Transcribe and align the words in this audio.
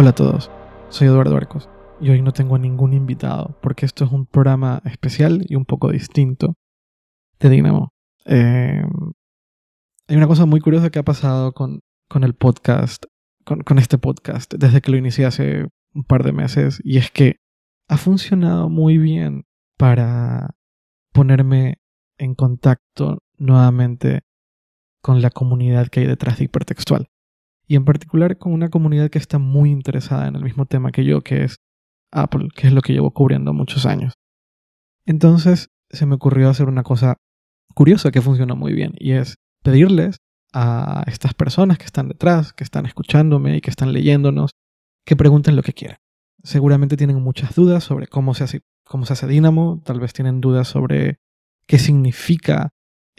Hola 0.00 0.10
a 0.10 0.14
todos, 0.14 0.48
soy 0.90 1.08
Eduardo 1.08 1.36
Arcos 1.36 1.68
y 2.00 2.10
hoy 2.10 2.22
no 2.22 2.32
tengo 2.32 2.54
a 2.54 2.60
ningún 2.60 2.92
invitado 2.92 3.58
porque 3.60 3.84
esto 3.84 4.04
es 4.04 4.12
un 4.12 4.26
programa 4.26 4.80
especial 4.84 5.44
y 5.48 5.56
un 5.56 5.64
poco 5.64 5.90
distinto 5.90 6.54
de 7.40 7.48
Dynamo. 7.48 7.92
Eh, 8.24 8.84
hay 10.06 10.16
una 10.16 10.28
cosa 10.28 10.46
muy 10.46 10.60
curiosa 10.60 10.90
que 10.90 11.00
ha 11.00 11.02
pasado 11.02 11.50
con, 11.50 11.80
con 12.08 12.22
el 12.22 12.34
podcast, 12.34 13.06
con, 13.44 13.62
con 13.62 13.80
este 13.80 13.98
podcast, 13.98 14.54
desde 14.54 14.80
que 14.82 14.92
lo 14.92 14.98
inicié 14.98 15.26
hace 15.26 15.66
un 15.92 16.04
par 16.04 16.22
de 16.22 16.30
meses 16.30 16.80
y 16.84 16.98
es 16.98 17.10
que 17.10 17.40
ha 17.88 17.96
funcionado 17.96 18.68
muy 18.68 18.98
bien 18.98 19.46
para 19.76 20.54
ponerme 21.12 21.78
en 22.18 22.36
contacto 22.36 23.18
nuevamente 23.36 24.20
con 25.02 25.22
la 25.22 25.30
comunidad 25.30 25.88
que 25.88 25.98
hay 25.98 26.06
detrás 26.06 26.38
de 26.38 26.44
hipertextual 26.44 27.08
y 27.68 27.76
en 27.76 27.84
particular 27.84 28.38
con 28.38 28.52
una 28.52 28.70
comunidad 28.70 29.10
que 29.10 29.18
está 29.18 29.38
muy 29.38 29.70
interesada 29.70 30.26
en 30.26 30.34
el 30.34 30.42
mismo 30.42 30.64
tema 30.64 30.90
que 30.90 31.04
yo, 31.04 31.20
que 31.20 31.44
es 31.44 31.56
Apple, 32.10 32.48
que 32.54 32.66
es 32.66 32.72
lo 32.72 32.80
que 32.80 32.94
llevo 32.94 33.12
cubriendo 33.12 33.52
muchos 33.52 33.84
años. 33.84 34.14
Entonces 35.04 35.68
se 35.90 36.06
me 36.06 36.14
ocurrió 36.14 36.48
hacer 36.48 36.68
una 36.68 36.82
cosa 36.82 37.16
curiosa 37.74 38.10
que 38.10 38.22
funciona 38.22 38.54
muy 38.54 38.72
bien 38.72 38.94
y 38.96 39.12
es 39.12 39.36
pedirles 39.62 40.16
a 40.54 41.04
estas 41.06 41.34
personas 41.34 41.76
que 41.76 41.84
están 41.84 42.08
detrás, 42.08 42.54
que 42.54 42.64
están 42.64 42.86
escuchándome 42.86 43.56
y 43.56 43.60
que 43.60 43.70
están 43.70 43.92
leyéndonos, 43.92 44.50
que 45.04 45.14
pregunten 45.14 45.54
lo 45.54 45.62
que 45.62 45.74
quieran. 45.74 45.98
Seguramente 46.42 46.96
tienen 46.96 47.22
muchas 47.22 47.54
dudas 47.54 47.84
sobre 47.84 48.06
cómo 48.06 48.32
se 48.32 48.44
hace, 48.44 48.60
cómo 48.84 49.04
se 49.04 49.12
hace 49.12 49.26
Dynamo, 49.26 49.82
tal 49.84 50.00
vez 50.00 50.14
tienen 50.14 50.40
dudas 50.40 50.68
sobre 50.68 51.18
qué 51.66 51.78
significa 51.78 52.70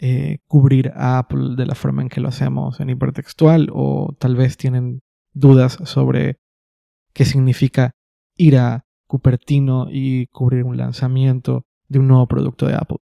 eh, 0.02 0.38
cubrir 0.46 0.92
a 0.96 1.18
Apple 1.18 1.56
de 1.56 1.66
la 1.66 1.74
forma 1.74 2.00
en 2.00 2.08
que 2.08 2.22
lo 2.22 2.28
hacemos 2.28 2.80
en 2.80 2.88
hipertextual 2.88 3.68
o 3.70 4.16
tal 4.18 4.34
vez 4.34 4.56
tienen 4.56 5.02
dudas 5.34 5.78
sobre 5.84 6.38
qué 7.12 7.26
significa 7.26 7.92
ir 8.34 8.56
a 8.56 8.86
Cupertino 9.06 9.88
y 9.90 10.28
cubrir 10.28 10.64
un 10.64 10.78
lanzamiento 10.78 11.66
de 11.88 11.98
un 11.98 12.08
nuevo 12.08 12.26
producto 12.28 12.66
de 12.66 12.76
Apple. 12.76 12.96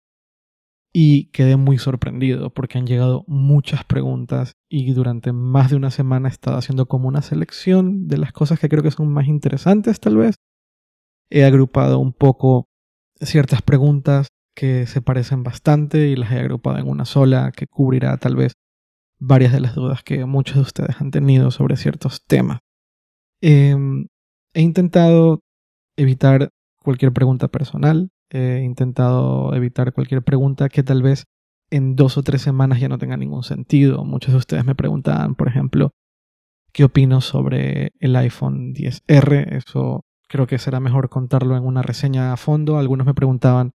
Y 0.93 1.27
quedé 1.27 1.57
muy 1.57 1.79
sorprendido 1.79 2.51
porque 2.53 2.79
han 2.79 2.87
llegado 2.89 3.25
muchas 3.29 3.85
preguntas 3.85 4.55
y 4.69 4.93
durante 4.93 5.33
más 5.33 5.71
de 5.71 5.77
una 5.77 5.93
semana 5.93 6.29
he 6.29 6.33
estado 6.33 6.57
haciendo 6.57 6.87
como 6.87 7.07
una 7.07 7.23
selección 7.23 8.09
de 8.09 8.19
las 8.19 8.33
cosas 8.33 8.59
que 8.59 8.69
creo 8.69 8.83
que 8.83 8.91
son 8.91 9.13
más 9.13 9.29
interesantes 9.29 10.01
tal 10.01 10.17
vez. 10.17 10.35
He 11.31 11.45
agrupado 11.45 12.01
un 12.01 12.13
poco 12.13 12.67
ciertas 13.21 13.63
preguntas 13.63 14.29
que 14.59 14.89
se 14.89 15.01
parecen 15.01 15.45
bastante 15.45 16.09
y 16.09 16.17
las 16.17 16.33
he 16.33 16.41
agrupado 16.41 16.79
en 16.79 16.89
una 16.89 17.05
sola 17.05 17.53
que 17.55 17.69
cubrirá 17.69 18.17
tal 18.17 18.35
vez 18.35 18.55
varias 19.21 19.53
de 19.53 19.61
las 19.61 19.77
dudas 19.77 20.03
que 20.03 20.25
muchos 20.25 20.57
de 20.57 20.63
ustedes 20.63 21.01
han 21.01 21.13
tenido 21.13 21.53
sobre 21.53 21.77
ciertos 21.77 22.25
temas. 22.27 22.59
Em, 23.41 24.09
he 24.55 24.63
intentado 24.63 25.43
evitar 25.97 26.51
cualquier 26.83 27.13
pregunta 27.13 27.47
personal, 27.47 28.11
he 28.31 28.63
intentado 28.65 29.55
evitar 29.55 29.93
cualquier 29.93 30.25
pregunta 30.25 30.69
que 30.69 30.83
tal 30.83 31.03
vez 31.03 31.27
en 31.71 31.95
dos 31.95 32.19
o 32.19 32.25
tres 32.25 32.43
semanas 32.43 32.81
ya 32.81 32.89
no 32.89 32.99
tenga 32.99 33.17
ningún 33.17 33.45
sentido. 33.45 34.05
Muchos 34.05 34.33
de 34.33 34.39
ustedes 34.39 34.65
me 34.65 34.75
preguntaban, 34.75 35.37
por 35.37 35.47
ejemplo, 35.47 35.93
qué 36.73 36.83
opino 36.83 37.21
sobre 37.21 37.93
el 38.01 38.17
iPhone 38.17 38.75
10R. 38.75 39.57
Eso 39.57 40.03
creo 40.29 40.49
que 40.49 40.59
será 40.59 40.81
mejor 40.81 41.11
contarlo 41.11 41.57
en 41.57 41.65
una 41.65 41.83
reseña 41.83 42.33
a 42.33 42.37
fondo. 42.37 42.77
Algunos 42.77 43.07
me 43.07 43.15
preguntaban 43.15 43.71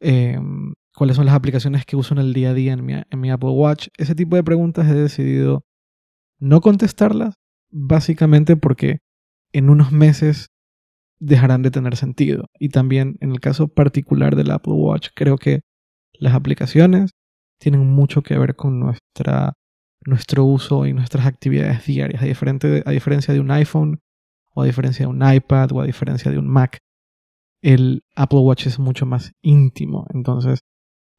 Em, 0.00 0.74
cuáles 0.94 1.16
son 1.16 1.26
las 1.26 1.34
aplicaciones 1.34 1.84
que 1.84 1.96
uso 1.96 2.14
en 2.14 2.20
el 2.20 2.32
día 2.32 2.50
a 2.50 2.54
día 2.54 2.72
en 2.72 2.84
mi, 2.84 2.94
en 2.94 3.20
mi 3.20 3.30
Apple 3.30 3.50
Watch. 3.50 3.88
Ese 3.96 4.14
tipo 4.14 4.36
de 4.36 4.44
preguntas 4.44 4.88
he 4.88 4.94
decidido 4.94 5.64
no 6.38 6.60
contestarlas, 6.60 7.34
básicamente 7.70 8.56
porque 8.56 8.98
en 9.52 9.70
unos 9.70 9.92
meses 9.92 10.48
dejarán 11.20 11.62
de 11.62 11.70
tener 11.70 11.96
sentido. 11.96 12.46
Y 12.58 12.68
también 12.70 13.16
en 13.20 13.32
el 13.32 13.40
caso 13.40 13.68
particular 13.68 14.36
del 14.36 14.50
Apple 14.50 14.74
Watch, 14.74 15.08
creo 15.14 15.36
que 15.36 15.60
las 16.12 16.34
aplicaciones 16.34 17.10
tienen 17.58 17.86
mucho 17.86 18.22
que 18.22 18.38
ver 18.38 18.54
con 18.56 18.78
nuestra, 18.78 19.54
nuestro 20.04 20.44
uso 20.44 20.86
y 20.86 20.92
nuestras 20.92 21.26
actividades 21.26 21.84
diarias, 21.86 22.22
a, 22.22 22.26
diferente, 22.26 22.82
a 22.86 22.90
diferencia 22.90 23.34
de 23.34 23.40
un 23.40 23.50
iPhone 23.50 24.00
o 24.54 24.62
a 24.62 24.66
diferencia 24.66 25.06
de 25.06 25.10
un 25.10 25.22
iPad 25.32 25.72
o 25.72 25.80
a 25.80 25.86
diferencia 25.86 26.30
de 26.30 26.38
un 26.38 26.48
Mac 26.48 26.78
el 27.62 28.02
Apple 28.14 28.40
Watch 28.40 28.66
es 28.66 28.78
mucho 28.78 29.06
más 29.06 29.32
íntimo. 29.42 30.06
Entonces, 30.14 30.60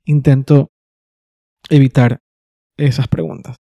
intento 0.06 0.70
evitar 1.70 2.20
esas 2.78 3.08
preguntas. 3.08 3.58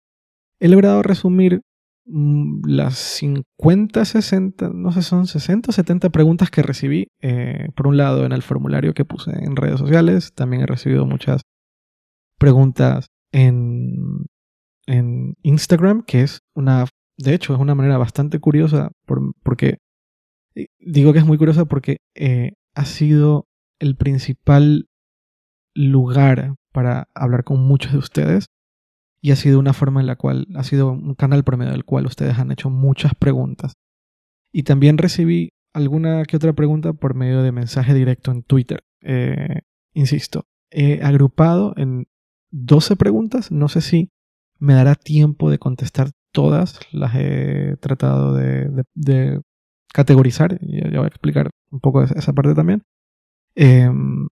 He 0.59 0.67
logrado 0.67 1.03
resumir 1.03 1.61
mm, 2.05 2.67
las 2.67 2.97
50, 2.97 4.05
60, 4.05 4.69
no 4.73 4.91
sé, 4.91 5.01
son 5.01 5.27
60 5.27 5.69
o 5.69 5.73
70 5.73 6.09
preguntas 6.09 6.49
que 6.51 6.61
recibí. 6.61 7.07
Eh, 7.21 7.69
por 7.75 7.87
un 7.87 7.97
lado, 7.97 8.25
en 8.25 8.31
el 8.31 8.41
formulario 8.41 8.93
que 8.93 9.05
puse 9.05 9.31
en 9.31 9.55
redes 9.55 9.79
sociales. 9.79 10.33
También 10.33 10.63
he 10.63 10.67
recibido 10.67 11.05
muchas 11.05 11.41
preguntas 12.37 13.07
en, 13.31 14.25
en 14.87 15.35
Instagram, 15.43 16.03
que 16.03 16.21
es 16.21 16.39
una, 16.53 16.85
de 17.17 17.33
hecho, 17.33 17.53
es 17.53 17.59
una 17.59 17.75
manera 17.75 17.97
bastante 17.97 18.39
curiosa 18.39 18.91
porque 19.43 19.77
digo 20.79 21.13
que 21.13 21.19
es 21.19 21.25
muy 21.25 21.37
curiosa 21.37 21.65
porque 21.65 21.97
eh, 22.15 22.53
ha 22.75 22.85
sido 22.85 23.47
el 23.79 23.95
principal 23.95 24.87
lugar 25.73 26.55
para 26.71 27.09
hablar 27.13 27.43
con 27.43 27.59
muchos 27.61 27.93
de 27.93 27.97
ustedes 27.97 28.47
y 29.21 29.31
ha 29.31 29.35
sido 29.35 29.59
una 29.59 29.73
forma 29.73 30.01
en 30.01 30.07
la 30.07 30.17
cual, 30.17 30.47
ha 30.55 30.63
sido 30.63 30.91
un 30.91 31.15
canal 31.15 31.43
por 31.43 31.57
medio 31.57 31.71
del 31.71 31.85
cual 31.85 32.05
ustedes 32.05 32.37
han 32.37 32.51
hecho 32.51 32.69
muchas 32.69 33.15
preguntas. 33.15 33.73
Y 34.53 34.63
también 34.63 34.97
recibí 34.97 35.53
alguna 35.73 36.23
que 36.25 36.37
otra 36.37 36.53
pregunta 36.53 36.93
por 36.93 37.15
medio 37.15 37.41
de 37.41 37.51
mensaje 37.51 37.93
directo 37.93 38.31
en 38.31 38.43
Twitter. 38.43 38.83
Eh, 39.01 39.61
insisto, 39.93 40.45
he 40.69 41.01
agrupado 41.01 41.73
en 41.75 42.07
12 42.51 42.95
preguntas, 42.95 43.51
no 43.51 43.67
sé 43.67 43.81
si 43.81 44.11
me 44.59 44.73
dará 44.73 44.95
tiempo 44.95 45.49
de 45.49 45.59
contestar 45.59 46.11
todas, 46.31 46.79
las 46.91 47.15
he 47.15 47.77
tratado 47.79 48.33
de 48.35 49.41
categorizar, 49.95 50.59
ya, 50.61 50.89
voy 50.89 51.05
a 51.05 51.07
explicar 51.07 51.49
un 51.75 51.81
poco 51.81 52.01
esa 52.03 52.33
parte 52.33 52.55
también. 52.55 52.83
Em, 53.55 54.27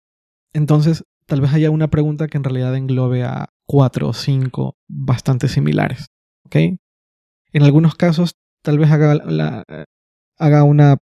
entonces, 0.54 1.04
tal 1.26 1.42
vez 1.42 1.54
haya 1.54 1.70
una 1.70 1.90
pregunta 1.90 2.28
que 2.28 2.38
en 2.38 2.44
realidad 2.44 2.76
englobe 2.76 3.24
a 3.24 3.50
cuatro 3.68 4.10
o 4.10 4.14
cinco 4.14 4.76
bastante 4.88 5.48
similares. 5.48 6.08
En 6.52 7.64
algunos 7.64 7.96
casos, 7.96 8.36
tal 8.64 8.78
vez 8.80 8.90
haga 8.92 10.64
una 10.64 10.98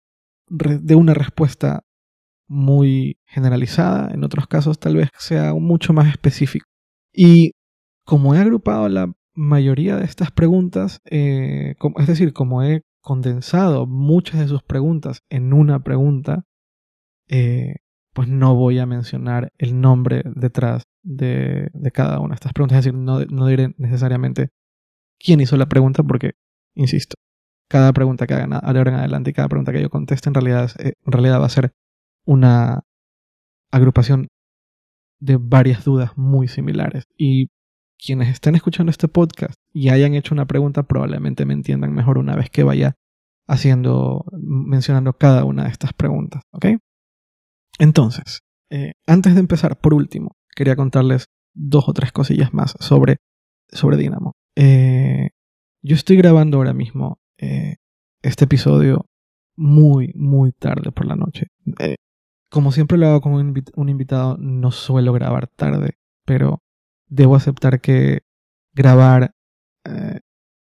de 0.48 0.94
una 0.94 1.14
respuesta 1.14 1.82
muy 2.48 3.18
generalizada, 3.26 4.12
en 4.12 4.24
otros 4.24 4.46
casos 4.46 4.78
tal 4.80 4.96
vez 4.96 5.08
sea 5.18 5.54
mucho 5.54 5.92
más 5.92 6.08
específico. 6.08 6.66
Y 7.12 7.52
como 8.04 8.34
he 8.34 8.38
agrupado 8.38 8.88
la 8.88 9.12
mayoría 9.34 9.96
de 9.96 10.04
estas 10.04 10.30
preguntas, 10.30 11.00
eh, 11.04 11.74
es 11.98 12.06
decir, 12.06 12.32
como 12.32 12.62
he 12.62 12.82
condensado 13.00 13.86
muchas 13.86 14.40
de 14.40 14.48
sus 14.48 14.62
preguntas 14.62 15.22
en 15.30 15.52
una 15.52 15.82
pregunta, 15.82 16.44
eh, 17.28 17.76
pues 18.12 18.28
no 18.28 18.54
voy 18.54 18.78
a 18.78 18.86
mencionar 18.86 19.52
el 19.58 19.80
nombre 19.80 20.22
detrás 20.24 20.84
de, 21.02 21.70
cada 21.92 22.20
una 22.20 22.30
de 22.30 22.34
estas 22.34 22.52
preguntas. 22.52 22.78
Es 22.78 22.84
decir, 22.84 22.98
no, 22.98 23.20
no, 23.26 23.46
diré 23.46 23.74
necesariamente 23.78 24.50
quién 25.18 25.40
hizo 25.40 25.56
la 25.56 25.66
pregunta 25.66 26.02
porque, 26.02 26.32
insisto, 26.74 27.14
cada 27.68 27.92
pregunta 27.92 28.26
que 28.26 28.34
hagan 28.34 28.52
ahora 28.52 28.90
en 28.90 28.98
adelante 28.98 29.30
y 29.30 29.32
cada 29.32 29.48
pregunta 29.48 29.72
que 29.72 29.82
yo 29.82 29.90
conteste 29.90 30.28
en 30.28 30.34
realidad, 30.34 30.70
eh, 30.78 30.94
en 31.04 31.12
realidad 31.12 31.40
va 31.40 31.46
a 31.46 31.50
ser 31.50 31.72
una 32.26 32.80
agrupación 33.70 34.28
de 35.20 35.36
varias 35.40 35.84
dudas 35.84 36.16
muy 36.16 36.48
similares. 36.48 37.04
Y 37.16 37.50
quienes 38.04 38.28
estén 38.28 38.54
escuchando 38.54 38.90
este 38.90 39.08
podcast 39.08 39.54
y 39.72 39.90
hayan 39.90 40.14
hecho 40.14 40.34
una 40.34 40.46
pregunta 40.46 40.84
probablemente 40.84 41.44
me 41.44 41.54
entiendan 41.54 41.92
mejor 41.92 42.18
una 42.18 42.34
vez 42.34 42.50
que 42.50 42.62
vaya 42.62 42.96
haciendo, 43.46 44.24
mencionando 44.32 45.12
cada 45.14 45.44
una 45.44 45.64
de 45.64 45.70
estas 45.70 45.92
preguntas, 45.92 46.42
¿ok? 46.52 46.66
Entonces, 47.78 48.40
eh, 48.70 48.92
antes 49.06 49.34
de 49.34 49.40
empezar, 49.40 49.78
por 49.80 49.94
último, 49.94 50.36
quería 50.54 50.76
contarles 50.76 51.26
dos 51.52 51.88
o 51.88 51.92
tres 51.92 52.12
cosillas 52.12 52.54
más 52.54 52.74
sobre, 52.78 53.16
sobre 53.68 53.96
Dynamo. 53.96 54.32
Eh, 54.56 55.30
yo 55.82 55.96
estoy 55.96 56.16
grabando 56.16 56.58
ahora 56.58 56.74
mismo 56.74 57.18
eh, 57.38 57.76
este 58.22 58.44
episodio 58.44 59.06
muy, 59.56 60.12
muy 60.14 60.52
tarde 60.52 60.92
por 60.92 61.06
la 61.06 61.16
noche. 61.16 61.48
como 62.50 62.72
siempre 62.72 62.98
lo 62.98 63.08
hago 63.08 63.20
con 63.20 63.32
un 63.32 63.88
invitado, 63.88 64.36
no 64.38 64.70
suelo 64.70 65.12
grabar 65.12 65.48
tarde, 65.48 65.94
pero 66.24 66.62
debo 67.10 67.36
aceptar 67.36 67.80
que 67.80 68.22
grabar 68.72 69.34
eh, 69.84 70.20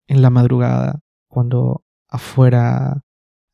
en 0.08 0.22
la 0.22 0.30
madrugada, 0.30 1.00
cuando 1.28 1.84
afuera, 2.08 3.02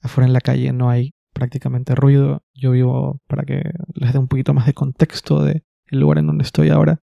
afuera 0.02 0.26
en 0.26 0.32
la 0.32 0.40
calle 0.40 0.72
no 0.72 0.90
hay 0.90 1.12
prácticamente 1.32 1.94
ruido. 1.94 2.42
Yo 2.54 2.72
vivo, 2.72 3.20
para 3.28 3.44
que 3.44 3.62
les 3.94 4.12
dé 4.12 4.18
un 4.18 4.28
poquito 4.28 4.54
más 4.54 4.66
de 4.66 4.74
contexto 4.74 5.44
de 5.44 5.62
el 5.86 6.00
lugar 6.00 6.18
en 6.18 6.26
donde 6.26 6.42
estoy 6.42 6.70
ahora. 6.70 7.00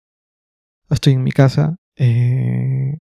Estoy 0.90 1.12
en 1.12 1.22
mi 1.22 1.30
casa. 1.30 1.76
Eh, 1.96 2.98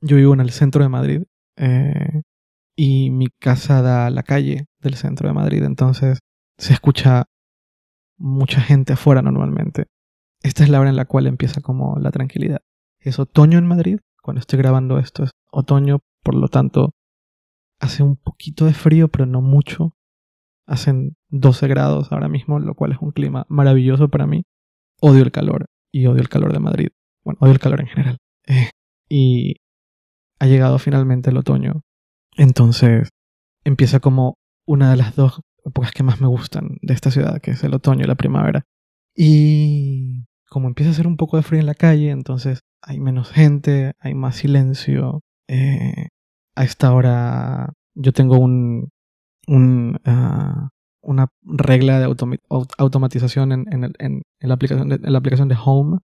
yo 0.00 0.16
vivo 0.16 0.34
en 0.34 0.40
el 0.40 0.50
centro 0.50 0.82
de 0.82 0.88
Madrid. 0.88 1.22
Eh, 1.56 2.22
y 2.76 3.10
mi 3.10 3.28
casa 3.28 3.82
da 3.82 4.06
a 4.06 4.10
la 4.10 4.22
calle 4.22 4.66
del 4.80 4.94
centro 4.94 5.28
de 5.28 5.34
Madrid, 5.34 5.62
entonces 5.62 6.18
se 6.58 6.72
escucha 6.72 7.26
mucha 8.18 8.60
gente 8.60 8.94
afuera 8.94 9.22
normalmente. 9.22 9.86
Esta 10.42 10.64
es 10.64 10.68
la 10.70 10.80
hora 10.80 10.90
en 10.90 10.96
la 10.96 11.04
cual 11.04 11.26
empieza 11.26 11.60
como 11.60 11.98
la 11.98 12.10
tranquilidad. 12.10 12.62
Es 13.00 13.18
otoño 13.18 13.58
en 13.58 13.66
Madrid, 13.66 13.98
cuando 14.22 14.40
estoy 14.40 14.58
grabando 14.58 14.98
esto 14.98 15.24
es 15.24 15.30
otoño, 15.50 16.00
por 16.22 16.34
lo 16.34 16.48
tanto 16.48 16.94
hace 17.80 18.02
un 18.02 18.16
poquito 18.16 18.64
de 18.64 18.74
frío, 18.74 19.08
pero 19.08 19.26
no 19.26 19.42
mucho. 19.42 19.94
Hacen 20.66 21.16
12 21.28 21.66
grados 21.66 22.12
ahora 22.12 22.28
mismo, 22.28 22.60
lo 22.60 22.74
cual 22.74 22.92
es 22.92 22.98
un 23.00 23.10
clima 23.10 23.44
maravilloso 23.48 24.08
para 24.08 24.26
mí. 24.26 24.44
Odio 25.00 25.22
el 25.22 25.32
calor 25.32 25.66
y 25.90 26.06
odio 26.06 26.20
el 26.20 26.28
calor 26.28 26.52
de 26.52 26.60
Madrid. 26.60 26.88
Bueno, 27.24 27.38
odio 27.40 27.52
el 27.52 27.58
calor 27.58 27.80
en 27.80 27.88
general. 27.88 28.18
Eh, 28.46 28.70
y 29.08 29.56
ha 30.38 30.46
llegado 30.46 30.78
finalmente 30.78 31.30
el 31.30 31.36
otoño. 31.36 31.82
Entonces 32.36 33.08
empieza 33.64 33.98
como 33.98 34.38
una 34.64 34.90
de 34.90 34.96
las 34.96 35.16
dos 35.16 35.40
épocas 35.64 35.90
que 35.90 36.04
más 36.04 36.20
me 36.20 36.28
gustan 36.28 36.78
de 36.82 36.94
esta 36.94 37.10
ciudad, 37.10 37.40
que 37.40 37.52
es 37.52 37.64
el 37.64 37.74
otoño 37.74 38.04
y 38.04 38.08
la 38.08 38.14
primavera. 38.14 38.64
Y 39.14 40.24
como 40.52 40.68
empieza 40.68 40.90
a 40.90 40.92
hacer 40.92 41.06
un 41.06 41.16
poco 41.16 41.38
de 41.38 41.42
frío 41.42 41.60
en 41.60 41.66
la 41.66 41.74
calle, 41.74 42.10
entonces 42.10 42.60
hay 42.82 43.00
menos 43.00 43.30
gente, 43.30 43.92
hay 43.98 44.12
más 44.12 44.36
silencio. 44.36 45.22
Eh, 45.48 46.08
a 46.54 46.64
esta 46.64 46.92
hora 46.92 47.72
yo 47.94 48.12
tengo 48.12 48.38
un, 48.38 48.90
ah, 50.04 50.68
una 51.00 51.28
regla 51.42 51.98
de 51.98 52.14
automatización 52.76 53.52
en, 53.52 54.22
la 54.40 54.54
aplicación 54.54 55.48
de, 55.48 55.56
Home. 55.64 56.00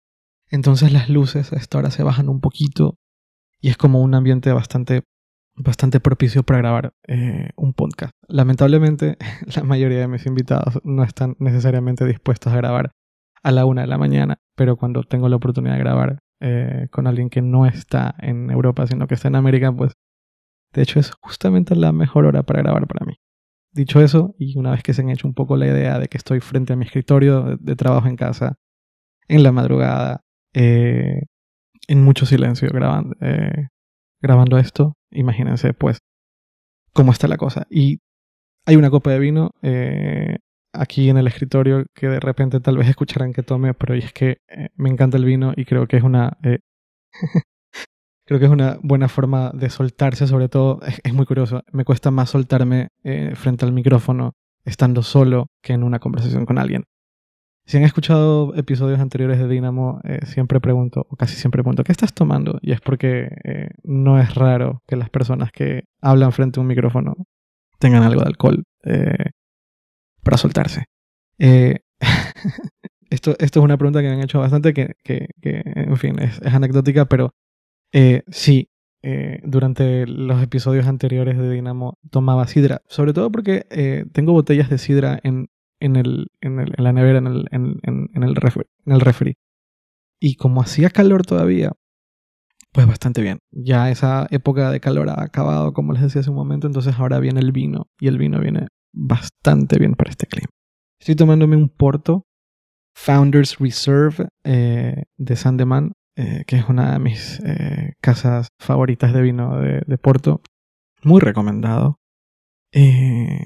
Entonces 0.49 0.93
las 0.93 1.09
luces 1.09 1.51
a 1.51 1.57
esta 1.57 1.79
hora 1.79 1.91
se 1.91 2.03
bajan 2.03 2.29
un 2.29 2.39
poquito 2.39 2.95
y 3.59 3.67
es 3.67 3.75
como 3.75 4.01
un 4.01 4.15
ambiente 4.15 4.53
bastante, 4.53 5.03
bastante 5.57 5.99
propicio 5.99 6.43
para 6.43 6.59
grabar 6.59 6.93
eh, 7.05 7.49
un 7.57 7.73
podcast. 7.73 8.13
Lamentablemente, 8.29 9.17
la 9.57 9.63
mayoría 9.63 9.99
de 9.99 10.07
mis 10.07 10.25
invitados 10.25 10.79
no 10.85 11.03
están 11.03 11.35
necesariamente 11.39 12.05
dispuestos 12.05 12.53
a 12.53 12.55
grabar 12.55 12.93
a 13.43 13.51
la 13.51 13.65
una 13.65 13.81
de 13.81 13.87
la 13.87 13.97
mañana, 13.97 14.37
pero 14.55 14.77
cuando 14.77 15.03
tengo 15.03 15.29
la 15.29 15.35
oportunidad 15.35 15.73
de 15.73 15.79
grabar 15.79 16.19
eh, 16.39 16.87
con 16.91 17.07
alguien 17.07 17.29
que 17.29 17.41
no 17.41 17.65
está 17.65 18.15
en 18.19 18.51
Europa, 18.51 18.85
sino 18.87 19.07
que 19.07 19.15
está 19.15 19.27
en 19.27 19.35
América, 19.35 19.71
pues 19.71 19.93
de 20.73 20.81
hecho 20.83 20.99
es 20.99 21.11
justamente 21.21 21.75
la 21.75 21.91
mejor 21.91 22.25
hora 22.25 22.43
para 22.43 22.61
grabar 22.61 22.87
para 22.87 23.05
mí. 23.05 23.15
Dicho 23.71 24.01
eso, 24.01 24.35
y 24.37 24.57
una 24.57 24.71
vez 24.71 24.83
que 24.83 24.93
se 24.93 25.01
han 25.01 25.09
hecho 25.09 25.27
un 25.27 25.33
poco 25.33 25.57
la 25.57 25.67
idea 25.67 25.99
de 25.99 26.07
que 26.07 26.17
estoy 26.17 26.39
frente 26.39 26.73
a 26.73 26.75
mi 26.75 26.85
escritorio 26.85 27.57
de, 27.57 27.75
trabajo 27.75 28.07
en 28.07 28.15
casa, 28.15 28.55
en 29.27 29.43
la 29.43 29.51
madrugada, 29.51 30.23
eh, 30.53 31.23
en 31.87 32.03
mucho 32.03 32.25
silencio 32.25 32.69
grabando, 32.71 33.15
eh, 33.21 33.67
grabando 34.21 34.57
esto, 34.57 34.93
imagínense 35.11 35.73
pues 35.73 35.99
cómo 36.93 37.11
está 37.11 37.27
la 37.27 37.37
cosa. 37.37 37.67
Y 37.69 37.99
hay 38.65 38.75
una 38.75 38.89
copa 38.89 39.11
de 39.11 39.19
vino 39.19 39.51
aquí 40.79 41.09
en 41.09 41.17
el 41.17 41.27
escritorio 41.27 41.85
que 41.93 42.07
de 42.07 42.19
repente 42.19 42.59
tal 42.59 42.77
vez 42.77 42.87
escucharán 42.87 43.33
que 43.33 43.43
tome, 43.43 43.73
pero 43.73 43.93
es 43.93 44.13
que 44.13 44.37
me 44.75 44.89
encanta 44.89 45.17
el 45.17 45.25
vino 45.25 45.53
y 45.55 45.65
creo 45.65 45.87
que 45.87 45.97
es 45.97 46.03
una 46.03 46.37
Creo 48.27 48.39
que 48.39 48.45
es 48.45 48.51
una 48.51 48.77
buena 48.83 49.07
forma 49.07 49.51
de 49.53 49.69
soltarse, 49.69 50.27
sobre 50.27 50.49
todo, 50.49 50.81
es, 50.81 51.13
muy 51.13 51.25
curioso, 51.25 51.63
me 51.71 51.85
cuesta 51.85 52.11
más 52.11 52.29
soltarme 52.29 52.89
eh, 53.05 53.31
frente 53.35 53.63
al 53.63 53.71
micrófono 53.71 54.33
estando 54.65 55.01
solo 55.01 55.47
que 55.63 55.71
en 55.71 55.81
una 55.81 55.99
conversación 55.99 56.45
con 56.45 56.57
alguien. 56.57 56.83
Si 57.65 57.77
han 57.77 57.83
escuchado 57.83 58.53
episodios 58.55 58.99
anteriores 58.99 59.39
de 59.39 59.47
Dynamo, 59.47 60.01
eh, 60.03 60.19
siempre 60.25 60.59
pregunto, 60.59 61.05
o 61.09 61.15
casi 61.15 61.37
siempre 61.37 61.63
pregunto, 61.63 61.85
¿qué 61.85 61.93
estás 61.93 62.13
tomando? 62.13 62.59
Y 62.61 62.73
es 62.73 62.81
porque 62.81 63.29
eh, 63.45 63.69
no 63.83 64.19
es 64.19 64.35
raro 64.35 64.81
que 64.87 64.97
las 64.97 65.09
personas 65.09 65.53
que 65.53 65.85
hablan 66.01 66.33
frente 66.33 66.59
a 66.59 66.61
un 66.61 66.67
micrófono 66.67 67.15
tengan 67.79 68.03
algo 68.03 68.21
de 68.21 68.27
alcohol 68.27 68.63
para 70.27 70.37
soltarse. 70.37 70.85
esto, 73.09 73.35
esto 73.39 73.59
es 73.59 73.63
una 73.63 73.77
pregunta 73.77 74.01
que 74.01 74.07
me 74.09 74.15
han 74.15 74.23
hecho 74.23 74.39
bastante, 74.39 74.73
que, 74.73 74.95
en 75.41 75.95
fin, 75.95 76.19
es 76.19 76.41
anecdótica, 76.53 77.05
pero 77.05 77.33
eh, 77.93 78.23
sí, 78.27 78.69
eh, 79.03 79.39
durante 79.45 80.05
los 80.05 80.43
episodios 80.43 80.85
anteriores 80.85 81.37
de 81.37 81.49
Dinamo 81.49 81.97
tomaba 82.11 82.45
sidra, 82.45 82.81
sobre 82.87 83.13
todo 83.13 83.31
porque 83.31 83.65
eh, 83.69 84.05
tengo 84.11 84.33
botellas 84.33 84.69
de 84.69 84.77
sidra 84.79 85.17
en, 85.23 85.47
el, 85.79 86.27
en, 86.41 86.65
la 86.75 86.91
nevera, 86.91 87.19
en 87.19 87.27
el, 87.27 87.47
en, 87.51 88.23
el 88.23 88.35
refri, 88.35 88.65
en 88.85 88.93
el 88.93 88.99
refri. 88.99 89.35
Y 90.19 90.35
como 90.35 90.61
hacía 90.61 90.89
calor 90.89 91.25
todavía, 91.25 91.71
pues 92.73 92.85
bastante 92.85 93.21
bien. 93.21 93.39
Ya 93.51 93.89
esa 93.89 94.27
época 94.29 94.71
de 94.71 94.81
calor 94.81 95.09
ha 95.09 95.23
acabado, 95.23 95.71
como 95.71 95.93
les 95.93 96.01
decía 96.01 96.19
hace 96.19 96.31
un 96.31 96.35
momento, 96.35 96.67
entonces 96.67 96.95
ahora 96.99 97.19
viene 97.19 97.39
el 97.39 97.53
vino 97.53 97.87
y 97.99 98.07
el 98.07 98.17
vino 98.17 98.41
viene 98.41 98.67
bastante 98.93 99.77
bien 99.79 99.93
para 99.93 100.09
este 100.09 100.27
clima. 100.27 100.49
Estoy 100.99 101.15
tomándome 101.15 101.55
un 101.55 101.69
Porto 101.69 102.23
Founders 102.95 103.57
Reserve 103.59 104.27
de 104.43 105.35
Sandeman 105.35 105.91
eh, 106.19 106.45
que 106.47 106.55
es 106.55 106.67
una 106.67 106.93
de 106.93 106.99
mis 106.99 107.39
eh, 107.45 107.93
casas 108.01 108.47
favoritas 108.59 109.13
de 109.13 109.21
vino 109.21 109.59
de, 109.59 109.97
Porto. 109.99 110.41
Muy 111.03 111.21
recomendado. 111.21 111.99
Eh, 112.73 113.45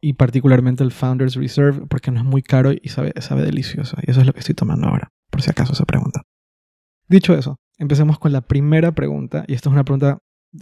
y 0.00 0.14
particularmente 0.14 0.82
el 0.82 0.92
Founders 0.92 1.34
Reserve, 1.34 1.86
porque 1.88 2.10
no 2.10 2.20
es 2.20 2.24
muy 2.24 2.42
caro 2.42 2.72
y 2.72 2.88
sabe, 2.88 3.12
sabe 3.20 3.42
delicioso. 3.42 3.98
Y 4.00 4.10
eso 4.10 4.20
es 4.20 4.26
lo 4.26 4.32
que 4.32 4.40
estoy 4.40 4.54
tomando 4.54 4.88
ahora, 4.88 5.10
por 5.30 5.42
si 5.42 5.50
acaso 5.50 5.74
se 5.74 5.84
pregunta. 5.84 6.22
Dicho 7.06 7.34
eso, 7.34 7.56
empecemos 7.76 8.18
con 8.18 8.32
la 8.32 8.40
primera 8.40 8.92
pregunta. 8.92 9.44
Y 9.46 9.52
esta 9.52 9.68
es 9.68 9.74
una 9.74 9.84
pregunta, 9.84 10.18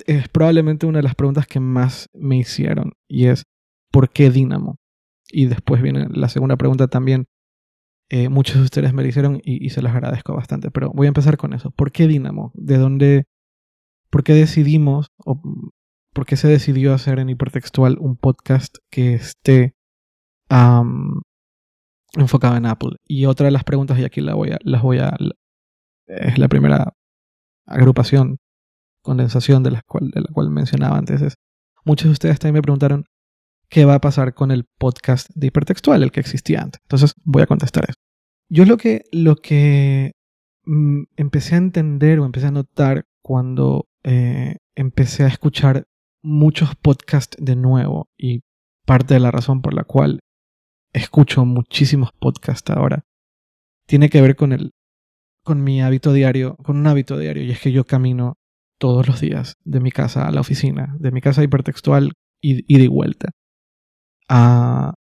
es 0.06 0.28
probablemente 0.28 0.86
una 0.86 0.98
de 0.98 1.04
las 1.04 1.14
preguntas 1.14 1.46
que 1.46 1.60
más 1.60 2.08
me 2.12 2.36
hicieron. 2.36 2.94
Y 3.08 3.26
es, 3.26 3.44
¿por 3.94 4.10
qué 4.10 4.28
Dynamo? 4.28 4.80
Y 5.30 5.46
después 5.46 5.80
viene 5.80 6.08
la 6.10 6.28
segunda 6.28 6.56
pregunta 6.56 6.88
también, 6.88 7.26
eh, 8.08 8.28
muchos 8.28 8.56
de 8.56 8.62
ustedes 8.62 8.92
me 8.92 9.02
lo 9.02 9.08
hicieron 9.08 9.40
y, 9.44 9.70
se 9.70 9.82
los 9.82 9.92
agradezco 9.92 10.34
bastante. 10.34 10.72
Pero 10.72 10.90
voy 10.92 11.06
a 11.06 11.08
empezar 11.08 11.36
con 11.36 11.52
eso. 11.52 11.70
¿Por 11.70 11.92
qué 11.92 12.08
Dynamo? 12.08 12.50
¿De 12.54 12.76
dónde? 12.76 13.26
¿Por 14.10 14.24
qué 14.24 14.32
decidimos 14.34 15.12
o 15.24 15.40
por 16.12 16.26
qué 16.26 16.36
se 16.36 16.48
decidió 16.48 16.92
hacer 16.92 17.20
en 17.20 17.28
hipertextual 17.28 17.96
un 18.00 18.16
podcast 18.16 18.78
que 18.90 19.14
esté 19.14 19.76
enfocado 22.16 22.56
en 22.56 22.66
Apple? 22.66 22.96
Y 23.06 23.26
otra 23.26 23.46
de 23.46 23.52
las 23.52 23.62
preguntas, 23.62 23.96
y 24.00 24.04
aquí 24.04 24.20
la 24.20 24.34
voy 24.34 24.50
a, 24.50 24.58
las 24.64 24.82
voy 24.82 24.98
a. 24.98 25.16
Es 26.08 26.36
la 26.36 26.48
primera 26.48 26.94
agrupación, 27.64 28.38
condensación 29.02 29.62
de 29.62 29.70
la 29.70 29.82
cual, 29.86 30.10
de 30.10 30.20
la 30.20 30.28
cual 30.32 30.50
mencionaba 30.50 30.98
antes. 30.98 31.22
Es, 31.22 31.34
muchos 31.84 32.06
de 32.06 32.12
ustedes 32.12 32.40
también 32.40 32.54
me 32.54 32.62
preguntaron 32.62 33.04
qué 33.74 33.84
va 33.84 33.94
a 33.94 34.00
pasar 34.00 34.34
con 34.34 34.52
el 34.52 34.66
podcast 34.78 35.28
de 35.34 35.48
hipertextual, 35.48 36.04
el 36.04 36.12
que 36.12 36.20
existía 36.20 36.62
antes. 36.62 36.80
Entonces 36.84 37.12
voy 37.24 37.42
a 37.42 37.46
contestar 37.46 37.82
eso. 37.88 37.98
Yo 38.48 38.66
lo 38.66 38.76
que, 38.76 39.02
lo 39.10 39.34
que 39.34 40.12
mm, 40.64 41.02
empecé 41.16 41.56
a 41.56 41.58
entender 41.58 42.20
o 42.20 42.24
empecé 42.24 42.46
a 42.46 42.52
notar 42.52 43.04
cuando 43.20 43.88
eh, 44.04 44.58
empecé 44.76 45.24
a 45.24 45.26
escuchar 45.26 45.88
muchos 46.22 46.76
podcasts 46.76 47.36
de 47.40 47.56
nuevo 47.56 48.06
y 48.16 48.42
parte 48.86 49.14
de 49.14 49.20
la 49.20 49.32
razón 49.32 49.60
por 49.60 49.74
la 49.74 49.82
cual 49.82 50.20
escucho 50.92 51.44
muchísimos 51.44 52.10
podcasts 52.12 52.70
ahora 52.70 53.04
tiene 53.88 54.08
que 54.08 54.20
ver 54.20 54.36
con 54.36 54.52
el 54.52 54.70
con 55.42 55.64
mi 55.64 55.82
hábito 55.82 56.12
diario, 56.12 56.56
con 56.58 56.76
un 56.76 56.86
hábito 56.86 57.18
diario 57.18 57.42
y 57.42 57.50
es 57.50 57.60
que 57.60 57.72
yo 57.72 57.84
camino 57.84 58.38
todos 58.78 59.08
los 59.08 59.20
días 59.20 59.56
de 59.64 59.80
mi 59.80 59.90
casa 59.90 60.28
a 60.28 60.30
la 60.30 60.42
oficina, 60.42 60.94
de 61.00 61.10
mi 61.10 61.20
casa 61.20 61.42
hipertextual 61.42 62.12
y, 62.40 62.72
y 62.72 62.78
de 62.78 62.86
vuelta. 62.86 63.32
Ah, 64.28 64.94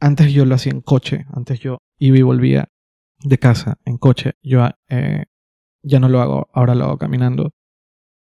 antes 0.00 0.32
yo 0.32 0.44
lo 0.44 0.54
hacía 0.54 0.72
en 0.72 0.80
coche, 0.80 1.26
antes 1.32 1.60
yo 1.60 1.78
iba 1.98 2.18
y 2.18 2.22
volvía 2.22 2.68
de 3.20 3.38
casa 3.38 3.78
en 3.84 3.98
coche. 3.98 4.32
Yo 4.42 4.66
eh, 4.88 5.24
ya 5.82 6.00
no 6.00 6.08
lo 6.08 6.20
hago, 6.20 6.48
ahora 6.52 6.74
lo 6.74 6.84
hago 6.84 6.98
caminando. 6.98 7.52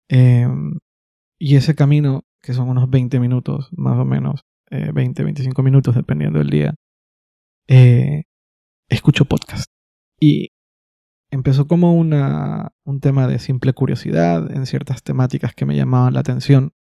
Em, 0.08 0.78
y 1.38 1.56
ese 1.56 1.74
camino, 1.74 2.22
que 2.42 2.52
son 2.52 2.68
unos 2.68 2.88
20 2.90 3.20
minutos, 3.20 3.68
más 3.72 3.98
o 3.98 4.04
menos, 4.04 4.42
20, 4.70 5.22
eh, 5.22 5.24
25 5.24 5.62
minutos, 5.62 5.94
dependiendo 5.94 6.38
del 6.38 6.50
día, 6.50 6.74
eh, 7.68 8.24
escucho 8.88 9.24
podcast. 9.24 9.70
Y 10.20 10.50
empezó 11.30 11.66
como 11.66 11.94
una, 11.94 12.72
un 12.84 13.00
tema 13.00 13.26
de 13.26 13.38
simple 13.38 13.72
curiosidad 13.72 14.50
en 14.50 14.66
ciertas 14.66 15.02
temáticas 15.02 15.54
que 15.54 15.66
me 15.66 15.76
llamaban 15.76 16.14
la 16.14 16.20
atención 16.20 16.72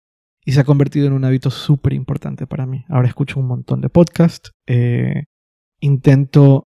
y 0.46 0.52
se 0.52 0.60
ha 0.60 0.64
convertido 0.64 1.08
en 1.08 1.12
un 1.12 1.24
hábito 1.24 1.50
súper 1.50 1.92
importante 1.92 2.46
para 2.46 2.66
mí. 2.66 2.84
Ahora 2.88 3.08
escucho 3.08 3.40
un 3.40 3.48
montón 3.48 3.80
de 3.80 3.88
podcasts, 3.88 4.52
intento 5.80 6.68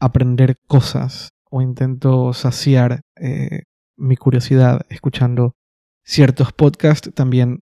aprender 0.00 0.56
cosas 0.66 1.28
o 1.50 1.60
intento 1.60 2.32
saciar 2.32 3.02
eh, 3.20 3.64
mi 3.96 4.16
curiosidad 4.16 4.80
escuchando 4.88 5.54
ciertos 6.04 6.52
podcasts. 6.52 7.12
También 7.14 7.60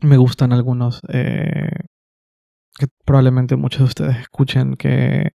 me 0.00 0.16
gustan 0.16 0.52
algunos 0.52 1.00
eh, 1.08 1.86
que 2.78 2.86
probablemente 3.04 3.56
muchos 3.56 3.80
de 3.80 3.84
ustedes 3.84 4.16
escuchen 4.18 4.76
que, 4.76 5.32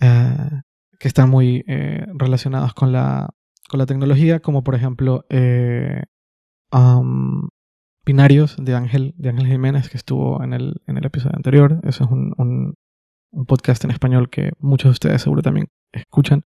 eh, 0.00 0.60
que 0.98 1.08
están 1.08 1.30
muy 1.30 1.64
relacionados 2.14 2.74
con 2.74 2.92
la, 2.92 3.30
con 3.70 3.78
la 3.78 3.86
tecnología, 3.86 4.40
como 4.40 4.62
por 4.62 4.74
ejemplo 4.74 5.24
um, 6.72 7.48
Pinarios 8.04 8.56
de 8.58 8.74
Ángel, 8.74 9.14
de 9.16 9.28
Ángel 9.28 9.46
Jiménez, 9.46 9.88
que 9.88 9.96
estuvo 9.96 10.42
en 10.42 10.52
el, 10.52 10.82
en 10.86 10.98
el 10.98 11.06
episodio 11.06 11.36
anterior. 11.36 11.80
Eso 11.84 12.04
es 12.04 12.10
un, 12.10 12.34
un, 12.36 12.74
podcast 13.46 13.84
en 13.84 13.92
español 13.92 14.28
que 14.28 14.52
muchos 14.58 14.88
de 14.88 14.92
ustedes 14.92 15.22
seguro 15.22 15.40
también 15.40 15.68
escuchan. 15.92 16.42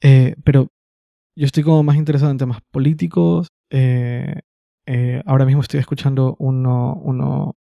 Eh, 0.00 0.34
pero 0.44 0.68
yo 1.36 1.46
estoy 1.46 1.62
como 1.62 1.82
más 1.84 1.96
interesado 1.96 2.32
en 2.32 2.38
temas 2.38 2.60
políticos. 2.70 3.48
Eh, 3.70 4.40
eh, 4.86 5.22
ahora 5.24 5.46
mismo 5.46 5.62
estoy 5.62 5.78
escuchando 5.78 6.36
uno, 6.40 6.94
uno, 6.96 7.54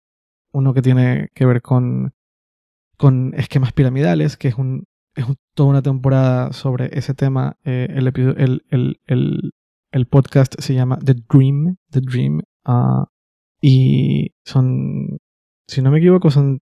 uno 0.52 0.74
que 0.74 0.82
tiene 0.82 1.28
que 1.34 1.44
ver 1.44 1.60
con, 1.60 2.12
con 2.96 3.34
esquemas 3.36 3.72
piramidales, 3.72 4.38
que 4.38 4.48
es, 4.48 4.54
un, 4.54 4.84
es 5.14 5.26
toda 5.54 5.68
una 5.68 5.82
temporada 5.82 6.52
sobre 6.54 6.98
ese 6.98 7.12
tema. 7.14 7.58
el, 7.64 8.08
el, 8.08 8.62
el, 9.06 9.52
el, 9.92 10.06
podcast 10.06 10.58
se 10.58 10.74
llama 10.74 10.98
The 11.04 11.14
Dream, 11.28 11.76
The 11.90 12.00
Dream, 12.00 12.40
uh, 12.66 13.04
y 13.60 14.32
son, 14.44 15.18
si 15.68 15.82
no 15.82 15.90
me 15.90 15.98
equivoco, 15.98 16.30
son 16.30 16.60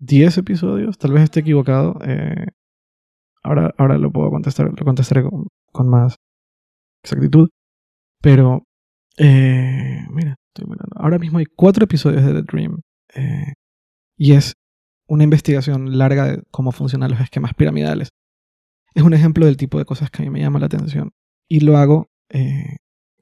10 0.00 0.38
episodios, 0.38 0.98
tal 0.98 1.12
vez 1.12 1.24
esté 1.24 1.40
equivocado. 1.40 1.98
Eh, 2.04 2.46
ahora, 3.42 3.72
ahora 3.78 3.98
lo 3.98 4.10
puedo 4.10 4.30
contestar, 4.30 4.70
lo 4.76 4.84
contestaré 4.84 5.22
con, 5.22 5.88
más 5.88 6.16
exactitud. 7.04 7.48
Pero, 8.22 8.64
eh, 9.18 10.00
mira, 10.10 10.36
estoy 10.48 10.70
mirando. 10.70 10.96
Ahora 10.96 11.18
mismo 11.18 11.38
hay 11.38 11.46
cuatro 11.46 11.84
episodios 11.84 12.24
de 12.24 12.34
The 12.34 12.42
Dream. 12.42 12.80
Eh, 13.14 13.54
y 14.16 14.32
es 14.32 14.54
una 15.08 15.24
investigación 15.24 15.98
larga 15.98 16.26
de 16.26 16.42
cómo 16.50 16.72
funcionan 16.72 17.10
los 17.10 17.20
esquemas 17.20 17.54
piramidales. 17.54 18.10
Es 18.94 19.02
un 19.02 19.14
ejemplo 19.14 19.46
del 19.46 19.56
tipo 19.56 19.78
de 19.78 19.84
cosas 19.84 20.10
que 20.10 20.22
a 20.22 20.24
mí 20.24 20.30
me 20.30 20.40
llama 20.40 20.58
la 20.58 20.66
atención. 20.66 21.12
Y 21.48 21.60
lo 21.60 21.76
hago 21.76 22.08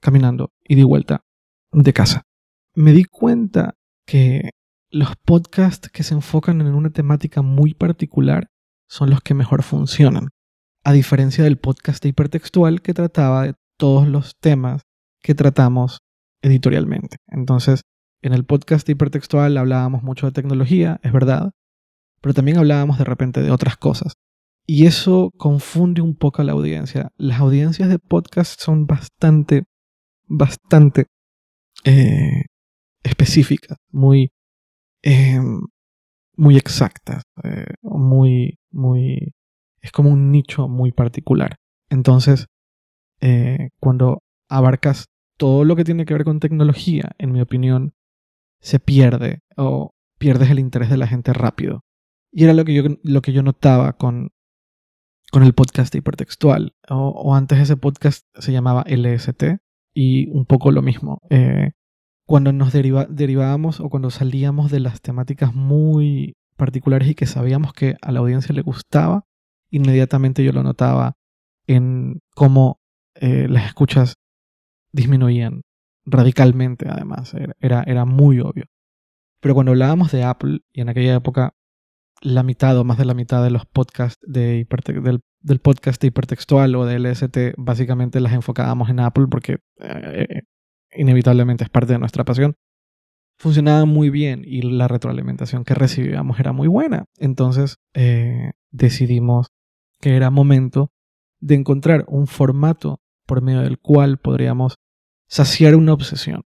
caminando 0.00 0.52
y 0.62 0.74
de 0.74 0.84
vuelta 0.84 1.24
de 1.72 1.92
casa. 1.92 2.22
Me 2.74 2.92
di 2.92 3.04
cuenta 3.04 3.74
que 4.06 4.50
los 4.90 5.16
podcasts 5.16 5.90
que 5.90 6.02
se 6.02 6.14
enfocan 6.14 6.60
en 6.60 6.74
una 6.74 6.90
temática 6.90 7.42
muy 7.42 7.74
particular 7.74 8.48
son 8.88 9.10
los 9.10 9.20
que 9.20 9.34
mejor 9.34 9.62
funcionan, 9.62 10.28
a 10.84 10.92
diferencia 10.92 11.44
del 11.44 11.58
podcast 11.58 12.04
hipertextual 12.04 12.80
que 12.80 12.94
trataba 12.94 13.44
de 13.44 13.54
todos 13.76 14.08
los 14.08 14.36
temas 14.40 14.82
que 15.20 15.34
tratamos 15.34 15.98
editorialmente. 16.42 17.18
Entonces, 17.26 17.82
en 18.22 18.32
el 18.32 18.44
podcast 18.44 18.88
hipertextual 18.88 19.56
hablábamos 19.58 20.02
mucho 20.02 20.26
de 20.26 20.32
tecnología, 20.32 20.98
es 21.02 21.12
verdad, 21.12 21.50
pero 22.20 22.34
también 22.34 22.58
hablábamos 22.58 22.98
de 22.98 23.04
repente 23.04 23.42
de 23.42 23.50
otras 23.50 23.76
cosas. 23.76 24.14
Y 24.66 24.86
eso 24.86 25.30
confunde 25.36 26.02
un 26.02 26.14
poco 26.14 26.42
a 26.42 26.44
la 26.44 26.52
audiencia. 26.52 27.10
Las 27.16 27.40
audiencias 27.40 27.88
de 27.88 27.98
podcast 27.98 28.60
son 28.60 28.86
bastante, 28.86 29.64
bastante 30.26 31.06
eh, 31.84 32.44
específicas, 33.02 33.78
muy 33.90 34.32
Em, 35.02 35.60
muy 36.36 36.56
exactas, 36.56 37.22
eh, 37.44 37.66
muy, 37.82 38.58
muy, 38.70 39.34
es 39.80 39.92
como 39.92 40.10
un 40.10 40.30
nicho 40.30 40.68
muy 40.68 40.92
particular. 40.92 41.56
Entonces, 41.90 42.46
eh, 43.20 43.70
cuando 43.80 44.22
abarcas 44.48 45.06
todo 45.36 45.64
lo 45.64 45.76
que 45.76 45.84
tiene 45.84 46.04
que 46.04 46.14
ver 46.14 46.24
con 46.24 46.40
tecnología, 46.40 47.12
en 47.18 47.32
mi 47.32 47.40
opinión, 47.40 47.94
se 48.60 48.80
pierde 48.80 49.40
o 49.56 49.92
pierdes 50.18 50.50
el 50.50 50.58
interés 50.58 50.90
de 50.90 50.96
la 50.98 51.06
gente 51.06 51.32
rápido. 51.32 51.84
Y 52.32 52.44
era 52.44 52.54
lo 52.54 52.64
que 52.64 52.74
yo, 52.74 52.82
lo 53.02 53.22
que 53.22 53.32
yo 53.32 53.42
notaba 53.42 53.94
con, 53.94 54.30
con 55.32 55.42
el 55.44 55.54
podcast 55.54 55.94
hipertextual. 55.94 56.74
O, 56.90 57.08
o 57.10 57.34
antes 57.34 57.58
ese 57.60 57.76
podcast 57.76 58.26
se 58.38 58.52
llamaba 58.52 58.84
LST 58.88 59.60
y 60.00 60.28
un 60.30 60.46
poco 60.46 60.70
lo 60.70 60.80
mismo. 60.80 61.18
Eh, 61.28 61.72
cuando 62.24 62.52
nos 62.52 62.72
derivábamos 62.72 63.80
o 63.80 63.88
cuando 63.90 64.10
salíamos 64.10 64.70
de 64.70 64.78
las 64.78 65.00
temáticas 65.00 65.56
muy 65.56 66.36
particulares 66.56 67.08
y 67.08 67.16
que 67.16 67.26
sabíamos 67.26 67.72
que 67.72 67.96
a 68.00 68.12
la 68.12 68.20
audiencia 68.20 68.54
le 68.54 68.62
gustaba, 68.62 69.24
inmediatamente 69.72 70.44
yo 70.44 70.52
lo 70.52 70.62
notaba 70.62 71.14
en 71.66 72.20
cómo 72.36 72.78
eh, 73.16 73.48
las 73.48 73.66
escuchas 73.66 74.14
disminuían 74.92 75.62
radicalmente, 76.06 76.86
además, 76.88 77.34
era, 77.58 77.82
era 77.84 78.04
muy 78.04 78.38
obvio. 78.38 78.66
Pero 79.40 79.54
cuando 79.54 79.72
hablábamos 79.72 80.12
de 80.12 80.22
Apple, 80.22 80.60
y 80.72 80.80
en 80.80 80.90
aquella 80.90 81.16
época 81.16 81.54
la 82.20 82.44
mitad 82.44 82.78
o 82.78 82.84
más 82.84 82.98
de 82.98 83.04
la 83.04 83.14
mitad 83.14 83.42
de 83.42 83.50
los 83.50 83.66
podcasts 83.66 84.20
de 84.22 84.64
del, 85.02 85.20
del, 85.40 85.60
podcast 85.60 86.02
hipertextual 86.02 86.74
o 86.74 86.84
de 86.84 86.98
LST, 86.98 87.54
básicamente 87.56 88.20
las 88.20 88.32
enfocábamos 88.32 88.90
en 88.90 89.00
Apple 89.00 89.26
porque 89.30 89.58
eh, 89.80 90.42
inevitablemente 90.96 91.64
es 91.64 91.70
parte 91.70 91.92
de 91.92 91.98
nuestra 91.98 92.24
pasión, 92.24 92.54
funcionaba 93.38 93.84
muy 93.84 94.10
bien 94.10 94.42
y 94.44 94.62
la 94.62 94.88
retroalimentación 94.88 95.64
que 95.64 95.74
recibíamos 95.74 96.40
era 96.40 96.52
muy 96.52 96.68
buena. 96.68 97.04
Entonces 97.18 97.76
eh, 97.94 98.52
decidimos 98.70 99.48
que 100.00 100.16
era 100.16 100.30
momento 100.30 100.90
de 101.40 101.54
encontrar 101.54 102.04
un 102.08 102.26
formato 102.26 103.00
por 103.26 103.42
medio 103.42 103.60
del 103.60 103.78
cual 103.78 104.18
podríamos 104.18 104.76
saciar 105.28 105.76
una 105.76 105.92
obsesión, 105.92 106.42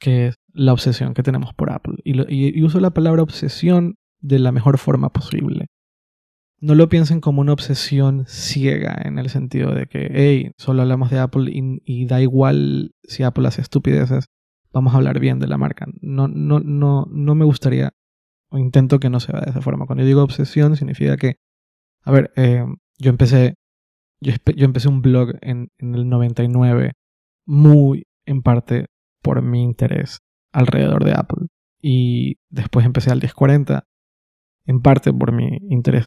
que 0.00 0.28
es 0.28 0.34
la 0.52 0.72
obsesión 0.72 1.14
que 1.14 1.22
tenemos 1.22 1.54
por 1.54 1.72
Apple. 1.72 1.96
y 2.04 2.62
uso 2.62 2.80
la 2.80 2.90
palabra 2.90 3.22
obsesión 3.22 3.96
de 4.20 4.38
la 4.38 4.52
mejor 4.52 4.78
forma 4.78 5.10
posible 5.10 5.66
no 6.60 6.74
lo 6.74 6.88
piensen 6.88 7.20
como 7.20 7.40
una 7.40 7.52
obsesión 7.52 8.24
ciega 8.26 8.96
en 9.04 9.18
el 9.18 9.28
sentido 9.28 9.74
de 9.74 9.86
que, 9.86 10.08
hey, 10.12 10.52
solo 10.56 10.82
hablamos 10.82 11.10
de 11.10 11.18
Apple 11.18 11.50
y, 11.52 12.06
da 12.06 12.20
igual 12.20 12.94
si 13.04 13.22
Apple 13.22 13.46
hace 13.46 13.60
estupideces, 13.60 14.26
vamos 14.72 14.94
a 14.94 14.96
hablar 14.96 15.20
bien 15.20 15.38
de 15.38 15.48
la 15.48 15.58
marca. 15.58 15.86
No, 16.00 16.28
no, 16.28 16.60
no, 16.60 17.06
no 17.10 17.34
me 17.34 17.44
gustaría, 17.44 17.92
o 18.48 18.58
intento 18.58 18.98
que 19.00 19.10
no 19.10 19.20
se 19.20 19.32
vea 19.32 19.42
de 19.42 19.50
esa 19.50 19.60
forma. 19.60 19.86
Cuando 19.86 20.02
yo 20.02 20.08
digo 20.08 20.22
obsesión, 20.22 20.76
significa 20.76 21.16
que, 21.16 21.36
a 22.02 22.12
ver, 22.12 22.32
eh, 22.36 22.64
yo 22.98 23.10
empecé, 23.10 23.56
yo, 24.20 24.32
empecé 24.56 24.88
un 24.88 25.02
blog 25.02 25.34
en, 25.42 25.68
en 25.78 25.94
el 25.94 26.08
99, 26.08 26.92
muy 27.44 28.06
en 28.24 28.42
parte 28.42 28.86
por 29.22 29.42
mi 29.42 29.62
interés 29.62 30.20
alrededor 30.52 31.04
de 31.04 31.12
Apple. 31.12 31.48
Y 31.82 32.36
después 32.48 32.86
empecé 32.86 33.10
al 33.10 33.18
1040, 33.18 33.84
en 34.64 34.80
parte 34.80 35.12
por 35.12 35.32
mi 35.32 35.58
interés 35.68 36.06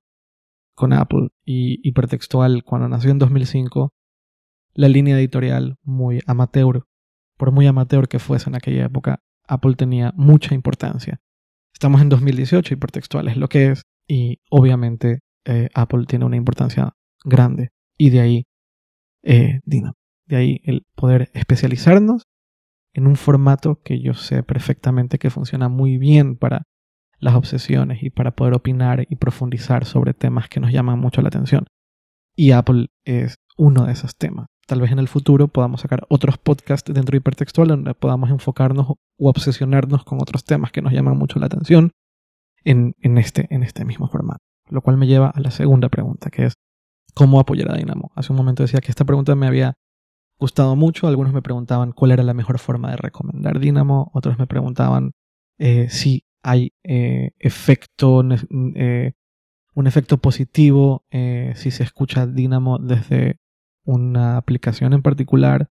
con 0.79 0.93
Apple 0.93 1.27
y 1.43 1.85
hipertextual 1.85 2.63
cuando 2.63 2.87
nació 2.87 3.11
en 3.11 3.19
2005, 3.19 3.91
la 4.73 4.87
línea 4.87 5.19
editorial 5.19 5.75
muy 5.83 6.21
amateur, 6.25 6.85
por 7.35 7.51
muy 7.51 7.67
amateur 7.67 8.07
que 8.07 8.17
fuese 8.17 8.49
en 8.49 8.55
aquella 8.55 8.85
época, 8.85 9.19
Apple 9.45 9.75
tenía 9.75 10.13
mucha 10.15 10.55
importancia. 10.55 11.19
Estamos 11.73 12.01
en 12.01 12.07
2018, 12.07 12.75
hipertextual 12.75 13.27
es 13.27 13.35
lo 13.35 13.49
que 13.49 13.71
es, 13.71 13.81
y 14.07 14.39
obviamente 14.49 15.19
eh, 15.43 15.67
Apple 15.73 16.05
tiene 16.07 16.23
una 16.23 16.37
importancia 16.37 16.93
grande. 17.25 17.71
Y 17.97 18.11
de 18.11 18.21
ahí, 18.21 18.47
eh, 19.23 19.59
de 19.65 20.35
ahí 20.37 20.61
el 20.63 20.85
poder 20.95 21.29
especializarnos 21.33 22.23
en 22.93 23.05
un 23.05 23.17
formato 23.17 23.81
que 23.83 23.99
yo 23.99 24.13
sé 24.13 24.43
perfectamente 24.43 25.19
que 25.19 25.29
funciona 25.29 25.67
muy 25.67 25.97
bien 25.97 26.37
para 26.37 26.63
las 27.19 27.35
obsesiones 27.35 28.03
y 28.03 28.09
para 28.09 28.31
poder 28.31 28.53
opinar 28.53 29.05
y 29.09 29.15
profundizar 29.15 29.85
sobre 29.85 30.13
temas 30.13 30.49
que 30.49 30.59
nos 30.59 30.71
llaman 30.71 30.99
mucho 30.99 31.21
la 31.21 31.27
atención. 31.27 31.65
Y 32.35 32.51
Apple 32.51 32.87
es 33.03 33.35
uno 33.57 33.85
de 33.85 33.93
esos 33.93 34.15
temas. 34.15 34.47
Tal 34.65 34.81
vez 34.81 34.91
en 34.91 34.99
el 34.99 35.07
futuro 35.07 35.47
podamos 35.47 35.81
sacar 35.81 36.05
otros 36.09 36.37
podcasts 36.37 36.93
dentro 36.93 37.11
de 37.13 37.17
hipertextual 37.17 37.69
donde 37.69 37.93
podamos 37.93 38.29
enfocarnos 38.29 38.87
o 38.89 38.97
obsesionarnos 39.17 40.03
con 40.03 40.21
otros 40.21 40.43
temas 40.43 40.71
que 40.71 40.81
nos 40.81 40.93
llaman 40.93 41.17
mucho 41.17 41.39
la 41.39 41.47
atención 41.47 41.91
en, 42.63 42.93
este, 43.17 43.47
en 43.49 43.63
este 43.63 43.83
mismo 43.83 44.07
formato. 44.07 44.39
Lo 44.69 44.81
cual 44.81 44.97
me 44.97 45.07
lleva 45.07 45.29
a 45.29 45.39
la 45.39 45.51
segunda 45.51 45.89
pregunta, 45.89 46.29
que 46.29 46.45
es 46.45 46.53
¿cómo 47.15 47.39
apoyar 47.39 47.71
a 47.71 47.77
Dynamo? 47.77 48.11
Hace 48.15 48.31
un 48.31 48.37
momento 48.37 48.63
decía 48.63 48.79
que 48.79 48.91
esta 48.91 49.05
pregunta 49.05 49.35
me 49.35 49.47
había 49.47 49.73
gustado 50.39 50.75
mucho. 50.75 51.07
Algunos 51.07 51.33
me 51.33 51.41
preguntaban 51.41 51.91
cuál 51.91 52.11
era 52.11 52.23
la 52.23 52.33
mejor 52.33 52.59
forma 52.59 52.91
de 52.91 52.97
recomendar 52.97 53.59
Dynamo. 53.59 54.11
Otros 54.13 54.37
me 54.37 54.47
preguntaban 54.47 55.11
eh, 55.57 55.89
si 55.89 56.23
hay 56.49 56.73
eh, 56.83 57.31
efecto, 57.37 58.23
eh, 58.75 59.13
un 59.75 59.87
efecto 59.87 60.17
positivo 60.17 61.05
eh, 61.11 61.53
si 61.55 61.69
se 61.69 61.83
escucha 61.83 62.25
Dynamo 62.25 62.79
desde 62.79 63.39
una 63.83 64.37
aplicación 64.37 64.93
en 64.93 65.03
particular. 65.03 65.69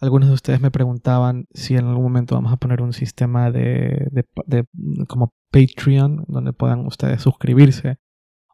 Algunos 0.00 0.28
de 0.28 0.34
ustedes 0.34 0.60
me 0.60 0.72
preguntaban 0.72 1.46
si 1.54 1.76
en 1.76 1.86
algún 1.86 2.02
momento 2.02 2.34
vamos 2.34 2.52
a 2.52 2.56
poner 2.56 2.82
un 2.82 2.92
sistema 2.92 3.52
de, 3.52 4.08
de, 4.46 4.64
como 5.06 5.32
Patreon 5.52 6.24
donde 6.26 6.52
puedan 6.52 6.84
ustedes 6.86 7.22
suscribirse 7.22 7.98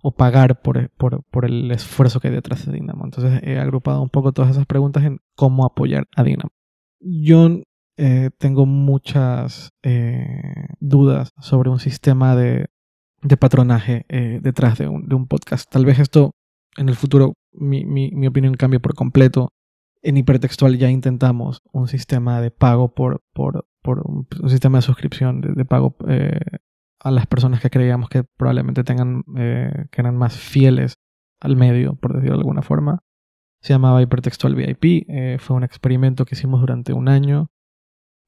o 0.03 0.13
pagar 0.13 0.61
por, 0.61 0.91
por, 0.91 1.45
el 1.47 1.71
esfuerzo 1.71 2.21
que 2.21 2.29
hay 2.29 2.35
detrás 2.35 2.67
de 2.67 2.73
Dynamo. 2.73 3.07
Entonces 3.07 3.41
he 3.43 3.59
agrupado 3.59 4.03
un 4.03 4.11
poco 4.11 4.33
todas 4.33 4.51
esas 4.51 4.67
preguntas 4.67 5.05
en 5.05 5.21
cómo 5.35 5.65
apoyar 5.65 6.07
a 6.15 6.23
Dynamo. 6.23 6.53
Yo 7.01 7.63
eh, 8.03 8.31
tengo 8.39 8.65
muchas 8.65 9.75
eh, 9.83 10.69
dudas 10.81 11.35
sobre 11.39 11.69
un 11.69 11.79
sistema 11.79 12.35
de, 12.35 12.71
patronaje 13.39 14.07
eh, 14.09 14.41
detrás 14.41 14.79
de 14.79 14.89
un, 14.89 15.27
podcast. 15.27 15.71
Tal 15.71 15.85
vez 15.85 15.99
esto 15.99 16.31
en 16.79 16.89
el 16.89 16.95
futuro, 16.95 17.35
mi, 17.53 17.85
mi, 17.85 18.27
opinión 18.27 18.55
cambie 18.55 18.81
por 18.81 18.95
completo 18.95 19.51
En 20.01 20.17
hipertextual 20.17 20.79
ya 20.79 20.89
intentamos 20.89 21.61
un 21.73 21.89
sistema 21.89 22.41
de 22.41 22.51
pago 22.51 22.95
por, 22.95 23.21
por, 23.35 23.67
por 23.83 24.01
un, 24.07 24.27
sistema 24.49 24.79
de 24.79 24.83
suscripción 24.83 25.43
de, 25.43 25.65
pago 25.67 25.95
a 27.01 27.11
las 27.11 27.27
personas 27.27 27.61
que 27.61 27.69
creíamos 27.69 28.09
que 28.09 28.25
probablemente 28.25 28.83
tengan, 28.83 29.25
que 29.35 30.01
eran 30.01 30.17
más 30.17 30.39
fieles 30.39 30.95
al 31.39 31.55
medio, 31.55 31.97
por 31.97 32.15
decirlo 32.15 32.37
de 32.37 32.41
alguna 32.41 32.63
forma. 32.63 33.01
Se 33.61 33.75
llamaba 33.75 34.01
Hipertextual 34.01 34.55
VIP. 34.55 35.07
Fue 35.39 35.55
un 35.55 35.65
experimento 35.65 36.25
que 36.25 36.35
hicimos 36.35 36.63
durante 36.63 36.95
un 36.95 37.11
año 37.11 37.51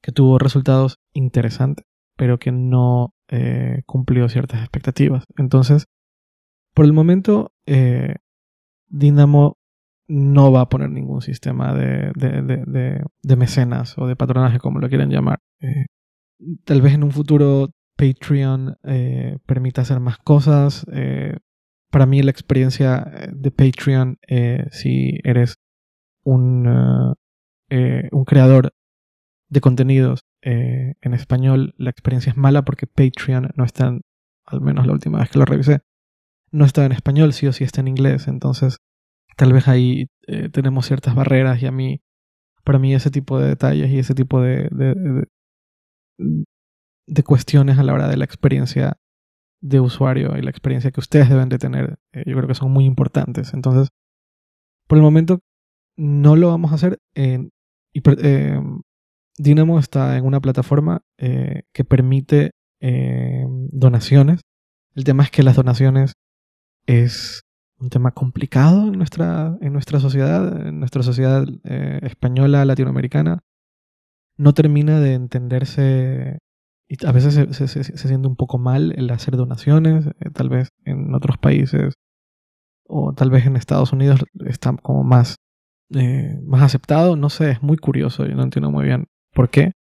que 0.02 0.12
tuvo 0.12 0.38
resultados 0.38 0.98
interesantes, 1.14 1.86
pero 2.16 2.38
que 2.38 2.52
no 2.52 3.14
eh, 3.28 3.82
cumplió 3.86 4.28
ciertas 4.28 4.60
expectativas. 4.60 5.24
Entonces, 5.36 5.86
por 6.74 6.84
el 6.84 6.92
momento, 6.92 7.52
eh, 7.66 8.16
Dynamo 8.88 9.56
no 10.08 10.52
va 10.52 10.62
a 10.62 10.68
poner 10.68 10.90
ningún 10.90 11.22
sistema 11.22 11.72
de, 11.72 12.12
de, 12.14 13.36
mecenas 13.36 13.96
o 13.96 14.06
de 14.06 14.16
patronaje, 14.16 14.58
como 14.58 14.80
lo 14.80 14.88
quieran 14.88 15.10
llamar. 15.10 15.38
Eh, 15.60 15.86
tal 16.64 16.82
vez 16.82 16.94
en 16.94 17.04
un 17.04 17.12
futuro 17.12 17.68
Patreon 17.96 18.76
permita 19.46 19.82
hacer 19.82 20.00
más 20.00 20.18
cosas. 20.18 20.84
para 21.90 22.06
mí 22.06 22.22
la 22.22 22.32
experiencia 22.32 23.30
de 23.32 23.50
Patreon, 23.52 24.18
si 24.70 25.20
eres 25.22 25.54
un, 26.24 26.66
un 27.70 28.24
creador 28.24 28.72
de 29.52 29.60
contenidos 29.60 30.24
eh, 30.40 30.94
en 31.02 31.12
español, 31.12 31.74
la 31.76 31.90
experiencia 31.90 32.30
es 32.30 32.38
mala 32.38 32.62
porque 32.62 32.86
Patreon 32.86 33.50
no 33.54 33.64
está, 33.64 33.88
en, 33.88 34.00
al 34.46 34.62
menos 34.62 34.86
la 34.86 34.94
última 34.94 35.18
vez 35.18 35.28
que 35.28 35.38
lo 35.38 35.44
revisé, 35.44 35.80
no 36.50 36.64
está 36.64 36.86
en 36.86 36.92
español, 36.92 37.34
sí 37.34 37.46
o 37.46 37.52
sí 37.52 37.62
está 37.62 37.82
en 37.82 37.88
inglés. 37.88 38.28
Entonces, 38.28 38.78
tal 39.36 39.52
vez 39.52 39.68
ahí 39.68 40.06
eh, 40.26 40.48
tenemos 40.48 40.86
ciertas 40.86 41.14
barreras 41.14 41.62
y 41.62 41.66
a 41.66 41.70
mí, 41.70 42.00
para 42.64 42.78
mí 42.78 42.94
ese 42.94 43.10
tipo 43.10 43.38
de 43.38 43.48
detalles 43.48 43.90
y 43.90 43.98
ese 43.98 44.14
tipo 44.14 44.40
de, 44.40 44.70
de, 47.06 47.22
cuestiones 47.22 47.78
a 47.78 47.82
la 47.82 47.92
hora 47.92 48.08
de 48.08 48.16
la 48.16 48.24
experiencia 48.24 48.96
de 49.60 49.80
usuario 49.80 50.38
y 50.38 50.42
la 50.42 50.50
experiencia 50.50 50.92
que 50.92 51.00
ustedes 51.00 51.28
deben 51.28 51.50
de 51.50 51.58
tener, 51.58 51.98
eh, 52.12 52.24
yo 52.26 52.36
creo 52.36 52.48
que 52.48 52.54
son 52.54 52.70
muy 52.72 52.86
importantes. 52.86 53.52
Entonces, 53.52 53.88
por 54.88 54.96
el 54.96 55.04
momento 55.04 55.40
no 55.98 56.36
lo 56.36 56.48
vamos 56.48 56.72
a 56.72 56.76
hacer. 56.76 57.00
en 57.14 57.50
Dynamo 59.38 59.78
está 59.78 60.16
en 60.16 60.24
una 60.24 60.40
plataforma 60.40 61.02
eh, 61.16 61.62
que 61.72 61.84
permite 61.84 62.52
eh, 62.80 63.44
donaciones. 63.70 64.40
El 64.94 65.04
tema 65.04 65.22
es 65.22 65.30
que 65.30 65.42
las 65.42 65.56
donaciones 65.56 66.12
es 66.86 67.42
un 67.78 67.88
tema 67.88 68.12
complicado 68.12 68.88
en 68.88 68.98
nuestra, 68.98 69.56
en 69.60 69.72
nuestra 69.72 70.00
sociedad, 70.00 70.66
en 70.66 70.78
nuestra 70.78 71.02
sociedad 71.02 71.46
eh, 71.64 72.00
española, 72.02 72.64
latinoamericana. 72.64 73.40
No 74.36 74.52
termina 74.54 75.00
de 75.00 75.14
entenderse 75.14 76.38
y 76.88 77.06
a 77.06 77.12
veces 77.12 77.34
se, 77.34 77.68
se, 77.68 77.94
siente 77.96 78.28
un 78.28 78.36
poco 78.36 78.58
mal 78.58 78.92
el 78.98 79.10
hacer 79.10 79.36
donaciones, 79.36 80.04
tal 80.34 80.50
vez 80.50 80.68
en 80.84 81.14
otros 81.14 81.38
países 81.38 81.94
o 82.86 83.14
tal 83.14 83.30
vez 83.30 83.46
en 83.46 83.56
Estados 83.56 83.92
Unidos 83.94 84.20
está 84.44 84.76
como 84.76 85.02
más, 85.02 85.36
más 86.44 86.62
aceptado, 86.62 87.16
no 87.16 87.30
sé, 87.30 87.52
es 87.52 87.62
muy 87.62 87.78
curioso, 87.78 88.26
yo 88.26 88.34
no 88.34 88.42
entiendo 88.42 88.70
muy 88.70 88.84
bien 88.84 89.06
por 89.32 89.50
qué, 89.50 89.72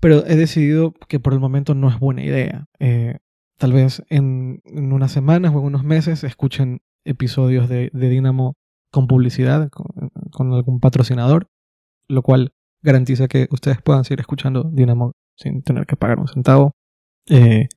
pero 0.00 0.26
he 0.26 0.36
decidido 0.36 0.92
que 1.08 1.20
por 1.20 1.32
el 1.32 1.40
momento 1.40 1.74
no 1.74 1.88
es 1.88 1.98
buena 1.98 2.22
idea. 2.22 2.66
Eh, 2.78 3.18
tal 3.58 3.72
vez 3.72 4.02
en, 4.10 4.60
unas 4.66 5.12
semanas 5.12 5.54
o 5.54 5.60
en 5.60 5.64
unos 5.64 5.84
meses 5.84 6.24
escuchen 6.24 6.80
episodios 7.04 7.68
de, 7.68 7.90
de 7.92 8.08
Dynamo 8.08 8.54
con 8.90 9.06
publicidad, 9.06 9.70
con, 9.70 10.52
algún 10.52 10.80
patrocinador, 10.80 11.48
lo 12.08 12.22
cual 12.22 12.52
garantiza 12.82 13.28
que 13.28 13.48
ustedes 13.50 13.80
puedan 13.82 14.04
seguir 14.04 14.20
escuchando 14.20 14.64
Dynamo 14.64 15.12
sin 15.36 15.62
tener 15.62 15.86
que 15.86 15.96
pagar 15.96 16.20
un 16.20 16.28
centavo. 16.28 16.72
Eh, 17.28 17.68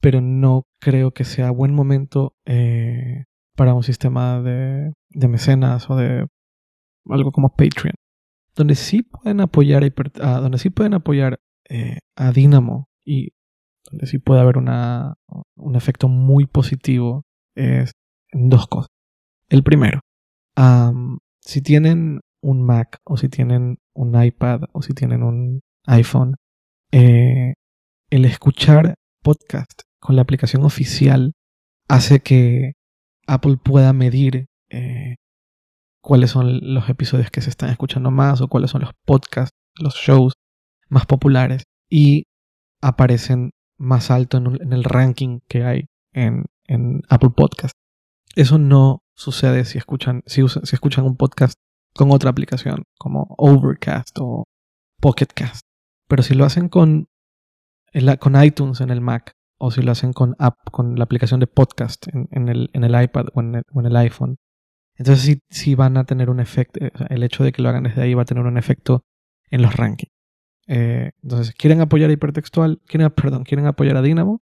pero 0.00 0.20
no 0.20 0.62
creo 0.80 1.10
que 1.10 1.24
sea 1.24 1.50
buen 1.50 1.74
momento 1.74 2.34
eh, 2.46 3.24
para 3.54 3.74
un 3.74 3.82
sistema 3.82 4.40
de, 4.40 4.92
de 5.10 5.28
mecenas 5.28 5.90
o 5.90 5.96
de 5.96 6.26
algo 7.10 7.32
como 7.32 7.50
Patreon 7.50 7.94
donde 8.56 8.74
sí 8.74 9.02
pueden 9.02 9.40
apoyar 9.40 9.84
a, 10.20 10.40
donde 10.40 10.58
sí 10.58 10.70
pueden 10.70 10.94
apoyar 10.94 11.38
eh, 11.68 11.98
a 12.16 12.32
Dynamo 12.32 12.88
y 13.04 13.32
donde 13.90 14.06
sí 14.06 14.18
puede 14.18 14.40
haber 14.40 14.56
una, 14.56 15.14
un 15.54 15.76
efecto 15.76 16.08
muy 16.08 16.46
positivo 16.46 17.24
es 17.54 17.92
en 18.32 18.48
dos 18.48 18.66
cosas. 18.66 18.90
El 19.48 19.62
primero, 19.62 20.00
si 21.40 21.62
tienen 21.62 22.20
un 22.42 22.62
Mac 22.64 22.98
o 23.04 23.16
si 23.16 23.28
tienen 23.28 23.78
un 23.94 24.20
iPad 24.20 24.62
o 24.72 24.82
si 24.82 24.92
tienen 24.92 25.22
un 25.22 25.60
iPhone, 25.86 26.36
eh, 26.90 27.54
el 28.10 28.24
escuchar 28.24 28.94
podcast 29.22 29.82
con 30.00 30.16
la 30.16 30.22
aplicación 30.22 30.64
oficial 30.64 31.32
hace 31.88 32.20
que 32.20 32.72
Apple 33.26 33.58
pueda 33.62 33.92
medir 33.92 34.46
eh, 34.70 35.16
cuáles 36.06 36.30
son 36.30 36.60
los 36.62 36.88
episodios 36.88 37.32
que 37.32 37.40
se 37.40 37.50
están 37.50 37.68
escuchando 37.68 38.12
más 38.12 38.40
o 38.40 38.46
cuáles 38.46 38.70
son 38.70 38.82
los 38.82 38.92
podcasts, 39.04 39.50
los 39.74 39.96
shows 39.96 40.34
más 40.88 41.04
populares 41.04 41.64
y 41.90 42.26
aparecen 42.80 43.50
más 43.76 44.12
alto 44.12 44.36
en, 44.36 44.72
el 44.72 44.84
ranking 44.84 45.40
que 45.48 45.64
hay 45.64 45.86
en, 46.12 46.44
Apple 47.08 47.30
Podcast. 47.36 47.72
Eso 48.36 48.56
no 48.56 49.00
sucede 49.16 49.64
si 49.64 49.78
escuchan, 49.78 50.22
si, 50.26 50.42
escuchan 50.42 51.04
un 51.04 51.16
podcast 51.16 51.54
con 51.96 52.12
otra 52.12 52.30
aplicación 52.30 52.84
como 52.98 53.34
Overcast 53.36 54.16
o 54.20 54.44
Pocketcast. 55.00 55.62
Pero 56.06 56.22
si 56.22 56.34
lo 56.34 56.44
hacen 56.44 56.68
con, 56.68 57.08
con 58.20 58.44
iTunes 58.44 58.80
en 58.80 58.90
el 58.90 59.00
Mac 59.00 59.32
o 59.58 59.72
si 59.72 59.82
lo 59.82 59.90
hacen 59.90 60.12
con, 60.12 60.36
app, 60.38 60.54
con 60.70 60.94
la 60.94 61.02
aplicación 61.02 61.40
de 61.40 61.48
podcast 61.48 62.06
en, 62.12 62.48
el, 62.48 62.70
en 62.74 62.84
el 62.84 63.02
iPad 63.02 63.26
o 63.34 63.40
en 63.40 63.86
el 63.86 63.96
iPhone, 63.96 64.36
entonces 64.96 65.38
sí, 65.50 65.74
van 65.74 65.96
a 65.96 66.04
tener 66.04 66.30
un 66.30 66.40
efecto, 66.40 66.84
eh, 66.84 66.90
el 67.10 67.22
hecho 67.22 67.44
de 67.44 67.52
que 67.52 67.62
lo 67.62 67.68
hagan 67.68 67.84
desde 67.84 68.02
ahí 68.02 68.14
va 68.14 68.22
a 68.22 68.26
tener 68.26 68.44
un 68.44 68.58
efecto 68.58 69.04
en 69.50 69.62
los 69.62 69.74
rankings. 69.76 70.12
Eh, 70.66 71.12
entonces, 71.22 71.54
¿quieren 71.54 71.80
apoyar 71.80 72.10
a 72.10 72.12
Hipertextual? 72.12 72.80
¿Quieren, 72.86 73.10
perdón, 73.10 73.44
¿quieren 73.44 73.66
apoyar 73.66 73.96
a 73.96 74.02
Dynamo? 74.02 74.42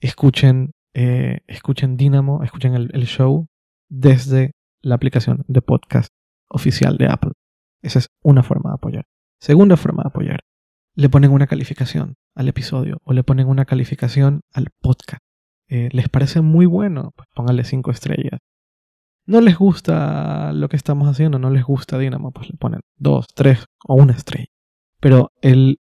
Escuchen, 0.00 0.72
eh, 0.92 1.40
escuchen 1.46 1.96
Dynamo, 1.96 2.44
escuchen 2.44 2.74
el, 2.74 2.90
el 2.92 3.06
show 3.06 3.46
desde 3.88 4.52
la 4.82 4.94
aplicación 4.94 5.44
de 5.48 5.62
podcast 5.62 6.12
oficial 6.48 6.98
de 6.98 7.08
Apple. 7.08 7.32
Esa 7.82 7.98
es 7.98 8.08
una 8.22 8.42
forma 8.42 8.70
de 8.70 8.74
apoyar. 8.74 9.04
Segunda 9.40 9.76
forma 9.76 10.04
de 10.04 10.08
apoyar. 10.08 10.40
Le 10.94 11.08
ponen 11.08 11.32
una 11.32 11.46
calificación 11.46 12.14
al 12.34 12.48
episodio 12.48 12.98
o 13.02 13.12
le 13.12 13.24
ponen 13.24 13.48
una 13.48 13.64
calificación 13.64 14.42
al 14.52 14.68
podcast. 14.80 15.22
¿Les 15.66 16.08
parece 16.08 16.40
muy 16.40 16.66
bueno? 16.66 17.12
Pues 17.16 17.28
pónganle 17.34 17.64
cinco 17.64 17.90
estrellas 17.90 18.38
no 19.26 19.40
les 19.40 19.56
gusta 19.56 20.52
lo 20.52 20.68
que 20.68 20.76
estamos 20.76 21.08
haciendo, 21.08 21.38
no 21.38 21.50
les 21.50 21.64
gusta 21.64 21.98
Dynamo, 21.98 22.30
pues 22.30 22.50
le 22.50 22.56
ponen 22.56 22.80
dos, 22.96 23.26
tres 23.34 23.64
o 23.86 23.94
una 23.94 24.12
estrella. 24.12 24.46
Pero 25.00 25.32
el 25.40 25.78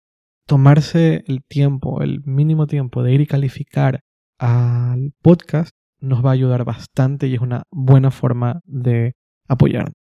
tomarse 0.45 1.23
el 1.27 1.43
tiempo, 1.43 2.01
el 2.01 2.21
mínimo 2.25 2.67
tiempo 2.67 3.03
de 3.03 3.13
ir 3.13 3.21
y 3.21 3.27
calificar 3.27 4.01
al 4.37 5.13
podcast 5.21 5.71
nos 5.99 6.25
va 6.25 6.31
a 6.31 6.33
ayudar 6.33 6.65
bastante 6.65 7.27
y 7.27 7.35
es 7.35 7.41
una 7.41 7.63
buena 7.71 8.11
forma 8.11 8.61
de 8.65 9.13
apoyarnos. 9.47 9.93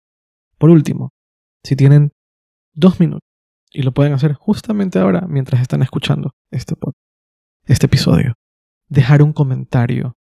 Por 0.58 0.70
último, 0.70 1.12
si 1.64 1.76
tienen 1.76 2.12
dos 2.74 3.00
minutos 3.00 3.28
y 3.72 3.84
lo 3.84 3.94
pueden 3.94 4.14
hacer 4.14 4.34
justamente 4.34 5.00
ahora 5.00 5.28
mientras 5.28 5.62
están 5.62 5.82
escuchando 5.84 6.32
este, 6.52 6.76
este 7.66 7.86
episodio, 7.86 8.34
dejar 8.88 9.22
un 9.22 9.34
comentario 9.34 10.16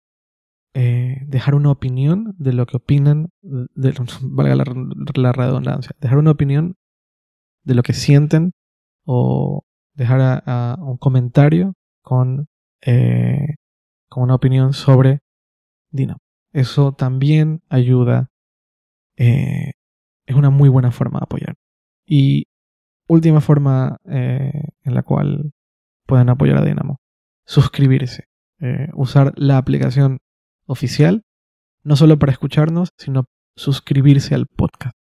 eh, 0.78 1.22
dejar 1.28 1.56
una 1.56 1.72
opinión 1.72 2.36
de 2.38 2.52
lo 2.52 2.66
que 2.66 2.76
opinan, 2.76 3.30
de, 3.42 3.94
valga 4.22 4.56
la, 4.56 5.32
redundancia, 5.32 5.96
dejar 6.02 6.18
una 6.18 6.32
opinión 6.32 6.76
de 7.64 7.76
lo 7.76 7.82
que 7.82 7.94
sienten 7.94 8.52
o 9.06 9.64
dejar 9.94 10.44
un 10.80 10.98
comentario 10.98 11.76
con, 12.02 12.48
eh, 12.82 13.56
con 14.10 14.24
una 14.24 14.36
opinión 14.36 14.74
sobre 14.74 15.22
Dynamo. 15.92 16.20
Eso 16.52 16.92
también 16.92 17.62
ayuda, 17.70 18.28
eh, 19.16 19.72
es 20.26 20.36
una 20.36 20.50
muy 20.50 20.68
buena 20.68 20.92
forma 20.92 21.20
de 21.20 21.24
apoyar. 21.24 21.56
Y 22.06 22.48
última 23.08 23.40
forma 23.40 23.96
en 24.04 24.94
la 24.94 25.04
cual 25.04 25.54
pueden 26.06 26.28
apoyar 26.28 26.58
a 26.58 26.66
Dynamo, 26.66 26.98
suscribirse. 27.46 28.26
usar 28.94 29.32
la 29.38 29.58
aplicación 29.58 30.20
oficial, 30.66 31.24
no 31.84 31.96
solo 31.96 32.18
para 32.20 32.32
escucharnos, 32.32 32.90
sino 32.98 33.26
suscribirse 33.56 34.36
al 34.36 34.48
podcast. 34.48 34.96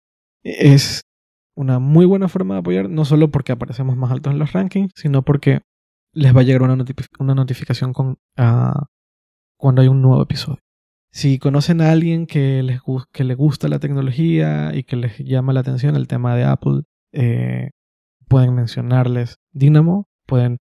Es 0.44 1.04
una 1.56 1.80
muy 1.80 2.06
buena 2.06 2.28
forma 2.28 2.56
de 2.56 2.60
apoyar, 2.62 2.90
no 2.90 3.06
solo 3.06 3.32
porque 3.32 3.52
aparecemos 3.52 3.96
más 3.96 4.12
altos 4.12 4.34
en 4.34 4.40
los 4.40 4.54
rankings, 4.54 4.92
sino 4.96 5.24
porque 5.24 5.62
les 6.14 6.36
va 6.36 6.42
a 6.42 6.44
llegar 6.44 6.62
una, 6.62 6.76
notificación 6.76 7.94
con, 7.94 8.18
cuando 9.58 9.82
hay 9.82 9.88
un 9.88 10.02
nuevo 10.02 10.22
episodio. 10.22 10.60
Si 11.12 11.38
conocen 11.38 11.82
a 11.82 11.92
alguien 11.92 12.26
que 12.26 12.64
les 12.64 12.82
que 13.12 13.24
le 13.24 13.36
gusta 13.36 13.68
la 13.68 13.80
tecnología 13.80 14.72
y 14.74 14.84
que 14.84 14.96
les 14.96 15.20
llama 15.20 15.54
la 15.54 15.60
atención 15.60 15.96
el 15.96 16.08
tema 16.08 16.36
de 16.36 16.44
Apple, 16.44 16.82
eh, 17.12 17.70
pueden 18.28 18.56
mencionarles 18.56 19.38
Dynamo, 19.52 20.08
pueden 20.26 20.58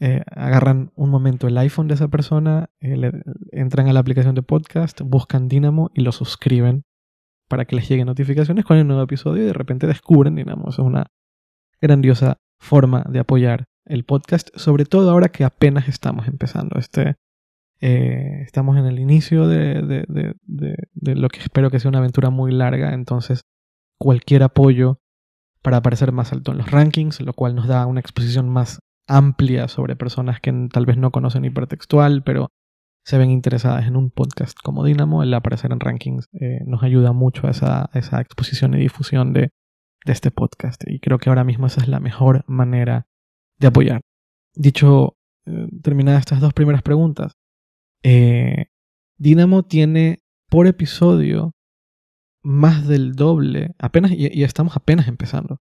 eh, 0.00 0.22
agarran 0.30 0.92
un 0.94 1.10
momento 1.10 1.48
el 1.48 1.58
iPhone 1.58 1.88
de 1.88 1.94
esa 1.94 2.08
persona, 2.08 2.70
eh, 2.80 3.10
entran 3.50 3.88
a 3.88 3.92
la 3.92 4.00
aplicación 4.00 4.34
de 4.34 4.42
podcast, 4.42 5.00
buscan 5.02 5.48
Dynamo 5.48 5.90
y 5.94 6.02
lo 6.02 6.12
suscriben 6.12 6.84
para 7.48 7.64
que 7.64 7.76
les 7.76 7.88
lleguen 7.88 8.06
notificaciones 8.06 8.64
con 8.64 8.76
el 8.76 8.86
nuevo 8.86 9.02
episodio 9.02 9.42
y 9.42 9.46
de 9.46 9.52
repente 9.52 9.86
descubren 9.86 10.36
Dynamo. 10.36 10.68
Es 10.68 10.78
una 10.78 11.06
grandiosa 11.80 12.38
forma 12.60 13.04
de 13.08 13.18
apoyar 13.20 13.64
el 13.86 14.04
podcast, 14.04 14.50
sobre 14.54 14.84
todo 14.84 15.10
ahora 15.10 15.30
que 15.30 15.44
apenas 15.44 15.88
estamos 15.88 16.28
empezando. 16.28 16.78
Este, 16.78 17.16
eh, 17.80 18.42
estamos 18.42 18.76
en 18.76 18.86
el 18.86 18.98
inicio 18.98 19.48
de, 19.48 20.34
lo 20.94 21.28
que 21.28 21.40
espero 21.40 21.70
que 21.70 21.80
sea 21.80 21.88
una 21.88 21.98
aventura 21.98 22.30
muy 22.30 22.52
larga, 22.52 22.92
entonces 22.92 23.42
cualquier 23.98 24.42
apoyo 24.42 25.00
para 25.62 25.78
aparecer 25.78 26.12
más 26.12 26.32
alto 26.32 26.52
en 26.52 26.58
los 26.58 26.70
rankings, 26.70 27.20
lo 27.20 27.32
cual 27.32 27.54
nos 27.54 27.66
da 27.66 27.86
una 27.86 28.00
exposición 28.00 28.48
más 28.48 28.78
amplia 29.08 29.68
sobre 29.68 29.96
personas 29.96 30.40
que 30.40 30.52
tal 30.72 30.86
vez 30.86 30.96
no 30.96 31.10
conocen 31.10 31.44
hipertextual, 31.44 32.22
pero 32.22 32.50
se 33.04 33.16
ven 33.16 33.30
interesadas 33.30 33.86
en 33.86 33.96
un 33.96 34.10
podcast 34.10 34.58
como 34.62 34.84
Dynamo, 34.84 35.22
el 35.22 35.32
aparecer 35.32 35.72
en 35.72 35.80
rankings 35.80 36.26
eh, 36.32 36.60
nos 36.66 36.82
ayuda 36.82 37.12
mucho 37.12 37.46
a 37.46 37.50
esa, 37.50 38.20
exposición 38.20 38.74
y 38.74 38.78
difusión 38.78 39.32
de, 39.32 39.50
de, 40.04 40.12
este 40.12 40.30
podcast. 40.30 40.84
Y 40.86 41.00
creo 41.00 41.18
que 41.18 41.30
ahora 41.30 41.42
mismo 41.42 41.66
esa 41.66 41.80
es 41.80 41.88
la 41.88 42.00
mejor 42.00 42.44
manera 42.46 43.06
de 43.58 43.66
apoyar. 43.68 44.02
Dicho, 44.54 45.16
eh, 45.46 45.68
terminadas 45.82 46.20
estas 46.20 46.40
dos 46.40 46.52
primeras 46.52 46.82
preguntas, 46.82 47.32
eh, 48.02 48.66
Dynamo 49.16 49.64
tiene 49.64 50.20
por 50.50 50.66
episodio 50.66 51.52
más 52.42 52.86
del 52.86 53.14
doble, 53.14 53.74
apenas, 53.78 54.12
y 54.12 54.42
estamos 54.44 54.76
apenas 54.76 55.08
empezando, 55.08 55.58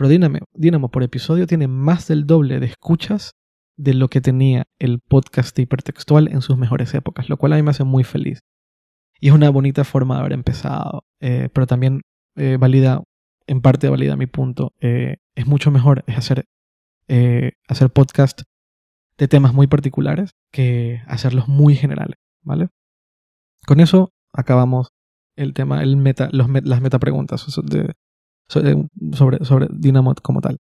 pero 0.00 0.08
Dynamo, 0.54 0.90
por 0.90 1.02
episodio 1.02 1.46
tiene 1.46 1.68
más 1.68 2.08
del 2.08 2.26
doble 2.26 2.58
de 2.58 2.64
escuchas 2.64 3.32
de 3.76 3.92
lo 3.92 4.08
que 4.08 4.22
tenía 4.22 4.64
el 4.78 5.00
podcast 5.00 5.58
hipertextual 5.58 6.28
en 6.28 6.40
sus 6.40 6.56
mejores 6.56 6.94
épocas, 6.94 7.28
lo 7.28 7.36
cual 7.36 7.52
a 7.52 7.56
mí 7.56 7.62
me 7.62 7.72
hace 7.72 7.84
muy 7.84 8.02
feliz. 8.02 8.40
Y 9.20 9.28
es 9.28 9.34
una 9.34 9.50
bonita 9.50 9.84
forma 9.84 10.14
de 10.14 10.20
haber 10.20 10.32
empezado, 10.32 11.04
eh, 11.20 11.50
pero 11.52 11.66
también 11.66 12.00
eh, 12.36 12.56
valida, 12.58 13.02
en 13.46 13.60
parte 13.60 13.90
valida 13.90 14.16
mi 14.16 14.24
punto. 14.24 14.72
Eh, 14.80 15.18
es 15.34 15.46
mucho 15.46 15.70
mejor 15.70 16.02
hacer, 16.06 16.46
hacer 17.68 17.90
podcast 17.90 18.40
de 19.18 19.28
temas 19.28 19.52
muy 19.52 19.66
particulares 19.66 20.30
que 20.50 21.02
hacerlos 21.08 21.46
muy 21.46 21.74
generales, 21.74 22.16
¿vale? 22.40 22.68
Con 23.66 23.80
eso 23.80 24.14
acabamos 24.32 24.92
el 25.36 25.52
tema, 25.52 25.82
el 25.82 25.98
meta, 25.98 26.30
los, 26.32 26.48
las 26.64 26.80
sobre, 28.50 29.44
sobre 29.44 29.68
Dynamo 29.70 30.14
como 30.22 30.40
tal. 30.40 30.58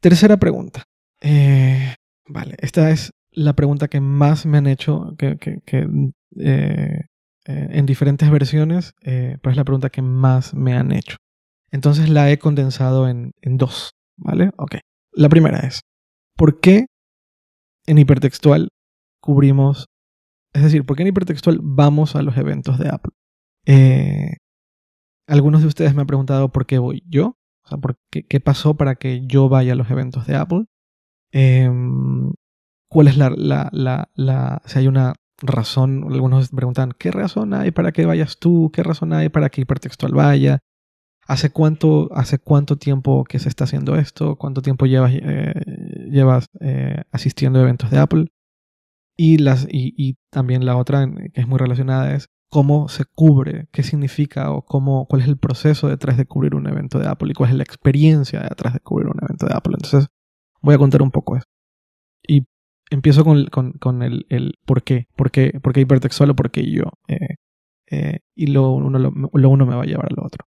Tercera 0.00 0.36
pregunta. 0.36 0.84
Eh, 1.20 1.94
vale, 2.28 2.56
esta 2.58 2.90
es 2.90 3.10
la 3.32 3.54
pregunta 3.54 3.88
que 3.88 4.00
más 4.00 4.46
me 4.46 4.58
han 4.58 4.66
hecho 4.66 5.14
que, 5.18 5.36
que, 5.38 5.58
eh, 6.38 7.00
eh, 7.46 7.68
en 7.70 7.86
diferentes 7.86 8.30
versiones, 8.30 8.92
pero 9.02 9.50
es 9.50 9.56
la 9.56 9.64
pregunta 9.64 9.90
que 9.90 10.02
más 10.02 10.54
me 10.54 10.74
han 10.74 10.92
hecho. 10.92 11.16
Entonces 11.70 12.08
la 12.08 12.30
he 12.30 12.38
condensado 12.38 13.08
en, 13.08 13.32
en 13.42 13.56
dos, 13.56 13.92
¿vale? 14.16 14.50
Ok. 14.56 14.76
La 15.12 15.28
primera 15.28 15.60
es, 15.60 15.80
¿por 16.36 16.60
qué 16.60 16.86
en 17.86 17.98
hipertextual 17.98 18.68
cubrimos, 19.20 19.86
es 20.52 20.62
decir, 20.62 20.84
¿por 20.84 20.96
qué 20.96 21.02
en 21.02 21.08
hipertextual 21.08 21.58
vamos 21.62 22.16
a 22.16 22.22
los 22.22 22.36
eventos 22.36 22.78
de 22.78 22.88
Apple? 22.88 23.12
Eh, 23.66 24.36
algunos 25.30 25.62
de 25.62 25.68
ustedes 25.68 25.94
me 25.94 26.02
han 26.02 26.06
preguntado 26.06 26.50
por 26.50 26.66
qué 26.66 26.78
voy 26.78 27.04
yo, 27.08 27.38
o 27.64 27.68
sea, 27.68 27.78
por 27.78 27.96
qué, 28.10 28.40
pasó 28.40 28.74
para 28.74 28.96
que 28.96 29.26
yo 29.26 29.48
vaya 29.48 29.72
a 29.74 29.76
los 29.76 29.90
eventos 29.90 30.26
de 30.26 30.36
Apple. 30.36 30.64
Em, 31.32 32.32
¿Cuál 32.88 33.08
es 33.08 33.16
la, 33.16 33.30
la, 33.30 33.70
la, 33.72 34.10
la, 34.14 34.62
si 34.66 34.80
hay 34.80 34.88
una 34.88 35.14
razón? 35.40 36.04
Algunos 36.10 36.48
preguntan, 36.50 36.92
¿qué 36.98 37.12
razón 37.12 37.54
hay 37.54 37.70
para 37.70 37.92
que 37.92 38.06
vayas 38.06 38.38
tú? 38.38 38.70
¿Qué 38.72 38.82
razón 38.82 39.12
hay 39.12 39.28
para 39.28 39.50
que 39.50 39.60
Hipertextual 39.60 40.12
vaya? 40.12 40.58
¿Hace 41.28 41.50
cuánto, 41.50 42.08
hace 42.12 42.38
cuánto 42.40 42.76
tiempo 42.76 43.22
que 43.24 43.38
se 43.38 43.48
está 43.48 43.64
haciendo 43.64 43.94
esto? 43.96 44.34
¿Cuánto 44.36 44.62
tiempo 44.62 44.86
llevas, 44.86 45.12
eh, 45.14 45.54
llevas 46.10 46.46
eh, 46.60 47.04
asistiendo 47.12 47.60
a 47.60 47.62
eventos 47.62 47.90
de 47.90 47.98
Apple? 47.98 48.26
Y, 49.16 49.38
las, 49.38 49.68
y, 49.70 49.94
y, 49.96 50.16
también 50.30 50.66
la 50.66 50.76
otra, 50.76 51.06
que 51.32 51.40
es 51.40 51.46
muy 51.46 51.58
relacionada, 51.58 52.14
es 52.14 52.28
cómo 52.50 52.88
se 52.88 53.04
cubre, 53.04 53.68
qué 53.72 53.82
significa 53.82 54.50
o 54.50 54.62
cómo, 54.62 55.06
cuál 55.06 55.22
es 55.22 55.28
el 55.28 55.38
proceso 55.38 55.88
detrás 55.88 56.16
de 56.16 56.26
cubrir 56.26 56.54
un 56.56 56.66
evento 56.66 56.98
de 56.98 57.08
Apple 57.08 57.30
y 57.30 57.34
cuál 57.34 57.50
es 57.50 57.56
la 57.56 57.62
experiencia 57.62 58.40
detrás 58.40 58.74
de 58.74 58.80
cubrir 58.80 59.08
un 59.08 59.18
evento 59.22 59.46
de 59.46 59.54
Apple. 59.54 59.74
Entonces, 59.76 60.08
voy 60.60 60.74
a 60.74 60.78
contar 60.78 61.00
un 61.00 61.12
poco 61.12 61.36
eso. 61.36 61.46
Y 62.26 62.46
empiezo 62.90 63.24
con, 63.24 63.46
con, 63.46 64.02
el, 64.02 64.26
el, 64.28 64.58
por 64.66 64.82
qué, 64.82 65.06
por 65.16 65.30
qué, 65.30 65.58
por 65.62 65.72
qué 65.72 65.80
hipertextual 65.80 66.30
o 66.30 66.36
por 66.36 66.50
qué 66.50 66.68
yo. 66.70 66.84
Eh, 67.08 67.36
eh, 67.92 68.18
y 68.34 68.48
lo 68.48 68.72
uno, 68.72 68.98
lo, 68.98 69.10
uno 69.10 69.66
me 69.66 69.76
va 69.76 69.82
a 69.84 69.86
llevar 69.86 70.08
al 70.10 70.24
otro. 70.24 70.44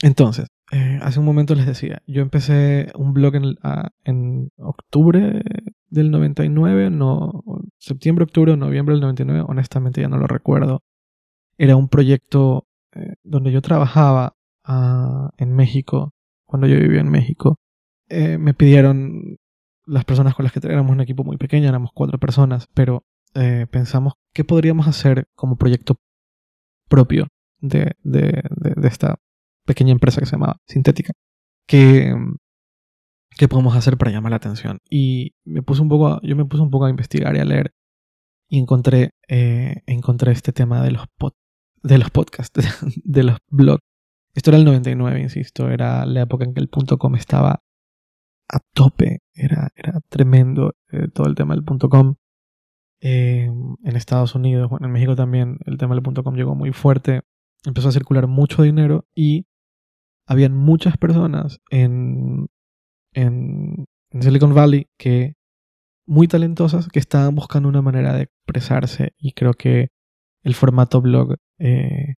Entonces, 0.00 0.48
eh, 0.72 0.98
hace 1.02 1.20
un 1.20 1.26
momento 1.26 1.54
les 1.54 1.66
decía, 1.66 2.02
yo 2.06 2.22
empecé 2.22 2.90
un 2.96 3.12
blog 3.12 3.36
en, 3.36 3.56
en 4.04 4.48
octubre 4.56 5.42
del 5.88 6.10
99, 6.10 6.90
no, 6.90 7.44
septiembre, 7.78 8.24
octubre 8.24 8.52
o 8.52 8.56
noviembre 8.56 8.94
del 8.94 9.02
99, 9.02 9.44
honestamente 9.46 10.00
ya 10.00 10.08
no 10.08 10.16
lo 10.16 10.26
recuerdo 10.26 10.82
era 11.58 11.76
un 11.76 11.88
proyecto 11.88 12.66
eh, 12.94 13.14
donde 13.22 13.52
yo 13.52 13.62
trabajaba 13.62 14.36
ah, 14.64 15.30
en 15.38 15.54
México, 15.54 16.12
cuando 16.44 16.66
yo 16.66 16.76
vivía 16.76 17.00
en 17.00 17.10
México. 17.10 17.56
Eh, 18.08 18.38
me 18.38 18.54
pidieron 18.54 19.38
las 19.86 20.04
personas 20.04 20.34
con 20.34 20.44
las 20.44 20.52
que 20.52 20.60
éramos 20.64 20.92
un 20.92 21.00
equipo 21.00 21.24
muy 21.24 21.38
pequeño, 21.38 21.68
éramos 21.68 21.90
cuatro 21.94 22.18
personas, 22.18 22.68
pero 22.74 23.04
eh, 23.34 23.66
pensamos 23.70 24.14
qué 24.34 24.44
podríamos 24.44 24.86
hacer 24.86 25.26
como 25.34 25.56
proyecto 25.56 25.96
propio 26.88 27.28
de, 27.60 27.92
de, 28.02 28.42
de, 28.50 28.88
esta 28.88 29.18
pequeña 29.64 29.92
empresa 29.92 30.20
que 30.20 30.26
se 30.26 30.32
llamaba 30.32 30.58
Sintética. 30.66 31.12
¿Qué, 31.66 32.14
¿Qué 33.38 33.48
podemos 33.48 33.74
hacer 33.74 33.96
para 33.96 34.10
llamar 34.10 34.30
la 34.30 34.36
atención? 34.36 34.78
Y 34.90 35.32
me 35.44 35.62
puse 35.62 35.80
un 35.80 35.88
poco, 35.88 36.20
yo 36.22 36.36
me 36.36 36.44
puse 36.44 36.62
un 36.62 36.70
poco 36.70 36.84
a 36.84 36.90
investigar 36.90 37.34
y 37.36 37.40
a 37.40 37.44
leer 37.44 37.72
y 38.48 38.58
encontré, 38.58 39.12
encontré 39.86 40.32
este 40.32 40.52
tema 40.52 40.82
de 40.82 40.90
los 40.90 41.06
pod, 41.16 41.32
de 41.82 41.98
los 41.98 42.10
podcasts, 42.10 42.52
de, 43.04 43.22
los 43.22 43.38
blogs. 43.48 43.82
Esto 44.34 44.50
era 44.50 44.58
el 44.58 44.64
99, 44.64 45.20
insisto, 45.20 45.68
era 45.68 46.06
la 46.06 46.22
época 46.22 46.44
en 46.44 46.54
que 46.54 46.60
el 46.60 46.70
.com 46.70 47.14
estaba 47.16 47.62
a 48.48 48.58
tope, 48.74 49.20
era, 49.34 49.70
era 49.74 50.00
tremendo 50.08 50.74
eh, 50.90 51.08
todo 51.12 51.26
el 51.26 51.34
tema 51.34 51.54
del 51.54 51.64
.com. 51.64 52.16
Eh, 53.00 53.50
en 53.84 53.96
Estados 53.96 54.34
Unidos, 54.34 54.70
bueno, 54.70 54.86
en 54.86 54.92
México 54.92 55.16
también 55.16 55.58
el 55.66 55.76
tema 55.76 55.94
del 55.94 56.04
.com 56.22 56.34
llegó 56.34 56.54
muy 56.54 56.72
fuerte, 56.72 57.22
empezó 57.64 57.88
a 57.88 57.92
circular 57.92 58.26
mucho 58.26 58.62
dinero 58.62 59.06
y 59.14 59.46
habían 60.26 60.54
muchas 60.54 60.96
personas 60.96 61.60
en, 61.70 62.46
en, 63.12 63.86
en 64.10 64.22
Silicon 64.22 64.54
Valley 64.54 64.88
que 64.98 65.34
muy 66.06 66.28
talentosas 66.28 66.88
que 66.88 66.98
estaban 66.98 67.34
buscando 67.34 67.68
una 67.68 67.82
manera 67.82 68.14
de 68.14 68.22
expresarse 68.22 69.14
y 69.18 69.32
creo 69.32 69.54
que 69.54 69.88
el 70.42 70.54
formato 70.54 71.00
blog 71.00 71.36
eh, 71.58 72.14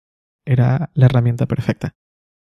era 0.44 0.90
la 0.94 1.06
herramienta 1.06 1.46
perfecta. 1.46 1.92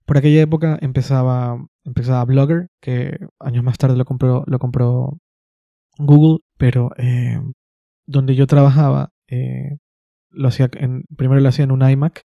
Por 0.06 0.18
aquella 0.18 0.42
época 0.42 0.78
empezaba, 0.82 1.66
empezaba 1.86 2.26
Blogger, 2.26 2.68
que 2.82 3.18
años 3.40 3.64
más 3.64 3.78
tarde 3.78 3.98
lo 3.98 4.06
compró, 4.06 4.44
lo 4.48 4.60
compró 4.60 5.20
Google, 5.98 6.40
pero 6.58 6.92
eh, 6.98 7.40
donde 8.06 8.36
yo 8.36 8.48
trabajaba, 8.48 9.12
eh, 9.28 9.78
lo 10.30 10.48
hacía 10.50 10.70
en, 10.74 11.06
primero 11.16 11.40
lo 11.40 11.50
hacía 11.50 11.64
en 11.64 11.72
un 11.72 11.88
iMac, 11.88 12.24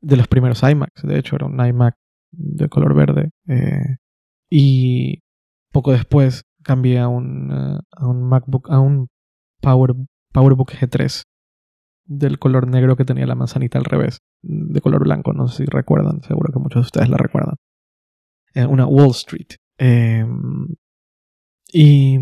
de 0.00 0.16
los 0.16 0.28
primeros 0.28 0.62
iMacs, 0.62 1.02
de 1.02 1.18
hecho 1.18 1.36
era 1.36 1.46
un 1.46 1.64
iMac 1.64 1.94
de 2.32 2.68
color 2.68 2.94
verde, 2.94 3.30
y 4.48 5.20
poco 5.72 5.92
después 5.92 6.44
cambié 6.62 6.98
a 6.98 7.08
un, 7.08 7.52
a 7.52 8.06
un 8.06 8.28
MacBook, 8.28 8.70
a 8.70 8.80
un 8.80 9.08
Power, 9.60 9.94
PowerBook 10.32 10.72
G3, 10.72 11.24
del 12.04 12.38
color 12.38 12.66
negro 12.66 12.96
que 12.96 13.04
tenía 13.04 13.26
la 13.26 13.34
manzanita 13.34 13.78
al 13.78 13.84
revés, 13.84 14.20
de 14.42 14.80
color 14.80 15.04
blanco, 15.04 15.32
no 15.32 15.48
sé 15.48 15.64
si 15.64 15.70
recuerdan, 15.70 16.22
seguro 16.22 16.52
que 16.52 16.58
muchos 16.58 16.82
de 16.82 16.86
ustedes 16.86 17.08
la 17.08 17.16
recuerdan. 17.16 17.56
Eh, 18.54 18.66
una 18.66 18.86
Wall 18.86 19.10
Street. 19.10 19.56
Em, 19.78 20.74
y 21.72 22.18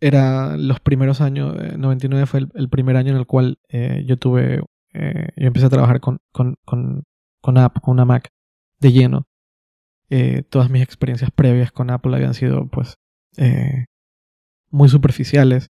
era 0.00 0.56
los 0.56 0.80
primeros 0.80 1.20
años, 1.20 1.54
99 1.78 2.26
fue 2.26 2.40
el, 2.54 2.68
primer 2.68 2.96
año 2.96 3.12
en 3.12 3.18
el 3.18 3.26
cual 3.26 3.58
eh, 3.68 4.04
yo 4.06 4.16
tuve, 4.16 4.62
eh, 4.94 5.28
yo 5.36 5.46
empecé 5.46 5.66
a 5.66 5.70
trabajar 5.70 6.00
con, 6.00 6.18
con, 6.32 6.56
con, 6.64 7.04
con, 7.40 7.54
con 7.54 7.92
una 7.92 8.04
Mac 8.04 8.28
de 8.80 8.92
lleno. 8.92 9.26
todas 10.48 10.70
mis 10.70 10.82
experiencias 10.82 11.30
previas 11.30 11.70
con 11.70 11.90
Apple 11.90 12.16
habían 12.16 12.34
sido 12.34 12.68
pues 12.68 12.96
muy 14.70 14.88
superficiales 14.88 15.68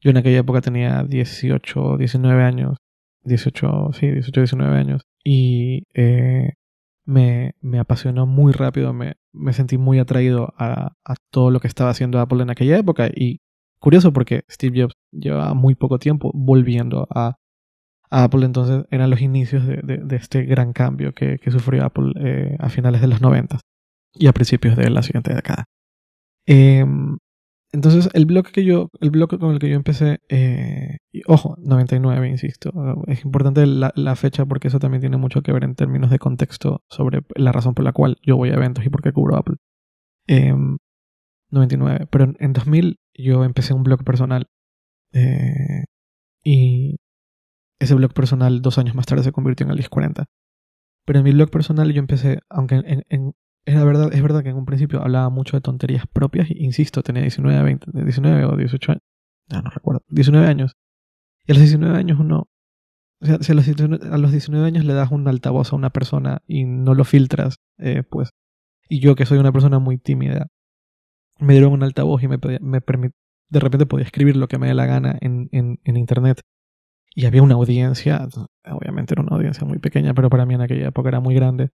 yo 0.00 0.10
en 0.10 0.16
aquella 0.16 0.38
época 0.38 0.60
tenía 0.60 1.04
18, 1.04 1.96
19 1.98 2.42
años. 2.42 2.76
18, 3.24 3.90
sí, 3.92 4.10
18, 4.10 4.40
19 4.40 4.78
años. 4.78 5.02
Y 5.22 5.84
eh, 5.94 6.54
me, 7.04 7.54
me 7.60 7.78
apasionó 7.78 8.26
muy 8.26 8.52
rápido, 8.52 8.92
me, 8.92 9.16
me 9.32 9.52
sentí 9.52 9.78
muy 9.78 9.98
atraído 9.98 10.54
a, 10.56 10.92
a, 11.04 11.14
todo 11.30 11.50
lo 11.50 11.60
que 11.60 11.68
estaba 11.68 11.90
haciendo 11.90 12.18
Apple 12.20 12.42
en 12.42 12.50
aquella 12.50 12.78
época. 12.78 13.08
Y 13.14 13.40
curioso 13.78 14.12
porque 14.12 14.42
Steve 14.50 14.82
Jobs 14.82 14.94
lleva 15.12 15.52
muy 15.54 15.74
poco 15.74 15.98
tiempo 15.98 16.30
volviendo 16.34 17.06
a, 17.10 17.36
Apple, 18.12 18.44
entonces 18.44 18.86
eran 18.90 19.08
los 19.08 19.20
inicios 19.20 19.64
de, 19.64 19.76
de, 19.84 19.98
de 19.98 20.16
este 20.16 20.42
gran 20.42 20.72
cambio 20.72 21.12
que, 21.12 21.38
que 21.38 21.52
sufrió 21.52 21.84
Apple 21.84 22.12
eh, 22.16 22.56
a 22.58 22.68
finales 22.68 23.00
de 23.00 23.06
los 23.06 23.20
90 23.20 23.60
y 24.14 24.26
a 24.26 24.32
principios 24.32 24.76
de 24.76 24.90
la 24.90 25.04
siguiente 25.04 25.32
década. 25.32 25.66
Eh, 26.44 26.84
entonces, 27.72 28.08
el 28.14 28.26
bloque 28.26 28.50
que 28.52 28.64
yo, 28.64 28.90
el 29.00 29.10
bloque 29.10 29.38
con 29.38 29.52
el 29.52 29.58
que 29.60 29.68
yo 29.68 29.76
empecé, 29.76 30.18
eh, 30.28 30.98
y, 31.12 31.22
ojo, 31.26 31.56
99, 31.58 32.28
insisto, 32.28 32.72
es 33.06 33.24
importante 33.24 33.64
la, 33.66 34.16
fecha 34.16 34.44
porque 34.44 34.68
eso 34.68 34.80
también 34.80 35.00
tiene 35.00 35.16
mucho 35.18 35.42
que 35.42 35.52
ver 35.52 35.64
en 35.64 35.76
términos 35.76 36.10
de 36.10 36.18
contexto 36.18 36.82
sobre 36.88 37.20
la 37.36 37.52
razón 37.52 37.74
por 37.74 37.84
la 37.84 37.92
cual 37.92 38.18
yo 38.22 38.36
voy 38.36 38.50
a 38.50 38.54
eventos 38.54 38.84
y 38.84 38.90
por 38.90 39.02
qué 39.02 39.12
cubro 39.12 39.36
Apple. 39.36 39.56
Eh, 40.26 40.54
99, 41.50 42.06
pero 42.10 42.24
en, 42.24 42.36
en, 42.40 42.52
2000 42.52 42.98
yo 43.14 43.44
empecé 43.44 43.74
un 43.74 43.82
blog 43.82 44.04
personal 44.04 44.48
eh, 45.12 45.84
y 46.44 46.96
ese 47.80 47.94
blog 47.94 48.12
personal 48.12 48.62
dos 48.62 48.78
años 48.78 48.94
más 48.94 49.06
tarde 49.06 49.24
se 49.24 49.32
convirtió 49.32 49.64
en 49.64 49.70
el 49.70 49.76
1040. 49.76 50.26
Pero 51.06 51.18
en 51.18 51.24
mi 51.24 51.32
blog 51.32 51.50
personal 51.50 51.92
yo 51.92 51.98
empecé, 51.98 52.40
aunque 52.48 52.76
en, 52.76 53.04
en, 53.08 53.32
es 53.64 53.84
verdad, 53.84 54.12
es 54.12 54.22
verdad 54.22 54.42
que 54.42 54.50
en 54.50 54.56
un 54.56 54.64
principio 54.64 55.02
hablaba 55.02 55.28
mucho 55.30 55.56
de 55.56 55.60
tonterías 55.60 56.06
propias, 56.06 56.50
insisto, 56.50 57.02
tenía 57.02 57.22
19, 57.22 57.62
20, 57.62 57.86
19 57.92 58.44
o 58.44 58.56
18 58.56 58.92
años, 58.92 59.02
ya 59.48 59.62
no 59.62 59.70
recuerdo, 59.70 60.02
19 60.08 60.46
años. 60.46 60.76
Y 61.46 61.52
a 61.52 61.54
los 61.54 61.62
19 61.62 61.98
años 61.98 62.18
uno, 62.18 62.48
o 63.20 63.26
sea, 63.26 63.36
a 63.36 63.54
los 63.54 63.64
19, 63.66 64.08
a 64.10 64.18
los 64.18 64.32
19 64.32 64.66
años 64.66 64.84
le 64.84 64.94
das 64.94 65.10
un 65.10 65.28
altavoz 65.28 65.72
a 65.72 65.76
una 65.76 65.90
persona 65.90 66.42
y 66.46 66.64
no 66.64 66.94
lo 66.94 67.04
filtras, 67.04 67.56
eh, 67.78 68.02
pues, 68.02 68.30
y 68.88 69.00
yo 69.00 69.14
que 69.14 69.26
soy 69.26 69.38
una 69.38 69.52
persona 69.52 69.78
muy 69.78 69.98
tímida, 69.98 70.48
me 71.38 71.54
dieron 71.54 71.72
un 71.72 71.82
altavoz 71.82 72.22
y 72.22 72.28
me, 72.28 72.38
me 72.60 72.80
de 73.50 73.60
repente 73.60 73.86
podía 73.86 74.04
escribir 74.04 74.36
lo 74.36 74.48
que 74.48 74.58
me 74.58 74.68
dé 74.68 74.74
la 74.74 74.86
gana 74.86 75.16
en, 75.20 75.48
en, 75.52 75.80
en 75.84 75.96
internet. 75.96 76.40
Y 77.12 77.26
había 77.26 77.42
una 77.42 77.56
audiencia, 77.56 78.28
obviamente 78.64 79.14
era 79.14 79.22
una 79.22 79.34
audiencia 79.34 79.66
muy 79.66 79.78
pequeña, 79.78 80.14
pero 80.14 80.30
para 80.30 80.46
mí 80.46 80.54
en 80.54 80.60
aquella 80.60 80.88
época 80.88 81.08
era 81.08 81.18
muy 81.18 81.34
grande 81.34 81.70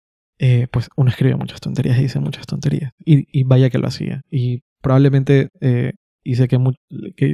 eh, 0.43 0.69
pues 0.71 0.89
uno 0.97 1.11
escribe 1.11 1.37
muchas 1.37 1.61
tonterías 1.61 1.99
y 1.99 2.03
dice 2.03 2.19
muchas 2.19 2.47
tonterías. 2.47 2.93
Y, 2.99 3.27
y 3.31 3.45
vaya 3.45 3.69
que 3.69 3.79
lo 3.79 3.87
hacía. 3.87 4.23
Y 4.31 4.63
probablemente 4.81 5.51
eh, 5.61 5.93
hice 6.25 6.49
que, 6.49 6.59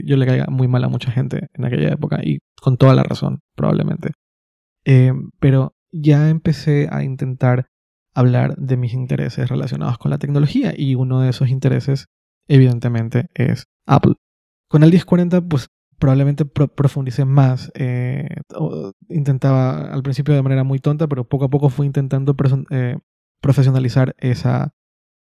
yo 0.04 0.16
le 0.16 0.26
caiga 0.26 0.46
muy 0.48 0.66
mal 0.66 0.82
a 0.82 0.88
mucha 0.88 1.12
gente 1.12 1.46
en 1.54 1.64
aquella 1.64 1.90
época 1.90 2.18
y 2.24 2.40
con 2.60 2.76
toda 2.76 2.96
la 2.96 3.04
razón, 3.04 3.38
probablemente. 3.54 4.10
Eh, 4.84 5.12
pero 5.38 5.76
ya 5.92 6.30
empecé 6.30 6.88
a 6.90 7.04
intentar 7.04 7.68
hablar 8.12 8.56
de 8.56 8.76
mis 8.76 8.92
intereses 8.92 9.48
relacionados 9.48 9.98
con 9.98 10.10
la 10.10 10.18
tecnología 10.18 10.74
y 10.76 10.96
uno 10.96 11.20
de 11.20 11.30
esos 11.30 11.48
intereses, 11.48 12.06
evidentemente, 12.48 13.28
es 13.34 13.66
Apple. 13.86 14.14
Con 14.68 14.82
el 14.82 14.90
1040, 14.90 15.42
pues 15.42 15.68
probablemente 15.98 16.44
pro 16.44 16.68
profundicé 16.68 17.24
más. 17.24 17.70
Eh, 17.74 18.28
intentaba 19.08 19.92
al 19.92 20.02
principio 20.02 20.34
de 20.34 20.42
manera 20.42 20.64
muy 20.64 20.78
tonta, 20.78 21.06
pero 21.06 21.28
poco 21.28 21.46
a 21.46 21.50
poco 21.50 21.68
fui 21.68 21.86
intentando 21.86 22.36
eh, 22.70 22.98
profesionalizar 23.40 24.14
esa, 24.18 24.74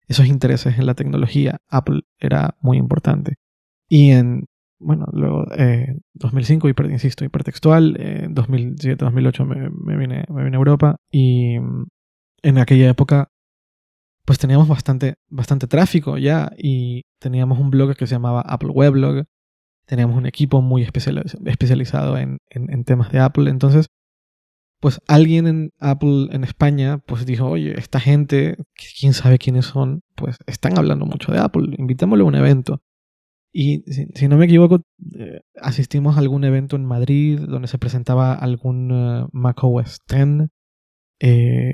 esos 0.07 0.27
intereses 0.27 0.77
en 0.77 0.85
la 0.85 0.95
tecnología. 0.95 1.57
Apple 1.69 2.01
era 2.19 2.57
muy 2.61 2.77
importante. 2.77 3.35
Y 3.87 4.11
en, 4.11 4.45
bueno, 4.79 5.05
luego 5.13 5.45
eh, 5.57 5.97
2005, 6.13 6.69
hiper, 6.69 6.91
insisto, 6.91 7.25
hipertextual, 7.25 7.95
en 7.99 8.33
2007, 8.33 9.05
2008 9.05 9.45
me, 9.45 9.69
me, 9.69 9.97
vine, 9.97 10.25
me 10.29 10.43
vine 10.43 10.57
a 10.57 10.59
Europa 10.59 10.95
y 11.11 11.59
mm, 11.59 11.85
en 12.43 12.57
aquella 12.57 12.89
época 12.89 13.29
pues 14.25 14.39
teníamos 14.39 14.67
bastante, 14.67 15.15
bastante 15.29 15.67
tráfico 15.67 16.17
ya 16.17 16.51
y 16.57 17.03
teníamos 17.19 17.59
un 17.59 17.69
blog 17.69 17.95
que 17.95 18.07
se 18.07 18.15
llamaba 18.15 18.41
Apple 18.41 18.69
Weblog 18.69 19.25
teníamos 19.85 20.17
un 20.17 20.25
equipo 20.25 20.61
muy 20.61 20.83
especializado 20.83 22.17
en, 22.17 22.39
temas 22.85 23.11
de 23.11 23.19
Apple. 23.19 23.49
Entonces, 23.49 23.87
pues 24.79 24.99
alguien 25.07 25.47
en 25.47 25.69
Apple 25.79 26.27
en 26.31 26.43
España, 26.43 26.99
pues 26.99 27.25
dijo, 27.25 27.47
oye, 27.47 27.79
esta 27.79 27.99
gente, 27.99 28.57
quién 28.99 29.13
sabe 29.13 29.37
quiénes 29.37 29.65
son, 29.65 30.01
pues 30.15 30.37
están 30.47 30.77
hablando 30.77 31.05
mucho 31.05 31.31
de 31.31 31.39
Apple, 31.39 31.75
invitémosle 31.77 32.23
a 32.23 32.27
un 32.27 32.35
evento. 32.35 32.81
Y 33.53 33.83
si, 34.15 34.27
no 34.27 34.37
me 34.37 34.45
equivoco, 34.45 34.81
eh, 35.17 35.39
asistimos 35.61 36.17
a 36.17 36.19
algún 36.19 36.43
evento 36.43 36.75
en 36.75 36.85
Madrid 36.85 37.39
donde 37.39 37.69
se 37.69 37.77
presentaba 37.77 38.33
algún 38.33 38.91
uh, 38.91 39.29
Mac 39.31 39.63
OS 39.63 39.99
X, 40.09 40.49
eh, 41.21 41.71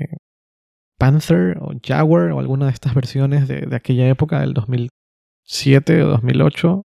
Panther 0.96 1.58
o 1.60 1.72
Jaguar 1.82 2.30
o 2.30 2.38
alguna 2.38 2.66
de 2.66 2.72
estas 2.72 2.94
versiones 2.94 3.48
de 3.48 3.74
aquella 3.74 4.08
época, 4.08 4.40
del 4.40 4.54
2007 4.54 6.04
o 6.04 6.08
2008. 6.08 6.82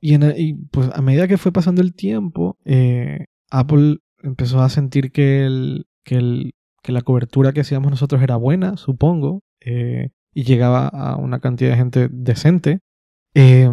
Y, 0.00 0.14
en, 0.14 0.32
y, 0.36 0.54
pues 0.70 0.90
a 0.94 1.02
medida 1.02 1.26
que 1.26 1.38
fue 1.38 1.52
pasando 1.52 1.82
el 1.82 1.94
tiempo, 1.94 2.56
eh, 2.64 3.26
Apple 3.50 3.98
empezó 4.22 4.60
a 4.60 4.68
sentir 4.68 5.10
que, 5.10 5.44
el, 5.44 5.86
que, 6.04 6.16
el, 6.16 6.52
que, 6.82 6.92
la 6.92 7.02
cobertura 7.02 7.52
que 7.52 7.60
hacíamos 7.60 7.90
nosotros 7.90 8.22
era 8.22 8.36
buena, 8.36 8.76
supongo, 8.76 9.42
eh, 9.60 10.10
y 10.32 10.44
llegaba 10.44 10.86
a 10.86 11.16
una 11.16 11.40
cantidad 11.40 11.70
de 11.70 11.76
gente 11.76 12.08
decente. 12.10 12.78
Eh, 13.34 13.68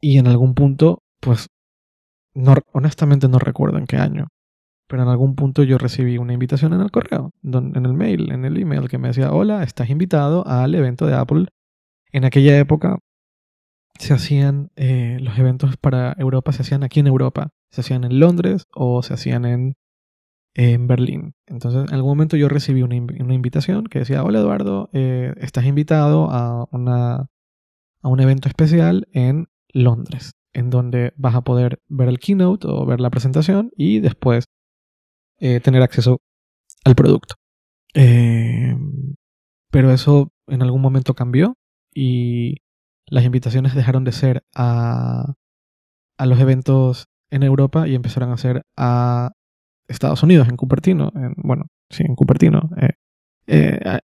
y 0.00 0.18
en 0.18 0.26
algún 0.26 0.54
punto, 0.54 1.02
pues, 1.20 1.48
honestamente 2.72 3.28
no 3.28 3.38
recuerdo 3.38 3.78
en 3.78 3.86
qué 3.86 3.96
año, 3.96 4.28
pero 4.86 5.02
en 5.02 5.08
algún 5.08 5.34
punto 5.34 5.62
yo 5.62 5.78
recibí 5.78 6.18
una 6.18 6.34
invitación 6.34 6.74
en 6.74 6.82
el 6.82 6.90
correo, 6.90 7.30
en 7.42 7.86
el 7.86 7.94
mail, 7.94 8.30
en 8.30 8.44
el 8.44 8.58
email, 8.58 8.88
que 8.88 8.98
me 8.98 9.08
decía, 9.08 9.32
hola, 9.32 9.62
estás 9.62 9.88
invitado 9.88 10.46
al 10.46 10.74
evento 10.74 11.06
de 11.06 11.14
Apple. 11.14 11.46
En 12.12 12.24
aquella 12.24 12.58
época 12.58 12.98
se 13.98 14.14
hacían 14.14 14.70
eh, 14.76 15.18
los 15.20 15.38
eventos 15.38 15.76
para 15.76 16.14
Europa, 16.18 16.52
se 16.52 16.62
hacían 16.62 16.82
aquí 16.82 17.00
en 17.00 17.06
Europa, 17.06 17.50
se 17.70 17.80
hacían 17.80 18.04
en 18.04 18.20
Londres 18.20 18.66
o 18.74 19.02
se 19.02 19.14
hacían 19.14 19.44
en, 19.44 19.74
en 20.54 20.86
Berlín. 20.86 21.34
Entonces, 21.46 21.84
en 21.88 21.94
algún 21.94 22.12
momento 22.12 22.36
yo 22.36 22.48
recibí 22.48 22.82
una, 22.82 22.96
una 22.96 23.34
invitación 23.34 23.86
que 23.86 24.00
decía, 24.00 24.22
hola 24.24 24.40
Eduardo, 24.40 24.90
eh, 24.92 25.34
estás 25.38 25.64
invitado 25.64 26.30
a, 26.30 26.66
una, 26.70 27.28
a 28.02 28.08
un 28.08 28.20
evento 28.20 28.48
especial 28.48 29.08
en 29.12 29.46
Londres, 29.72 30.32
en 30.52 30.70
donde 30.70 31.12
vas 31.16 31.34
a 31.34 31.42
poder 31.42 31.80
ver 31.88 32.08
el 32.08 32.18
keynote 32.18 32.66
o 32.68 32.86
ver 32.86 33.00
la 33.00 33.10
presentación 33.10 33.70
y 33.76 34.00
después 34.00 34.46
eh, 35.38 35.60
tener 35.60 35.82
acceso 35.82 36.20
al 36.84 36.94
producto. 36.94 37.34
Pero 39.70 39.90
eso 39.90 40.30
en 40.46 40.62
algún 40.62 40.80
momento 40.80 41.14
cambió 41.14 41.56
y 41.94 42.56
las 43.08 43.24
invitaciones 43.24 43.74
dejaron 43.74 44.04
de 44.04 44.12
ser 44.12 44.42
a, 44.54 45.34
a 46.18 46.26
los 46.26 46.40
eventos 46.40 47.06
en 47.30 47.42
Europa 47.42 47.88
y 47.88 47.94
empezaron 47.94 48.30
a 48.32 48.36
ser 48.36 48.62
a 48.76 49.32
Estados 49.88 50.22
Unidos, 50.22 50.48
en 50.48 50.56
Cupertino. 50.56 51.12
En, 51.14 51.34
bueno, 51.36 51.66
sí, 51.90 52.04
en 52.04 52.14
Cupertino. 52.14 52.70
Eh, 52.76 52.90
eh, 53.46 53.98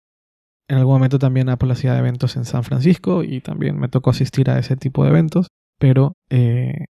en 0.68 0.78
algún 0.78 0.94
momento 0.94 1.18
también 1.18 1.48
Apple 1.48 1.72
hacía 1.72 1.98
eventos 1.98 2.36
en 2.36 2.44
San 2.44 2.64
Francisco 2.64 3.22
y 3.24 3.40
también 3.40 3.78
me 3.78 3.88
tocó 3.88 4.10
asistir 4.10 4.50
a 4.50 4.58
ese 4.58 4.76
tipo 4.76 5.04
de 5.04 5.10
eventos, 5.10 5.48
pero 5.78 6.14
eh, 6.30 6.86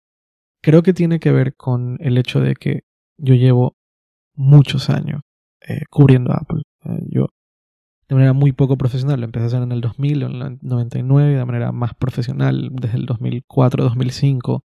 creo 0.64 0.82
que 0.84 0.94
tiene 0.94 1.20
que 1.20 1.32
ver 1.32 1.56
con 1.56 1.98
el 2.00 2.18
hecho 2.18 2.40
de 2.40 2.56
que 2.56 2.82
yo 3.18 3.36
llevo 3.36 3.76
muchos 4.36 4.90
años 4.90 5.22
cubriendo 5.90 6.32
Apple. 6.32 6.62
Yo 7.10 7.28
de 8.10 8.16
manera 8.16 8.34
muy 8.34 8.52
poco 8.52 8.78
profesional. 8.78 9.20
Lo 9.20 9.26
empecé 9.26 9.44
a 9.44 9.48
hacer 9.48 9.64
en 9.64 9.72
el 9.72 9.82
2000 9.82 10.24
o 10.24 10.28
en 10.28 10.42
el 10.42 10.60
99, 10.62 11.38
de 11.38 11.46
manera 11.46 11.72
más 11.72 11.94
profesional 11.94 12.70
desde 12.74 12.98
el 12.98 13.06
2004, 13.06 13.84
2005. 13.84 14.64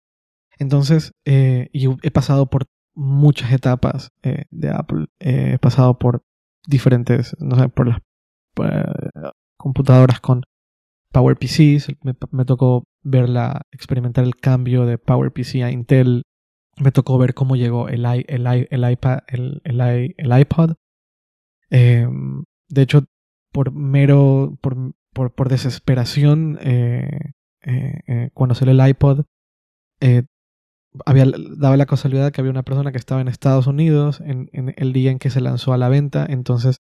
Entonces, 0.59 1.13
eh, 1.25 1.69
y 1.73 1.89
he 2.03 2.11
pasado 2.11 2.47
por 2.47 2.65
muchas 2.95 3.53
etapas 3.53 4.11
eh, 4.23 4.45
de 4.51 4.71
Apple. 4.71 5.07
Eh, 5.21 5.53
he 5.55 5.59
pasado 5.59 5.99
por 5.99 6.25
diferentes, 6.67 7.37
no 7.39 7.57
sé, 7.57 7.69
por 7.69 7.89
las 7.89 8.01
computadoras 9.59 10.21
con 10.21 10.43
PowerPCs. 11.13 11.89
Me, 12.03 12.15
me 12.31 12.45
tocó 12.47 12.85
verla, 13.03 13.63
experimentar 13.71 14.25
el 14.25 14.37
cambio 14.37 14.87
de 14.87 14.99
PowerPC 14.99 15.63
a 15.63 15.71
Intel. 15.71 16.23
Me 16.79 16.93
tocó 16.93 17.19
ver 17.19 17.35
cómo 17.35 17.57
llegó 17.57 17.89
el, 17.89 18.05
el, 18.05 18.47
i, 18.47 18.67
el 18.71 18.91
iPad, 18.91 19.21
el, 19.29 19.61
el, 19.65 19.81
el 20.17 20.41
iPod. 20.41 20.75
Em, 21.71 22.45
de 22.69 22.83
hecho, 22.83 23.05
por 23.57 23.73
mero, 23.73 24.59
por, 24.61 24.77
por, 25.15 25.33
por 25.33 25.49
desesperación, 25.49 26.59
eh, 26.61 27.09
eh, 27.65 28.01
eh, 28.07 28.31
cuando 28.35 28.55
salió 28.55 28.73
el 28.73 28.87
iPod, 28.87 29.25
había, 31.07 31.25
daba 31.57 31.79
la 31.79 31.87
casualidad 31.87 32.33
que 32.33 32.43
había 32.43 32.51
una 32.51 32.65
persona 32.65 32.93
que 32.93 32.99
estaba 32.99 33.23
en 33.23 33.29
Estados 33.29 33.67
Unidos 33.67 34.21
en, 34.21 34.51
el 34.53 34.93
día 34.93 35.11
en 35.11 35.19
que 35.19 35.31
se 35.31 35.41
lanzó 35.41 35.73
a 35.73 35.79
la 35.79 35.89
venta, 35.89 36.27
entonces 36.29 36.83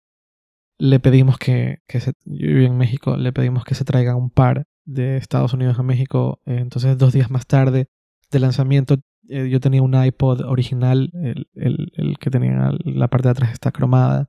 le 0.78 1.00
pedimos 1.00 1.38
que, 1.38 1.78
que 1.88 2.00
se, 2.00 2.12
yo 2.26 2.48
vivo 2.48 2.70
en 2.70 2.76
México, 2.76 3.16
le 3.16 3.32
pedimos 3.32 3.64
que 3.64 3.74
se 3.74 3.86
traiga 3.86 4.14
un 4.14 4.28
par 4.28 4.66
de 4.84 5.16
Estados 5.16 5.54
Unidos 5.54 5.78
a 5.78 5.82
México, 5.82 6.42
entonces 6.44 6.98
dos 6.98 7.14
días 7.14 7.30
más 7.30 7.46
tarde 7.46 7.86
del 8.30 8.42
lanzamiento 8.42 8.96
yo 9.22 9.58
tenía 9.60 9.80
un 9.80 9.94
iPod 9.94 10.42
original, 10.42 11.12
el, 11.14 11.48
el, 11.54 11.92
el, 11.94 12.18
que 12.18 12.28
tenía 12.28 12.72
la 12.84 13.08
parte 13.08 13.28
de 13.28 13.32
atrás 13.32 13.52
está 13.52 13.72
cromada, 13.72 14.28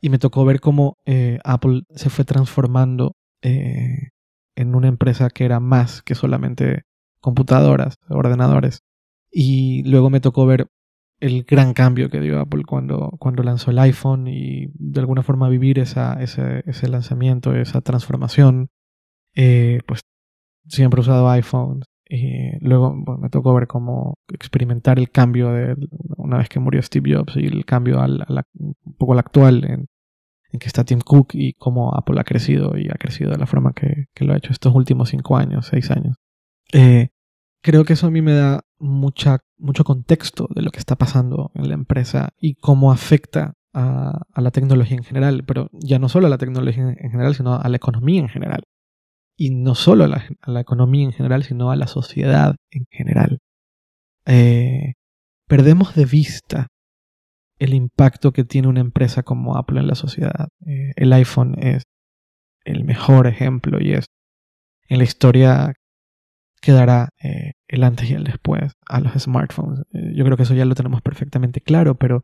y 0.00 0.08
me 0.08 0.18
tocó 0.18 0.44
ver 0.44 0.60
cómo 0.60 0.96
eh, 1.04 1.38
Apple 1.44 1.82
se 1.94 2.10
fue 2.10 2.24
transformando 2.24 3.16
eh, 3.42 4.10
en 4.56 4.74
una 4.74 4.88
empresa 4.88 5.30
que 5.30 5.44
era 5.44 5.60
más 5.60 6.02
que 6.02 6.14
solamente 6.14 6.82
computadoras, 7.20 7.96
ordenadores. 8.08 8.80
Y 9.30 9.82
luego 9.84 10.10
me 10.10 10.20
tocó 10.20 10.46
ver 10.46 10.68
el 11.20 11.44
gran 11.44 11.74
cambio 11.74 12.08
que 12.08 12.20
dio 12.20 12.40
Apple 12.40 12.62
cuando, 12.66 13.10
cuando 13.18 13.42
lanzó 13.42 13.70
el 13.70 13.78
iPhone 13.78 14.26
y 14.26 14.68
de 14.74 15.00
alguna 15.00 15.22
forma 15.22 15.48
vivir 15.48 15.78
esa, 15.78 16.14
ese, 16.22 16.62
ese 16.66 16.88
lanzamiento, 16.88 17.54
esa 17.54 17.82
transformación. 17.82 18.70
pues 19.34 20.00
siempre 20.66 21.00
he 21.00 21.02
usado 21.02 21.28
iPhone, 21.30 21.82
y 22.12 22.58
luego 22.58 22.92
me 22.92 23.30
tocó 23.30 23.54
ver 23.54 23.68
cómo 23.68 24.18
experimentar 24.32 24.98
el 24.98 25.10
cambio 25.12 25.52
de 25.52 25.76
una 26.16 26.38
vez 26.38 26.48
que 26.48 26.58
murió 26.58 26.82
Steve 26.82 27.14
Jobs 27.14 27.36
y 27.36 27.46
el 27.46 27.64
cambio 27.64 28.00
al, 28.00 28.26
un 28.54 28.74
poco 28.98 29.12
al 29.12 29.20
actual 29.20 29.64
en, 29.64 29.86
en, 30.52 30.58
que 30.58 30.66
está 30.66 30.84
Tim 30.84 31.00
Cook 31.00 31.30
y 31.34 31.54
cómo 31.54 31.94
Apple 31.94 32.20
ha 32.20 32.24
crecido 32.24 32.76
y 32.76 32.88
ha 32.88 32.98
crecido 32.98 33.30
de 33.30 33.38
la 33.38 33.46
forma 33.46 33.72
que, 33.72 34.06
que 34.14 34.24
lo 34.24 34.32
ha 34.32 34.36
hecho 34.36 34.52
estos 34.52 34.74
últimos 34.74 35.10
cinco 35.10 35.36
años, 35.36 35.66
seis 35.66 35.90
años. 35.90 36.16
Eh, 36.72 37.08
creo 37.62 37.84
que 37.84 37.94
eso 37.94 38.06
a 38.06 38.10
mí 38.10 38.22
me 38.22 38.32
da 38.32 38.62
mucha, 38.78 39.38
mucho 39.58 39.84
contexto 39.84 40.48
de 40.54 40.62
lo 40.62 40.70
que 40.70 40.78
está 40.78 40.96
pasando 40.96 41.50
en 41.54 41.68
la 41.68 41.74
empresa 41.74 42.30
y 42.38 42.54
cómo 42.54 42.92
afecta 42.92 43.54
a, 43.72 44.22
a 44.32 44.40
la 44.40 44.50
tecnología 44.50 44.96
en 44.96 45.04
general, 45.04 45.44
pero 45.46 45.68
ya 45.72 45.98
no 45.98 46.08
solo 46.08 46.26
a 46.26 46.30
la 46.30 46.38
tecnología 46.38 46.94
en 46.96 47.10
general, 47.10 47.34
sino 47.34 47.54
a 47.54 47.68
la 47.68 47.76
economía 47.76 48.20
en 48.20 48.28
general 48.28 48.64
y 49.40 49.48
no 49.48 49.74
solo 49.74 50.04
a 50.04 50.08
la, 50.08 50.60
economía 50.60 51.02
en 51.02 51.12
general, 51.12 51.44
sino 51.44 51.70
a 51.70 51.76
la 51.76 51.86
sociedad 51.86 52.56
en 52.70 52.84
general. 52.90 53.38
Eh, 54.26 54.92
perdemos 55.48 55.94
de 55.94 56.04
vista 56.04 56.66
el 57.60 57.74
impacto 57.74 58.32
que 58.32 58.44
tiene 58.44 58.68
una 58.68 58.80
empresa 58.80 59.22
como 59.22 59.56
Apple 59.56 59.78
en 59.78 59.86
la 59.86 59.94
sociedad. 59.94 60.48
Eh, 60.66 60.92
el 60.96 61.12
iPhone 61.12 61.54
es 61.58 61.84
el 62.64 62.84
mejor 62.84 63.26
ejemplo 63.26 63.80
y 63.80 63.92
es 63.92 64.06
en 64.88 64.98
la 64.98 65.04
historia 65.04 65.74
quedará 66.60 67.10
eh, 67.22 67.52
el 67.68 67.84
antes 67.84 68.10
y 68.10 68.14
el 68.14 68.24
después 68.24 68.72
a 68.86 69.00
los 69.00 69.12
smartphones. 69.12 69.82
yo 69.92 70.24
creo 70.24 70.36
que 70.36 70.42
eso 70.42 70.54
ya 70.54 70.64
lo 70.64 70.74
tenemos 70.74 71.00
perfectamente 71.00 71.60
claro, 71.60 71.94
pero 71.94 72.22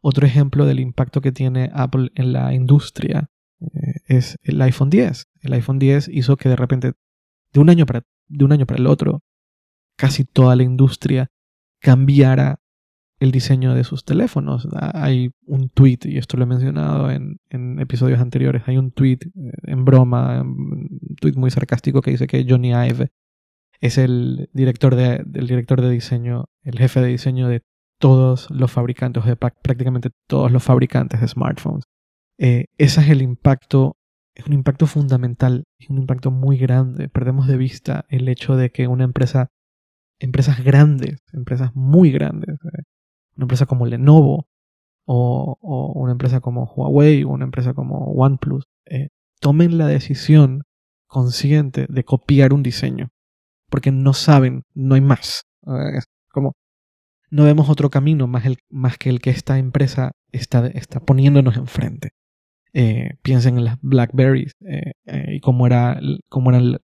otro 0.00 0.26
ejemplo 0.26 0.64
del 0.66 0.80
impacto 0.80 1.20
que 1.20 1.32
tiene 1.32 1.70
Apple 1.74 2.10
en 2.14 2.32
la 2.32 2.54
industria 2.54 3.28
eh, 3.60 4.00
es 4.06 4.38
el 4.42 4.62
iPhone 4.62 4.88
10. 4.88 5.26
El 5.42 5.52
iPhone 5.52 5.78
10 5.78 6.08
hizo 6.08 6.36
que 6.36 6.48
de 6.48 6.56
repente, 6.56 6.92
de 7.52 7.60
un 7.60 7.70
año 7.70 7.86
para, 7.86 8.02
de 8.28 8.44
un 8.44 8.52
año 8.52 8.66
para 8.66 8.80
el 8.80 8.86
otro, 8.86 9.20
casi 9.96 10.24
toda 10.24 10.56
la 10.56 10.62
industria 10.62 11.28
cambiara 11.80 12.60
el 13.20 13.30
diseño 13.30 13.74
de 13.74 13.84
sus 13.84 14.04
teléfonos. 14.04 14.66
Ah, 14.74 14.92
hay 14.94 15.30
un 15.46 15.68
tweet, 15.68 15.98
y 16.04 16.18
esto 16.18 16.36
lo 16.36 16.44
he 16.44 16.46
mencionado 16.46 17.10
en, 17.10 17.38
episodios 17.78 18.18
anteriores, 18.18 18.62
hay 18.66 18.78
un 18.78 18.90
tweet 18.90 19.18
eh, 19.22 19.52
en 19.64 19.84
broma, 19.84 20.42
un 20.42 21.16
tweet 21.20 21.34
muy 21.36 21.50
sarcástico 21.50 22.00
que 22.00 22.10
dice 22.10 22.26
que 22.26 22.44
Johnny 22.48 22.72
Ive 22.72 23.10
es 23.80 23.98
el 23.98 24.48
director 24.52 24.94
de, 24.94 25.22
director 25.26 25.80
de 25.80 25.90
diseño, 25.90 26.46
el 26.62 26.78
jefe 26.78 27.00
de 27.00 27.08
diseño 27.08 27.48
de 27.48 27.62
todos 27.98 28.48
los 28.50 28.72
fabricantes, 28.72 29.24
de 29.24 29.36
prácticamente 29.36 30.10
todos 30.26 30.50
los 30.50 30.62
fabricantes 30.62 31.20
de 31.20 31.28
smartphones. 31.28 31.84
Eh, 32.38 32.66
ese 32.78 33.02
es 33.02 33.10
el 33.10 33.20
impacto, 33.20 33.96
es 34.34 34.46
un 34.46 34.54
impacto 34.54 34.86
fundamental, 34.86 35.64
es 35.78 35.90
un 35.90 35.98
impacto 35.98 36.30
muy 36.30 36.56
grande. 36.56 37.08
Perdemos 37.10 37.46
de 37.46 37.58
vista 37.58 38.06
el 38.08 38.28
hecho 38.28 38.56
de 38.56 38.70
que 38.70 38.86
una 38.86 39.04
empresa, 39.04 39.48
empresas 40.18 40.64
grandes, 40.64 41.18
empresas 41.34 41.72
muy 41.74 42.10
grandes, 42.10 42.56
eh, 42.64 42.79
una 43.40 43.44
empresa 43.44 43.66
como 43.66 43.86
Lenovo 43.86 44.46
o, 45.06 45.56
una 45.94 46.12
empresa 46.12 46.40
como 46.40 46.64
Huawei 46.64 47.24
o 47.24 47.30
una 47.30 47.44
empresa 47.44 47.74
como 47.74 48.12
OnePlus, 48.12 48.64
eh, 48.86 49.08
tomen 49.40 49.78
la 49.78 49.86
decisión 49.86 50.62
consciente 51.06 51.86
de 51.88 52.04
copiar 52.04 52.52
un 52.52 52.62
diseño, 52.62 53.08
porque 53.68 53.90
no 53.90 54.12
saben, 54.12 54.62
no 54.74 54.94
hay 54.94 55.00
más. 55.00 55.42
Es 55.94 56.04
como 56.30 56.52
no 57.30 57.44
vemos 57.44 57.68
otro 57.70 57.90
camino 57.90 58.26
más, 58.26 58.44
el, 58.44 58.58
más 58.68 58.98
que 58.98 59.08
el 59.08 59.20
que 59.20 59.30
esta 59.30 59.58
empresa 59.58 60.12
está, 60.32 60.66
está 60.66 61.00
poniéndonos 61.00 61.56
enfrente. 61.56 62.10
Eh, 62.72 63.18
piensen 63.22 63.58
en 63.58 63.64
las 63.64 63.78
Blackberries 63.80 64.52
eh, 64.64 64.92
eh, 65.06 65.34
y 65.36 65.40
cómo, 65.40 65.66
era, 65.66 66.00
cómo, 66.28 66.50
eran, 66.50 66.78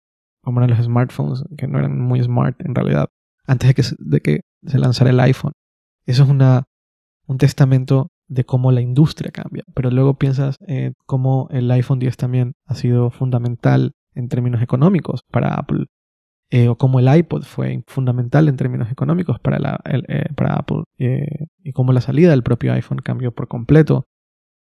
cómo 0.42 0.60
eran 0.60 0.70
los 0.70 0.86
smartphones, 0.86 1.44
que 1.58 1.68
no 1.68 1.80
eran 1.80 2.00
muy 2.00 2.22
smart 2.24 2.60
en 2.62 2.76
realidad, 2.76 3.10
antes 3.46 3.70
de 3.70 3.74
que, 3.74 3.84
de 4.00 4.20
que 4.22 4.42
se 4.66 4.80
lanzara 4.80 5.10
el 5.10 5.20
iPhone. 5.20 5.54
Eso 6.06 6.24
es 6.24 6.30
una, 6.30 6.64
un 7.28 7.38
testamento 7.38 8.10
de 8.28 8.46
cómo 8.46 8.72
la 8.72 8.82
industria 8.82 9.32
cambia. 9.32 9.64
Pero 9.74 9.92
luego 9.92 10.18
piensas 10.18 10.58
eh, 10.68 10.94
cómo 11.06 11.48
el 11.52 11.70
iPhone 11.72 12.00
10 12.00 12.18
también 12.18 12.54
ha 12.66 12.76
sido 12.76 13.10
fundamental 13.12 13.94
en 14.16 14.30
términos 14.30 14.62
económicos 14.62 15.22
para 15.32 15.56
Apple. 15.56 15.86
Eh, 16.50 16.68
o 16.68 16.78
cómo 16.78 17.00
el 17.00 17.14
iPod 17.14 17.44
fue 17.44 17.84
fundamental 17.88 18.48
en 18.48 18.58
términos 18.58 18.92
económicos 18.92 19.40
para, 19.40 19.80
eh, 19.86 20.26
para 20.36 20.54
Apple. 20.56 20.84
y 20.98 21.72
cómo 21.72 21.94
la 21.94 22.02
salida 22.02 22.30
del 22.30 22.44
propio 22.44 22.74
iPhone 22.74 23.00
cambió 23.00 23.32
por 23.32 23.48
completo 23.48 24.06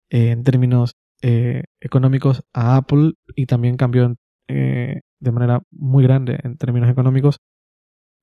en 0.10 0.44
términos 0.44 0.96
eh, 1.26 1.64
económicos 1.80 2.44
a 2.54 2.76
Apple 2.76 3.14
y 3.34 3.46
también 3.46 3.78
cambió 3.78 4.14
eh, 4.50 5.00
de 5.22 5.32
manera 5.32 5.62
muy 5.72 6.04
grande 6.04 6.38
en 6.44 6.58
términos 6.58 6.90
económicos 6.90 7.40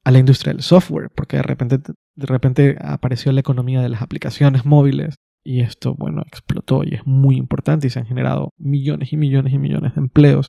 a 0.05 0.11
la 0.11 0.19
industria 0.19 0.53
del 0.53 0.63
software, 0.63 1.11
porque 1.15 1.37
de 1.37 1.43
repente, 1.43 1.79
de 1.79 2.27
repente 2.27 2.77
apareció 2.81 3.33
la 3.33 3.41
economía 3.41 3.83
de 3.83 3.89
las 3.89 4.03
aplicaciones 4.03 4.65
móviles 4.65 5.17
y 5.45 5.61
esto, 5.61 5.95
bueno, 5.95 6.23
explotó 6.27 6.85
y 6.85 6.95
es 6.95 7.07
muy 7.07 7.37
importante 7.37 7.87
y 7.87 7.91
se 7.91 7.99
han 7.99 8.07
generado 8.07 8.51
millones 8.59 9.13
y 9.13 9.17
millones 9.17 9.53
y 9.53 9.59
millones 9.59 9.95
de 9.95 10.01
empleos 10.01 10.49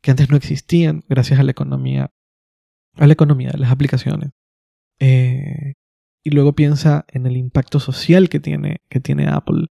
que 0.00 0.10
antes 0.10 0.30
no 0.30 0.36
existían 0.36 1.02
gracias 1.08 1.38
a 1.38 1.44
la 1.44 1.52
economía, 1.52 2.10
a 2.96 3.06
la 3.06 3.12
economía 3.12 3.50
de 3.50 3.58
las 3.58 3.70
aplicaciones. 3.70 4.30
Eh, 4.98 5.74
y 6.24 6.30
luego 6.30 6.54
piensa 6.54 7.04
en 7.08 7.26
el 7.26 7.36
impacto 7.36 7.80
social 7.80 8.28
que 8.28 8.40
tiene, 8.40 8.82
que 8.88 9.00
tiene 9.00 9.28
Apple. 9.28 9.66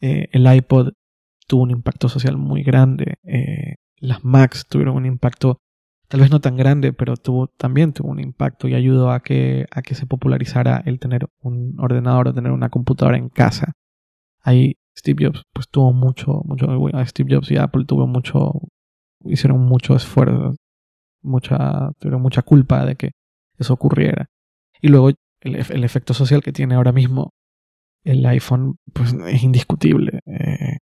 el 0.00 0.54
iPod 0.54 0.92
tuvo 1.48 1.62
un 1.62 1.70
impacto 1.70 2.08
social 2.08 2.36
muy 2.36 2.62
grande. 2.62 3.14
Eh, 3.24 3.76
las 3.96 4.24
Macs 4.24 4.66
tuvieron 4.68 4.94
un 4.94 5.06
impacto 5.06 5.58
tal 6.08 6.20
vez 6.20 6.30
no 6.30 6.40
tan 6.40 6.56
grande, 6.56 6.92
pero 6.92 7.16
tuvo, 7.16 7.48
también 7.48 7.92
tuvo 7.92 8.10
un 8.10 8.20
impacto 8.20 8.68
y 8.68 8.74
ayudó 8.74 9.10
a 9.10 9.20
que, 9.20 9.66
a 9.70 9.82
que 9.82 9.94
se 9.94 10.06
popularizara 10.06 10.82
el 10.86 10.98
tener 10.98 11.28
un 11.40 11.76
ordenador 11.78 12.28
o 12.28 12.34
tener 12.34 12.52
una 12.52 12.70
computadora 12.70 13.18
en 13.18 13.28
casa. 13.28 13.72
Ahí 14.40 14.76
Steve 14.96 15.26
Jobs 15.26 15.44
pues 15.52 15.68
tuvo 15.68 15.92
mucho, 15.92 16.42
mucho, 16.44 16.66
Steve 17.06 17.34
Jobs 17.34 17.50
y 17.50 17.56
Apple 17.56 17.84
tuvo 17.86 18.06
mucho, 18.06 18.52
hicieron 19.24 19.60
mucho 19.60 19.94
esfuerzo, 19.94 20.54
mucha, 21.22 21.90
tuvieron 21.98 22.22
mucha 22.22 22.42
culpa 22.42 22.84
de 22.84 22.96
que 22.96 23.10
eso 23.58 23.74
ocurriera. 23.74 24.26
Y 24.80 24.88
luego 24.88 25.10
el, 25.10 25.56
el 25.56 25.84
efecto 25.84 26.14
social 26.14 26.42
que 26.42 26.52
tiene 26.52 26.74
ahora 26.74 26.92
mismo 26.92 27.30
el 28.04 28.24
iPhone 28.26 28.78
pues 28.92 29.12
es 29.12 29.42
indiscutible. 29.42 30.20
Eh, 30.26 30.78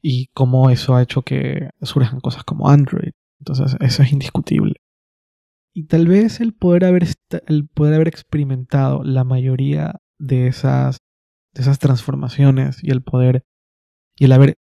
y 0.00 0.28
cómo 0.28 0.70
eso 0.70 0.94
ha 0.94 1.02
hecho 1.02 1.22
que 1.22 1.70
surjan 1.82 2.20
cosas 2.20 2.44
como 2.44 2.68
Android. 2.68 3.12
Entonces, 3.40 3.76
eso 3.80 4.02
es 4.02 4.12
indiscutible. 4.12 4.74
Y 5.74 5.84
tal 5.84 6.08
vez 6.08 6.40
el 6.40 6.54
poder 6.54 6.84
haber, 6.84 7.06
el 7.46 7.68
poder 7.68 7.94
haber 7.94 8.08
experimentado 8.08 9.02
la 9.04 9.24
mayoría 9.24 10.00
de 10.18 10.48
esas, 10.48 10.98
de 11.54 11.62
esas 11.62 11.78
transformaciones 11.78 12.82
y 12.82 12.90
el 12.90 13.02
poder 13.02 13.44
y 14.18 14.24
el 14.24 14.32
haber 14.32 14.56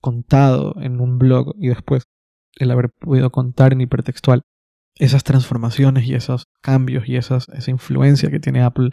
contado 0.00 0.74
en 0.80 1.00
un 1.00 1.18
blog 1.18 1.54
y 1.58 1.68
después 1.68 2.04
el 2.56 2.70
haber 2.70 2.90
podido 2.90 3.30
contar 3.30 3.72
en 3.72 3.82
hipertextual 3.82 4.42
esas 4.96 5.24
transformaciones 5.24 6.06
y 6.06 6.14
esos 6.14 6.44
cambios 6.60 7.08
y 7.08 7.16
esas, 7.16 7.48
esa 7.50 7.70
influencia 7.70 8.30
que 8.30 8.40
tiene 8.40 8.62
Apple 8.62 8.90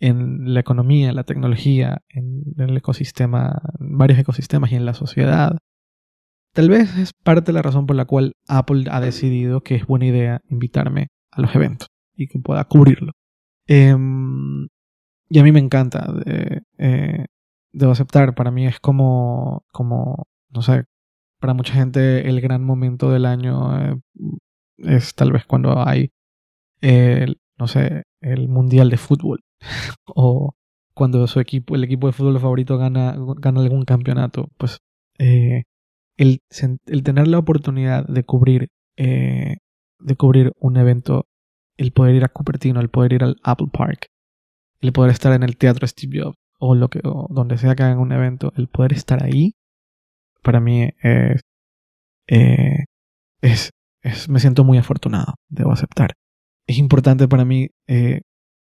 en 0.00 0.54
la 0.54 0.60
economía, 0.60 1.10
en 1.10 1.16
la 1.16 1.24
tecnología, 1.24 2.02
en, 2.08 2.42
el 2.58 2.76
ecosistema, 2.76 3.60
en 3.80 3.98
varios 3.98 4.18
ecosistemas 4.18 4.72
y 4.72 4.76
en 4.76 4.86
la 4.86 4.94
sociedad. 4.94 5.58
Tal 6.56 6.70
vez 6.70 6.96
es 6.96 7.12
parte 7.12 7.48
de 7.48 7.52
la 7.52 7.60
razón 7.60 7.84
por 7.84 7.96
la 7.96 8.06
cual 8.06 8.32
Apple 8.48 8.86
ha 8.90 8.98
decidido 8.98 9.60
que 9.60 9.74
es 9.74 9.86
buena 9.86 10.06
idea 10.06 10.40
invitarme 10.48 11.08
a 11.30 11.42
los 11.42 11.54
eventos 11.54 11.88
y 12.14 12.28
que 12.28 12.38
pueda 12.38 12.64
cubrirlo. 12.64 13.12
Em, 13.66 14.66
y 15.28 15.38
a 15.38 15.42
mí 15.42 15.52
me 15.52 15.60
encanta. 15.60 16.10
Eh, 16.78 17.26
debo 17.72 17.92
aceptar, 17.92 18.34
para 18.34 18.50
mí 18.50 18.66
es 18.66 18.80
como, 18.80 19.66
como, 19.70 20.28
no 20.48 20.62
sé, 20.62 20.84
para 21.40 21.52
mucha 21.52 21.74
gente 21.74 22.26
el 22.26 22.40
gran 22.40 22.64
momento 22.64 23.10
del 23.10 23.26
año 23.26 23.78
eh, 23.78 24.00
es 24.78 25.14
tal 25.14 25.32
vez 25.32 25.44
cuando 25.44 25.86
hay, 25.86 26.10
no 27.58 27.68
sé, 27.68 28.04
el 28.22 28.48
Mundial 28.48 28.88
de 28.88 28.96
Fútbol 28.96 29.44
o 30.06 30.54
cuando 30.94 31.26
su 31.26 31.38
equipo, 31.38 31.74
el 31.74 31.84
equipo 31.84 32.06
de 32.06 32.14
fútbol 32.14 32.40
favorito 32.40 32.78
gana, 32.78 33.14
gana 33.40 33.60
algún 33.60 33.84
campeonato, 33.84 34.48
pues 34.56 34.78
eh, 35.18 35.64
el, 36.16 36.40
tener 37.02 37.28
la 37.28 37.38
oportunidad 37.38 38.06
de 38.06 38.24
cubrir, 38.24 38.68
eh, 38.96 39.56
de 40.00 40.16
cubrir 40.16 40.52
un 40.58 40.76
evento, 40.76 41.26
el 41.76 41.92
poder 41.92 42.14
ir 42.14 42.24
a 42.24 42.28
Cupertino, 42.28 42.80
el 42.80 42.88
poder 42.88 43.12
ir 43.14 43.24
al 43.24 43.36
Apple 43.42 43.68
Park, 43.72 44.06
el 44.80 44.92
poder 44.92 45.10
estar 45.10 45.32
en 45.32 45.42
el 45.42 45.56
teatro 45.56 45.86
Steve 45.86 46.20
Jobs 46.22 46.38
o, 46.58 46.74
lo 46.74 46.88
que, 46.88 47.00
o 47.04 47.28
donde 47.30 47.58
sea 47.58 47.74
que 47.74 47.82
hagan 47.82 47.98
un 47.98 48.12
evento, 48.12 48.52
el 48.56 48.68
poder 48.68 48.92
estar 48.92 49.22
ahí, 49.22 49.54
para 50.42 50.60
mí 50.60 50.90
es, 51.02 51.42
eh, 52.28 52.84
es, 53.40 53.72
me 54.28 54.40
siento 54.40 54.64
muy 54.64 54.78
afortunado, 54.78 55.34
debo 55.48 55.72
aceptar. 55.72 56.14
Es 56.66 56.78
importante 56.78 57.28
para 57.28 57.44
mí, 57.44 57.68
eh, 57.86 58.22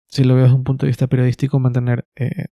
si 0.08 0.24
lo 0.24 0.34
veo 0.34 0.44
desde 0.44 0.56
un 0.56 0.64
punto 0.64 0.86
de 0.86 0.90
vista 0.90 1.06
periodístico, 1.06 1.58
mantener, 1.58 2.06
eh, 2.16 2.46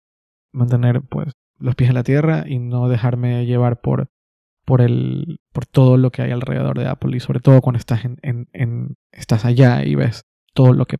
mantener 0.52 1.02
pues 1.02 1.32
los 1.58 1.74
pies 1.74 1.90
en 1.90 1.94
la 1.94 2.02
tierra 2.02 2.44
y 2.46 2.58
no 2.58 2.88
dejarme 2.88 3.46
llevar 3.46 3.80
por, 3.80 4.08
por, 4.64 4.80
el, 4.80 5.40
por 5.52 5.66
todo 5.66 5.96
lo 5.96 6.10
que 6.10 6.22
hay 6.22 6.30
alrededor 6.30 6.78
de 6.78 6.86
Apple 6.86 7.16
y 7.16 7.20
sobre 7.20 7.40
todo 7.40 7.60
cuando 7.60 7.78
estás, 7.78 8.04
en, 8.04 8.18
en, 8.22 8.96
estás 9.12 9.44
allá 9.44 9.84
y 9.84 9.94
ves 9.94 10.22
todo 10.54 10.72
lo 10.72 10.86
que, 10.86 10.96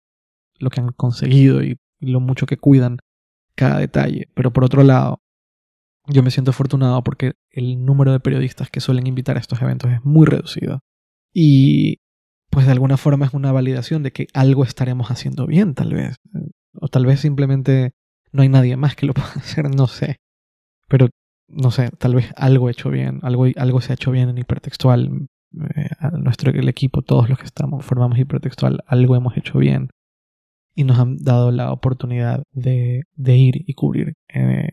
lo 0.59 0.71
que 0.71 0.81
han 0.81 0.93
conseguido 0.93 1.63
y, 1.63 1.79
lo 2.01 2.21
mucho 2.21 2.45
que 2.45 2.59
cuidan 2.59 2.99
cada 3.55 3.79
detalle. 3.79 4.29
Pero 4.35 4.53
por 4.53 4.63
otro 4.65 4.83
lado, 4.83 5.23
yo 6.07 6.23
me 6.23 6.31
siento 6.31 6.51
afortunado 6.51 7.03
porque 7.03 7.33
el 7.51 7.83
número 7.83 8.13
de 8.13 8.21
periodistas 8.21 8.69
que 8.69 8.81
suelen 8.81 9.07
invitar 9.07 9.39
a 9.39 9.41
estos 9.41 9.63
eventos 9.63 9.91
es 9.91 10.05
muy 10.05 10.27
reducido. 10.27 10.81
Y 11.33 12.01
pues 12.51 12.67
de 12.67 12.73
alguna 12.73 12.99
forma 12.99 13.25
es 13.25 13.33
una 13.33 13.53
validación 13.53 14.03
de 14.03 14.13
que 14.13 14.27
algo 14.35 14.65
estaremos 14.65 15.11
haciendo 15.11 15.47
bien, 15.47 15.73
tal 15.73 15.95
vez. 15.95 16.17
O 16.75 16.89
tal 16.89 17.07
vez 17.07 17.21
simplemente 17.21 17.93
no 18.33 18.43
hay 18.43 18.51
nadie 18.51 18.77
más 18.77 18.97
que 18.97 19.07
lo 19.07 19.15
pueda 19.15 19.33
hacer, 19.37 19.75
no 19.75 19.87
sé. 19.87 20.19
Pero 20.89 21.09
no 21.49 21.71
sé, 21.71 21.91
tal 21.99 22.15
vez 22.15 22.33
algo 22.37 22.71
hecho 22.71 22.91
bien, 22.91 23.21
algo, 23.23 23.47
algo 23.57 23.81
se 23.81 23.93
ha 23.93 23.95
hecho 23.95 24.11
bien 24.11 24.29
en 24.29 24.39
hipertextual. 24.39 25.29
Eh, 25.77 25.89
nuestro 26.19 26.51
el 26.51 26.69
equipo, 26.69 27.03
todos 27.03 27.29
los 27.29 27.39
que 27.39 27.45
estamos, 27.45 27.85
formamos 27.85 28.19
hipertextual, 28.19 28.83
algo 28.87 29.17
hemos 29.17 29.37
hecho 29.37 29.59
bien. 29.59 29.91
Y 30.75 30.85
nos 30.85 30.99
han 30.99 31.17
dado 31.19 31.53
la 31.53 31.73
oportunidad 31.73 32.43
de, 32.53 33.03
de 33.15 33.37
ir 33.37 33.55
y 33.67 33.75
cubrir. 33.75 34.15
Eh, 34.29 34.71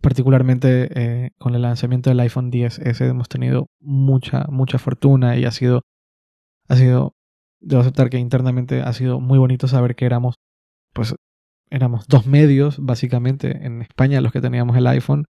particularmente 0.00 0.88
eh, 0.94 1.30
con 1.38 1.54
el 1.54 1.62
lanzamiento 1.62 2.10
del 2.10 2.20
iPhone 2.20 2.50
10S 2.50 3.08
hemos 3.08 3.28
tenido 3.28 3.66
mucha, 3.80 4.46
mucha 4.48 4.78
fortuna 4.78 5.36
y 5.36 5.44
ha 5.44 5.50
sido, 5.50 5.82
ha 6.68 6.76
sido, 6.76 7.14
debo 7.60 7.82
aceptar 7.82 8.08
que 8.10 8.18
internamente 8.18 8.80
ha 8.80 8.92
sido 8.92 9.20
muy 9.20 9.38
bonito 9.38 9.68
saber 9.68 9.94
que 9.96 10.06
éramos, 10.06 10.36
pues, 10.92 11.14
éramos 11.70 12.06
dos 12.06 12.26
medios 12.26 12.78
básicamente 12.78 13.64
en 13.66 13.82
España 13.82 14.20
los 14.20 14.32
que 14.32 14.40
teníamos 14.40 14.76
el 14.76 14.86
iPhone 14.86 15.24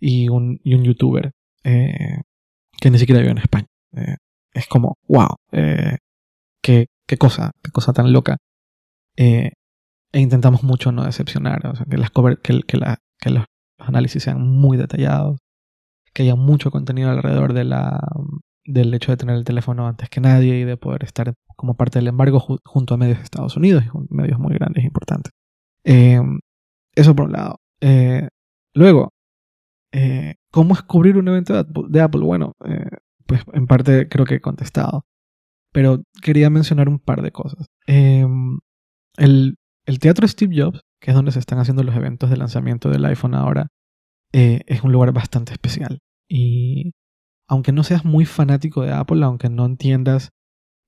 y 0.00 0.28
un, 0.28 0.58
y 0.64 0.74
un 0.74 0.82
youtuber 0.82 1.32
eh, 1.62 2.22
que 2.80 2.90
ni 2.90 2.98
siquiera 2.98 3.20
vive 3.20 3.32
en 3.32 3.38
España. 3.38 3.66
Eh, 3.92 4.16
es 4.52 4.66
como, 4.66 4.96
wow, 5.06 5.36
eh, 5.52 5.98
qué, 6.62 6.86
qué, 7.06 7.16
cosa, 7.18 7.52
qué 7.62 7.70
cosa 7.70 7.92
tan 7.92 8.12
loca. 8.12 8.38
e 9.16 9.52
intentamos 10.12 10.64
mucho 10.64 10.90
no 10.92 11.04
decepcionar, 11.04 11.66
o 11.66 11.76
sea, 11.76 11.86
que, 11.86 11.98
las 11.98 12.10
cover, 12.10 12.38
que, 12.40 12.60
que, 12.66 12.76
la, 12.78 12.98
que 13.18 13.30
los 13.30 13.44
análisis 13.78 14.24
sean 14.24 14.40
muy 14.42 14.76
detallados, 14.76 15.38
que 16.14 16.22
haya 16.24 16.34
mucho 16.34 16.70
contenido 16.70 17.10
alrededor 17.10 17.52
de 17.52 17.64
la, 17.64 18.00
del 18.64 18.94
hecho 18.94 19.12
de 19.12 19.18
tener 19.18 19.36
el 19.36 19.44
teléfono 19.44 19.86
antes 19.86 20.08
que 20.08 20.20
nadie 20.20 20.58
y 20.58 20.64
de 20.64 20.76
poder 20.76 21.04
estar 21.04 21.34
como 21.56 21.74
parte 21.74 21.98
del 21.98 22.08
embargo 22.08 22.40
junto 22.40 22.94
a 22.94 22.96
medios 22.96 23.18
de 23.18 23.24
Estados 23.24 23.56
Unidos 23.56 23.84
y 23.86 24.14
medios 24.14 24.38
muy 24.38 24.54
grandes 24.54 24.82
e 24.82 24.86
importantes. 24.86 25.32
eso 25.84 27.14
por 27.14 27.26
un 27.26 27.32
lado. 27.32 27.56
luego, 28.74 29.10
eh, 29.92 30.36
¿Cómo 30.50 30.74
es 30.74 30.82
cubrir 30.82 31.16
un 31.16 31.28
evento 31.28 31.64
de 31.64 32.00
Apple? 32.00 32.20
Bueno, 32.20 32.54
eh, 32.64 32.90
pues 33.26 33.42
en 33.52 33.66
parte 33.66 34.08
creo 34.08 34.24
que 34.24 34.36
he 34.36 34.40
contestado. 34.40 35.04
Pero 35.72 36.02
quería 36.22 36.50
mencionar 36.50 36.88
un 36.88 36.98
par 36.98 37.22
de 37.22 37.30
cosas. 37.30 37.66
Em, 37.86 38.58
el, 39.16 39.56
Teatro 40.00 40.26
Steve 40.26 40.54
Jobs, 40.56 40.80
que 41.00 41.10
es 41.10 41.16
donde 41.16 41.32
se 41.32 41.38
están 41.38 41.58
haciendo 41.58 41.82
los 41.82 41.94
eventos 41.96 42.30
de 42.30 42.36
lanzamiento 42.36 42.90
del 42.90 43.04
iPhone 43.04 43.34
ahora, 43.34 43.68
eh, 44.32 44.62
es 44.66 44.82
un 44.82 44.92
lugar 44.92 45.12
bastante 45.12 45.52
especial. 45.52 46.00
Y 46.28 46.92
aunque 47.48 47.72
no 47.72 47.82
seas 47.84 48.04
muy 48.04 48.24
fanático 48.24 48.82
de 48.82 48.92
Apple, 48.92 49.24
aunque 49.24 49.48
no 49.48 49.66
entiendas 49.66 50.30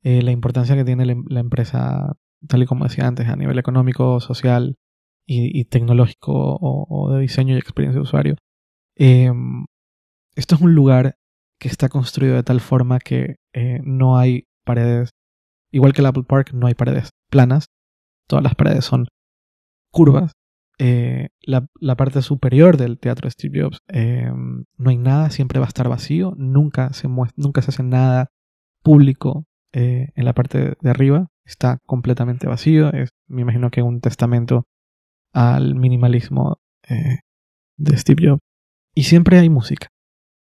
la 0.05 0.33
importancia 0.33 0.75
que 0.75 0.85
tiene 0.85 1.07
la, 1.07 1.41
empresa, 1.41 2.17
tal 2.49 2.63
y 2.65 2.67
como 2.67 2.85
decía 2.85 3.07
antes, 3.07 3.29
a 3.29 3.37
nivel 3.37 3.59
económico, 3.61 4.19
social 4.19 4.75
y, 5.27 5.65
tecnológico 5.67 6.33
o, 6.33 6.87
o, 6.89 7.13
de 7.13 7.21
diseño 7.21 7.55
y 7.55 7.59
experiencia 7.59 7.99
de 7.99 8.03
usuario, 8.03 8.37
Em, 8.97 9.65
esto 10.35 10.55
es 10.55 10.61
un 10.61 10.75
lugar 10.75 11.17
que 11.59 11.69
está 11.69 11.89
construido 11.89 12.35
de 12.35 12.43
tal 12.43 12.61
forma 12.61 12.99
que 12.99 13.37
eh, 13.53 13.81
no 13.85 14.17
hay 14.19 14.47
paredes, 14.65 15.11
igual 15.71 15.93
que 15.93 16.01
el 16.01 16.07
Apple 16.07 16.25
Park, 16.27 16.53
no 16.53 16.67
hay 16.67 16.75
paredes 16.75 17.11
planas, 17.31 17.67
todas 18.29 18.43
las 18.43 18.55
paredes 18.55 18.85
son 18.85 19.07
curvas. 19.93 20.33
Eh, 20.79 21.29
la, 21.43 21.97
parte 21.97 22.23
superior 22.23 22.77
del 22.77 22.99
teatro 22.99 23.31
Steve 23.31 23.63
Jobs 23.63 23.79
em, 23.87 24.65
no 24.77 24.91
hay 24.91 24.97
nada, 24.97 25.31
siempre 25.31 25.61
va 25.61 25.67
a 25.67 25.69
estar 25.69 25.89
vacío, 25.89 26.35
nunca 26.37 26.93
se, 26.93 27.09
nunca 27.37 27.63
se 27.63 27.71
hace 27.71 27.83
nada 27.85 28.29
público 28.83 29.45
eh, 29.73 30.09
en 30.17 30.25
la 30.25 30.33
parte 30.33 30.75
de 30.81 30.91
arriba, 30.91 31.29
está 31.45 31.79
completamente 31.87 32.49
vacío, 32.49 32.93
es, 32.93 33.11
me 33.29 33.43
imagino 33.43 33.71
que 33.71 33.83
un 33.83 34.01
testamento 34.01 34.65
al 35.33 35.77
minimalismo 35.77 36.59
de 37.79 37.97
Steve 37.97 38.29
Jobs. 38.29 38.52
Y 38.95 39.05
siempre 39.05 39.39
hay 39.39 39.49
música. 39.49 39.89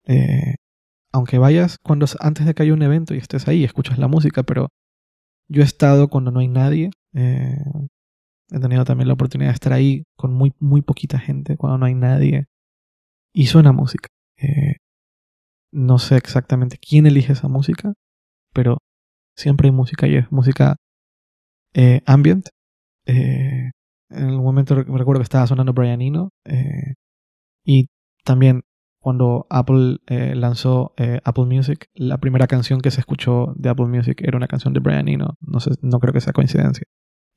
Eh, 0.06 0.56
aunque 1.12 1.38
vayas 1.38 1.78
cuando 1.84 2.06
antes 2.20 2.46
de 2.46 2.54
que 2.54 2.64
haya 2.64 2.74
un 2.74 2.82
evento 2.82 3.14
y 3.14 3.18
estés 3.18 3.48
ahí, 3.48 3.64
escuchas 3.64 3.98
la 3.98 4.08
música, 4.08 4.44
pero 4.44 4.70
yo 5.50 5.62
he 5.62 5.66
estado 5.66 6.10
cuando 6.10 6.32
no 6.32 6.40
hay 6.40 6.48
nadie. 6.48 6.92
Eh, 7.14 7.58
he 8.52 8.60
tenido 8.60 8.86
también 8.86 9.08
la 9.08 9.16
oportunidad 9.16 9.50
de 9.50 9.56
estar 9.56 9.74
ahí 9.74 10.04
con 10.16 10.34
muy, 10.34 10.54
muy 10.60 10.82
poquita 10.82 11.20
gente, 11.20 11.58
cuando 11.58 11.78
no 11.78 11.86
hay 11.86 11.96
nadie. 11.96 12.46
Y 13.34 13.48
suena 13.48 13.72
música. 13.74 14.10
Eh, 14.38 14.78
no 15.72 16.00
sé 16.00 16.18
exactamente 16.18 16.78
quién 16.78 17.06
elige 17.06 17.34
esa 17.34 17.50
música, 17.50 17.94
pero 18.54 18.78
siempre 19.36 19.68
hay 19.68 19.74
música 19.74 20.08
y 20.08 20.16
es 20.16 20.32
música 20.32 20.78
ambient. 22.06 22.48
en 23.06 23.72
el 24.10 24.38
momento 24.38 24.76
me 24.76 24.98
recuerdo 24.98 25.20
que 25.20 25.24
estaba 25.24 25.48
sonando 25.48 25.74
Brian 25.74 26.02
Eno 26.02 26.30
y 27.66 27.88
también 28.28 28.66
cuando 29.00 29.48
Apple 29.50 30.00
eh, 30.08 30.36
lanzó 30.36 30.94
eh, 30.98 31.22
Apple 31.24 31.46
Music, 31.46 31.90
la 31.94 32.18
primera 32.18 32.46
canción 32.46 32.82
que 32.82 32.92
se 32.92 33.00
escuchó 33.00 33.54
de 33.56 33.70
Apple 33.70 33.86
Music 33.86 34.22
era 34.22 34.36
una 34.36 34.50
canción 34.50 34.74
de 34.74 34.82
Brian 34.82 35.08
Eno. 35.08 35.38
No, 35.40 35.62
sé, 35.62 35.72
no 35.82 36.00
creo 36.00 36.12
que 36.12 36.20
sea 36.20 36.34
coincidencia. 36.34 36.84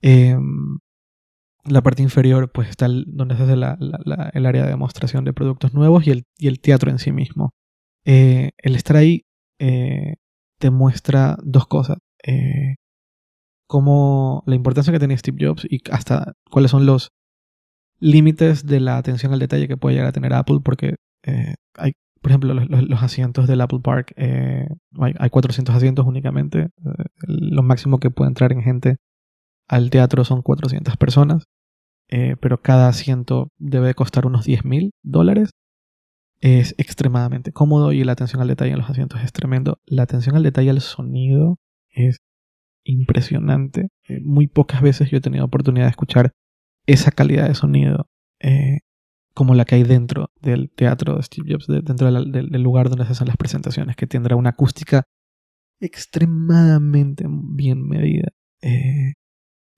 Em, 0.03 0.81
la 1.65 1.81
parte 1.81 2.03
inferior, 2.03 2.51
pues 2.51 2.69
está 2.69 2.89
donde 2.89 3.37
se 3.37 3.45
hace 3.45 3.53
el 3.53 4.47
área 4.47 4.65
de 4.65 4.69
demostración 4.69 5.25
de 5.25 5.33
productos 5.33 5.73
nuevos 5.73 6.05
y 6.09 6.11
el, 6.49 6.61
teatro 6.61 6.91
en 6.91 6.99
sí 6.99 7.13
mismo. 7.13 7.51
Eh, 8.05 8.51
el 8.59 8.75
estar 8.75 8.97
te 10.59 10.71
muestra 10.71 11.37
dos 11.45 11.69
cosas. 11.69 11.99
como 13.69 14.43
la 14.47 14.57
importancia 14.57 14.93
que 14.93 14.99
tenía 14.99 15.17
Steve 15.17 15.47
Jobs 15.47 15.65
y 15.71 15.81
hasta 15.93 16.33
cuáles 16.51 16.73
son 16.73 16.85
los 16.85 17.13
límites 18.01 18.67
de 18.67 18.81
la 18.81 18.97
atención 18.97 19.33
al 19.33 19.39
detalle 19.39 19.69
que 19.69 19.77
puede 19.77 19.95
llegar 19.95 20.09
a 20.09 20.13
tener 20.13 20.33
Apple, 20.33 20.61
porque 20.65 20.97
eh, 21.23 21.55
hay, 21.75 21.93
por 22.21 22.33
ejemplo, 22.33 22.55
los, 22.55 23.03
asientos 23.03 23.47
del 23.47 23.61
Apple 23.61 23.81
Park, 23.83 24.13
eh, 24.17 24.67
hay, 24.99 25.31
400 25.31 25.75
asientos 25.75 26.07
únicamente. 26.07 26.63
Eh, 26.63 27.05
lo 27.21 27.63
máximo 27.63 27.99
que 27.99 28.11
puede 28.11 28.29
entrar 28.29 28.53
en 28.53 28.63
gente 28.63 28.97
al 29.69 29.91
teatro 29.91 30.25
son 30.25 30.43
400 30.43 30.97
personas, 30.97 31.45
pero 32.41 32.61
cada 32.61 32.89
asiento 32.89 33.53
debe 33.57 33.95
costar 33.95 34.27
unos 34.27 34.45
10 34.45 34.65
mil 34.65 34.91
dólares. 35.05 35.51
Es 36.41 36.75
extremadamente 36.77 37.53
cómodo 37.53 37.93
y 37.93 38.03
la 38.03 38.13
atención 38.13 38.43
al 38.43 38.49
detalle 38.49 38.73
en 38.73 38.79
los 38.79 38.91
asientos 38.91 39.23
es 39.23 39.33
tremendo. 39.33 39.79
La 39.85 40.03
atención 40.03 40.35
al 40.35 40.43
detalle 40.43 40.71
al 40.71 40.81
sonido 40.81 41.59
es 41.91 42.17
impresionante. 42.83 43.91
muy 44.25 44.49
pocas 44.49 44.83
veces 44.83 45.09
yo 45.11 45.19
he 45.19 45.21
tenido 45.21 45.45
oportunidad 45.45 45.85
de 45.85 45.91
escuchar 45.91 46.33
esa 46.93 47.11
calidad 47.11 47.49
de 47.49 47.55
sonido 47.55 48.09
eh, 48.41 48.81
como 49.35 49.55
la 49.55 49.65
que 49.65 49.77
hay 49.77 49.85
dentro 49.85 50.31
del 50.41 50.71
teatro 50.71 51.17
de 51.17 51.23
Steve 51.23 51.53
Jobs, 51.53 51.67
dentro 51.67 52.13
del, 52.13 52.63
lugar 52.63 52.89
donde 52.89 53.07
se 53.07 53.13
hacen 53.13 53.29
las 53.29 53.37
presentaciones, 53.37 53.97
que 53.97 54.07
tendrá 54.07 54.37
una 54.37 54.51
acústica 54.51 55.05
extremadamente 55.79 57.27
bien 57.29 57.87
medida. 57.87 58.29
Eh, 58.61 59.15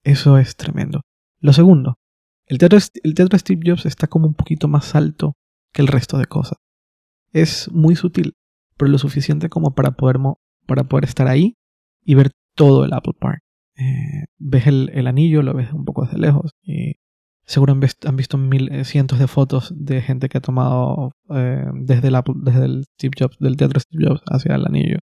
eso 0.05 0.39
es 0.39 0.57
tremendo. 0.57 1.03
Lo 1.39 1.53
segundo, 1.53 1.99
el 2.47 2.59
teatro, 2.59 2.79
el 3.03 3.15
teatro 3.15 3.37
de 3.37 3.39
Steve 3.39 3.61
Jobs 3.65 3.87
está 3.87 4.07
como 4.07 4.27
un 4.27 4.35
poquito 4.35 4.67
más 4.69 4.95
alto 4.95 5.35
que 5.73 5.83
el 5.83 5.89
resto 5.89 6.19
de 6.19 6.27
cosas. 6.27 6.59
Es 7.33 7.71
muy 7.71 7.95
sutil, 7.95 8.35
pero 8.77 8.91
lo 8.91 8.99
suficiente 8.99 9.49
como 9.49 9.75
para 9.75 9.93
poder, 9.93 10.17
para 10.67 10.85
poder 10.85 11.05
estar 11.05 11.29
ahí 11.29 11.57
y 12.05 12.15
ver 12.15 12.31
todo 12.57 12.85
el 12.85 12.93
Apple 12.95 13.15
Park. 13.19 13.43
Eh, 13.77 14.25
ves 14.39 14.67
el, 14.67 15.07
anillo, 15.07 15.43
lo 15.43 15.55
ves 15.55 15.73
un 15.73 15.85
poco 15.85 16.05
desde 16.05 16.19
lejos. 16.19 16.53
Y 16.63 16.97
seguro 17.53 17.73
han, 17.73 18.17
visto 18.17 18.39
mil, 18.39 18.73
eh, 18.73 18.85
cientos 18.85 19.19
de 19.19 19.29
fotos 19.29 19.73
de 19.77 20.03
gente 20.03 20.29
que 20.29 20.39
ha 20.39 20.41
tomado 20.41 21.13
eh, 21.31 21.65
desde, 21.75 22.09
el 22.09 22.17
desde 22.43 22.65
el 22.65 22.85
Steve 22.95 23.15
Jobs, 23.19 23.37
del 23.39 23.57
teatro 23.57 23.81
Steve 23.81 24.05
Jobs 24.07 24.23
hacia 24.27 24.55
el 24.55 24.67
anillo. 24.67 24.99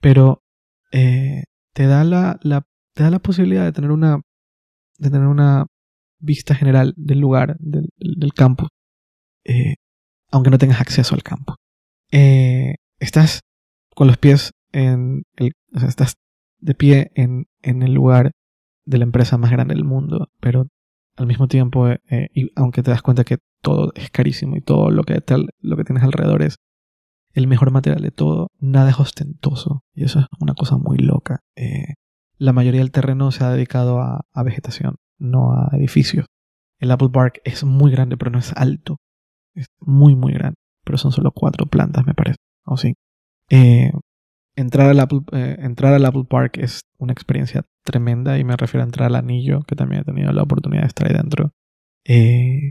pero 0.00 0.42
te, 0.90 1.86
da 1.86 2.04
la, 2.04 2.38
te 2.94 3.02
da 3.02 3.10
la 3.10 3.18
posibilidad 3.18 3.64
de 3.64 3.72
tener 3.72 3.90
una, 3.90 4.20
de 4.98 5.10
tener 5.10 5.26
una 5.26 5.66
vista 6.18 6.54
general 6.54 6.94
del 6.96 7.20
lugar, 7.20 7.56
del, 7.60 7.88
eh, 9.44 9.74
aunque 10.30 10.50
no 10.50 10.58
tengas 10.58 10.80
acceso 10.80 11.14
al 11.14 11.22
campo. 11.22 11.56
Eh, 12.10 12.74
estás 12.98 13.40
con 13.94 14.06
los 14.06 14.18
pies 14.18 14.52
en 14.72 15.22
estás 15.72 16.14
de 16.58 16.74
pie 16.74 17.10
en, 17.14 17.46
en, 17.62 17.82
el 17.82 17.92
lugar 17.92 18.32
de 18.88 18.98
la 18.98 19.04
empresa 19.04 19.36
más 19.36 19.50
grande 19.50 19.74
del 19.74 19.84
mundo, 19.84 20.30
pero 20.40 20.66
al 21.16 21.26
mismo 21.26 21.46
tiempo, 21.46 21.88
eh, 21.88 22.28
y 22.32 22.50
aunque 22.56 22.82
te 22.82 22.90
das 22.90 23.02
cuenta 23.02 23.24
que 23.24 23.38
todo 23.60 23.92
es 23.94 24.10
carísimo 24.10 24.56
y 24.56 24.62
todo 24.62 24.90
lo 24.90 25.02
que, 25.02 25.22
lo 25.60 25.76
que 25.76 25.84
tienes 25.84 26.02
alrededor 26.02 26.42
es 26.42 26.56
el 27.34 27.46
mejor 27.46 27.70
material 27.70 28.02
de 28.02 28.10
todo, 28.10 28.48
nada 28.58 28.90
es 28.90 28.98
ostentoso. 28.98 29.82
Y 29.92 30.04
eso 30.04 30.20
es 30.20 30.26
una 30.40 30.54
cosa 30.54 30.78
muy 30.78 30.96
loca. 30.96 31.40
Eh, 31.54 31.94
la 32.38 32.52
mayoría 32.52 32.80
del 32.80 32.90
terreno 32.90 33.30
se 33.30 33.44
ha 33.44 33.50
dedicado 33.50 34.00
a, 34.00 34.24
vegetación, 34.42 34.96
no 35.18 35.52
a 35.52 35.68
edificios. 35.76 36.24
El 36.78 36.90
Apple 36.90 37.10
Park 37.12 37.40
es 37.44 37.64
muy 37.64 37.90
grande, 37.90 38.16
pero 38.16 38.30
no 38.30 38.38
es 38.38 38.52
alto. 38.56 38.96
Es 39.54 39.66
muy, 39.80 40.14
muy 40.14 40.32
grande. 40.32 40.56
Pero 40.84 40.96
son 40.96 41.12
solo 41.12 41.32
cuatro 41.32 41.66
plantas, 41.66 42.06
me 42.06 42.14
parece. 42.14 42.38
O 42.64 42.76
sí. 42.78 42.94
Eh, 43.50 43.92
entrar, 44.58 44.90
al 44.90 45.00
Apple, 45.00 45.20
eh, 45.32 45.56
entrar 45.60 45.94
al 45.94 46.04
Apple 46.04 46.24
Park 46.28 46.58
es 46.58 46.82
una 46.98 47.12
experiencia 47.12 47.64
tremenda 47.84 48.38
y 48.38 48.44
me 48.44 48.56
refiero 48.56 48.82
a 48.82 48.86
entrar 48.86 49.06
al 49.06 49.16
anillo, 49.16 49.60
que 49.62 49.76
también 49.76 50.02
he 50.02 50.04
tenido 50.04 50.32
la 50.32 50.42
oportunidad 50.42 50.82
de 50.82 50.88
estar 50.88 51.08
ahí 51.08 51.14
dentro. 51.14 51.52
Eh, 52.04 52.70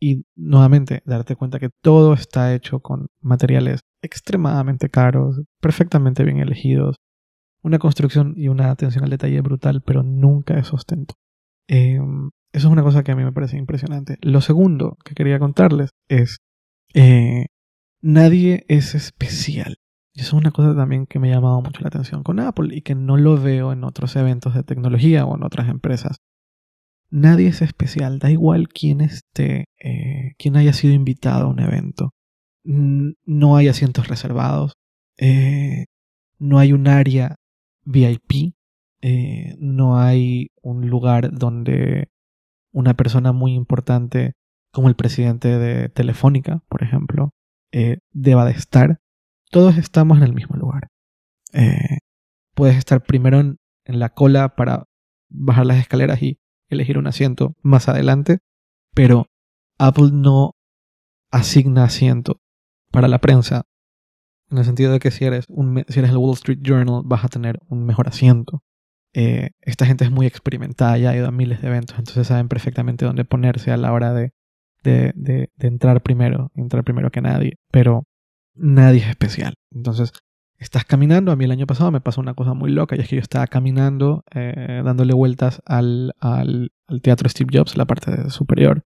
y 0.00 0.24
nuevamente, 0.36 1.02
darte 1.04 1.36
cuenta 1.36 1.58
que 1.58 1.70
todo 1.82 2.12
está 2.12 2.54
hecho 2.54 2.80
con 2.80 3.06
materiales 3.20 3.80
extremadamente 4.02 4.88
caros, 4.88 5.40
perfectamente 5.60 6.24
bien 6.24 6.38
elegidos, 6.38 6.96
una 7.62 7.78
construcción 7.78 8.34
y 8.36 8.48
una 8.48 8.70
atención 8.70 9.04
al 9.04 9.10
detalle 9.10 9.40
brutal, 9.40 9.82
pero 9.82 10.02
nunca 10.02 10.58
es 10.58 10.72
ostento. 10.72 11.14
Eh, 11.68 12.00
eso 12.52 12.68
es 12.68 12.72
una 12.72 12.82
cosa 12.82 13.02
que 13.02 13.12
a 13.12 13.16
mí 13.16 13.24
me 13.24 13.32
parece 13.32 13.56
impresionante. 13.56 14.18
Lo 14.20 14.40
segundo 14.40 14.98
que 15.04 15.14
quería 15.14 15.38
contarles 15.38 15.90
es, 16.08 16.38
eh, 16.94 17.46
nadie 18.02 18.64
es 18.68 18.94
especial. 18.94 19.76
Y 20.14 20.20
eso 20.20 20.36
es 20.36 20.42
una 20.42 20.50
cosa 20.50 20.76
también 20.76 21.06
que 21.06 21.18
me 21.18 21.30
ha 21.30 21.36
llamado 21.36 21.62
mucho 21.62 21.80
la 21.80 21.88
atención 21.88 22.22
con 22.22 22.38
Apple 22.38 22.74
y 22.76 22.82
que 22.82 22.94
no 22.94 23.16
lo 23.16 23.40
veo 23.40 23.72
en 23.72 23.82
otros 23.84 24.14
eventos 24.16 24.54
de 24.54 24.62
tecnología 24.62 25.24
o 25.24 25.36
en 25.36 25.42
otras 25.42 25.68
empresas. 25.68 26.18
Nadie 27.10 27.48
es 27.48 27.60
especial, 27.60 28.18
da 28.18 28.30
igual 28.30 28.68
quién 28.68 29.02
esté, 29.02 29.66
eh, 29.78 30.32
quién 30.38 30.56
haya 30.56 30.72
sido 30.72 30.94
invitado 30.94 31.44
a 31.44 31.48
un 31.50 31.60
evento. 31.60 32.14
No 32.64 33.56
hay 33.56 33.68
asientos 33.68 34.08
reservados, 34.08 34.72
eh, 35.18 35.86
no 36.38 36.58
hay 36.58 36.72
un 36.72 36.88
área 36.88 37.36
VIP, 37.84 38.54
eh, 39.02 39.56
no 39.58 39.98
hay 39.98 40.52
un 40.62 40.88
lugar 40.88 41.36
donde 41.36 42.08
una 42.72 42.94
persona 42.94 43.32
muy 43.32 43.52
importante 43.52 44.32
como 44.70 44.88
el 44.88 44.96
presidente 44.96 45.58
de 45.58 45.90
Telefónica, 45.90 46.62
por 46.68 46.82
ejemplo, 46.82 47.30
deba 48.12 48.46
de 48.46 48.52
estar. 48.52 49.01
Todos 49.52 49.76
estamos 49.76 50.16
en 50.16 50.24
el 50.24 50.32
mismo 50.32 50.56
lugar. 50.56 50.88
Eh, 51.52 51.98
puedes 52.54 52.74
estar 52.78 53.02
primero 53.02 53.38
en, 53.38 53.58
la 53.84 54.08
cola 54.08 54.56
para 54.56 54.84
bajar 55.28 55.66
las 55.66 55.76
escaleras 55.76 56.22
y 56.22 56.38
elegir 56.70 56.96
un 56.96 57.06
asiento 57.06 57.54
más 57.60 57.86
adelante, 57.86 58.38
pero 58.94 59.26
Apple 59.78 60.08
no 60.10 60.52
asigna 61.30 61.84
asiento 61.84 62.40
para 62.90 63.08
la 63.08 63.18
prensa 63.18 63.64
en 64.50 64.56
el 64.56 64.64
sentido 64.64 64.90
de 64.90 65.00
que 65.00 65.10
si 65.10 65.26
eres, 65.26 65.44
un, 65.48 65.84
si 65.86 65.98
eres 65.98 66.12
el 66.12 66.16
Wall 66.16 66.32
Street 66.32 66.60
Journal 66.62 67.02
vas 67.04 67.22
a 67.22 67.28
tener 67.28 67.60
un 67.68 67.84
mejor 67.84 68.08
asiento. 68.08 68.62
Eh, 69.12 69.50
esta 69.60 69.84
gente 69.84 70.04
es 70.04 70.10
muy 70.10 70.24
experimentada, 70.24 70.96
ya 70.96 71.10
ha 71.10 71.16
ido 71.16 71.28
a 71.28 71.30
miles 71.30 71.60
de 71.60 71.68
eventos, 71.68 71.98
entonces 71.98 72.26
saben 72.26 72.48
perfectamente 72.48 73.04
dónde 73.04 73.26
ponerse 73.26 73.70
a 73.70 73.76
la 73.76 73.92
hora 73.92 74.14
de, 74.14 74.32
de, 74.82 75.12
de, 75.14 75.50
entrar 75.58 76.02
primero, 76.02 76.50
entrar 76.54 76.84
primero 76.84 77.10
que 77.10 77.20
nadie, 77.20 77.58
pero 77.70 78.04
nadie 78.54 79.00
es 79.00 79.08
especial. 79.08 79.54
Entonces, 79.70 80.12
estás 80.58 80.84
caminando, 80.84 81.32
a 81.32 81.36
mí 81.36 81.44
el 81.44 81.50
año 81.50 81.66
pasado 81.66 81.90
me 81.90 82.00
pasó 82.00 82.20
una 82.20 82.34
cosa 82.34 82.54
muy 82.54 82.70
loca, 82.70 82.96
y 82.96 83.00
es 83.00 83.08
que 83.08 83.16
yo 83.16 83.22
estaba 83.22 83.46
caminando, 83.46 84.24
eh, 84.32 84.82
dándole 84.84 85.14
vueltas 85.14 85.60
al, 85.66 86.14
al, 86.20 86.70
teatro 87.02 87.28
Steve 87.28 87.50
Jobs, 87.52 87.76
la 87.76 87.86
parte 87.86 88.30
superior, 88.30 88.84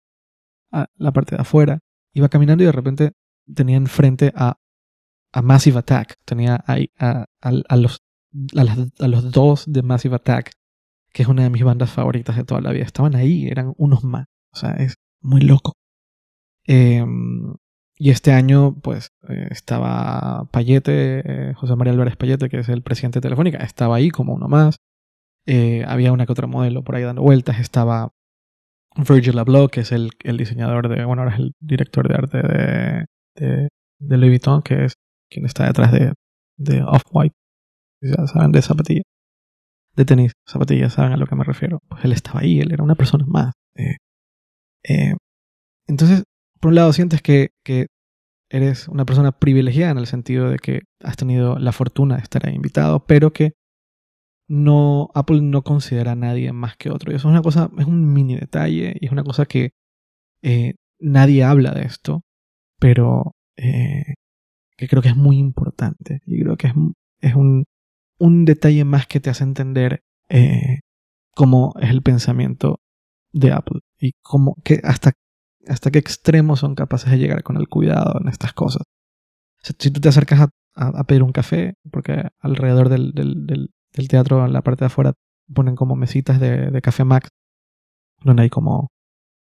la 0.72 1.12
parte 1.12 1.36
de 1.36 1.42
afuera, 1.42 1.80
iba 2.14 2.30
caminando 2.30 2.64
y 2.64 2.68
de 2.68 2.72
repente 2.72 3.12
tenía 3.54 3.78
enfrente 3.78 4.32
a, 4.36 4.58
Massive 5.44 5.80
Attack, 5.80 6.16
tenía 6.24 6.64
ahí 6.66 6.90
a, 6.98 7.26
a, 7.42 7.76
los 7.76 8.00
a, 8.56 9.08
los 9.08 9.32
dos 9.32 9.66
de 9.68 9.84
Massive 9.84 10.16
Attack, 10.16 10.52
que 11.12 11.24
es 11.24 11.28
una 11.28 11.44
de 11.44 11.50
mis 11.50 11.64
bandas 11.64 11.92
favoritas 11.92 12.38
de 12.38 12.46
toda 12.46 12.62
la 12.62 12.72
vida. 12.72 12.86
Estaban 12.86 13.16
ahí, 13.16 13.48
eran 13.48 13.74
unos 13.76 14.06
más. 14.06 14.28
O 14.54 14.58
sea, 14.58 14.72
es 14.72 14.96
muy 15.20 15.42
loco. 15.42 15.74
Em, 16.64 17.54
y 17.98 18.10
este 18.10 18.34
año, 18.34 18.76
pues, 18.82 19.12
eh, 19.30 19.48
estaba 19.52 20.50
Payete, 20.52 21.50
eh, 21.50 21.54
José 21.56 21.76
María 21.76 21.94
Álvarez 21.94 22.18
Payete, 22.18 22.50
que 22.50 22.60
es 22.60 22.70
el 22.70 22.82
presidente 22.84 23.20
de 23.20 23.24
Telefónica, 23.24 23.60
estaba 23.60 23.96
ahí 23.96 24.10
como 24.10 24.34
uno 24.34 24.48
más. 24.50 24.78
Eh, 25.46 25.86
había 25.88 26.12
una 26.12 26.26
que 26.26 26.32
otra 26.34 26.48
modelo 26.48 26.84
por 26.84 26.96
ahí 26.96 27.04
dando 27.04 27.22
vueltas. 27.22 27.60
Estaba 27.60 28.12
Virgil 28.98 29.40
Abloh, 29.40 29.70
que 29.70 29.82
es 29.82 29.92
el, 29.92 30.12
el, 30.24 30.38
diseñador 30.38 30.90
de, 30.90 31.06
bueno, 31.06 31.24
ahora 31.24 31.36
es 31.36 31.40
el 31.40 31.54
director 31.60 32.08
de 32.08 32.16
arte 32.16 32.38
de, 32.40 33.06
de, 33.36 33.70
de 34.00 34.18
Louis 34.18 34.32
Vuitton, 34.32 34.62
que 34.62 34.86
es 34.86 34.96
quien 35.30 35.46
está 35.46 35.68
detrás 35.68 35.92
de, 35.92 36.14
de 36.58 36.84
Off-White 36.84 37.36
ya 38.02 38.28
saben 38.28 38.52
de 38.52 38.62
zapatillas, 38.62 39.04
de 39.96 40.06
tenis, 40.06 40.34
zapatillas, 40.48 40.94
saben 40.94 41.14
a 41.14 41.18
lo 41.18 41.28
que 41.28 41.36
me 41.36 41.44
refiero. 41.44 41.80
Pues 41.90 42.06
él 42.06 42.12
estaba 42.12 42.42
ahí, 42.42 42.60
él 42.60 42.72
era 42.72 42.84
una 42.84 42.96
persona 42.96 43.26
más. 43.28 43.54
Entonces, 45.88 46.24
por 46.60 46.70
un 46.70 46.76
lado, 46.76 46.94
sientes 46.94 47.22
que, 47.22 47.52
eres 48.50 48.88
una 48.88 49.06
persona 49.06 49.32
privilegiada 49.32 49.92
en 49.92 49.98
el 49.98 50.06
sentido 50.06 50.50
de 50.50 50.60
que 50.60 50.82
has 51.04 51.18
tenido 51.18 51.58
la 51.58 51.72
fortuna 51.72 52.18
de 52.18 52.22
estar 52.22 52.48
ahí 52.48 52.54
invitado, 52.54 53.06
pero 53.06 53.34
que 53.34 53.54
no, 54.48 55.10
Apple 55.16 55.42
no 55.42 55.64
considera 55.64 56.12
a 56.12 56.16
nadie 56.16 56.54
más 56.54 56.78
que 56.78 56.92
otro. 56.92 57.12
Y 57.12 57.16
eso 57.16 57.28
es 57.28 57.32
una 57.32 57.42
cosa, 57.42 57.72
es 57.78 57.86
un 57.86 58.14
mini 58.14 58.36
detalle 58.36 58.96
y 59.02 59.08
es 59.08 59.12
una 59.12 59.24
cosa 59.24 59.46
que 59.46 59.72
eh, 60.44 60.76
nadie 61.00 61.44
habla 61.44 61.72
de 61.72 61.84
esto, 61.84 62.22
pero 62.80 63.32
que 63.58 64.88
creo 64.88 65.02
que 65.02 65.10
es 65.10 65.18
muy 65.18 65.38
importante. 65.38 66.22
Y 66.26 66.42
creo 66.42 66.56
que 66.56 66.68
es, 66.68 66.74
es 67.22 67.36
un, 67.36 67.66
un 68.20 68.46
detalle 68.46 68.86
más 68.86 69.08
que 69.08 69.20
te 69.20 69.30
hace 69.30 69.44
entender 69.44 70.02
eh, 70.30 70.80
cómo 71.36 71.74
es 71.80 71.90
el 71.90 72.02
pensamiento 72.02 72.80
de 73.32 73.52
Apple 73.52 73.82
y 74.00 74.14
cómo, 74.22 74.56
que 74.64 74.80
hasta, 74.84 75.14
hasta 75.68 75.92
qué 75.92 76.00
extremos 76.00 76.60
son 76.60 76.76
capaces 76.76 77.12
de 77.12 77.18
llegar 77.18 77.44
con 77.44 77.58
el 77.58 77.68
cuidado 77.68 78.20
en 78.22 78.28
estas 78.28 78.54
cosas. 78.54 78.84
Si, 79.62 79.92
tú 79.92 80.00
te 80.00 80.10
acercas 80.10 80.48
a, 80.76 81.04
pedir 81.06 81.24
un 81.24 81.32
café, 81.32 81.76
porque 81.92 82.30
alrededor 82.40 82.90
del, 82.90 83.14
del, 83.14 84.08
teatro, 84.08 84.46
en 84.46 84.54
la 84.54 84.62
parte 84.62 84.82
de 84.82 84.88
afuera, 84.88 85.14
ponen 85.54 85.76
como 85.76 85.96
mesitas 85.96 86.40
de, 86.40 86.80
café 86.84 87.04
Max, 87.04 87.30
donde 88.24 88.44
hay 88.44 88.50
como 88.50 88.90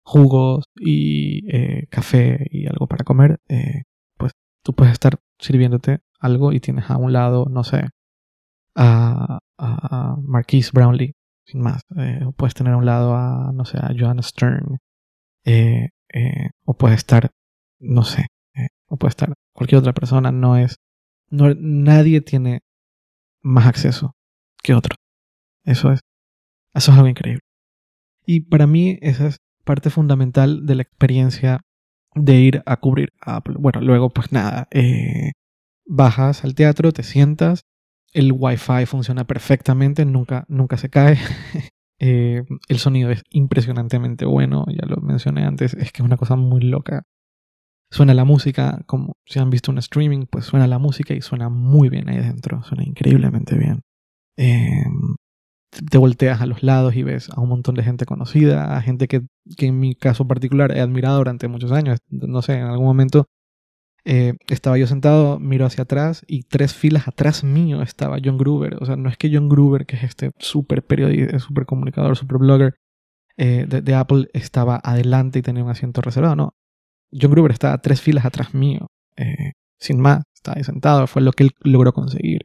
jugos 0.06 0.66
y 0.76 1.50
eh, 1.56 1.88
café 1.90 2.46
y 2.52 2.68
algo 2.68 2.88
para 2.88 3.06
comer, 3.06 3.40
eh, 3.48 3.84
pues 4.18 4.34
tú 4.64 4.74
puedes 4.74 4.94
estar 4.94 5.18
sirviéndote 5.40 6.00
algo 6.20 6.52
y 6.52 6.60
tienes 6.60 6.90
a 6.90 6.98
un 6.98 7.14
lado, 7.14 7.48
no 7.50 7.64
sé, 7.64 7.90
a, 8.76 9.40
a 9.58 10.16
Marquise 10.22 10.72
Brownlee, 10.74 11.16
sin 11.46 11.62
más. 11.62 11.82
Eh, 11.98 12.22
puedes 12.36 12.54
tener 12.54 12.74
a 12.74 12.78
un 12.78 12.86
lado 12.86 13.16
a, 13.16 13.52
no 13.54 13.66
sé, 13.66 13.78
a 13.78 13.92
Joanna 13.98 14.22
Stern. 14.22 14.78
Eh, 16.14 16.52
o 16.66 16.76
puede 16.76 16.96
estar, 16.96 17.32
no 17.80 18.04
sé, 18.04 18.28
eh, 18.56 18.68
o 18.88 18.98
puede 18.98 19.10
estar 19.10 19.34
cualquier 19.54 19.80
otra 19.80 19.94
persona. 19.94 20.32
No 20.32 20.58
es, 20.58 20.78
no, 21.30 21.54
nadie 21.56 22.22
tiene 22.22 22.62
más 23.42 23.68
acceso 23.68 24.14
que 24.64 24.74
otro. 24.74 24.96
Eso 25.66 25.92
es, 25.92 26.02
eso 26.74 26.92
es 26.92 26.98
algo 26.98 27.10
increíble. 27.10 27.42
Y 28.26 28.42
para 28.42 28.68
mí 28.68 29.00
esa 29.02 29.28
es 29.28 29.38
parte 29.66 29.90
fundamental 29.90 30.66
de 30.66 30.76
la 30.76 30.84
experiencia 30.84 31.62
de 32.16 32.36
ir 32.36 32.64
a 32.66 32.78
cubrir 32.78 33.14
a 33.22 33.38
Apple. 33.38 33.56
Bueno, 33.60 33.82
luego 33.82 34.10
pues 34.10 34.32
nada, 34.32 34.68
eh, 34.72 35.32
bajas 35.86 36.44
al 36.44 36.56
teatro, 36.56 36.92
te 36.92 37.04
sientas, 37.04 37.62
el 38.14 38.32
Wi-Fi 38.34 38.86
funciona 38.86 39.26
perfectamente, 39.26 40.06
nunca, 40.06 40.46
nunca 40.48 40.78
se 40.78 40.90
cae. 40.90 41.18
Eh, 42.06 42.44
el 42.68 42.80
sonido 42.80 43.12
es 43.12 43.24
impresionantemente 43.30 44.26
bueno, 44.26 44.66
ya 44.68 44.86
lo 44.86 44.98
mencioné 44.98 45.46
antes, 45.46 45.74
es 45.74 45.94
que 45.94 46.02
es 46.02 46.06
una 46.06 46.18
cosa 46.18 46.36
muy 46.36 46.60
loca. 46.60 47.04
Suena 47.90 48.14
la 48.14 48.26
música, 48.26 48.82
como 48.88 49.14
si 49.26 49.40
han 49.40 49.50
visto 49.50 49.72
un 49.72 49.78
streaming, 49.78 50.26
pues 50.30 50.44
suena 50.44 50.68
la 50.68 50.80
música 50.80 51.14
y 51.14 51.22
suena 51.22 51.48
muy 51.48 51.88
bien 51.88 52.10
ahí 52.10 52.18
dentro, 52.18 52.62
suena 52.64 52.84
increíblemente 52.84 53.58
bien. 53.58 53.84
Eh, 54.38 54.84
te 55.90 55.98
volteas 55.98 56.42
a 56.42 56.46
los 56.46 56.62
lados 56.62 56.94
y 56.98 57.04
ves 57.04 57.30
a 57.30 57.40
un 57.40 57.48
montón 57.48 57.76
de 57.76 57.84
gente 57.84 58.06
conocida, 58.06 58.76
a 58.76 58.82
gente 58.82 59.08
que, 59.08 59.22
que 59.56 59.68
en 59.68 59.80
mi 59.80 59.96
caso 59.96 60.28
particular 60.28 60.76
he 60.76 60.82
admirado 60.82 61.20
durante 61.20 61.48
muchos 61.48 61.72
años. 61.72 62.00
No 62.10 62.42
sé, 62.42 62.56
en 62.56 62.66
algún 62.66 62.88
momento 62.88 63.28
eh, 64.06 64.34
estaba 64.48 64.78
yo 64.78 64.86
sentado, 64.86 65.40
miro 65.40 65.66
hacia 65.66 65.84
atrás 65.84 66.24
y 66.28 66.44
tres 66.44 66.74
filas 66.74 67.08
atrás 67.08 67.44
mío 67.44 67.82
estaba 67.82 68.18
John 68.24 68.38
Gruber. 68.38 68.78
O 68.82 68.86
sea, 68.86 68.96
no 68.96 69.10
es 69.10 69.18
que 69.18 69.34
John 69.34 69.48
Gruber, 69.50 69.86
que 69.86 69.96
es 69.96 70.04
este 70.04 70.32
súper 70.40 70.86
periodista, 70.86 71.40
súper 71.40 71.66
comunicador, 71.66 72.18
súper 72.18 72.38
blogger, 72.38 72.76
eh, 73.38 73.66
de, 73.68 73.96
Apple 73.96 74.28
estaba 74.34 74.80
adelante 74.84 75.40
y 75.40 75.42
tenía 75.42 75.64
un 75.64 75.70
asiento 75.70 76.02
reservado. 76.02 76.36
No, 76.36 76.54
John 77.12 77.32
Gruber 77.32 77.52
estaba 77.52 77.78
tres 77.80 78.02
filas 78.02 78.26
atrás 78.26 78.54
mío, 78.54 78.88
eh, 79.18 79.54
sin 79.80 80.00
más, 80.00 80.24
estaba 80.36 80.58
ahí 80.58 80.64
sentado, 80.64 81.08
fue 81.08 81.22
lo 81.22 81.32
que 81.32 81.46
él 81.46 81.52
logró 81.62 81.94
conseguir. 81.94 82.42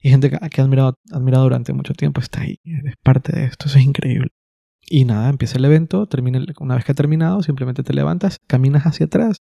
Y 0.00 0.10
gente 0.10 0.30
que, 0.30 0.36
ha 0.36 0.62
admirado, 0.62 0.94
admirado 1.10 1.44
durante 1.44 1.72
mucho 1.72 1.94
tiempo 1.94 2.20
está 2.20 2.42
ahí, 2.42 2.58
es 2.64 2.94
parte 3.02 3.32
de 3.32 3.46
esto, 3.46 3.66
eso 3.66 3.78
es 3.78 3.84
increíble. 3.84 4.28
Y 4.90 5.04
nada, 5.04 5.28
empieza 5.28 5.58
el 5.58 5.64
evento, 5.64 6.06
termina 6.06 6.40
una 6.60 6.76
vez 6.76 6.84
que 6.84 6.92
ha 6.92 6.94
terminado, 6.94 7.42
simplemente 7.42 7.82
te 7.82 7.92
levantas, 7.94 8.38
caminas 8.46 8.84
hacia 8.84 9.06
atrás 9.06 9.38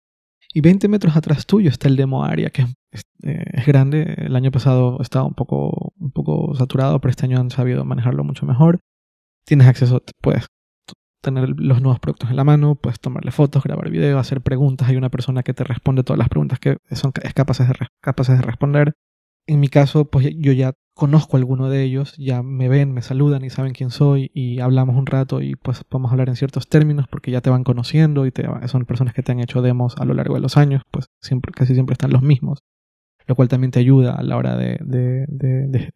y 0.56 0.62
20 0.62 0.88
metros 0.88 1.18
atrás 1.18 1.46
tuyo 1.46 1.70
está 1.70 1.90
el 1.90 1.98
demo 1.98 2.24
area, 2.24 2.50
que 2.50 2.62
es, 2.90 3.04
eh, 3.24 3.44
es, 3.52 3.66
grande. 3.66 4.16
El 4.18 4.38
año 4.38 4.52
pasado 4.52 5.02
estaba 5.02 5.26
un 5.26 5.34
poco, 5.34 5.94
un 6.00 6.12
poco 6.12 6.56
saturado, 6.56 7.02
pero 7.02 7.10
este 7.10 7.26
año 7.26 7.42
han 7.42 7.52
sabido 7.52 7.84
manejarlo 7.84 8.24
mucho 8.24 8.46
mejor. 8.46 8.80
Tienes 9.46 9.68
acceso, 9.68 10.02
puedes 10.22 10.46
tener 11.22 11.50
los 11.60 11.82
nuevos 11.82 12.00
productos 12.00 12.30
en 12.30 12.38
la 12.38 12.46
mano, 12.46 12.76
puedes 12.76 13.02
tomarle 13.02 13.32
fotos, 13.32 13.64
grabar 13.64 13.90
video, 13.90 14.18
hacer 14.18 14.40
preguntas. 14.40 14.88
Hay 14.88 14.96
una 14.96 15.10
persona 15.10 15.44
que 15.44 15.54
te 15.54 15.66
responde 15.66 16.04
todas 16.04 16.20
las 16.20 16.30
preguntas 16.30 16.58
que 16.62 16.78
son, 16.92 17.12
es 17.22 17.34
de, 17.36 17.88
capaces 18.02 18.38
de 18.38 18.42
responder. 18.42 18.94
En 19.48 19.60
mi 19.60 19.68
caso, 19.68 20.06
pues 20.06 20.30
yo 20.38 20.54
ya 20.54 20.72
conozco 20.96 21.36
a 21.36 21.40
alguno 21.40 21.70
de 21.70 21.84
ellos, 21.84 22.16
ya 22.18 22.42
me 22.42 22.70
ven, 22.70 22.94
me 22.94 23.02
saludan 23.02 23.44
y 23.44 23.50
saben 23.50 23.74
quién 23.74 23.92
soy 23.92 24.32
y 24.34 24.62
hablamos 24.62 24.96
un 24.96 25.06
rato 25.06 25.42
y 25.42 25.56
pues 25.56 25.84
podemos 25.84 26.12
hablar 26.12 26.30
en 26.30 26.38
ciertos 26.38 26.70
términos 26.70 27.06
porque 27.10 27.32
ya 27.32 27.42
te 27.42 27.50
van 27.50 27.66
conociendo 27.66 28.26
y 28.26 28.32
te, 28.32 28.48
son 28.68 28.86
personas 28.86 29.14
que 29.14 29.22
te 29.22 29.34
han 29.34 29.42
hecho 29.42 29.62
demos 29.62 29.98
a 29.98 30.06
lo 30.06 30.14
largo 30.14 30.36
de 30.36 30.42
los 30.42 30.56
años, 30.56 30.84
pues 30.92 31.08
siempre, 31.20 31.52
casi 31.52 31.74
siempre 31.74 31.94
están 31.94 32.12
los 32.12 32.22
mismos, 32.22 32.64
lo 33.28 33.36
cual 33.36 33.50
también 33.50 33.72
te 33.72 33.80
ayuda 33.80 34.16
a 34.16 34.24
la 34.24 34.38
hora 34.38 34.56
de, 34.56 35.92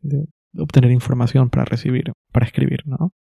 obtener 0.58 0.92
información 0.92 1.50
para 1.50 1.64
recibir, 1.64 2.12
para 2.34 2.46
escribir, 2.46 2.82
¿no? 2.86 3.14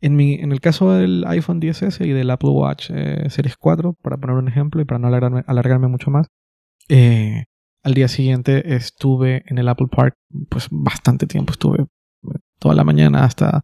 En, 0.00 0.14
mi, 0.14 0.34
en 0.34 0.52
el 0.52 0.60
caso 0.60 0.92
del 0.92 1.24
iPhone 1.26 1.60
10S 1.60 2.06
y 2.06 2.10
del 2.10 2.30
Apple 2.30 2.50
Watch 2.50 2.90
eh, 2.90 3.28
Series 3.30 3.56
4, 3.56 3.94
para 4.00 4.16
poner 4.16 4.36
un 4.36 4.48
ejemplo 4.48 4.80
y 4.80 4.84
para 4.84 4.98
no 5.00 5.08
alargarme, 5.08 5.42
alargarme 5.46 5.88
mucho 5.88 6.10
más, 6.10 6.28
eh, 6.88 7.44
al 7.82 7.94
día 7.94 8.08
siguiente 8.08 8.74
estuve 8.74 9.42
en 9.46 9.58
el 9.58 9.68
Apple 9.68 9.88
Park, 9.90 10.16
pues 10.48 10.68
bastante 10.70 11.26
tiempo, 11.26 11.52
estuve 11.52 11.86
toda 12.58 12.74
la 12.74 12.84
mañana 12.84 13.24
hasta 13.24 13.62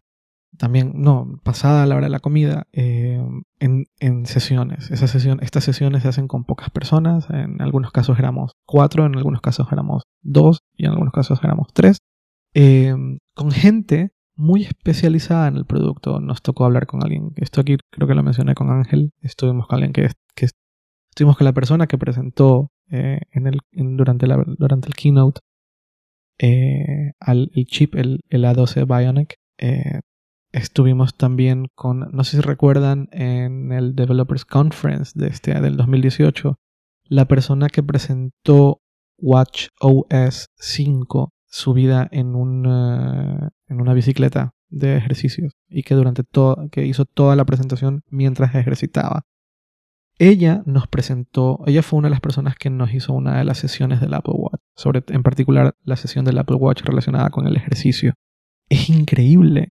también, 0.57 0.93
no, 0.95 1.39
pasada 1.43 1.85
la 1.85 1.95
hora 1.95 2.07
de 2.07 2.11
la 2.11 2.19
comida, 2.19 2.67
eh, 2.71 3.21
en, 3.59 3.85
en, 3.99 4.25
sesiones. 4.25 4.89
Esa 4.89 5.07
sesión, 5.07 5.39
estas 5.41 5.63
sesiones 5.63 6.01
se 6.01 6.09
hacen 6.09 6.27
con 6.27 6.45
pocas 6.45 6.71
personas, 6.71 7.29
en 7.29 7.61
algunos 7.61 7.91
casos 7.91 8.17
éramos 8.17 8.53
cuatro, 8.65 9.05
en 9.05 9.15
algunos 9.15 9.41
casos 9.41 9.67
éramos 9.71 10.03
dos 10.21 10.61
y 10.75 10.85
en 10.85 10.91
algunos 10.91 11.13
casos 11.13 11.39
éramos 11.43 11.67
tres, 11.73 11.99
con 13.35 13.51
gente 13.51 14.13
muy 14.35 14.63
especializada 14.63 15.47
en 15.47 15.57
el 15.57 15.65
producto. 15.65 16.19
Nos 16.19 16.41
tocó 16.41 16.65
hablar 16.65 16.87
con 16.87 17.03
alguien, 17.03 17.33
esto 17.35 17.61
aquí 17.61 17.77
creo 17.91 18.07
que 18.07 18.15
lo 18.15 18.23
mencioné 18.23 18.55
con 18.55 18.71
Ángel, 18.71 19.11
estuvimos 19.21 19.67
con 19.67 19.75
alguien 19.75 19.93
que, 19.93 20.09
que 20.35 20.47
estuvimos 21.09 21.37
con 21.37 21.45
la 21.45 21.53
persona 21.53 21.87
que 21.87 21.97
presentó 21.97 22.71
eh, 22.91 23.19
en 23.31 23.47
el, 23.47 23.59
durante, 23.71 24.27
la, 24.27 24.43
durante 24.45 24.87
el 24.87 24.95
keynote 24.95 25.41
eh, 26.39 27.13
al, 27.19 27.51
el 27.53 27.65
chip, 27.65 27.95
el, 27.95 28.21
el 28.29 28.43
A12 28.45 28.85
Bionic. 28.85 29.35
Eh, 29.57 30.01
estuvimos 30.51 31.15
también 31.15 31.67
con, 31.75 32.11
no 32.11 32.23
sé 32.23 32.37
si 32.37 32.41
recuerdan, 32.41 33.09
en 33.11 33.71
el 33.71 33.95
Developers 33.95 34.45
Conference 34.45 35.13
de 35.15 35.27
este, 35.27 35.59
del 35.59 35.77
2018, 35.77 36.59
la 37.05 37.25
persona 37.25 37.69
que 37.69 37.83
presentó 37.83 38.81
Watch 39.17 39.67
OS 39.79 40.49
5 40.55 41.33
subida 41.45 42.07
en 42.11 42.35
una, 42.35 43.49
en 43.67 43.81
una 43.81 43.93
bicicleta 43.93 44.53
de 44.69 44.97
ejercicios 44.97 45.53
y 45.69 45.83
que 45.83 45.95
durante 45.95 46.23
todo, 46.23 46.69
que 46.71 46.85
hizo 46.85 47.05
toda 47.05 47.35
la 47.35 47.45
presentación 47.45 48.03
mientras 48.09 48.53
ejercitaba. 48.53 49.23
Ella 50.19 50.63
nos 50.65 50.87
presentó, 50.87 51.59
ella 51.67 51.83
fue 51.83 51.99
una 51.99 52.07
de 52.07 52.11
las 52.11 52.21
personas 52.21 52.55
que 52.55 52.69
nos 52.69 52.93
hizo 52.93 53.13
una 53.13 53.37
de 53.37 53.43
las 53.43 53.59
sesiones 53.59 54.01
del 54.01 54.13
Apple 54.15 54.33
Watch, 54.35 54.61
sobre, 54.75 55.03
en 55.09 55.21
particular 55.21 55.75
la 55.83 55.95
sesión 55.95 56.25
del 56.25 56.39
Apple 56.39 56.55
Watch 56.55 56.81
relacionada 56.81 57.29
con 57.29 57.45
el 57.45 57.55
ejercicio. 57.55 58.13
Es 58.69 58.89
increíble 58.89 59.69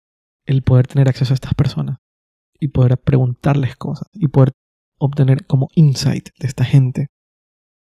el 0.46 0.62
poder 0.62 0.86
tener 0.86 1.08
acceso 1.08 1.32
a 1.32 1.36
estas 1.36 1.54
personas 1.54 1.98
y 2.58 2.68
poder 2.68 2.98
preguntarles 2.98 3.76
cosas 3.76 4.08
y 4.12 4.28
poder 4.28 4.52
obtener 4.98 5.46
como 5.46 5.68
insight 5.74 6.30
de 6.38 6.46
esta 6.46 6.64
gente 6.64 7.08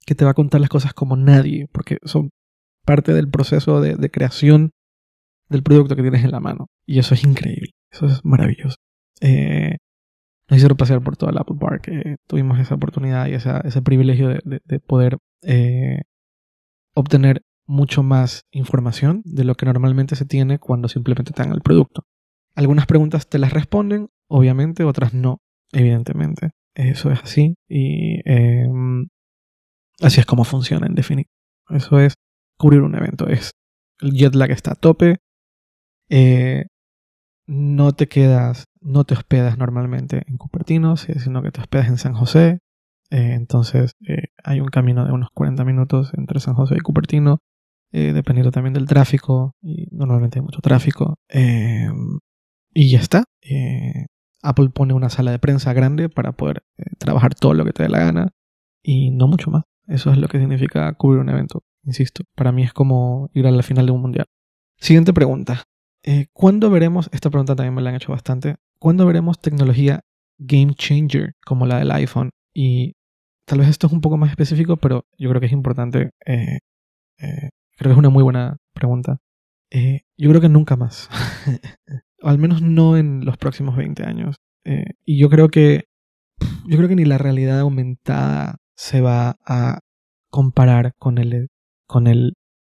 que 0.06 0.16
te 0.16 0.26
va 0.26 0.32
a 0.32 0.36
contar 0.36 0.62
las 0.62 0.70
cosas 0.70 0.94
como 0.94 1.16
nadie, 1.16 1.68
porque 1.72 1.98
son 2.04 2.32
parte 2.86 3.14
del 3.14 3.30
proceso 3.30 3.82
de, 3.82 4.10
creación 4.10 4.72
del 5.50 5.64
producto 5.64 5.96
que 5.96 6.02
tienes 6.02 6.24
en 6.24 6.32
la 6.32 6.40
mano. 6.40 6.68
Y 6.86 7.00
eso 7.00 7.14
es 7.14 7.24
increíble, 7.24 7.72
eso 7.92 8.08
es 8.08 8.26
maravilloso. 8.26 8.78
Eh, 9.22 9.78
nos 10.50 10.58
hicieron 10.58 10.78
pasear 10.78 11.02
por 11.02 11.18
toda 11.18 11.32
el 11.32 11.38
Apple 11.38 11.58
Park. 11.60 11.88
Eh, 11.88 12.18
tuvimos 12.28 12.60
esa 12.60 12.76
oportunidad 12.76 13.28
y 13.28 13.34
ese 13.34 13.82
privilegio 13.82 14.30
de, 14.30 14.80
poder 14.80 15.18
eh, 15.44 16.02
obtener 16.94 17.42
mucho 17.66 18.04
más 18.04 18.44
información 18.52 19.22
de 19.24 19.46
lo 19.46 19.56
que 19.56 19.66
normalmente 19.66 20.16
se 20.16 20.26
tiene 20.26 20.60
cuando 20.60 20.90
simplemente 20.90 21.32
te 21.32 21.42
dan 21.42 21.54
el 21.54 21.62
producto. 21.62 22.04
Algunas 22.56 22.86
preguntas 22.86 23.30
te 23.30 23.40
las 23.40 23.54
responden, 23.54 24.10
obviamente, 24.28 24.84
otras 24.84 25.14
no, 25.14 25.40
evidentemente. 25.72 26.52
Eso 26.76 27.12
es 27.12 27.22
así 27.22 27.56
y 27.70 28.20
em, 28.26 29.08
así 30.02 30.20
es 30.20 30.26
como 30.26 30.44
funciona 30.44 30.88
en 30.88 30.96
definitiva. 30.96 31.34
Eso 31.70 32.00
es 32.00 32.16
cubrir 32.58 32.82
un 32.82 32.96
evento. 32.96 33.28
Es 33.28 33.52
el 34.02 34.12
jet 34.12 34.36
lag 34.36 34.52
está 34.52 34.74
a 34.74 34.76
tope. 34.76 35.18
Eh, 36.10 36.66
no 37.52 37.92
te 37.92 38.08
quedas, 38.08 38.70
no 38.80 39.04
te 39.04 39.14
hospedas 39.14 39.58
normalmente 39.58 40.24
en 40.26 40.38
Cupertino, 40.38 40.96
sino 40.96 41.44
que 41.44 41.52
te 41.52 41.60
hospedas 41.60 41.90
en 41.90 41.98
San 41.98 42.14
José. 42.14 42.60
Eh, 43.10 43.34
entonces 43.34 43.92
eh, 44.08 44.30
hay 44.42 44.62
un 44.62 44.70
camino 44.70 45.06
de 45.06 45.12
unos 45.12 45.32
40 45.34 45.66
minutos 45.66 46.14
entre 46.16 46.40
San 46.40 46.54
José 46.54 46.76
y 46.78 46.80
Cupertino, 46.80 47.40
dependiendo 47.92 48.52
también 48.52 48.74
del 48.74 48.88
tráfico. 48.88 49.54
Y 49.62 49.94
normalmente 49.94 50.40
hay 50.40 50.46
mucho 50.46 50.62
tráfico. 50.62 51.16
y 52.74 52.90
ya 52.90 53.00
está. 53.00 53.26
Apple 54.42 54.70
pone 54.70 54.94
una 54.94 55.10
sala 55.10 55.32
de 55.32 55.40
prensa 55.40 55.74
grande 55.74 56.08
para 56.08 56.32
poder 56.32 56.64
trabajar 57.00 57.36
todo 57.36 57.54
lo 57.54 57.66
que 57.66 57.74
te 57.74 57.84
dé 57.84 57.90
la 57.90 58.00
gana. 58.00 58.30
Y 58.82 59.12
no 59.12 59.28
mucho 59.28 59.52
más. 59.52 59.64
Eso 59.88 60.10
es 60.10 60.18
lo 60.18 60.30
que 60.30 60.40
significa 60.40 60.94
cubrir 60.94 61.20
un 61.20 61.28
evento. 61.28 61.64
Insisto, 61.84 62.24
para 62.34 62.54
mí 62.54 62.64
es 62.64 62.72
como 62.72 63.30
ir 63.34 63.46
a 63.46 63.52
la 63.52 63.62
final 63.62 63.88
de 63.88 63.92
un 63.92 64.02
mundial. 64.02 64.28
Siguiente 64.78 65.12
pregunta. 65.12 65.66
Eh, 66.04 66.28
¿Cuándo 66.34 66.70
veremos, 66.70 67.10
esta 67.14 67.30
pregunta 67.30 67.56
también 67.56 67.76
me 67.76 67.82
la 67.82 67.90
han 67.90 67.96
hecho 67.96 68.12
bastante, 68.12 68.56
¿cuándo 68.80 69.06
veremos 69.06 69.40
tecnología 69.40 70.02
game 70.40 70.74
changer 70.74 71.34
como 71.46 71.66
la 71.66 71.80
del 71.80 71.92
iPhone? 71.92 72.32
Y 72.54 72.94
tal 73.46 73.60
vez 73.60 73.70
esto 73.70 73.88
es 73.88 73.94
un 73.94 74.02
poco 74.02 74.18
más 74.18 74.32
específico, 74.32 74.78
pero 74.78 75.06
yo 75.18 75.30
creo 75.30 75.40
que 75.40 75.48
es 75.48 75.52
importante, 75.52 76.12
eh, 76.26 76.60
eh, 77.20 77.50
creo 77.78 77.90
que 77.90 77.92
es 77.92 77.98
una 77.98 78.10
muy 78.10 78.24
buena 78.24 78.58
pregunta. 78.74 79.20
yo 80.18 80.30
creo 80.30 80.42
que 80.42 80.50
nunca 80.50 80.76
más, 80.76 81.10
al 82.22 82.38
menos 82.40 82.62
no 82.62 82.98
en 82.98 83.24
los 83.26 83.38
próximos 83.38 83.76
20 83.76 84.04
años. 84.04 84.38
y 85.06 85.20
yo 85.20 85.30
creo 85.30 85.50
que, 85.50 85.86
yo 86.66 86.78
creo 86.78 86.90
que 86.90 86.96
ni 86.96 87.06
la 87.06 87.18
realidad 87.18 87.60
aumentada 87.60 88.58
se 88.76 89.02
va 89.02 89.38
a 89.46 89.80
comparar 90.30 90.94
con 90.98 91.18
el 91.18 91.50
con 91.92 92.08
el, 92.08 92.36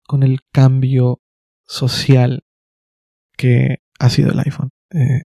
con 0.07 0.23
el 0.23 0.41
cambio 0.53 1.21
social 1.67 2.43
que 3.37 3.79
ha 3.99 4.11
sido 4.11 4.31
el 4.33 4.39
iPhone. 4.39 4.71
Eh, 4.91 5.23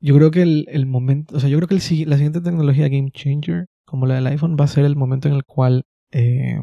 yo 0.00 0.14
creo 0.14 0.30
que 0.30 0.42
el, 0.42 0.86
momento, 0.86 1.36
o 1.36 1.40
sea, 1.40 1.48
yo 1.48 1.56
creo 1.58 1.68
que 1.68 1.74
el, 1.74 2.08
la 2.08 2.16
siguiente 2.16 2.40
tecnología 2.40 2.88
game 2.88 3.10
changer, 3.10 3.66
como 3.84 4.06
la 4.06 4.16
del 4.16 4.26
iPhone, 4.26 4.56
va 4.60 4.64
a 4.64 4.68
ser 4.68 4.84
el 4.84 4.96
momento 4.96 5.28
en 5.28 5.34
el 5.34 5.44
cual 5.44 5.84
eh, 6.12 6.60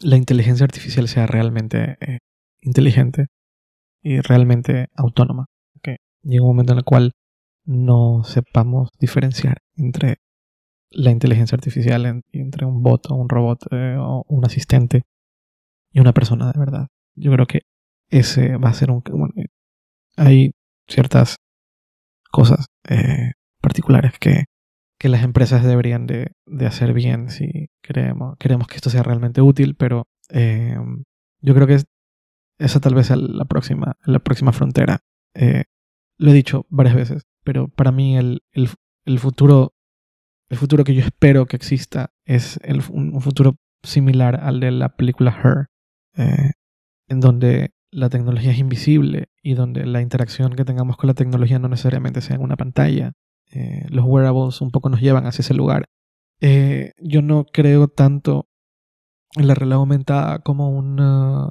la 0.00 0.16
inteligencia 0.16 0.64
artificial 0.64 1.08
sea 1.08 1.26
realmente 1.26 1.96
eh, 2.00 2.18
inteligente 2.60 3.26
y 4.02 4.20
realmente 4.20 4.88
autónoma. 4.94 5.46
Que 5.82 5.98
llegue 6.22 6.40
un 6.40 6.48
momento 6.48 6.72
en 6.72 6.78
el 6.78 6.84
cual 6.84 7.12
no 7.64 8.22
sepamos 8.24 8.90
diferenciar 8.98 9.58
entre 9.76 10.18
la 10.90 11.10
inteligencia 11.10 11.56
artificial, 11.56 12.22
entre 12.32 12.64
un 12.64 12.82
bot 12.82 13.10
o 13.10 13.14
un 13.14 13.28
robot 13.28 13.66
o 13.72 14.24
un 14.28 14.44
asistente 14.46 15.04
y 15.92 16.00
una 16.00 16.12
persona 16.12 16.50
de 16.50 16.58
verdad. 16.58 16.88
Yo 17.14 17.32
creo 17.32 17.46
que 17.46 17.62
ese 18.10 18.56
va 18.56 18.70
a 18.70 18.74
ser 18.74 18.90
un... 18.90 19.02
hay 20.18 20.52
ciertas 20.88 21.36
cosas 22.30 22.66
eh, 22.88 23.32
particulares 23.60 24.18
que, 24.18 24.44
que, 24.98 25.08
las 25.08 25.22
empresas 25.22 25.64
deberían 25.64 26.06
de, 26.06 26.32
de, 26.46 26.66
hacer 26.66 26.92
bien 26.92 27.30
si 27.30 27.70
queremos, 27.82 28.36
queremos 28.38 28.68
que 28.68 28.76
esto 28.76 28.90
sea 28.90 29.02
realmente 29.02 29.40
útil, 29.40 29.74
pero 29.76 30.06
eh, 30.30 30.76
yo 31.40 31.54
creo 31.54 31.66
que 31.66 31.80
esa 32.58 32.80
tal 32.80 32.94
vez 32.94 33.10
es 33.10 33.16
la 33.16 33.44
próxima, 33.44 33.96
la 34.04 34.18
próxima 34.18 34.52
frontera. 34.52 35.00
Eh, 35.34 35.64
lo 36.18 36.30
he 36.30 36.34
dicho 36.34 36.66
varias 36.68 36.96
veces, 36.96 37.22
pero 37.44 37.68
para 37.68 37.92
mí 37.92 38.16
el, 38.16 38.42
el, 38.52 38.68
el, 39.04 39.18
futuro 39.18 39.74
el 40.48 40.56
futuro 40.56 40.82
que 40.82 40.94
yo 40.94 41.02
espero 41.02 41.46
que 41.46 41.56
exista 41.56 42.10
es 42.24 42.58
el, 42.62 42.82
un 42.90 43.20
futuro 43.20 43.56
similar 43.82 44.40
al 44.42 44.60
de 44.60 44.72
la 44.72 44.88
película 44.96 45.30
Her, 45.30 45.68
eh, 46.16 46.52
en 47.08 47.20
donde 47.20 47.72
la 47.90 48.08
tecnología 48.08 48.52
es 48.52 48.58
invisible 48.58 49.28
y 49.42 49.54
donde 49.54 49.86
la 49.86 50.02
interacción 50.02 50.54
que 50.54 50.64
tengamos 50.64 50.96
con 50.96 51.08
la 51.08 51.14
tecnología 51.14 51.58
no 51.58 51.68
necesariamente 51.68 52.20
sea 52.20 52.36
en 52.36 52.42
una 52.42 52.56
pantalla, 52.56 53.12
Eh, 53.50 53.86
los 53.88 54.04
wearables 54.04 54.60
un 54.60 54.70
poco 54.70 54.90
nos 54.90 55.00
llevan 55.00 55.26
hacia 55.26 55.40
ese 55.40 55.54
lugar. 55.54 55.86
Eh, 56.40 56.92
yo 56.98 57.22
no 57.22 57.44
creo 57.44 57.88
tanto 57.88 58.46
en 59.36 59.46
la 59.46 59.54
realidad 59.54 59.78
aumentada 59.78 60.40
como 60.40 60.68
una, 60.70 61.48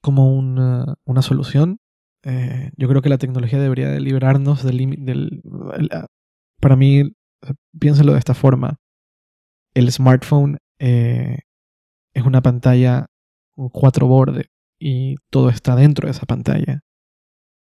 como 0.00 0.34
una, 0.34 0.94
una 1.04 1.20
solución. 1.20 1.78
Eh, 2.22 2.70
yo 2.78 2.88
creo 2.88 3.02
que 3.02 3.10
la 3.10 3.18
tecnología 3.18 3.60
debería 3.60 3.90
de 3.90 4.00
liberarnos 4.00 4.62
del, 4.62 5.04
del 5.04 5.42
para 6.58 6.76
mí, 6.76 7.12
piénselo 7.78 8.12
de 8.12 8.18
esta 8.18 8.34
forma. 8.34 8.76
El 9.74 9.90
smartphone 9.92 10.56
es 10.78 12.24
una 12.24 12.40
pantalla 12.40 13.06
cuatro 13.72 14.06
bordes 14.06 14.46
y 14.84 15.16
todo 15.30 15.48
está 15.48 15.76
dentro 15.76 16.06
de 16.06 16.12
esa 16.12 16.26
pantalla 16.26 16.84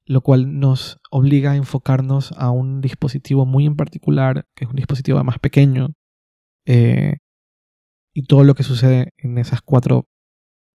lo 0.09 0.21
cual 0.21 0.59
nos 0.59 0.97
obliga 1.11 1.51
a 1.51 1.55
enfocarnos 1.55 2.31
a 2.35 2.49
un 2.49 2.81
dispositivo 2.81 3.45
muy 3.45 3.67
en 3.67 3.75
particular, 3.75 4.47
que 4.55 4.65
es 4.65 4.69
un 4.69 4.75
dispositivo 4.75 5.23
más 5.23 5.37
pequeño, 5.37 5.89
eh, 6.65 7.17
y 8.11 8.23
todo 8.23 8.43
lo 8.43 8.55
que 8.55 8.63
sucede 8.63 9.11
en 9.17 9.37
esas 9.37 9.61
cuatro 9.61 10.07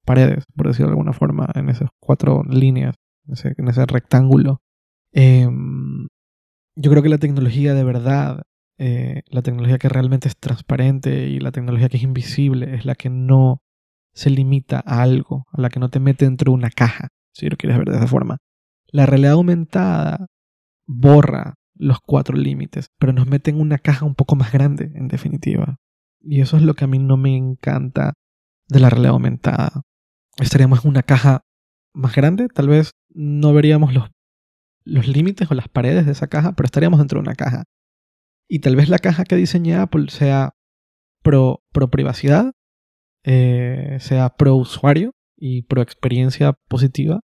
paredes, 0.07 0.45
por 0.55 0.69
decirlo 0.69 0.87
de 0.87 0.93
alguna 0.93 1.13
forma, 1.13 1.49
en 1.57 1.69
esas 1.69 1.91
cuatro 1.99 2.45
líneas, 2.49 2.95
en 3.27 3.69
ese, 3.69 3.87
rectángulo. 3.87 4.61
Em, 5.11 6.07
yo 6.77 6.93
creo 6.93 7.03
que 7.03 7.09
la 7.09 7.19
tecnología 7.19 7.75
de 7.75 7.83
verdad, 7.83 8.43
eh, 8.79 9.23
la 9.27 9.43
tecnología 9.43 9.79
que 9.79 9.89
realmente 9.89 10.29
es 10.29 10.37
transparente 10.39 11.27
y 11.27 11.41
la 11.41 11.51
tecnología 11.51 11.89
que 11.89 11.97
es 11.97 12.05
invisible, 12.05 12.77
es 12.77 12.87
la 12.87 12.95
que 12.95 13.11
no 13.11 13.64
se 14.15 14.31
limita 14.31 14.83
a 14.87 15.03
algo, 15.03 15.47
a 15.53 15.61
la 15.61 15.69
que 15.69 15.81
no 15.81 15.91
te 15.91 16.01
mete 16.01 16.25
dentro 16.25 16.53
de 16.53 16.57
una 16.57 16.71
caja, 16.71 17.09
si 17.33 17.49
lo 17.49 17.57
quieres 17.57 17.79
ver 17.79 17.91
de 17.91 17.97
esa 17.97 18.07
forma. 18.07 18.39
La 18.87 19.07
realidad 19.07 19.33
aumentada 19.33 20.27
borra 20.87 21.55
los 21.75 21.99
cuatro 22.01 22.37
límites, 22.37 22.91
pero 22.99 23.13
nos 23.13 23.27
mete 23.27 23.51
en 23.51 23.61
una 23.61 23.79
caja 23.79 24.07
un 24.07 24.15
poco 24.15 24.37
más 24.37 24.53
grande, 24.53 24.93
en 24.95 25.09
definitiva. 25.09 25.77
Y 26.21 26.41
eso 26.41 26.57
es 26.57 26.63
lo 26.63 26.75
que 26.75 26.85
a 26.85 26.87
mí 26.87 26.99
no 26.99 27.17
me 27.17 27.37
encanta 27.37 28.15
de 28.69 28.81
la 28.81 28.89
realidad 28.89 29.13
aumentada. 29.13 29.83
Estaríamos 30.39 30.85
en 30.85 30.91
una 30.91 31.03
caja 31.03 31.43
más 31.93 32.15
grande, 32.15 32.49
tal 32.49 32.69
vez 32.69 32.93
no 33.09 33.53
veríamos 33.53 33.93
los, 33.93 34.11
los 34.85 35.09
límites 35.09 35.51
o 35.51 35.55
las 35.55 35.69
paredes 35.69 36.07
de 36.07 36.13
esa 36.13 36.29
caja, 36.29 36.53
pero 36.53 36.67
estaríamos 36.67 36.99
dentro 36.99 37.19
de 37.19 37.29
una 37.29 37.35
caja. 37.35 37.65
Y 38.49 38.61
tal 38.61 38.77
vez 38.77 38.89
la 38.89 38.99
caja 38.99 39.25
que 39.25 39.37
diseñe 39.37 39.75
Apple 39.75 40.07
sea 40.11 40.53
pro, 41.23 41.63
pro 41.73 41.89
privacidad, 41.89 42.53
eh, 43.25 43.99
sea 44.01 44.31
pro 44.31 44.57
usuario 44.57 45.13
y 45.37 45.63
pro 45.63 45.83
experiencia 45.83 46.53
positiva, 46.69 47.21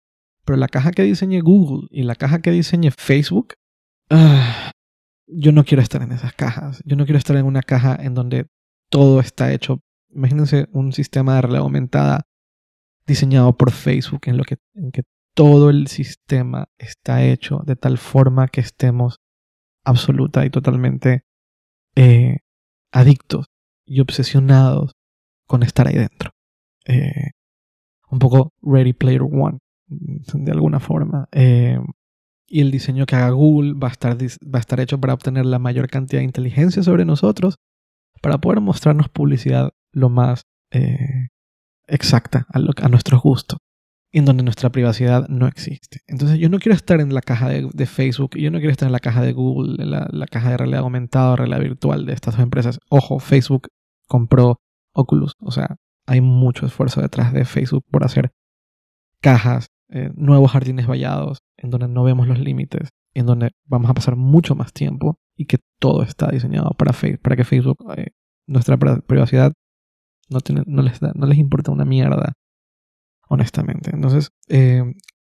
pero 0.45 0.57
la 0.57 0.69
caja 0.69 0.93
que 0.93 1.03
diseñe 1.03 1.41
Google 1.41 1.89
y 1.91 2.05
la 2.05 2.15
caja 2.15 2.41
que 2.41 2.51
diseñe 2.51 2.91
Facebook, 2.91 3.55
ah, 4.11 4.71
yo 5.27 5.53
no 5.53 5.65
quiero 5.65 5.83
estar 5.83 6.03
en 6.03 6.13
esas 6.13 6.33
cajas. 6.35 6.83
Yo 6.85 6.97
no 6.97 7.05
quiero 7.05 7.19
estar 7.19 7.37
en 7.37 7.47
una 7.47 7.63
caja 7.63 7.97
en 8.01 8.15
donde 8.15 8.47
todo 8.91 9.21
está 9.21 9.53
hecho. 9.53 9.81
Imagínense 10.11 10.69
un 10.73 10.93
sistema 10.93 11.35
de 11.35 11.43
realidad 11.43 11.63
aumentada 11.63 12.23
diseñado 13.07 13.57
por 13.57 13.73
Facebook 13.73 14.23
en 14.27 14.37
lo 14.37 14.45
que, 14.45 14.57
en 14.75 14.93
que 14.93 15.03
todo 15.35 15.71
el 15.71 15.89
sistema 15.89 16.67
está 16.79 17.25
hecho 17.25 17.63
de 17.67 17.77
tal 17.77 17.99
forma 17.99 18.49
que 18.49 18.61
estemos 18.61 19.19
absoluta 19.85 20.45
y 20.45 20.51
totalmente 20.51 21.25
eh, 21.95 22.39
adictos 22.93 23.47
y 23.85 24.01
obsesionados 24.01 24.96
con 25.47 25.63
estar 25.63 25.89
ahí 25.89 25.95
dentro. 25.95 26.31
Eh, 26.87 27.31
un 28.11 28.19
poco 28.19 28.53
Ready 28.63 28.93
Player 28.93 29.23
One 29.23 29.59
de 29.89 30.53
alguna 30.53 30.81
forma. 30.81 31.29
Eh, 31.33 31.79
y 32.49 32.61
el 32.61 32.71
diseño 32.71 33.07
que 33.07 33.17
haga 33.17 33.31
Google 33.31 33.75
va 33.75 33.89
a, 33.89 33.91
estar, 33.91 34.17
va 34.17 34.59
a 34.59 34.61
estar 34.61 34.81
hecho 34.81 35.01
para 35.01 35.15
obtener 35.15 35.47
la 35.47 35.59
mayor 35.59 35.89
cantidad 35.89 36.21
de 36.21 36.25
inteligencia 36.25 36.83
sobre 36.83 37.05
nosotros, 37.05 37.57
para 38.23 38.39
poder 38.39 38.61
mostrarnos 38.61 39.09
publicidad 39.09 39.71
lo 39.93 40.09
más 40.09 40.43
eh, 40.71 41.29
exacta 41.89 42.47
a, 42.53 42.59
a 42.59 42.89
nuestros 42.89 43.23
gustos, 43.23 43.59
en 44.13 44.25
donde 44.25 44.45
nuestra 44.45 44.71
privacidad 44.71 45.29
no 45.29 45.49
existe. 45.49 46.01
Entonces 46.07 46.39
yo 46.39 46.49
no 46.49 46.59
quiero 46.59 46.77
estar 46.77 47.01
en 47.01 47.13
la 47.13 47.21
caja 47.21 47.49
de, 47.49 47.87
Facebook, 47.87 48.37
yo 48.37 48.51
no 48.51 48.59
quiero 48.59 48.73
estar 48.73 48.87
en 48.87 48.93
la 48.93 49.01
caja 49.01 49.23
de 49.23 49.33
Google, 49.33 49.83
en 49.83 49.91
la, 49.91 50.27
caja 50.31 50.51
de 50.51 50.57
realidad 50.57 50.81
aumentada 50.81 51.35
realidad 51.37 51.61
virtual 51.61 52.07
de 52.07 52.13
estas 52.13 52.37
dos 52.37 52.43
empresas. 52.43 52.79
Ojo, 52.89 53.19
Facebook 53.19 53.69
compró 54.07 54.61
Oculus, 54.97 55.35
o 55.41 55.51
sea, 55.51 55.77
hay 56.07 56.21
mucho 56.21 56.67
esfuerzo 56.67 57.01
detrás 57.01 57.33
de 57.33 57.45
Facebook 57.45 57.85
por 57.91 58.05
hacer 58.05 58.33
cajas 59.21 59.69
eh, 59.89 60.11
nuevos 60.15 60.51
jardines 60.51 60.87
vallados, 60.87 61.39
en 61.57 61.71
donde 61.71 61.89
no 61.89 62.03
vemos 62.03 62.27
los 62.27 62.39
límites, 62.39 62.91
en 63.15 63.27
donde 63.27 63.53
vamos 63.65 63.91
a 63.91 63.95
pasar 63.95 64.17
mucho 64.17 64.55
más 64.55 64.73
tiempo 64.73 65.19
y 65.37 65.47
que 65.47 65.59
todo 65.79 66.03
está 66.03 66.29
diseñado 66.31 66.71
para, 66.71 66.93
para 67.23 67.37
que 67.37 67.45
Facebook, 67.45 67.79
eh, 67.97 68.13
nuestra 68.47 68.77
privacidad, 68.77 69.53
no, 70.29 70.41
tiene, 70.41 70.63
no, 70.67 70.83
les 70.83 71.01
no 71.03 71.27
les 71.27 71.39
importa 71.39 71.71
una 71.71 71.85
mierda, 71.85 72.33
honestamente. 73.29 73.91
Entonces, 73.93 74.31
eh, 74.49 74.83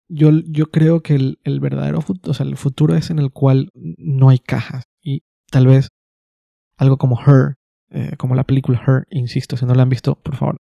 yo, 0.08 0.30
yo 0.30 0.70
creo 0.70 1.02
que 1.02 1.14
el, 1.14 1.38
el 1.44 1.60
verdadero 1.60 2.00
futuro, 2.02 2.30
o 2.30 2.34
sea, 2.34 2.46
el 2.46 2.56
futuro 2.56 2.94
es 2.94 3.10
en 3.10 3.18
el 3.18 3.30
cual 3.30 3.70
no 3.74 4.28
hay 4.28 4.38
cajas 4.38 4.84
y 5.00 5.22
tal 5.50 5.66
vez 5.66 5.88
algo 6.76 6.98
como 6.98 7.18
Her, 7.20 7.56
como 8.16 8.34
la 8.34 8.44
película 8.44 8.82
Her, 8.86 9.06
insisto, 9.10 9.56
si 9.56 9.66
no 9.66 9.74
la 9.74 9.82
han 9.82 9.88
visto, 9.88 10.14
por 10.14 10.36
favor, 10.36 10.56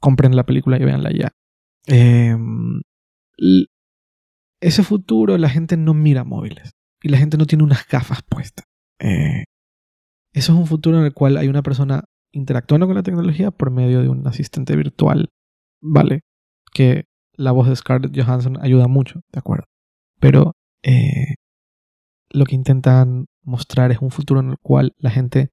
compren 0.00 0.34
la 0.34 0.44
película 0.44 0.76
y 0.76 0.84
véanla 0.84 1.10
ya. 1.12 1.32
Eh, 1.86 2.36
ese 4.60 4.82
futuro 4.82 5.36
la 5.38 5.48
gente 5.48 5.76
no 5.76 5.94
mira 5.94 6.24
móviles 6.24 6.72
y 7.02 7.08
la 7.08 7.18
gente 7.18 7.36
no 7.36 7.46
tiene 7.46 7.64
unas 7.64 7.86
gafas 7.86 8.22
puestas. 8.22 8.66
Eh, 9.00 9.44
eso 10.32 10.52
es 10.52 10.58
un 10.58 10.66
futuro 10.66 10.98
en 10.98 11.04
el 11.04 11.12
cual 11.12 11.36
hay 11.36 11.48
una 11.48 11.62
persona 11.62 12.04
interactuando 12.32 12.86
con 12.86 12.96
la 12.96 13.02
tecnología 13.02 13.50
por 13.50 13.70
medio 13.70 14.00
de 14.02 14.08
un 14.08 14.26
asistente 14.26 14.76
virtual, 14.76 15.28
¿vale? 15.80 16.20
Que 16.72 17.04
la 17.34 17.52
voz 17.52 17.68
de 17.68 17.76
Scarlett 17.76 18.16
Johansson 18.16 18.58
ayuda 18.62 18.88
mucho, 18.88 19.20
¿de 19.32 19.38
acuerdo? 19.38 19.64
Pero 20.20 20.52
eh, 20.82 21.34
lo 22.30 22.44
que 22.44 22.54
intentan 22.54 23.26
mostrar 23.42 23.90
es 23.90 23.98
un 24.00 24.10
futuro 24.10 24.40
en 24.40 24.50
el 24.50 24.58
cual 24.62 24.92
la 24.98 25.10
gente 25.10 25.50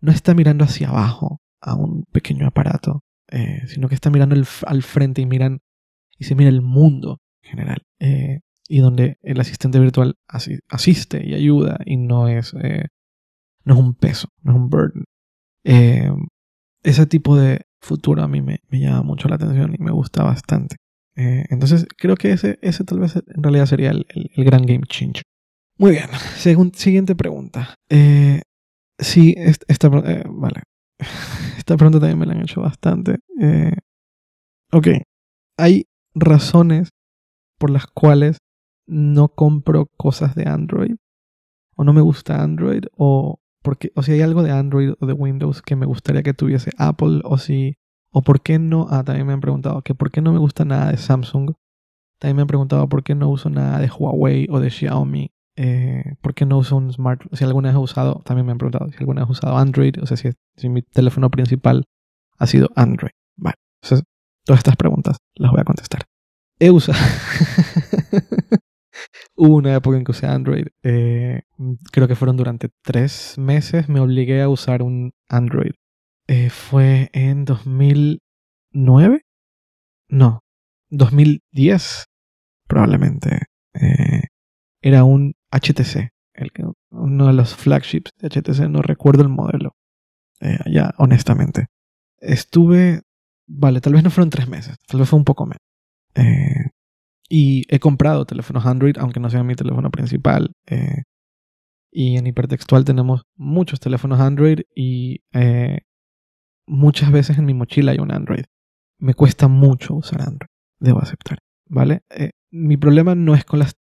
no 0.00 0.12
está 0.12 0.34
mirando 0.34 0.64
hacia 0.64 0.88
abajo 0.88 1.40
a 1.60 1.74
un 1.74 2.04
pequeño 2.12 2.46
aparato, 2.46 3.02
eh, 3.30 3.62
sino 3.66 3.88
que 3.88 3.94
está 3.94 4.10
mirando 4.10 4.36
al 4.66 4.82
frente 4.82 5.20
y 5.20 5.26
miran 5.26 5.60
y 6.20 6.24
se 6.24 6.36
mira 6.36 6.50
el 6.50 6.60
mundo 6.60 7.18
en 7.42 7.50
general. 7.50 7.82
Eh, 7.98 8.40
y 8.68 8.78
donde 8.78 9.18
el 9.22 9.40
asistente 9.40 9.80
virtual 9.80 10.14
asiste 10.28 11.26
y 11.26 11.34
ayuda 11.34 11.80
y 11.84 11.96
no 11.96 12.28
es, 12.28 12.54
eh, 12.62 12.86
no 13.64 13.74
es 13.74 13.80
un 13.80 13.94
peso, 13.94 14.28
no 14.42 14.52
es 14.52 14.56
un 14.58 14.68
burden. 14.68 15.04
Eh, 15.64 16.12
ese 16.84 17.06
tipo 17.06 17.36
de 17.36 17.62
futuro 17.80 18.22
a 18.22 18.28
mí 18.28 18.42
me, 18.42 18.60
llama 18.70 19.02
mucho 19.02 19.28
la 19.28 19.34
atención 19.34 19.74
y 19.76 19.82
me 19.82 19.90
gusta 19.90 20.22
bastante. 20.22 20.76
entonces 21.16 21.86
creo 21.98 22.16
que 22.16 22.32
ese, 22.32 22.58
ese 22.62 22.84
tal 22.84 23.00
vez 23.00 23.16
en 23.16 23.42
realidad 23.42 23.66
sería 23.66 23.90
el, 23.90 24.06
gran 24.36 24.64
game 24.64 24.82
changer. 24.86 25.24
Muy 25.76 25.92
bien, 25.92 26.08
siguiente 26.74 27.16
pregunta. 27.16 27.74
Sí, 29.00 29.34
esta, 29.36 29.88
vale. 29.88 30.62
esta 31.58 31.76
pregunta 31.76 32.00
también 32.00 32.18
me 32.18 32.26
la 32.26 32.32
han 32.34 32.42
hecho 32.42 32.60
bastante. 32.60 33.18
ok, 34.72 34.86
hay 35.58 35.86
razones 36.14 36.90
por 37.58 37.70
las 37.70 37.86
cuales 37.86 38.38
no 38.86 39.28
compro 39.28 39.86
cosas 39.96 40.34
de 40.34 40.48
Android 40.48 40.96
o 41.76 41.84
no 41.84 41.92
me 41.92 42.00
gusta 42.00 42.42
Android 42.42 42.84
o 42.96 43.38
porque 43.62 43.92
o 43.94 44.02
si 44.02 44.12
hay 44.12 44.22
algo 44.22 44.42
de 44.42 44.50
Android 44.50 44.94
o 44.98 45.06
de 45.06 45.12
Windows 45.12 45.62
que 45.62 45.76
me 45.76 45.86
gustaría 45.86 46.22
que 46.22 46.34
tuviese 46.34 46.70
Apple 46.76 47.20
o 47.24 47.38
si 47.38 47.76
o 48.10 48.22
por 48.22 48.42
qué 48.42 48.58
no 48.58 48.86
ah 48.90 49.04
también 49.04 49.26
me 49.26 49.32
han 49.32 49.40
preguntado 49.40 49.82
que 49.82 49.94
por 49.94 50.10
qué 50.10 50.20
no 50.20 50.32
me 50.32 50.38
gusta 50.38 50.64
nada 50.64 50.90
de 50.90 50.96
Samsung 50.96 51.52
también 52.18 52.36
me 52.36 52.42
han 52.42 52.48
preguntado 52.48 52.88
por 52.88 53.02
qué 53.02 53.14
no 53.14 53.28
uso 53.28 53.48
nada 53.50 53.78
de 53.78 53.88
Huawei 53.88 54.46
o 54.50 54.60
de 54.60 54.70
Xiaomi 54.70 55.30
eh, 55.62 56.14
por 56.22 56.34
qué 56.34 56.46
no 56.46 56.58
uso 56.58 56.76
un 56.76 56.92
smartphone 56.92 57.36
si 57.36 57.44
alguna 57.44 57.68
vez 57.68 57.76
he 57.76 57.78
usado 57.78 58.22
también 58.24 58.46
me 58.46 58.52
han 58.52 58.58
preguntado 58.58 58.90
si 58.90 58.98
alguna 58.98 59.22
vez 59.22 59.28
he 59.28 59.32
usado 59.32 59.58
Android 59.58 59.94
o 60.02 60.06
sea 60.06 60.16
si, 60.16 60.68
mi 60.68 60.82
teléfono 60.82 61.30
principal 61.30 61.84
ha 62.38 62.46
sido 62.46 62.70
Android 62.76 63.12
vale 63.36 63.56
entonces 63.82 64.04
Todas 64.44 64.60
estas 64.60 64.76
preguntas 64.76 65.16
las 65.34 65.50
voy 65.50 65.60
a 65.60 65.64
contestar. 65.64 66.06
He 66.58 66.70
usado. 66.70 66.98
Hubo 69.36 69.56
una 69.56 69.74
época 69.74 69.96
en 69.96 70.04
que 70.04 70.10
usé 70.10 70.26
Android. 70.26 70.66
Eh, 70.82 71.42
creo 71.92 72.08
que 72.08 72.16
fueron 72.16 72.36
durante 72.36 72.68
tres 72.82 73.38
meses. 73.38 73.88
Me 73.88 74.00
obligué 74.00 74.42
a 74.42 74.48
usar 74.48 74.82
un 74.82 75.12
Android. 75.28 75.72
Eh, 76.26 76.50
fue 76.50 77.10
en 77.12 77.44
2009. 77.44 79.22
No, 80.08 80.40
2010 80.90 82.06
probablemente. 82.66 83.42
Era 84.82 85.04
un 85.04 85.34
HTC. 85.50 86.10
El 86.34 86.50
uno 86.90 87.26
de 87.26 87.32
los 87.32 87.54
flagships 87.54 88.12
de 88.18 88.28
HTC. 88.28 88.68
No 88.68 88.82
recuerdo 88.82 89.22
el 89.22 89.28
modelo. 89.28 89.74
ya, 90.66 90.94
honestamente. 90.98 91.66
Estuve 92.18 93.02
Vale, 93.52 93.80
tal 93.80 93.94
vez 93.94 94.04
no 94.04 94.10
fueron 94.10 94.30
tres 94.30 94.48
meses, 94.48 94.76
tal 94.86 95.00
vez 95.00 95.08
fue 95.08 95.18
un 95.18 95.24
poco 95.24 95.44
menos. 95.44 95.58
Eh, 96.14 96.70
y 97.28 97.64
he 97.68 97.80
comprado 97.80 98.24
teléfonos 98.24 98.64
Android, 98.64 98.96
aunque 98.98 99.18
no 99.18 99.28
sea 99.28 99.42
mi 99.42 99.56
teléfono 99.56 99.90
principal. 99.90 100.52
Eh, 100.66 101.02
Y 101.92 102.16
en 102.16 102.26
hipertextual 102.28 102.84
tenemos 102.84 103.22
muchos 103.36 103.80
teléfonos 103.80 104.20
Android 104.20 104.60
y 104.76 105.22
eh, 105.32 105.80
muchas 106.66 107.10
veces 107.10 107.38
en 107.38 107.46
mi 107.46 107.54
mochila 107.54 107.90
hay 107.92 107.98
un 107.98 108.12
Android. 108.12 108.44
Me 109.00 109.14
cuesta 109.14 109.48
mucho 109.48 109.94
usar 109.94 110.22
Android, 110.22 110.50
debo 110.78 111.00
aceptar, 111.00 111.38
¿vale? 111.66 112.02
Eh, 112.10 112.30
mi 112.52 112.76
problema 112.76 113.16
no 113.16 113.34
es 113.34 113.44
con 113.44 113.58
las, 113.58 113.74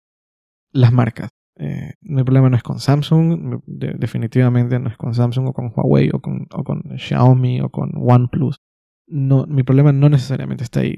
las 0.72 0.92
marcas. 0.92 1.30
Eh, 1.62 1.96
mi 2.02 2.24
problema 2.24 2.50
no 2.50 2.56
es 2.56 2.64
con 2.64 2.80
Samsung, 2.80 3.62
definitivamente 3.68 4.80
no 4.80 4.90
es 4.90 4.96
con 4.96 5.14
Samsung 5.14 5.50
o 5.50 5.54
con 5.54 5.74
Huawei 5.76 6.10
o 6.14 6.22
con, 6.22 6.48
o 6.52 6.64
con 6.64 6.82
Xiaomi 6.98 7.60
o 7.60 7.70
con 7.70 7.92
OnePlus. 7.96 8.62
No, 9.08 9.46
mi 9.46 9.64
problema 9.64 9.92
no 9.92 10.08
necesariamente 10.08 10.64
está 10.64 10.80
ahí. 10.80 10.96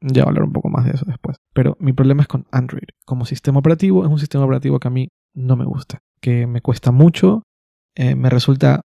Ya 0.00 0.24
voy 0.24 0.28
a 0.28 0.30
hablar 0.30 0.44
un 0.44 0.52
poco 0.52 0.68
más 0.68 0.84
de 0.84 0.92
eso 0.92 1.04
después. 1.06 1.36
Pero 1.54 1.76
mi 1.78 1.92
problema 1.92 2.22
es 2.22 2.28
con 2.28 2.46
Android. 2.50 2.88
Como 3.06 3.24
sistema 3.24 3.60
operativo, 3.60 4.04
es 4.04 4.10
un 4.10 4.18
sistema 4.18 4.44
operativo 4.44 4.80
que 4.80 4.88
a 4.88 4.90
mí 4.90 5.08
no 5.34 5.54
me 5.54 5.64
gusta. 5.64 6.00
Que 6.20 6.48
me 6.48 6.60
cuesta 6.60 6.90
mucho. 6.90 7.44
Eh, 7.94 8.16
me 8.16 8.28
resulta 8.28 8.80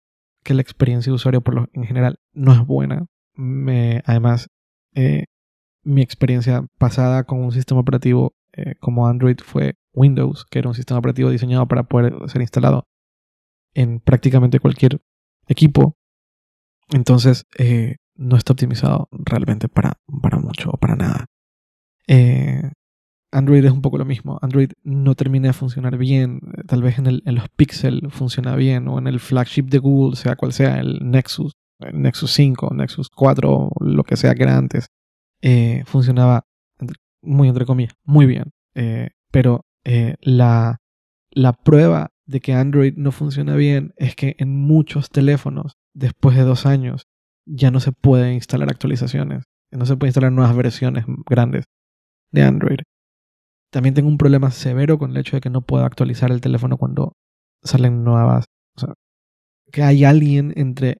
que 0.44 0.52
la 0.52 0.60
experiencia 0.60 1.10
de 1.10 1.14
usuario 1.14 1.40
por 1.40 1.54
lo, 1.54 1.68
en 1.72 1.84
general 1.84 2.16
no 2.34 2.52
es 2.52 2.60
buena. 2.66 3.06
Además, 4.04 4.48
eh, 4.94 5.24
mi 5.82 6.02
experiencia 6.02 6.66
pasada 6.78 7.24
con 7.24 7.42
un 7.42 7.52
sistema 7.52 7.80
operativo 7.80 8.34
eh, 8.52 8.74
como 8.80 9.06
Android 9.06 9.38
fue 9.42 9.74
Windows, 9.96 10.46
que 10.48 10.60
era 10.60 10.68
un 10.68 10.74
sistema 10.74 10.98
operativo 10.98 11.30
diseñado 11.30 11.66
para 11.66 11.84
poder 11.84 12.14
ser 12.28 12.42
instalado 12.42 12.86
en 13.74 14.00
prácticamente 14.00 14.60
cualquier 14.60 15.00
equipo. 15.48 15.96
Entonces, 16.92 17.46
no 18.16 18.36
está 18.36 18.52
optimizado 18.52 19.08
realmente 19.10 19.68
para, 19.68 19.94
para 20.22 20.38
mucho 20.38 20.70
o 20.70 20.76
para 20.76 20.96
nada. 20.96 21.26
Eh, 22.06 22.70
Android 23.32 23.64
es 23.64 23.72
un 23.72 23.82
poco 23.82 23.98
lo 23.98 24.04
mismo. 24.04 24.38
Android 24.40 24.70
no 24.82 25.14
termina 25.14 25.48
de 25.48 25.52
funcionar 25.52 25.98
bien. 25.98 26.40
Tal 26.66 26.82
vez 26.82 26.98
en, 26.98 27.06
el, 27.06 27.22
los 27.26 27.48
Pixel 27.50 28.08
funciona 28.10 28.56
bien 28.56 28.88
o 28.88 28.98
en 28.98 29.06
el 29.06 29.20
flagship 29.20 29.64
de 29.64 29.78
Google, 29.78 30.16
sea 30.16 30.36
cual 30.36 30.52
sea, 30.52 30.78
el 30.78 31.00
Nexus, 31.02 31.52
el 31.80 32.00
Nexus 32.00 32.30
5, 32.32 32.72
Nexus 32.74 33.10
4, 33.10 33.70
lo 33.80 34.04
que 34.04 34.16
sea 34.16 34.34
que 34.34 34.44
era 34.44 34.56
antes, 34.56 34.86
eh, 35.42 35.82
funcionaba 35.86 36.44
muy 37.22 37.48
entre 37.48 37.66
comillas, 37.66 37.94
muy 38.04 38.26
bien. 38.26 38.52
Eh, 38.74 39.10
pero 39.30 39.62
la, 40.20 40.78
la 41.30 41.52
prueba 41.52 42.10
de 42.26 42.40
que 42.40 42.52
Android 42.54 42.94
no 42.96 43.12
funciona 43.12 43.54
bien 43.54 43.94
es 43.96 44.16
que 44.16 44.34
en 44.38 44.56
muchos 44.56 45.10
teléfonos, 45.10 45.76
después 45.94 46.36
de 46.36 46.42
dos 46.42 46.66
años, 46.66 47.06
ya 47.46 47.70
no 47.70 47.80
se 47.80 47.92
puede 47.92 48.34
instalar 48.34 48.68
actualizaciones, 48.68 49.44
no 49.70 49.86
se 49.86 49.96
puede 49.96 50.08
instalar 50.08 50.32
nuevas 50.32 50.56
versiones 50.56 51.04
grandes 51.26 51.64
de 52.32 52.42
Android. 52.42 52.78
También 53.70 53.94
tengo 53.94 54.08
un 54.08 54.18
problema 54.18 54.50
severo 54.50 54.98
con 54.98 55.10
el 55.12 55.18
hecho 55.18 55.36
de 55.36 55.40
que 55.40 55.50
no 55.50 55.62
puedo 55.62 55.84
actualizar 55.84 56.30
el 56.30 56.40
teléfono 56.40 56.76
cuando 56.76 57.12
salen 57.62 58.04
nuevas. 58.04 58.44
O 58.76 58.80
sea, 58.80 58.94
que 59.72 59.82
hay 59.82 60.04
alguien 60.04 60.52
entre 60.56 60.98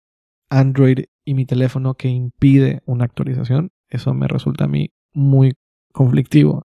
Android 0.51 1.05
y 1.25 1.35
mi 1.35 1.47
teléfono 1.47 1.95
que 1.95 2.09
impide 2.09 2.83
una 2.87 3.05
actualización. 3.05 3.71
Eso 3.89 4.15
me 4.15 4.29
resulta 4.29 4.65
a 4.65 4.69
mí 4.69 4.91
muy 5.13 5.55
conflictivo 5.93 6.63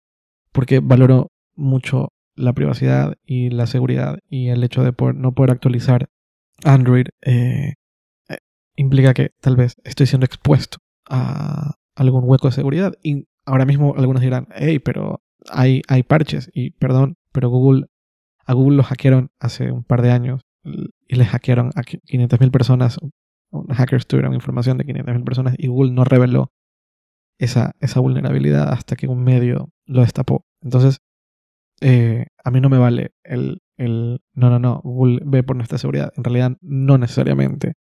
porque 0.51 0.79
valoro 0.79 1.27
mucho 1.55 2.13
la 2.35 2.53
privacidad 2.53 3.15
y 3.23 3.49
la 3.49 3.67
seguridad 3.67 4.19
y 4.29 4.49
el 4.49 4.63
hecho 4.63 4.83
de 4.83 4.93
no 5.13 5.33
poder 5.33 5.51
actualizar 5.51 6.09
Android 6.63 7.07
eh, 7.21 7.73
implica 8.75 9.13
que 9.13 9.31
tal 9.41 9.55
vez 9.55 9.75
estoy 9.83 10.07
siendo 10.07 10.25
expuesto 10.25 10.77
a 11.09 11.75
algún 11.95 12.23
hueco 12.25 12.47
de 12.47 12.53
seguridad. 12.53 12.93
Y 13.03 13.27
ahora 13.45 13.65
mismo 13.65 13.93
algunos 13.97 14.21
dirán, 14.21 14.47
hey, 14.55 14.79
pero 14.79 15.21
hay, 15.49 15.81
parches. 16.07 16.49
Y 16.53 16.71
perdón, 16.71 17.15
pero 17.31 17.49
Google, 17.49 17.87
a 18.45 18.53
Google 18.53 18.77
lo 18.77 18.83
hackearon 18.83 19.31
hace 19.39 19.71
un 19.71 19.83
par 19.83 20.01
de 20.01 20.11
años 20.11 20.41
y 20.63 21.15
le 21.15 21.25
hackearon 21.25 21.71
a 21.75 21.81
500.000 21.81 22.51
personas. 22.51 22.97
Hackers 23.69 24.07
tuvieron 24.07 24.33
información 24.33 24.77
de 24.77 24.85
500.000 24.85 25.23
personas 25.25 25.55
y 25.57 25.67
Google 25.67 25.91
no 25.91 26.03
reveló 26.05 26.51
esa, 27.37 27.73
esa 27.79 27.99
vulnerabilidad 27.99 28.71
hasta 28.71 28.95
que 28.95 29.07
un 29.07 29.23
medio 29.23 29.69
lo 29.85 30.01
destapó. 30.01 30.45
Entonces, 30.61 30.99
eh, 31.81 32.27
a 32.43 32.51
mí 32.51 32.61
no 32.61 32.69
me 32.69 32.77
vale 32.77 33.11
el, 33.23 33.61
el, 33.77 34.21
no, 34.33 34.49
no, 34.49 34.59
no, 34.59 34.81
Google 34.83 35.19
ve 35.25 35.43
por 35.43 35.55
nuestra 35.55 35.77
seguridad. 35.77 36.13
En 36.15 36.23
realidad, 36.23 36.57
no 36.61 36.97
necesariamente. 36.97 37.73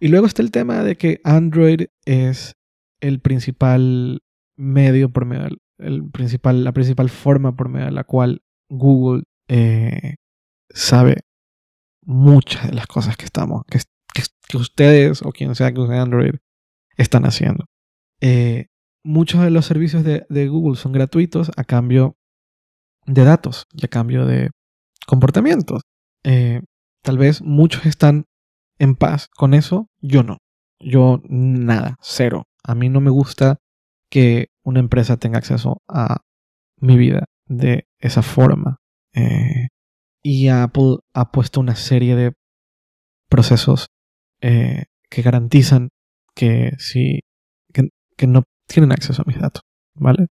Y 0.00 0.08
luego 0.08 0.26
está 0.26 0.42
el 0.42 0.50
tema 0.50 0.82
de 0.82 0.96
que 0.96 1.20
Android 1.24 1.86
es 2.04 2.56
el 3.00 3.20
principal 3.20 4.22
medio 4.56 5.10
por 5.10 5.24
medio, 5.24 5.48
el 5.78 6.10
principal, 6.10 6.64
la 6.64 6.72
principal 6.72 7.08
forma 7.08 7.54
por 7.56 7.68
medio 7.68 7.86
de 7.86 7.92
la 7.92 8.04
cual 8.04 8.42
Google 8.68 9.22
eh, 9.48 10.16
sabe 10.70 11.20
muchas 12.02 12.68
de 12.68 12.74
las 12.74 12.86
cosas 12.86 13.16
que 13.16 13.24
estamos, 13.24 13.62
que, 13.66 13.78
que, 14.12 14.56
ustedes 14.56 15.22
o 15.22 15.32
quien 15.32 15.54
sea 15.54 15.72
que 15.72 15.80
use 15.80 15.94
Android 15.94 16.34
están 16.96 17.24
haciendo. 17.24 17.66
Eh, 18.20 18.66
muchos 19.02 19.42
de 19.42 19.50
los 19.50 19.66
servicios 19.66 20.04
de, 20.04 20.26
de, 20.28 20.48
Google 20.48 20.76
son 20.76 20.92
gratuitos 20.92 21.50
a 21.56 21.64
cambio 21.64 22.16
de 23.06 23.24
datos 23.24 23.64
y 23.72 23.84
a 23.84 23.88
cambio 23.88 24.26
de 24.26 24.50
comportamientos. 25.06 25.82
Eh, 26.24 26.62
tal 27.02 27.18
vez 27.18 27.42
muchos 27.42 27.86
están 27.86 28.24
en 28.78 28.96
paz 28.96 29.28
con 29.28 29.54
eso, 29.54 29.88
yo 30.00 30.22
no. 30.22 30.38
Yo 30.80 31.20
nada, 31.28 31.96
cero. 32.00 32.44
A 32.62 32.74
mí 32.74 32.88
no 32.88 33.00
me 33.00 33.10
gusta 33.10 33.58
que 34.10 34.48
una 34.64 34.80
empresa 34.80 35.16
tenga 35.16 35.38
acceso 35.38 35.82
a 35.88 36.18
mi 36.78 36.96
vida 36.96 37.24
de 37.46 37.86
esa 37.98 38.22
forma. 38.22 38.78
Eh, 39.14 39.68
y 40.22 40.48
Apple 40.48 40.98
ha 41.14 41.30
puesto 41.30 41.60
una 41.60 41.76
serie 41.76 42.16
de 42.16 42.32
procesos 43.28 43.88
eh, 44.40 44.84
que 45.10 45.22
garantizan 45.22 45.90
que 46.34 46.72
si 46.78 47.20
que, 47.72 48.26
no 48.26 48.44
tienen 48.66 48.92
acceso 48.92 49.22
a 49.22 49.24
mis 49.26 49.38
datos, 49.38 49.62
¿vale? 49.94 50.28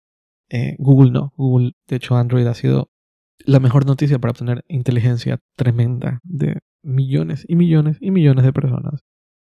Eh, 0.52 0.76
Google 0.78 1.10
no. 1.10 1.32
Google, 1.36 1.72
de 1.88 1.96
hecho, 1.96 2.14
Android 2.14 2.46
ha 2.46 2.54
sido 2.54 2.90
la 3.38 3.58
mejor 3.58 3.86
noticia 3.86 4.18
para 4.18 4.32
obtener 4.32 4.64
inteligencia 4.68 5.40
tremenda 5.56 6.20
de 6.24 6.58
millones 6.82 7.44
y 7.48 7.56
millones 7.56 7.96
y 8.00 8.10
millones 8.10 8.44
de 8.44 8.52
personas 8.52 9.00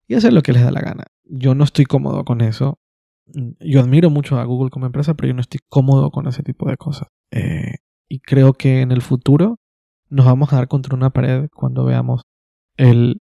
y 0.08 0.16
hacer 0.16 0.34
lo 0.34 0.42
que 0.42 0.52
les 0.52 0.64
da 0.64 0.72
la 0.72 0.82
gana. 0.82 1.06
Yo 1.24 1.56
no 1.56 1.64
estoy 1.64 1.86
cómodo 1.86 2.26
con 2.26 2.42
eso. 2.42 2.80
Yo 3.60 3.80
admiro 3.80 4.10
mucho 4.10 4.38
a 4.38 4.44
Google 4.44 4.70
como 4.70 4.86
empresa, 4.86 5.14
pero 5.14 5.30
yo 5.30 5.34
no 5.34 5.42
estoy 5.42 5.62
cómodo 5.70 6.12
con 6.12 6.28
ese 6.28 6.44
tipo 6.44 6.70
de 6.70 6.78
cosas. 6.78 7.08
Eh, 7.32 7.76
y 8.10 8.20
creo 8.20 8.54
que 8.54 8.82
en 8.82 8.92
el 8.92 9.02
futuro 9.02 9.60
nos 10.10 10.26
vamos 10.26 10.52
a 10.52 10.58
dar 10.58 10.68
contra 10.68 10.96
una 10.96 11.10
pared 11.10 11.48
cuando 11.54 11.86
veamos 11.86 12.24
el 12.76 13.22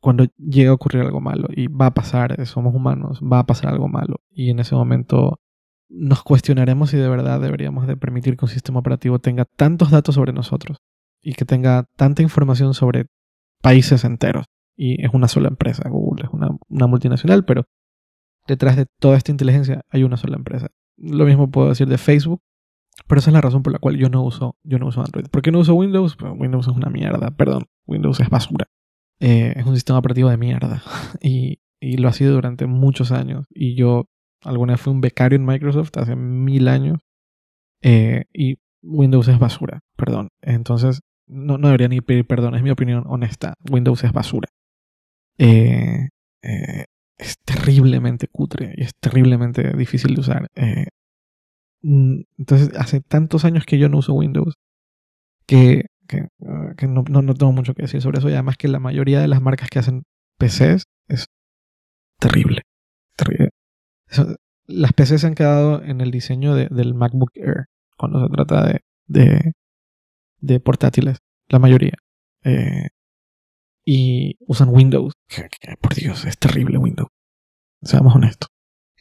cuando 0.00 0.26
llegue 0.36 0.68
a 0.68 0.74
ocurrir 0.74 1.02
algo 1.02 1.20
malo 1.20 1.48
y 1.50 1.66
va 1.66 1.86
a 1.86 1.94
pasar, 1.94 2.46
somos 2.46 2.74
humanos, 2.74 3.20
va 3.20 3.40
a 3.40 3.46
pasar 3.46 3.72
algo 3.72 3.88
malo 3.88 4.20
y 4.30 4.50
en 4.50 4.60
ese 4.60 4.74
momento 4.74 5.40
nos 5.88 6.22
cuestionaremos 6.22 6.90
si 6.90 6.96
de 6.96 7.08
verdad 7.08 7.40
deberíamos 7.40 7.86
de 7.86 7.96
permitir 7.96 8.36
que 8.36 8.44
un 8.44 8.50
sistema 8.50 8.80
operativo 8.80 9.18
tenga 9.18 9.44
tantos 9.44 9.90
datos 9.90 10.14
sobre 10.14 10.32
nosotros 10.32 10.78
y 11.22 11.34
que 11.34 11.44
tenga 11.44 11.86
tanta 11.96 12.22
información 12.22 12.74
sobre 12.74 13.06
países 13.62 14.04
enteros. 14.04 14.46
Y 14.76 15.04
es 15.04 15.12
una 15.14 15.28
sola 15.28 15.48
empresa. 15.48 15.88
Google 15.88 16.24
es 16.24 16.30
una, 16.30 16.86
multinacional, 16.86 17.44
pero 17.44 17.64
detrás 18.46 18.76
de 18.76 18.86
toda 19.00 19.16
esta 19.16 19.30
inteligencia 19.30 19.82
hay 19.90 20.02
una 20.04 20.16
sola 20.16 20.36
empresa. 20.36 20.68
Lo 20.96 21.24
mismo 21.24 21.50
puedo 21.50 21.68
decir 21.68 21.88
de 21.88 21.98
Facebook, 21.98 22.42
pero 23.06 23.18
esa 23.18 23.30
es 23.30 23.34
la 23.34 23.40
razón 23.40 23.62
por 23.62 23.72
la 23.72 23.78
cual 23.78 23.96
yo 23.96 24.08
no 24.08 24.22
uso, 24.22 24.56
yo 24.62 24.78
no 24.78 24.86
uso 24.86 25.00
Android. 25.00 25.26
¿Por 25.26 25.42
qué 25.42 25.50
no 25.50 25.60
uso 25.60 25.74
Windows? 25.74 26.16
Pues 26.16 26.32
Windows 26.36 26.68
es 26.68 26.74
una 26.74 26.90
mierda, 26.90 27.30
perdón. 27.30 27.66
Windows 27.86 28.20
es 28.20 28.28
basura. 28.28 28.66
Eh, 29.18 29.54
es 29.56 29.66
un 29.66 29.74
sistema 29.74 29.98
operativo 29.98 30.30
de 30.30 30.36
mierda. 30.36 30.82
Y, 31.22 31.60
y, 31.80 31.96
lo 31.96 32.08
ha 32.08 32.12
sido 32.12 32.34
durante 32.34 32.66
muchos 32.66 33.12
años. 33.12 33.46
Y 33.50 33.74
yo 33.74 34.08
alguna 34.46 34.74
vez 34.74 34.80
fui 34.80 34.92
un 34.92 35.00
becario 35.00 35.36
en 35.36 35.44
Microsoft 35.44 35.90
hace 35.96 36.16
mil 36.16 36.68
años. 36.68 37.00
Eh, 37.82 38.24
y 38.32 38.58
Windows 38.82 39.28
es 39.28 39.38
basura, 39.38 39.80
perdón. 39.96 40.28
Entonces, 40.42 41.00
no, 41.26 41.58
no 41.58 41.68
debería 41.68 41.88
ni 41.88 42.00
pedir 42.00 42.26
perdón, 42.26 42.54
es 42.54 42.62
mi 42.62 42.70
opinión 42.70 43.04
honesta. 43.06 43.54
Windows 43.70 44.04
es 44.04 44.12
basura. 44.12 44.48
Eh, 45.38 46.08
eh, 46.42 46.84
es 47.18 47.36
terriblemente 47.44 48.28
cutre 48.28 48.74
y 48.76 48.82
es 48.82 48.92
terriblemente 49.00 49.76
difícil 49.76 50.14
de 50.14 50.20
usar. 50.20 50.48
Mm, 51.82 52.22
entonces, 52.38 52.70
hace 52.76 53.00
tantos 53.00 53.44
años 53.44 53.64
que 53.66 53.78
yo 53.78 53.88
no 53.88 53.98
uso 53.98 54.14
Windows 54.14 54.54
que, 55.46 55.86
que, 56.08 56.28
que 56.76 56.86
no, 56.88 57.02
no, 57.02 57.34
tengo 57.34 57.52
mucho 57.52 57.74
que 57.74 57.82
decir 57.82 58.02
sobre 58.02 58.18
eso. 58.18 58.28
Y 58.28 58.32
además 58.34 58.56
que 58.56 58.68
la 58.68 58.80
mayoría 58.80 59.20
de 59.20 59.28
las 59.28 59.42
marcas 59.42 59.70
que 59.70 59.78
hacen 59.78 60.04
PCs 60.38 60.84
es 61.08 61.26
terrible. 62.20 62.62
terrible. 63.16 63.45
Las 64.66 64.92
PCs 64.92 65.20
se 65.20 65.26
han 65.26 65.34
quedado 65.34 65.82
en 65.82 66.00
el 66.00 66.10
diseño 66.10 66.54
de, 66.54 66.68
del 66.70 66.94
MacBook 66.94 67.30
Air 67.34 67.66
cuando 67.96 68.20
se 68.20 68.28
trata 68.28 68.80
de, 69.06 70.60
portátiles, 70.60 71.18
la 71.48 71.58
mayoría. 71.58 71.94
Eh, 72.44 72.88
y 73.84 74.36
usan 74.46 74.68
Windows. 74.68 75.14
Por 75.80 75.94
Dios, 75.94 76.24
es 76.24 76.38
terrible 76.38 76.78
Windows. 76.78 77.08
Seamos 77.82 78.14
honestos. 78.14 78.50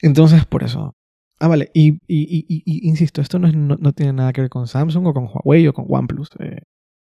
Entonces, 0.02 0.46
por 0.46 0.64
eso. 0.64 0.96
Ah, 1.40 1.48
vale. 1.48 1.72
Y, 1.74 2.00
insisto, 2.08 3.22
esto 3.22 3.40
no, 3.40 3.52
no, 3.52 3.94
tiene 3.94 4.14
nada 4.14 4.32
que 4.32 4.42
ver 4.42 4.50
con 4.50 4.68
Samsung 4.68 5.08
o 5.08 5.14
con 5.14 5.28
Huawei 5.28 5.68
o 5.68 5.74
con 5.74 5.86
OnePlus. 5.88 6.30
Eh, 6.40 6.62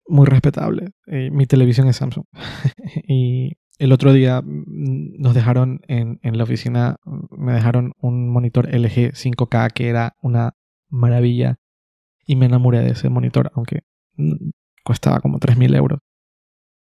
muy 0.08 0.26
respetable. 0.26 0.92
Eh, 1.08 1.30
mi 1.32 1.46
televisión 1.46 1.88
es 1.88 1.96
Samsung. 1.96 2.26
y 3.08 3.54
el 3.80 3.94
otro 3.94 4.14
día 4.14 4.42
mm, 4.42 5.20
nos 5.20 5.34
dejaron 5.34 5.82
en, 5.88 6.20
la 6.22 6.44
oficina, 6.44 6.98
me 7.32 7.54
dejaron 7.54 7.94
un 8.02 8.30
monitor 8.30 8.68
LG 8.68 9.14
5K 9.14 9.72
que 9.74 9.88
era 9.88 10.16
una 10.22 10.54
maravilla. 10.90 11.58
Y 12.26 12.36
me 12.36 12.46
enamoré 12.46 12.82
de 12.82 12.92
ese 12.92 13.10
monitor, 13.10 13.52
aunque 13.56 13.80
mm, 14.18 14.50
costaba 14.84 15.20
como 15.22 15.40
3.000 15.40 15.76
euros. 15.76 16.00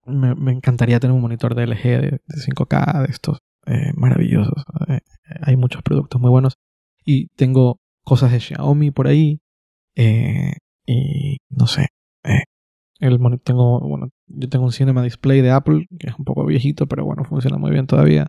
Me, 0.05 0.51
encantaría 0.51 0.99
tener 0.99 1.15
un 1.15 1.21
monitor 1.21 1.55
de 1.55 1.67
LG 1.67 1.83
de, 1.83 2.19
5K 2.27 3.05
de 3.05 3.11
estos 3.11 3.37
eh, 3.67 3.93
maravillosos. 3.95 4.65
Eh, 4.87 4.99
hay 5.41 5.55
muchos 5.55 5.83
productos 5.83 6.19
muy 6.19 6.31
buenos. 6.31 6.57
Y 7.05 7.27
tengo 7.35 7.79
cosas 8.03 8.31
de 8.31 8.39
Xiaomi 8.39 8.91
por 8.91 9.07
ahí. 9.07 9.39
Eh, 9.95 10.53
y 10.85 11.37
no 11.49 11.67
sé. 11.67 11.87
El 12.99 13.19
tengo, 13.43 13.79
bueno, 13.79 14.09
yo 14.29 14.49
tengo 14.49 14.65
un 14.65 14.71
Cinema 14.71 15.03
Display 15.03 15.41
de 15.41 15.51
Apple, 15.51 15.87
que 15.99 16.07
es 16.07 16.17
un 16.17 16.25
poco 16.25 16.45
viejito, 16.45 16.87
pero 16.87 17.05
bueno, 17.05 17.23
funciona 17.23 17.57
muy 17.57 17.71
bien 17.71 17.87
todavía. 17.87 18.27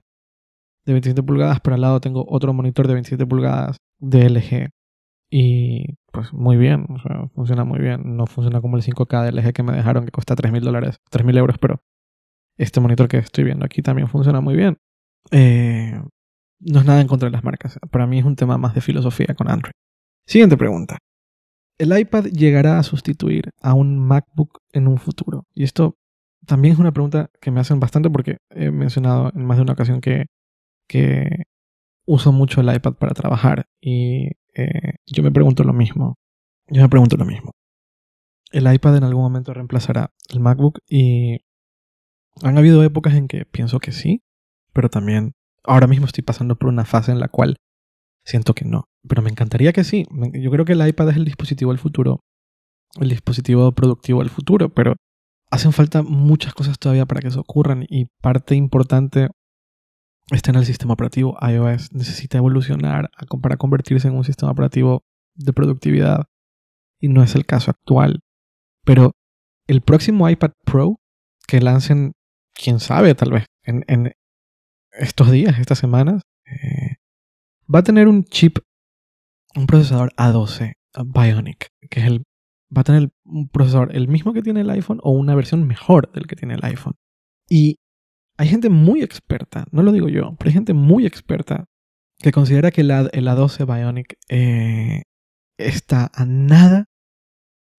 De 0.86 0.92
27 0.92 1.22
pulgadas, 1.22 1.60
pero 1.60 1.74
al 1.74 1.82
lado 1.82 2.00
tengo 2.00 2.24
otro 2.28 2.52
monitor 2.52 2.88
de 2.88 2.94
27 2.94 3.26
pulgadas 3.26 3.76
de 3.98 4.28
LG. 4.30 4.70
Y 5.30 5.94
pues 6.10 6.32
muy 6.32 6.56
bien, 6.56 6.86
o 6.88 6.98
sea, 6.98 7.28
funciona 7.34 7.64
muy 7.64 7.78
bien. 7.80 8.16
No 8.16 8.26
funciona 8.26 8.60
como 8.60 8.76
el 8.76 8.82
5K 8.82 9.24
de 9.24 9.32
LG 9.32 9.52
que 9.52 9.62
me 9.62 9.72
dejaron, 9.72 10.04
que 10.04 10.10
cuesta 10.10 10.34
3.000 10.34 10.60
dólares, 10.60 10.96
3.000 11.10 11.38
euros, 11.38 11.58
pero 11.58 11.82
este 12.58 12.80
monitor 12.80 13.08
que 13.08 13.18
estoy 13.18 13.44
viendo 13.44 13.64
aquí 13.64 13.82
también 13.82 14.08
funciona 14.08 14.40
muy 14.40 14.56
bien. 14.56 14.78
Eh, 15.30 16.00
no 16.60 16.80
es 16.80 16.86
nada 16.86 17.00
en 17.00 17.06
contra 17.06 17.28
de 17.28 17.32
las 17.32 17.44
marcas. 17.44 17.78
Para 17.90 18.06
mí 18.06 18.18
es 18.18 18.24
un 18.24 18.36
tema 18.36 18.58
más 18.58 18.74
de 18.74 18.80
filosofía 18.80 19.34
con 19.34 19.50
Android. 19.50 19.72
Siguiente 20.26 20.56
pregunta. 20.56 20.98
¿El 21.80 21.98
iPad 21.98 22.26
llegará 22.26 22.78
a 22.78 22.82
sustituir 22.82 23.52
a 23.62 23.72
un 23.72 23.98
MacBook 23.98 24.60
en 24.74 24.86
un 24.86 24.98
futuro? 24.98 25.46
Y 25.54 25.64
esto 25.64 25.96
también 26.44 26.74
es 26.74 26.78
una 26.78 26.92
pregunta 26.92 27.30
que 27.40 27.50
me 27.50 27.58
hacen 27.58 27.80
bastante 27.80 28.10
porque 28.10 28.36
he 28.50 28.70
mencionado 28.70 29.32
en 29.34 29.46
más 29.46 29.56
de 29.56 29.62
una 29.62 29.72
ocasión 29.72 30.02
que, 30.02 30.26
uso 32.04 32.32
mucho 32.32 32.60
el 32.60 32.74
iPad 32.74 32.96
para 32.96 33.14
trabajar 33.14 33.66
y 33.80 34.26
eh, 34.54 34.96
yo 35.06 35.22
me 35.22 35.30
pregunto 35.30 35.64
lo 35.64 35.72
mismo. 35.72 36.18
Yo 36.68 36.82
me 36.82 36.88
pregunto 36.90 37.16
lo 37.16 37.24
mismo. 37.24 37.52
¿El 38.52 38.70
iPad 38.70 38.98
en 38.98 39.04
algún 39.04 39.22
momento 39.22 39.54
reemplazará 39.54 40.12
el 40.28 40.40
MacBook? 40.40 40.80
Y 40.86 41.38
han 42.42 42.58
habido 42.58 42.84
épocas 42.84 43.14
en 43.14 43.26
que 43.26 43.46
pienso 43.46 43.80
que 43.80 43.92
sí, 43.92 44.22
pero 44.74 44.90
también 44.90 45.32
ahora 45.64 45.86
mismo 45.86 46.04
estoy 46.04 46.24
pasando 46.24 46.56
por 46.56 46.68
una 46.68 46.84
fase 46.84 47.10
en 47.10 47.20
la 47.20 47.28
cual 47.28 47.56
siento 48.22 48.52
que 48.52 48.66
no. 48.66 48.89
Pero 49.08 49.22
me 49.22 49.30
encantaría 49.30 49.72
que 49.72 49.84
sí. 49.84 50.06
Yo 50.34 50.50
creo 50.50 50.64
que 50.64 50.72
el 50.72 50.86
iPad 50.86 51.10
es 51.10 51.16
el 51.16 51.24
dispositivo 51.24 51.70
del 51.70 51.78
futuro, 51.78 52.20
el 53.00 53.08
dispositivo 53.08 53.72
productivo 53.72 54.20
del 54.20 54.30
futuro, 54.30 54.68
pero 54.68 54.96
hacen 55.50 55.72
falta 55.72 56.02
muchas 56.02 56.54
cosas 56.54 56.78
todavía 56.78 57.06
para 57.06 57.20
que 57.20 57.28
eso 57.28 57.40
ocurran 57.40 57.84
y 57.88 58.06
parte 58.20 58.54
importante 58.54 59.28
está 60.30 60.50
en 60.50 60.56
el 60.56 60.66
sistema 60.66 60.94
operativo. 60.94 61.36
iOS 61.40 61.92
necesita 61.92 62.38
evolucionar 62.38 63.10
para 63.42 63.56
convertirse 63.56 64.08
en 64.08 64.14
un 64.14 64.24
sistema 64.24 64.52
operativo 64.52 65.02
de 65.34 65.52
productividad 65.52 66.26
y 67.00 67.08
no 67.08 67.22
es 67.22 67.34
el 67.34 67.46
caso 67.46 67.70
actual. 67.70 68.20
Pero 68.84 69.12
el 69.66 69.80
próximo 69.80 70.28
iPad 70.28 70.52
Pro 70.64 70.96
que 71.46 71.60
lancen, 71.60 72.12
quién 72.54 72.78
sabe, 72.80 73.14
tal 73.14 73.32
vez 73.32 73.46
en, 73.64 74.12
estos 74.92 75.30
días, 75.30 75.58
estas 75.58 75.78
semanas, 75.78 76.22
eh, 76.46 76.96
va 77.72 77.80
a 77.80 77.84
tener 77.84 78.08
un 78.08 78.24
chip, 78.24 78.58
un 79.54 79.66
procesador 79.66 80.12
A12 80.16 80.74
Bionic, 81.04 81.68
que 81.88 82.00
es 82.00 82.06
el, 82.06 82.24
va 82.76 82.82
a 82.82 82.84
tener 82.84 83.10
un 83.24 83.48
procesador 83.48 83.94
el 83.94 84.08
mismo 84.08 84.32
que 84.32 84.42
tiene 84.42 84.60
el 84.60 84.70
iPhone 84.70 85.00
o 85.02 85.12
una 85.12 85.34
versión 85.34 85.66
mejor 85.66 86.12
del 86.12 86.26
que 86.26 86.36
tiene 86.36 86.54
el 86.54 86.64
iPhone. 86.64 86.94
Y 87.48 87.76
hay 88.36 88.48
gente 88.48 88.70
muy 88.70 89.02
experta, 89.02 89.66
no 89.70 89.82
lo 89.82 89.92
digo 89.92 90.08
yo, 90.08 90.34
pero 90.38 90.48
hay 90.48 90.54
gente 90.54 90.72
muy 90.72 91.06
experta 91.06 91.66
que 92.18 92.32
considera 92.32 92.70
que 92.70 92.82
el, 92.82 92.90
A12 92.90 93.66
Bionic 93.66 94.16
eh, 94.28 95.02
está 95.58 96.10
a 96.14 96.24
nada 96.26 96.86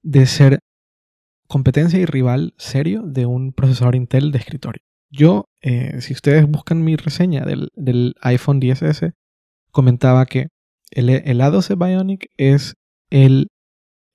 de 0.04 0.26
ser 0.26 0.60
competencia 1.48 2.00
y 2.00 2.06
rival 2.06 2.54
serio 2.58 3.04
de 3.04 3.26
un 3.26 3.54
procesador 3.54 3.96
Intel 3.96 4.32
de 4.32 4.40
escritorio. 4.40 4.82
Yo, 5.10 5.46
eh, 5.62 6.00
si 6.02 6.14
ustedes 6.14 6.48
buscan 6.50 6.84
mi 6.84 6.96
reseña 6.96 7.44
del, 7.44 7.70
del 7.76 8.16
iPhone 8.22 8.62
10S, 8.62 9.14
comentaba 9.72 10.26
que 10.26 10.48
el, 10.92 11.10
A12 11.10 11.78
Bionic 11.78 12.28
es 12.38 12.76
el 13.10 13.48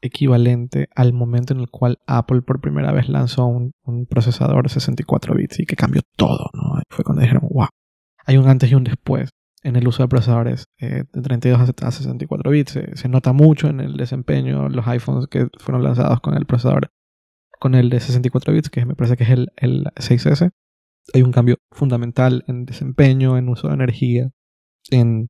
equivalente 0.02 0.88
al 0.94 1.12
momento 1.12 1.54
en 1.54 1.60
el 1.60 1.70
cual 1.70 1.98
Apple 2.06 2.42
por 2.42 2.60
primera 2.60 2.92
vez 2.92 3.08
lanzó 3.08 3.46
un, 3.46 3.72
procesador 4.08 4.64
de 4.64 4.68
64 4.68 5.34
bits 5.34 5.60
y 5.60 5.66
que 5.66 5.76
cambió 5.76 6.02
todo, 6.16 6.50
¿no? 6.52 6.80
Fue 6.90 7.04
cuando 7.04 7.22
dijeron, 7.22 7.48
wow, 7.50 7.68
hay 8.24 8.36
un 8.36 8.48
antes 8.48 8.70
y 8.70 8.74
un 8.74 8.84
después 8.84 9.30
en 9.62 9.74
el 9.76 9.88
uso 9.88 10.02
de 10.02 10.08
procesadores 10.08 10.66
eh, 10.78 11.04
de 11.12 11.22
32 11.22 11.72
a 11.82 11.90
64 11.90 12.50
bits. 12.50 12.78
Se, 12.94 13.08
nota 13.08 13.32
mucho 13.32 13.68
en 13.68 13.80
el 13.80 13.96
desempeño, 13.96 14.68
los 14.68 14.86
iPhones 14.86 15.26
que 15.28 15.48
fueron 15.58 15.82
lanzados 15.82 16.20
con 16.20 16.36
el 16.36 16.46
procesador, 16.46 16.90
con 17.58 17.74
el 17.74 17.90
de 17.90 17.98
64 17.98 18.52
bits, 18.52 18.70
que 18.70 18.84
me 18.84 18.94
parece 18.94 19.16
que 19.16 19.24
es 19.24 19.30
el, 19.30 19.48
el 19.56 19.84
6S, 19.96 20.50
hay 21.14 21.22
un 21.22 21.32
cambio 21.32 21.56
fundamental 21.72 22.44
en 22.48 22.64
desempeño, 22.64 23.38
en 23.38 23.48
uso 23.48 23.68
de 23.68 23.74
energía, 23.74 24.30
en 24.90 25.28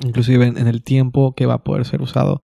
inclusive 0.00 0.46
en, 0.46 0.66
el 0.66 0.82
tiempo 0.82 1.34
que 1.34 1.46
va 1.46 1.54
a 1.54 1.64
poder 1.64 1.84
ser 1.84 2.02
usado, 2.02 2.42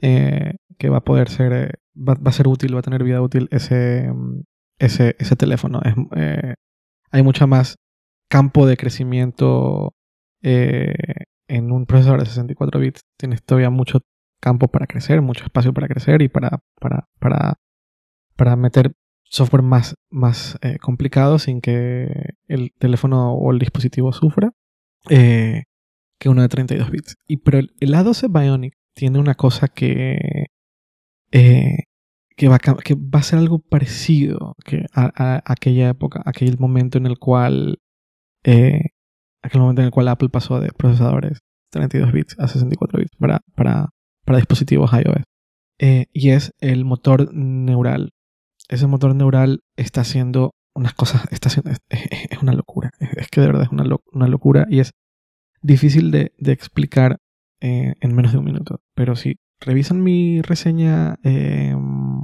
eh, 0.00 0.56
que 0.78 0.88
va 0.88 0.98
a 0.98 1.04
poder 1.04 1.28
ser, 1.28 1.52
eh, 1.52 1.72
va, 1.96 2.16
a 2.24 2.32
ser 2.32 2.48
útil, 2.48 2.74
va 2.74 2.80
a 2.80 2.82
tener 2.82 3.04
vida 3.04 3.20
útil 3.20 3.48
ese, 3.50 4.12
ese, 4.78 5.16
ese 5.18 5.36
teléfono. 5.36 5.80
Eh, 6.16 6.54
hay 7.10 7.22
mucha 7.22 7.46
más 7.46 7.76
campo 8.28 8.66
de 8.66 8.76
crecimiento 8.76 9.94
en 10.42 11.70
un 11.70 11.86
procesador 11.86 12.20
de 12.20 12.26
64 12.26 12.80
bits. 12.80 13.02
Tienes 13.16 13.44
todavía 13.44 13.70
mucho 13.70 14.00
campo 14.40 14.68
para 14.68 14.86
crecer, 14.86 15.22
mucho 15.22 15.44
espacio 15.44 15.72
para 15.72 15.86
crecer 15.86 16.20
y 16.22 16.28
para, 16.28 16.58
para, 16.80 17.08
para, 17.20 17.54
para 18.36 18.56
meter 18.56 18.92
software 19.32 19.62
más, 19.62 19.94
más 20.10 20.58
eh, 20.60 20.78
complicado 20.78 21.38
sin 21.38 21.60
que 21.62 22.34
el 22.48 22.72
teléfono 22.78 23.34
o 23.34 23.50
el 23.50 23.58
dispositivo 23.58 24.12
sufra 24.12 24.50
eh, 25.08 25.64
que 26.22 26.28
uno 26.28 26.42
de 26.42 26.48
32 26.48 26.88
bits. 26.88 27.16
Y, 27.26 27.38
pero 27.38 27.58
el, 27.58 27.94
A12 27.94 28.30
Bionic 28.30 28.74
tiene 28.94 29.18
una 29.18 29.34
cosa 29.34 29.66
que, 29.66 30.46
eh, 31.32 31.78
que, 32.36 32.46
va 32.46 32.54
a, 32.54 32.58
que 32.58 32.94
va 32.94 33.18
a 33.18 33.24
ser 33.24 33.40
algo 33.40 33.58
parecido 33.58 34.54
que 34.64 34.86
a, 34.94 35.42
aquella 35.44 35.88
época, 35.88 36.22
aquel 36.24 36.58
momento 36.60 36.96
en 36.96 37.06
el 37.06 37.18
cual 37.18 37.80
aquel 38.44 39.60
momento 39.60 39.82
en 39.82 39.86
el 39.86 39.90
cual 39.90 40.06
Apple 40.06 40.28
pasó 40.28 40.60
de 40.60 40.70
procesadores 40.70 41.40
32 41.70 42.12
bits 42.12 42.36
a 42.38 42.46
64 42.46 43.00
bits 43.00 43.16
para, 43.18 43.40
para, 43.56 43.88
para 44.24 44.38
dispositivos 44.38 44.92
iOS. 44.92 45.24
y 46.12 46.30
es 46.30 46.52
el 46.60 46.84
motor 46.84 47.34
neural 47.34 48.10
ese 48.68 48.86
motor 48.86 49.12
neural 49.16 49.64
está 49.76 50.02
haciendo 50.02 50.54
unas 50.72 50.94
cosas, 50.94 51.26
está 51.32 51.48
es, 51.48 52.38
una 52.40 52.52
locura, 52.52 52.90
es, 53.00 53.28
que 53.28 53.40
de 53.40 53.48
verdad 53.48 53.64
es 53.64 53.70
una, 53.70 53.84
una 54.12 54.28
locura 54.28 54.66
y 54.70 54.78
es 54.78 54.92
difícil 55.62 56.10
de, 56.10 56.32
explicar 56.38 57.18
eh, 57.60 57.94
en 58.00 58.14
menos 58.14 58.32
de 58.32 58.38
un 58.38 58.44
minuto. 58.44 58.80
Pero 58.94 59.16
si 59.16 59.36
revisan 59.60 60.02
mi 60.02 60.42
reseña 60.42 61.16
em, 61.22 62.22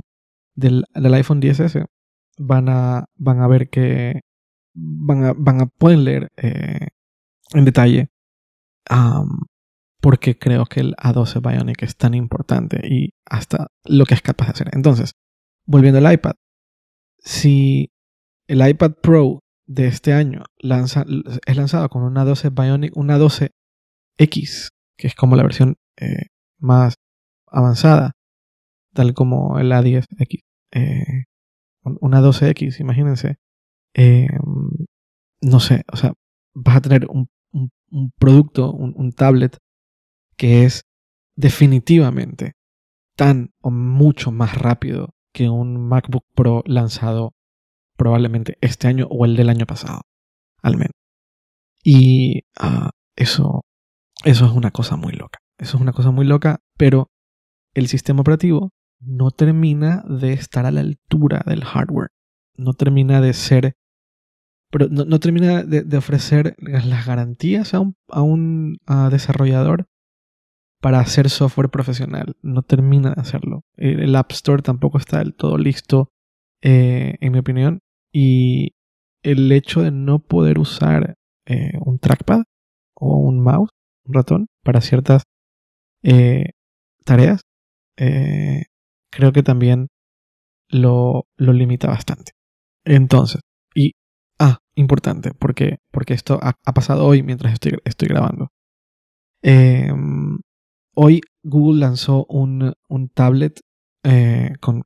del, 0.54 0.84
iPhone 0.94 1.40
10S, 1.40 1.86
van 2.38 2.68
a, 2.68 3.06
van 3.16 3.40
a 3.40 3.48
ver 3.48 3.70
que 3.70 4.20
van 4.74 5.24
a, 5.24 5.32
van 5.36 5.62
a 5.62 5.66
pueden 5.66 6.04
leer 6.04 6.28
eh, 6.36 6.88
en 7.54 7.64
detalle 7.64 8.08
porque 10.00 10.38
creo 10.38 10.64
que 10.66 10.80
el 10.80 10.94
A12 10.96 11.40
Bionic 11.40 11.82
es 11.82 11.96
tan 11.96 12.14
importante 12.14 12.80
y 12.88 13.10
hasta 13.26 13.68
lo 13.84 14.04
que 14.04 14.14
es 14.14 14.22
capaz 14.22 14.46
de 14.46 14.52
hacer. 14.52 14.70
Entonces, 14.72 15.12
volviendo 15.66 15.98
al 15.98 16.12
iPad, 16.12 16.34
si 17.18 17.90
el 18.46 18.66
iPad 18.66 18.92
Pro 19.02 19.40
de 19.68 19.86
este 19.86 20.14
año 20.14 20.44
es 20.58 21.56
lanzado 21.56 21.88
con 21.90 22.02
una 22.02 22.24
12 22.24 22.50
Bionic, 22.50 22.96
una 22.96 23.18
12X, 23.18 24.70
que 24.96 25.06
es 25.06 25.14
como 25.14 25.36
la 25.36 25.42
versión 25.42 25.76
eh, 26.00 26.26
más 26.58 26.94
avanzada, 27.46 28.12
tal 28.94 29.14
como 29.14 29.58
el 29.58 29.70
A10X, 29.70 30.40
eh, 30.72 31.24
una 31.82 32.20
12X, 32.20 32.80
imagínense, 32.80 33.36
eh, 33.94 34.28
no 35.42 35.60
sé, 35.60 35.84
o 35.92 35.96
sea, 35.96 36.14
vas 36.54 36.76
a 36.76 36.80
tener 36.80 37.06
un, 37.08 37.28
producto, 38.18 38.72
un 38.72 39.12
tablet 39.12 39.56
que 40.36 40.64
es 40.64 40.82
definitivamente 41.36 42.52
tan 43.16 43.50
o 43.60 43.70
mucho 43.70 44.30
más 44.30 44.56
rápido 44.56 45.14
que 45.32 45.48
un 45.48 45.88
MacBook 45.88 46.24
Pro 46.34 46.62
lanzado 46.66 47.34
probablemente 47.98 48.56
este 48.62 48.88
año 48.88 49.06
o 49.10 49.26
el 49.26 49.36
del 49.36 49.50
año 49.50 49.66
pasado, 49.66 50.02
al 50.62 50.76
menos. 50.76 50.94
Y 51.84 52.44
ah, 52.58 52.90
eso, 53.16 53.62
eso 54.24 54.46
es 54.46 54.52
una 54.52 54.70
cosa 54.70 54.96
muy 54.96 55.12
loca. 55.12 55.40
Eso 55.58 55.76
es 55.76 55.82
una 55.82 55.92
cosa 55.92 56.10
muy 56.10 56.24
loca, 56.24 56.60
pero 56.78 57.10
el 57.74 57.88
sistema 57.88 58.20
operativo 58.22 58.70
no 59.00 59.30
termina 59.30 60.02
de 60.08 60.32
estar 60.32 60.64
a 60.64 60.70
la 60.70 60.80
altura 60.80 61.42
del 61.44 61.64
hardware. 61.64 62.10
No 62.56 62.72
termina 62.72 63.20
de 63.20 63.32
ser, 63.32 63.74
pero 64.70 64.88
no, 64.88 65.18
termina 65.20 65.62
de, 65.62 65.96
ofrecer 65.96 66.56
las 66.58 67.06
garantías 67.06 67.74
a 67.74 67.80
un, 67.80 67.96
a 68.08 68.22
un 68.22 68.78
desarrollador 69.10 69.86
para 70.80 71.00
hacer 71.00 71.30
software 71.30 71.70
profesional. 71.70 72.36
No 72.42 72.62
termina 72.62 73.10
de 73.10 73.20
hacerlo. 73.20 73.62
El, 73.76 74.14
App 74.14 74.32
Store 74.32 74.62
tampoco 74.62 74.98
está 74.98 75.18
del 75.18 75.34
todo 75.34 75.58
listo, 75.58 76.10
eh, 76.62 77.16
en 77.20 77.32
mi 77.32 77.38
opinión. 77.38 77.80
Y 78.18 78.72
el 79.22 79.52
hecho 79.52 79.82
de 79.82 79.90
no 79.90 80.18
poder 80.18 80.58
usar 80.58 81.14
eh, 81.46 81.72
un 81.84 81.98
trackpad 81.98 82.42
o 82.94 83.16
un 83.16 83.40
mouse, 83.40 83.70
un 84.04 84.14
ratón, 84.14 84.46
para 84.64 84.80
ciertas 84.80 85.22
eh, 86.02 86.50
tareas, 87.04 87.42
creo 87.96 89.32
que 89.32 89.42
también 89.42 89.88
lo, 90.70 91.26
lo, 91.36 91.52
limita 91.52 91.88
bastante. 91.88 92.32
Entonces, 92.84 93.40
y, 93.74 93.92
ah, 94.38 94.58
importante, 94.76 95.32
porque, 95.32 95.78
porque 95.90 96.14
esto 96.14 96.38
ha, 96.42 96.72
pasado 96.72 97.06
hoy 97.06 97.22
mientras 97.22 97.52
estoy, 97.52 97.78
estoy 97.84 98.08
grabando. 98.08 98.48
Eh, 99.42 99.92
Hoy 101.00 101.20
Google 101.44 101.78
lanzó 101.78 102.26
un, 102.28 102.74
tablet 103.14 103.60
eh, 104.02 104.54
con, 104.60 104.82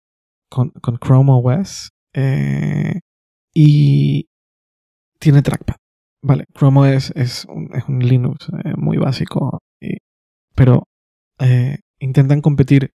Chrome 1.01 1.31
OS 1.33 1.89
eh, 2.13 3.01
y 3.55 4.29
tiene 5.19 5.43
trackpad. 5.43 5.77
Vale, 6.23 6.45
Chrome 6.55 6.97
OS 6.97 7.13
es 7.17 7.47
un, 7.47 7.99
Linux 8.01 8.49
eh, 8.65 8.75
muy 8.77 8.97
básico, 8.97 9.61
pero 10.55 10.85
intentan 11.99 12.41
competir 12.41 12.93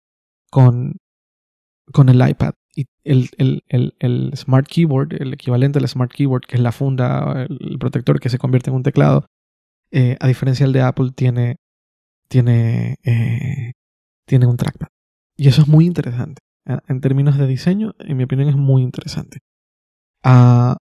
con, 0.52 0.98
con 1.94 2.10
el 2.10 2.28
iPad 2.28 2.54
y 2.76 2.88
el, 3.06 3.30
el, 3.70 4.32
Smart 4.36 4.68
Keyboard, 4.68 5.22
el 5.22 5.34
equivalente 5.34 5.80
al 5.80 5.88
Smart 5.88 6.12
Keyboard, 6.12 6.46
que 6.46 6.58
es 6.58 6.62
la 6.62 6.74
funda, 6.74 7.46
el 7.48 7.78
protector 7.80 8.20
que 8.20 8.28
se 8.28 8.38
convierte 8.38 8.70
en 8.70 8.76
un 8.76 8.84
teclado, 8.84 9.28
a 10.20 10.28
diferencia 10.28 10.66
del 10.66 10.74
de 10.74 10.82
Apple, 10.82 11.12
tiene 11.16 11.58
tiene, 12.34 12.98
eh, 13.04 13.74
tiene 14.26 14.48
un 14.48 14.58
trackpad. 14.58 14.88
Y 15.38 15.48
eso 15.50 15.62
es 15.62 15.68
muy 15.68 15.86
interesante. 15.86 16.42
En 16.66 17.00
términos 17.00 17.38
de 17.38 17.46
diseño, 17.46 17.94
en 18.00 18.18
mi 18.18 18.24
opinión, 18.24 18.50
es 18.50 18.56
muy 18.56 18.82
interesante. 18.82 19.38
Ah, 20.24 20.78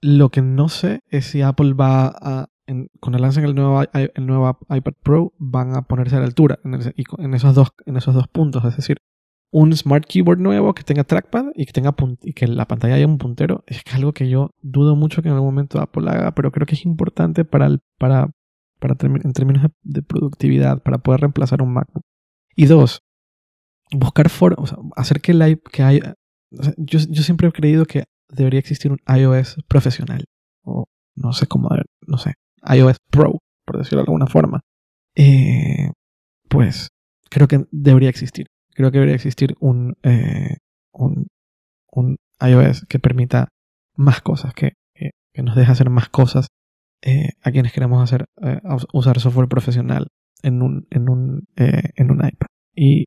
lo 0.00 0.30
que 0.30 0.42
no 0.42 0.68
sé 0.68 1.00
es 1.08 1.26
si 1.26 1.42
Apple 1.42 1.74
va 1.74 2.08
a, 2.08 2.48
en, 2.66 2.88
cuando 3.00 3.18
lancen 3.18 3.44
el 3.44 3.54
nuevo, 3.54 3.82
el 3.92 4.26
nuevo 4.26 4.58
iPad 4.68 4.94
Pro, 5.02 5.32
van 5.38 5.76
a 5.76 5.82
ponerse 5.82 6.16
a 6.16 6.20
la 6.20 6.26
altura 6.26 6.58
en, 6.64 7.34
esos 7.34 7.54
dos, 7.54 7.72
en 7.86 7.96
esos 7.96 8.14
dos 8.14 8.28
puntos. 8.28 8.64
Es 8.64 8.76
decir, 8.76 8.98
un 9.50 9.74
Smart 9.76 10.06
Keyboard 10.06 10.38
nuevo 10.38 10.74
que 10.74 10.82
tenga 10.82 11.04
trackpad 11.04 11.46
y 11.54 11.66
que, 11.66 11.72
tenga 11.72 11.94
y 12.22 12.32
que 12.32 12.46
la 12.46 12.66
pantalla 12.66 12.94
haya 12.94 13.06
un 13.06 13.18
puntero. 13.18 13.64
Es 13.66 13.82
algo 13.92 14.12
que 14.12 14.28
yo 14.28 14.50
dudo 14.60 14.96
mucho 14.96 15.22
que 15.22 15.28
en 15.28 15.34
algún 15.34 15.48
momento 15.48 15.80
Apple 15.80 16.10
haga, 16.10 16.34
pero 16.34 16.50
creo 16.52 16.66
que 16.66 16.74
es 16.74 16.84
importante 16.84 17.44
para, 17.44 17.78
para 17.98 18.30
para 18.82 18.96
en 19.00 19.32
términos 19.32 19.64
de, 19.82 20.02
productividad, 20.02 20.82
para 20.82 20.98
poder 20.98 21.20
reemplazar 21.20 21.62
un 21.62 21.72
MacBook. 21.72 22.04
Y 22.56 22.66
dos, 22.66 23.02
buscar 23.92 24.28
formas, 24.28 24.74
hacer 24.96 25.20
que, 25.20 25.32
el, 25.32 25.62
que 25.72 25.82
haya... 25.84 26.14
yo, 26.76 26.98
siempre 26.98 27.48
he 27.48 27.52
creído 27.52 27.86
que 27.86 28.04
debería 28.32 28.60
existir 28.60 28.90
un 28.92 28.98
iOS 29.06 29.56
profesional, 29.68 30.24
o 30.62 30.86
no 31.14 31.32
sé 31.32 31.46
cómo, 31.46 31.68
no 32.06 32.18
sé, 32.18 32.34
iOS 32.64 32.96
Pro, 33.10 33.38
por 33.64 33.78
decirlo 33.78 34.00
de 34.00 34.06
alguna 34.06 34.26
forma. 34.26 34.60
Eh, 35.14 35.90
pues 36.48 36.88
creo 37.28 37.48
que 37.48 37.66
debería 37.70 38.08
existir. 38.08 38.46
Creo 38.74 38.90
que 38.90 38.98
debería 38.98 39.16
existir 39.16 39.54
un, 39.60 39.94
eh, 40.02 40.56
un, 40.92 41.28
un, 41.92 42.16
iOS 42.40 42.86
que 42.88 42.98
permita 42.98 43.48
más 43.94 44.20
cosas, 44.20 44.54
que, 44.54 44.72
que 44.94 45.42
nos 45.42 45.54
deje 45.54 45.70
hacer 45.70 45.90
más 45.90 46.08
cosas 46.08 46.48
eh, 47.04 47.30
a 47.42 47.50
quienes 47.50 47.72
queremos 47.72 48.00
hacer 48.00 48.26
eh, 48.42 48.60
usar 48.92 49.18
software 49.18 49.48
profesional 49.48 50.06
en 50.42 50.62
un, 50.62 50.86
en, 50.90 51.08
un, 51.08 51.48
eh, 51.56 51.90
en 51.96 52.10
un 52.10 52.18
iPad. 52.18 52.46
Y 52.74 53.06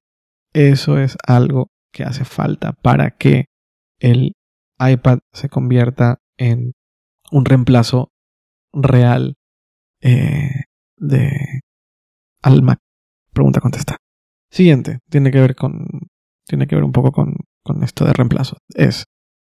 eso 0.53 0.99
es 0.99 1.17
algo 1.25 1.69
que 1.93 2.03
hace 2.03 2.25
falta 2.25 2.73
para 2.73 3.11
que 3.11 3.45
el 3.99 4.33
iPad 4.79 5.19
se 5.33 5.49
convierta 5.49 6.19
en 6.37 6.73
un 7.31 7.45
reemplazo 7.45 8.11
real 8.73 9.35
de 10.01 11.61
al 12.41 12.61
Mac. 12.61 12.79
Pregunta 13.33 13.59
contestada. 13.59 13.97
Siguiente, 14.51 14.99
tiene 15.09 15.31
que 15.31 15.41
ver 15.41 15.55
con 15.55 15.87
tiene 16.47 16.67
que 16.67 16.75
ver 16.75 16.83
un 16.83 16.91
poco 16.91 17.11
con, 17.11 17.37
con 17.63 17.83
esto 17.83 18.05
de 18.05 18.13
reemplazo. 18.13 18.57
Es 18.75 19.05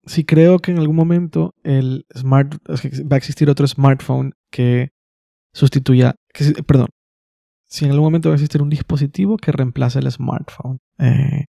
si 0.04 0.24
creo 0.24 0.58
que 0.58 0.72
en 0.72 0.78
algún 0.78 0.96
momento 0.96 1.54
el 1.62 2.06
smart, 2.16 2.54
va 2.68 3.14
a 3.14 3.16
existir 3.16 3.48
otro 3.48 3.66
smartphone 3.66 4.34
que 4.50 4.90
sustituya, 5.54 6.16
perdón, 6.66 6.88
si 7.68 7.84
en 7.84 7.92
algún 7.92 8.06
momento 8.06 8.28
va 8.28 8.34
a 8.34 8.36
existir 8.36 8.62
un 8.62 8.70
dispositivo 8.70 9.36
que 9.36 9.52
reemplace 9.52 9.98
el 9.98 10.10
smartphone. 10.10 10.78
Eh, 10.98 11.44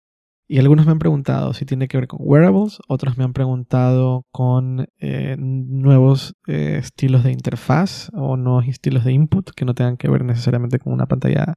y 0.51 0.59
algunos 0.59 0.85
me 0.85 0.91
han 0.91 0.99
preguntado 0.99 1.53
si 1.53 1.63
tiene 1.63 1.87
que 1.87 1.95
ver 1.95 2.09
con 2.09 2.19
wearables, 2.21 2.79
otros 2.89 3.17
me 3.17 3.23
han 3.23 3.31
preguntado 3.31 4.25
con 4.31 4.85
eh, 4.99 5.37
nuevos 5.39 6.33
eh, 6.45 6.75
estilos 6.77 7.23
de 7.23 7.31
interfaz 7.31 8.09
o 8.11 8.35
nuevos 8.35 8.67
estilos 8.67 9.05
de 9.05 9.13
input 9.13 9.51
que 9.51 9.63
no 9.63 9.73
tengan 9.73 9.95
que 9.95 10.09
ver 10.09 10.25
necesariamente 10.25 10.77
con 10.77 10.91
una 10.91 11.05
pantalla, 11.05 11.53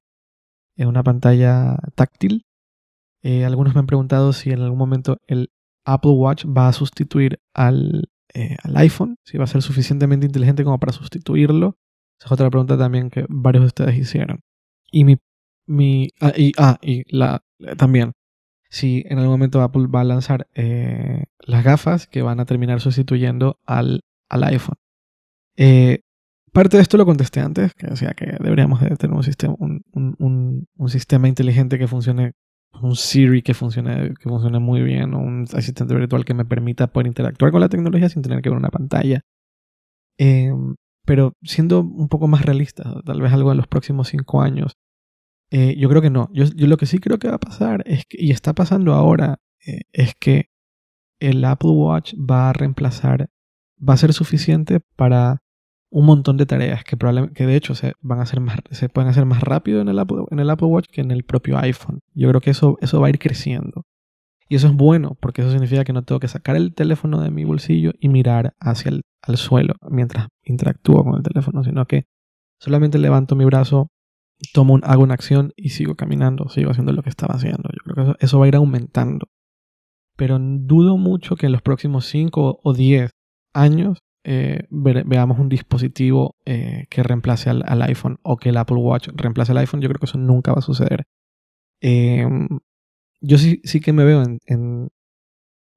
una 0.77 1.03
pantalla 1.03 1.77
táctil. 1.97 2.47
algunos 3.45 3.75
me 3.75 3.81
han 3.81 3.87
preguntado 3.87 4.33
si 4.33 4.53
en 4.53 4.61
algún 4.61 4.79
momento 4.79 5.17
el 5.27 5.51
Apple 5.85 6.13
Watch 6.13 6.45
va 6.47 6.69
a 6.69 6.73
sustituir 6.73 7.41
al, 7.53 8.11
eh, 8.33 8.57
al, 8.63 8.77
iPhone, 8.77 9.17
si 9.25 9.39
va 9.39 9.45
a 9.45 9.49
ser 9.49 9.63
suficientemente 9.63 10.25
inteligente 10.25 10.63
como 10.63 10.79
para 10.79 10.93
sustituirlo. 10.93 11.79
Esa 12.21 12.27
es 12.27 12.33
otra 12.33 12.49
pregunta 12.49 12.79
también 12.79 13.11
que 13.11 13.27
varios 13.29 13.63
de 13.65 13.67
ustedes 13.67 13.99
hicieron. 13.99 14.39
Y 14.93 15.03
mi, 15.03 15.17
mi 15.67 16.11
ah, 16.21 16.33
y, 16.37 16.53
ah, 16.59 16.79
y 16.81 17.03
la, 17.13 17.43
también, 17.77 18.13
si 18.75 19.05
en 19.09 19.19
algún 19.19 19.35
momento 19.35 19.63
Apple 19.63 19.87
va 19.87 20.01
a 20.01 20.05
lanzar 20.05 20.49
eh, 20.53 21.27
las 21.39 21.63
gafas 21.63 22.09
que 22.09 22.23
van 22.23 22.41
a 22.41 22.45
terminar 22.45 22.81
sustituyendo 22.81 23.61
al, 23.65 24.01
al 24.29 24.43
iPhone. 24.43 24.75
Eh, 25.57 26.01
parte 26.53 26.77
de 26.77 26.83
esto 26.83 26.97
lo 26.97 27.07
contesté 27.07 27.39
antes, 27.39 27.73
que 27.75 27.87
decía 27.87 28.15
que 28.17 28.37
deberíamos 28.41 28.81
de 28.81 28.97
tener 28.97 29.17
un 29.17 29.23
sistema, 29.23 29.55
un, 29.61 29.85
un, 29.93 30.67
un 30.77 30.89
sistema 30.89 31.29
inteligente 31.29 31.79
que 31.79 31.87
funcione 31.87 32.33
un 32.83 32.97
Siri 32.97 33.43
que 33.43 33.55
funcione, 33.55 34.13
que 34.21 34.29
funcione 34.29 34.59
muy 34.59 34.83
bien, 34.83 35.15
un 35.15 35.47
asistente 35.55 35.95
virtual 35.95 36.25
que 36.25 36.35
me 36.35 36.45
permita 36.45 36.89
poder 36.89 37.07
interactuar 37.07 37.53
con 37.53 37.61
la 37.61 37.69
tecnología 37.69 38.09
sin 38.09 38.23
tener 38.23 38.43
que 38.43 38.51
ver 38.51 38.59
una 38.59 38.71
pantalla. 38.71 39.21
Em, 40.19 40.75
pero 41.07 41.35
siendo 41.43 41.79
un 41.83 42.09
poco 42.09 42.27
más 42.27 42.45
realista, 42.45 43.01
tal 43.05 43.21
vez 43.21 43.33
algo 43.33 43.53
en 43.53 43.59
los 43.59 43.69
próximos 43.69 44.09
cinco 44.09 44.43
años, 44.43 44.73
eh, 45.57 45.77
yo 45.79 45.89
creo 45.89 46.03
que 46.03 46.11
no. 46.11 46.29
Yo, 46.33 46.47
lo 46.67 46.77
que 46.77 46.87
sí 46.87 46.99
creo 46.99 47.21
que 47.21 47.29
va 47.29 47.37
a 47.37 47.39
pasar, 47.39 47.85
es 47.87 48.05
que, 48.07 48.17
y 48.21 48.33
está 48.33 48.55
pasando 48.55 48.93
ahora, 48.93 49.39
eh, 49.65 49.83
es 49.93 50.15
que 50.19 50.51
el 51.21 51.45
Apple 51.45 51.71
Watch 51.71 52.15
va 52.15 52.51
a 52.51 52.53
reemplazar, 52.53 53.29
va 53.79 53.95
a 53.95 53.97
ser 53.97 54.13
suficiente 54.13 54.81
para 54.97 55.43
un 55.91 56.07
montón 56.07 56.39
de 56.39 56.47
tareas 56.47 56.83
que 56.83 56.97
que 57.35 57.47
de 57.47 57.55
hecho 57.55 57.77
se 57.77 57.93
van 58.01 58.19
a 58.19 58.23
hacer 58.23 58.41
más, 58.41 58.59
se 58.73 58.89
pueden 58.89 59.09
hacer 59.09 59.27
más 59.27 59.43
rápido 59.43 59.81
en 59.81 59.89
el, 59.89 60.01
Apple, 60.01 60.25
en 60.33 60.41
el 60.41 60.51
Apple 60.51 60.67
Watch 60.67 60.89
que 60.91 61.03
en 61.03 61.13
el 61.13 61.23
propio 61.23 61.57
iPhone. 61.59 62.01
Yo 62.15 62.29
creo 62.31 62.41
que 62.41 62.51
eso, 62.51 62.77
eso 62.81 63.01
va 63.01 63.07
a 63.07 63.11
ir 63.11 63.21
creciendo. 63.21 63.85
Y 64.49 64.57
eso 64.57 64.67
es 64.67 64.75
bueno, 64.75 65.17
porque 65.21 65.43
eso 65.43 65.53
significa 65.53 65.85
que 65.85 65.93
no 65.93 66.03
tengo 66.03 66.19
que 66.19 66.27
sacar 66.27 66.57
el 66.57 66.75
teléfono 66.75 67.21
de 67.21 67.31
mi 67.31 67.45
bolsillo 67.45 67.93
y 68.01 68.09
mirar 68.09 68.55
hacia 68.59 68.89
el 68.89 69.03
al 69.23 69.37
suelo 69.37 69.75
mientras 69.89 70.27
interactúo 70.43 71.05
con 71.05 71.15
el 71.15 71.23
teléfono, 71.23 71.63
sino 71.63 71.87
que 71.87 72.07
solamente 72.59 72.99
levanto 72.99 73.37
mi 73.37 73.45
brazo, 73.45 73.89
tomo 74.53 74.75
un, 74.75 74.83
hago 74.85 75.03
una 75.03 75.15
acción 75.15 75.53
y 75.57 75.71
sigo 75.71 75.95
caminando, 75.95 76.49
sigo 76.49 76.71
haciendo 76.71 76.93
lo 76.93 77.03
que 77.03 77.11
estaba 77.11 77.35
haciendo. 77.35 77.69
Yo 77.73 77.93
creo 77.93 78.15
que 78.15 78.25
eso, 78.25 78.39
va 78.39 78.47
a 78.47 78.49
ir 78.49 78.57
aumentando. 78.57 79.29
Pero 80.17 80.39
dudo 80.41 80.97
mucho 80.97 81.37
que 81.37 81.47
en 81.47 81.53
los 81.53 81.63
próximos 81.63 82.07
5 82.07 82.61
o 82.63 82.73
10 82.73 83.11
años 83.53 83.99
eh, 84.25 84.67
veamos 84.71 85.39
un 85.39 85.49
dispositivo 85.49 86.37
eh, 86.47 86.87
que 86.89 87.03
reemplace 87.03 87.51
al, 87.51 87.83
iPhone 87.83 88.19
o 88.23 88.37
que 88.37 88.51
el 88.51 88.57
Apple 88.57 88.77
Watch 88.77 89.09
reemplace 89.15 89.53
al 89.53 89.59
iPhone, 89.59 89.81
yo 89.81 89.89
creo 89.89 89.99
que 89.99 90.07
eso 90.07 90.19
nunca 90.19 90.53
va 90.53 90.59
a 90.59 90.63
suceder. 90.63 91.05
Em, 91.81 92.49
yo 93.21 93.39
sí, 93.39 93.61
sí 93.65 93.81
que 93.81 93.93
me 93.93 94.05
veo 94.05 94.23
en, 94.47 94.89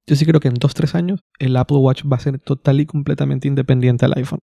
Yo 0.06 0.16
sí 0.16 0.24
creo 0.24 0.40
que 0.40 0.48
en 0.48 0.54
2-3 0.54 0.94
años 0.94 1.20
el 1.38 1.56
Apple 1.56 1.78
Watch 1.78 2.04
va 2.10 2.16
a 2.16 2.20
ser 2.20 2.38
total 2.38 2.80
y 2.80 2.86
completamente 2.86 3.48
independiente 3.48 4.04
al 4.06 4.14
iPhone. 4.16 4.40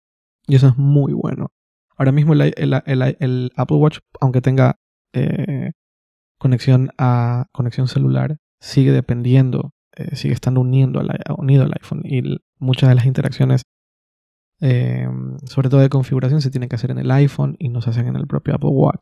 Y 0.47 0.55
eso 0.55 0.67
es 0.67 0.77
muy 0.77 1.13
bueno. 1.13 1.51
Ahora 1.99 2.11
mismo 2.11 2.33
el, 2.33 3.51
Apple 3.55 3.77
Watch, 3.77 3.99
aunque 4.19 4.41
tenga 4.41 4.77
eh, 5.13 5.71
conexión 6.39 6.89
a 6.97 7.45
conexión 7.51 7.87
celular, 7.87 8.37
sigue 8.59 8.91
dependiendo, 8.91 9.73
sigue 10.13 10.33
estando 10.33 10.61
uniendo 10.61 11.01
unido 11.37 11.63
al 11.63 11.73
iPhone. 11.73 12.01
Y 12.05 12.37
muchas 12.57 12.89
de 12.89 12.95
las 12.95 13.05
interacciones 13.05 13.63
Em, 14.61 15.37
sobre 15.45 15.69
todo 15.69 15.79
de 15.79 15.89
configuración, 15.89 16.41
se 16.41 16.51
tiene 16.51 16.67
que 16.67 16.75
hacer 16.75 16.91
en 16.91 16.99
el 16.99 17.11
iPhone 17.11 17.55
y 17.59 17.69
no 17.69 17.81
se 17.81 17.91
hacen 17.91 18.07
en 18.07 18.15
el 18.15 18.27
propio 18.27 18.55
Apple 18.55 18.69
Watch. 18.69 18.99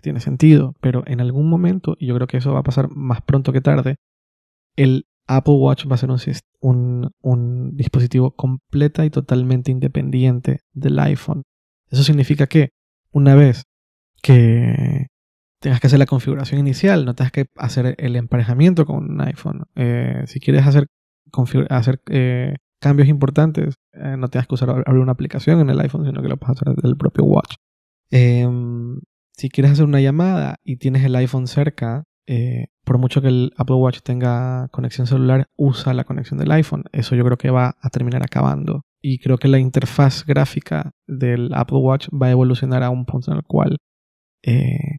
Tiene 0.00 0.20
sentido, 0.20 0.74
pero 0.80 1.02
en 1.06 1.20
algún 1.20 1.48
momento, 1.48 1.96
y 1.98 2.06
yo 2.06 2.14
creo 2.14 2.26
que 2.26 2.38
eso 2.38 2.52
va 2.52 2.60
a 2.60 2.64
pasar 2.64 2.88
más 2.90 3.22
pronto 3.22 3.52
que 3.52 3.60
tarde, 3.60 3.96
el 4.76 5.06
Apple 5.26 5.54
Watch 5.54 5.86
va 5.88 5.94
a 5.94 5.98
ser 5.98 6.10
un, 6.60 7.10
un, 7.20 7.76
dispositivo 7.76 8.32
completa 8.32 9.04
y 9.04 9.10
totalmente 9.10 9.70
independiente 9.70 10.60
del 10.72 10.98
iPhone. 10.98 11.44
Eso 11.92 12.02
significa 12.02 12.46
que 12.46 12.70
una 13.12 13.34
vez 13.34 13.64
que 14.22 15.08
tengas 15.60 15.78
que 15.80 15.86
hacer 15.86 15.98
la 15.98 16.06
configuración 16.06 16.58
inicial, 16.58 17.04
no 17.04 17.14
tengas 17.14 17.32
que 17.32 17.46
hacer 17.56 17.94
el 17.98 18.16
emparejamiento 18.16 18.86
con 18.86 19.10
un 19.10 19.20
iPhone. 19.20 19.64
Eh, 19.76 20.24
si 20.26 20.40
quieres 20.40 20.66
hacer, 20.66 20.88
eh, 22.08 22.56
cambios 22.80 23.08
importantes, 23.08 23.74
eh, 23.92 24.16
no 24.18 24.28
tengas 24.28 24.48
que 24.48 24.54
usar 24.54 24.70
abrir 24.70 25.02
una 25.02 25.12
aplicación 25.12 25.60
en 25.60 25.68
el 25.68 25.80
iPhone, 25.80 26.06
sino 26.06 26.22
que 26.22 26.28
lo 26.28 26.38
puedes 26.38 26.60
hacer 26.60 26.74
el 26.82 26.96
propio 26.96 27.24
Watch. 27.24 27.54
Em, 28.10 29.00
si 29.32 29.50
quieres 29.50 29.72
hacer 29.72 29.84
una 29.84 30.00
llamada 30.00 30.56
y 30.64 30.76
tienes 30.76 31.04
el 31.04 31.14
iPhone 31.14 31.46
cerca, 31.46 32.04
por 32.84 32.96
mucho 32.96 33.20
que 33.20 33.28
el 33.28 33.52
Apple 33.58 33.76
Watch 33.76 34.00
tenga 34.02 34.68
conexión 34.68 35.06
celular, 35.06 35.48
usa 35.56 35.92
la 35.92 36.04
conexión 36.04 36.38
del 36.38 36.50
iPhone. 36.52 36.84
Eso 36.92 37.14
yo 37.14 37.24
creo 37.24 37.36
que 37.36 37.50
va 37.50 37.76
a 37.80 37.90
terminar 37.90 38.22
acabando. 38.22 38.82
Y 39.02 39.18
creo 39.18 39.36
que 39.36 39.48
la 39.48 39.58
interfaz 39.58 40.24
gráfica 40.24 40.92
del 41.08 41.52
Apple 41.54 41.78
Watch 41.78 42.08
va 42.10 42.28
a 42.28 42.30
evolucionar 42.30 42.84
a 42.84 42.90
un 42.90 43.04
punto 43.04 43.32
en 43.32 43.38
el 43.38 43.42
cual 43.42 43.78
eh, 44.44 44.98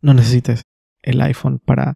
no 0.00 0.14
necesites 0.14 0.62
el 1.02 1.20
iPhone 1.20 1.58
para 1.58 1.94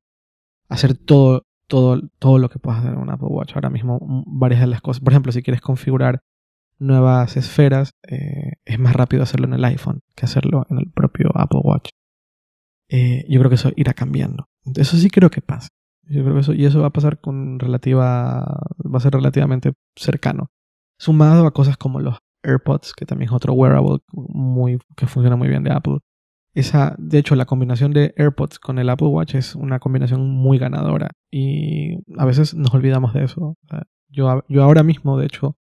hacer 0.69 0.97
todo, 0.97 1.43
todo, 1.69 2.01
todo 2.19 2.39
lo 2.39 2.49
que 2.49 2.59
puedas 2.59 2.81
hacer 2.81 2.95
en 2.95 2.99
un 2.99 3.11
Apple 3.11 3.29
Watch. 3.31 3.55
Ahora 3.55 3.71
mismo, 3.71 3.99
mm, 4.01 4.39
varias 4.39 4.61
de 4.61 4.67
las 4.67 4.81
cosas. 4.81 5.01
Por 5.01 5.13
ejemplo, 5.13 5.31
si 5.31 5.43
quieres 5.43 5.61
configurar 5.61 6.21
nuevas 6.79 7.37
esferas, 7.37 7.93
eh, 8.09 8.55
es 8.65 8.79
más 8.81 8.95
rápido 8.95 9.23
hacerlo 9.23 9.47
en 9.47 9.55
el 9.55 9.65
iPhone 9.65 10.01
que 10.17 10.27
hacerlo 10.27 10.67
en 10.69 10.79
el 10.79 10.91
propio 10.91 11.31
Apple 11.35 11.61
Watch. 11.63 11.91
yo 13.29 13.41
creo 13.41 13.49
que 13.49 13.57
eso 13.57 13.73
irá 13.77 13.95
cambiando. 13.95 14.47
Eso 14.77 14.97
sí 14.97 15.11
creo 15.11 15.31
que 15.31 15.41
pasa. 15.41 15.69
Yo 16.09 16.23
creo 16.23 16.35
que 16.35 16.41
eso, 16.41 16.53
y 16.55 16.65
eso 16.67 16.81
va 16.81 16.89
a 16.89 16.93
pasar 16.93 17.21
con 17.21 17.59
relativa, 17.59 18.41
va 18.85 18.99
a 18.99 19.01
ser 19.01 19.13
relativamente 19.13 19.73
cercano. 19.97 20.51
Sumado 20.99 21.47
a 21.47 21.53
cosas 21.53 21.77
como 21.77 22.01
los 22.01 22.19
AirPods, 22.43 22.93
que 22.95 23.07
también 23.07 23.29
es 23.29 23.35
otro 23.35 23.53
wearable 23.53 23.99
muy, 24.13 24.79
que 24.97 25.07
funciona 25.07 25.37
muy 25.37 25.49
bien 25.49 25.63
de 25.63 25.73
Apple. 25.73 25.99
Esa, 26.55 26.95
de 26.99 27.19
hecho, 27.19 27.35
la 27.35 27.45
combinación 27.45 27.93
de 27.93 28.15
AirPods 28.17 28.59
con 28.59 28.79
el 28.79 28.89
Apple 28.89 29.09
Watch 29.09 29.35
es 29.35 29.55
una 29.55 29.79
combinación 29.79 30.31
muy 30.31 30.59
ganadora. 30.59 31.11
Y 31.31 31.97
a 32.17 32.25
veces 32.25 32.55
nos 32.55 32.73
olvidamos 32.73 33.13
de 33.13 33.25
eso. 33.25 33.57
Yo, 34.09 34.43
yo 34.49 34.63
ahora 34.63 34.83
mismo, 34.83 35.19
de 35.19 35.27
hecho, 35.27 35.57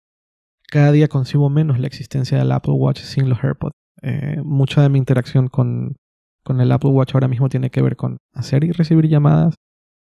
cada 0.69 0.93
día 0.93 1.09
concibo 1.09 1.51
menos 1.51 1.81
la 1.81 1.89
existencia 1.89 2.39
del 2.39 2.53
Apple 2.53 2.75
Watch 2.75 3.01
sin 3.01 3.29
los 3.29 3.43
AirPods. 3.43 3.75
Eh, 4.03 4.41
mucha 4.45 4.83
de 4.83 4.89
mi 4.89 4.99
interacción 4.99 5.49
con, 5.49 5.97
con 6.45 6.61
el 6.61 6.71
Apple 6.71 6.91
Watch 6.91 7.15
ahora 7.15 7.29
mismo 7.29 7.49
tiene 7.49 7.71
que 7.71 7.83
ver 7.83 7.97
con 7.97 8.19
hacer 8.33 8.63
y 8.63 8.71
recibir 8.71 9.09
llamadas, 9.09 9.55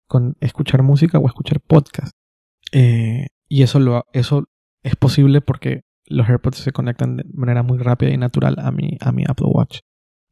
con 0.06 0.36
escuchar 0.40 0.82
música 0.82 1.18
o 1.18 1.26
escuchar 1.26 1.60
podcast. 1.60 2.12
Eh, 2.70 3.26
y 3.48 3.62
eso, 3.62 3.80
lo, 3.80 4.04
eso 4.12 4.44
es 4.84 4.94
posible 4.94 5.40
porque 5.40 5.80
los 6.06 6.28
AirPods 6.28 6.58
se 6.58 6.72
conectan 6.72 7.16
de 7.16 7.24
manera 7.32 7.62
muy 7.62 7.78
rápida 7.78 8.10
y 8.10 8.18
natural 8.18 8.56
a 8.58 8.70
mi, 8.70 8.96
a 9.00 9.10
mi 9.10 9.24
Apple 9.26 9.48
Watch. 9.48 9.80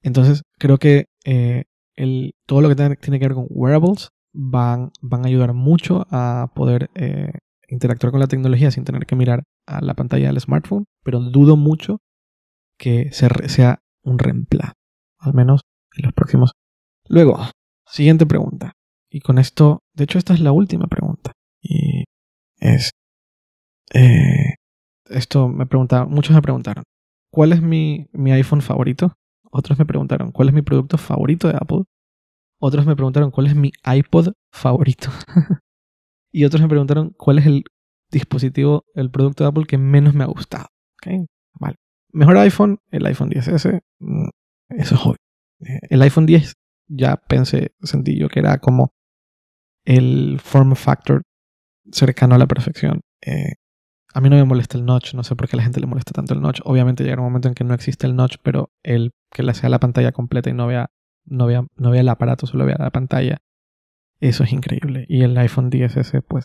Entonces, 0.03 0.43
creo 0.59 0.79
que 0.79 1.07
eh, 1.25 1.65
el, 1.95 2.35
todo 2.47 2.61
lo 2.61 2.69
que 2.69 2.77
tiene, 2.77 2.97
que 2.97 3.27
ver 3.27 3.35
con 3.35 3.47
wearables 3.49 4.11
van, 4.33 4.93
van 5.01 5.25
a 5.25 5.29
ayudar 5.29 5.55
mucho 5.55 6.07
a 6.11 6.53
poder 6.55 6.91
eh, 6.95 7.33
interactuar 7.69 8.11
con 8.11 8.21
la 8.21 8.27
tecnología 8.27 8.71
sin 8.71 8.85
tener 8.85 9.07
que 9.07 9.17
mirar 9.17 9.45
a 9.67 9.81
la 9.81 9.95
pantalla 9.95 10.27
del 10.27 10.41
smartphone, 10.41 10.85
pero 11.03 11.21
dudo 11.21 11.57
mucho 11.57 12.01
que 12.79 13.11
sea 13.13 13.79
un 14.03 14.19
reemplazo. 14.19 14.75
Al 15.19 15.35
menos 15.35 15.63
en 15.97 16.05
los 16.05 16.13
próximos. 16.13 16.53
Luego, 17.09 17.39
siguiente 17.87 18.27
pregunta. 18.27 18.73
Y 19.09 19.21
con 19.21 19.39
esto, 19.39 19.81
de 19.95 20.05
hecho 20.05 20.19
esta 20.19 20.35
es 20.35 20.41
la 20.41 20.53
última 20.53 20.87
pregunta. 20.87 21.33
Y 21.61 22.05
es... 22.59 22.92
Eh, 23.95 24.55
esto 25.07 25.49
me 25.49 25.67
preguntaron, 25.67 26.11
muchos 26.11 26.35
me 26.35 26.43
preguntaron, 26.43 26.85
¿cuál 27.31 27.53
es 27.53 27.63
mi, 27.63 28.09
mi 28.13 28.33
iPhone 28.33 28.63
favorito? 28.63 29.15
Otros 29.51 29.79
me 29.79 29.87
preguntaron, 29.87 30.33
¿cuál 30.33 30.49
es 30.49 30.55
mi 30.55 30.63
producto 30.63 30.99
favorito 30.99 31.49
de 31.49 31.57
Apple? 31.61 31.85
Otros 32.59 32.87
me 32.87 32.97
preguntaron, 32.97 33.31
¿cuál 33.31 33.49
es 33.49 33.55
mi 33.55 33.73
iPod 33.85 34.33
favorito? 34.51 35.11
y 36.33 36.45
otros 36.45 36.63
me 36.63 36.69
preguntaron, 36.69 37.11
¿cuál 37.17 37.39
es 37.39 37.47
el 37.47 37.65
dispositivo, 38.11 38.85
el 38.95 39.11
producto 39.11 39.45
de 39.45 39.51
Apple 39.51 39.65
que 39.67 39.79
menos 39.79 40.15
me 40.15 40.25
ha 40.25 40.29
gustado? 40.29 40.69
¿Okay? 40.97 41.27
Vale. 41.59 41.77
Mejor 42.13 42.39
iPhone, 42.39 42.79
el 42.91 43.07
iPhone 43.07 43.31
10S. 43.31 43.81
Mm, 44.01 44.29
eso 44.71 44.95
es 44.95 45.01
obvio 45.07 45.17
el 45.63 46.03
iPhone 46.03 46.27
10 46.27 46.55
ya 46.89 47.17
pensé, 47.17 47.75
sentí 47.83 48.19
yo 48.19 48.29
que 48.29 48.41
era 48.41 48.59
como 48.59 48.93
el 49.85 50.41
form 50.41 50.75
factor 50.75 51.23
cercano 51.91 52.35
a 52.35 52.39
la 52.39 52.47
perfección. 52.47 53.01
Eh, 53.25 53.55
a 54.15 54.21
mí 54.21 54.29
no 54.29 54.37
me 54.37 54.45
molesta 54.45 54.77
el 54.77 54.85
notch, 54.85 55.15
no 55.15 55.25
sé 55.25 55.37
por 55.37 55.49
qué 55.49 55.57
a 55.57 55.59
la 55.59 55.63
gente 55.63 55.81
le 55.81 55.87
molesta 55.87 56.13
tanto 56.13 56.35
el 56.35 56.41
notch. 56.41 56.61
Obviamente 56.65 57.03
llegará 57.03 57.23
un 57.23 57.29
momento 57.29 57.49
en 57.49 57.55
que 57.55 57.65
no 57.65 57.75
existe 57.75 58.07
el 58.07 58.17
notch, 58.17 58.37
pero 58.43 58.71
el 58.83 59.13
que 59.31 59.43
le 59.43 59.55
sea 59.55 59.69
la 59.69 59.81
pantalla 59.81 60.13
completa 60.13 60.51
y 60.51 60.53
no 60.53 60.67
vea, 60.67 60.91
no 61.25 61.47
vea, 61.47 61.65
no 61.77 61.91
vea 61.91 62.01
el 62.01 62.09
aparato, 62.09 62.47
solo 62.47 62.67
vea 62.67 62.77
la 62.79 62.91
pantalla, 62.91 63.39
eso 64.21 64.45
es 64.45 64.53
increíble. 64.53 65.07
Y 65.09 65.23
el 65.23 65.37
iPhone 65.39 65.71
10S, 65.71 66.23
pues, 66.27 66.45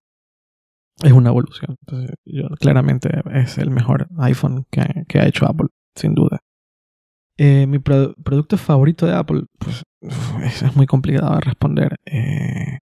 es 1.03 1.11
una 1.11 1.30
evolución. 1.30 1.77
Entonces, 1.81 2.15
yo, 2.26 2.48
claramente 2.60 3.10
es 3.34 3.57
el 3.57 3.69
mejor 3.69 4.07
iPhone 4.18 4.65
que, 4.72 5.03
que 5.07 5.19
ha 5.19 5.27
hecho 5.27 5.45
Apple, 5.45 5.68
sin 5.95 6.15
duda. 6.15 6.39
Eh, 7.38 7.68
mi 7.68 7.77
producto 7.77 8.57
favorito 8.57 9.06
de 9.06 9.14
Apple, 9.14 9.44
pues 9.60 9.84
es 10.44 10.76
muy 10.76 10.88
complicado 10.88 11.35
de 11.35 11.41
responder. 11.41 11.98
Eh, 12.06 12.80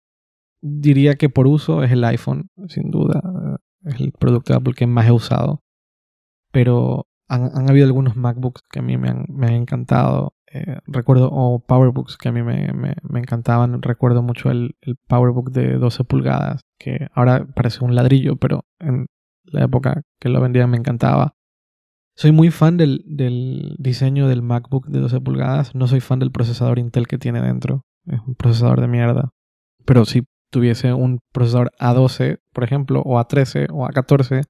diría 0.62 1.16
que 1.16 1.28
por 1.28 1.46
uso 1.46 1.82
es 1.82 1.92
el 1.92 2.02
iPhone, 2.05 2.48
sin 2.68 2.90
duda. 2.90 3.20
El 3.97 4.12
producto 4.12 4.52
de 4.52 4.59
Apple 4.59 4.74
que 4.74 4.86
más 4.86 5.06
he 5.06 5.12
usado. 5.12 5.62
Pero 6.51 7.06
han, 7.28 7.69
habido 7.69 7.86
algunos 7.86 8.16
MacBooks 8.16 8.62
que 8.70 8.78
a 8.81 8.82
mí 8.82 8.97
me 8.97 9.09
han, 9.10 9.27
encantado. 9.52 10.35
Eh, 10.51 10.78
recuerdo, 10.86 11.28
o 11.31 11.60
PowerBooks 11.60 12.16
que 12.16 12.31
a 12.31 12.32
mí 12.32 12.43
me, 12.43 12.94
encantaban. 13.15 13.82
Recuerdo 13.82 14.23
mucho 14.23 14.51
el, 14.51 14.74
PowerBook 15.06 15.51
de 15.51 15.74
12 15.74 16.05
pulgadas, 16.05 16.62
que 16.78 17.09
ahora 17.12 17.47
parece 17.55 17.85
un 17.85 17.94
ladrillo, 17.94 18.36
pero 18.36 18.65
en 18.78 19.06
la 19.44 19.65
época 19.65 20.02
que 20.19 20.28
lo 20.28 20.40
vendían 20.40 20.70
me 20.70 20.78
encantaba. 20.78 21.35
Soy 22.16 22.32
muy 22.32 22.51
fan 22.51 22.77
del, 22.77 23.05
diseño 23.78 24.27
del 24.27 24.43
MacBook 24.43 24.89
de 24.89 24.98
12 24.98 25.20
pulgadas. 25.20 25.74
No 25.74 25.86
soy 25.86 26.01
fan 26.01 26.19
del 26.19 26.32
procesador 26.32 26.78
Intel 26.78 27.06
que 27.06 27.19
tiene 27.19 27.40
dentro. 27.40 27.85
Es 28.06 28.20
un 28.27 28.35
procesador 28.35 28.81
de 28.81 28.89
mierda. 28.89 29.31
Pero 29.85 30.05
si 30.05 30.24
tuviese 30.50 30.92
un 30.92 31.20
procesador 31.32 31.70
A12, 31.78 32.40
por 32.52 32.64
ejemplo, 32.64 33.02
o 33.04 33.18
A13 33.18 33.68
o 33.72 33.86
A14, 33.86 34.44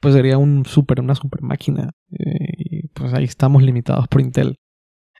pues 0.00 0.14
sería 0.14 0.38
un 0.38 0.64
super, 0.66 1.00
una 1.00 1.14
super 1.14 1.42
máquina. 1.42 1.90
Eh, 2.10 2.52
y 2.56 2.88
pues 2.88 3.14
ahí 3.14 3.24
estamos 3.24 3.62
limitados 3.62 4.08
por 4.08 4.20
Intel. 4.20 4.56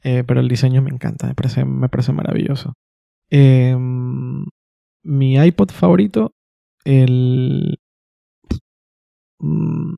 Eh, 0.03 0.25
pero 0.25 0.41
el 0.41 0.49
diseño 0.49 0.83
me 0.83 0.91
encanta, 0.91 1.27
me 1.27 1.35
parece, 1.35 1.65
me 1.65 1.89
parece 1.89 2.13
maravilloso. 2.13 2.75
Em, 3.31 4.45
mi 5.03 5.37
iPod 5.37 5.71
favorito, 5.71 6.33
el... 6.85 7.79
Mm, 9.41 9.95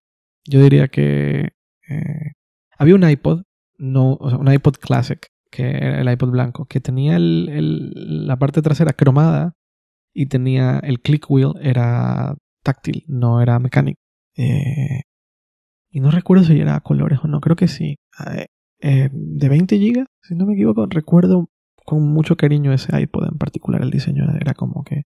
yo 0.46 0.62
diría 0.62 0.88
que 0.88 1.50
eh, 1.88 2.32
había 2.78 2.94
un 2.94 3.08
iPod, 3.08 3.42
no, 3.78 4.16
un 4.16 4.52
iPod 4.52 4.76
Classic, 4.76 5.26
que 5.50 5.68
era 5.68 6.00
el 6.00 6.10
iPod 6.10 6.30
blanco, 6.30 6.66
que 6.66 6.80
tenía 6.80 7.16
el, 7.16 8.26
la 8.26 8.38
parte 8.38 8.62
trasera 8.62 8.92
cromada 8.92 9.54
y 10.18 10.26
tenía 10.26 10.80
el 10.80 11.00
click 11.00 11.30
wheel, 11.30 11.52
era 11.60 12.34
táctil, 12.64 13.04
no 13.06 13.40
era 13.40 13.60
mecánico. 13.60 14.00
Eh, 14.36 15.02
y 15.92 16.00
no 16.00 16.10
recuerdo 16.10 16.42
si 16.42 16.58
era 16.58 16.74
a 16.74 16.80
colores 16.80 17.20
o 17.22 17.28
no, 17.28 17.40
creo 17.40 17.54
que 17.54 17.68
sí. 17.68 17.98
Eh, 18.80 19.10
de 19.12 19.48
20 19.48 19.78
GB, 19.78 20.06
si 20.22 20.34
no 20.34 20.44
me 20.44 20.54
equivoco, 20.54 20.86
recuerdo 20.86 21.48
con 21.84 22.02
mucho 22.02 22.36
cariño 22.36 22.72
ese 22.72 23.00
iPod 23.00 23.28
en 23.28 23.38
particular. 23.38 23.80
El 23.80 23.92
diseño 23.92 24.24
era 24.40 24.54
como 24.54 24.82
que 24.82 25.04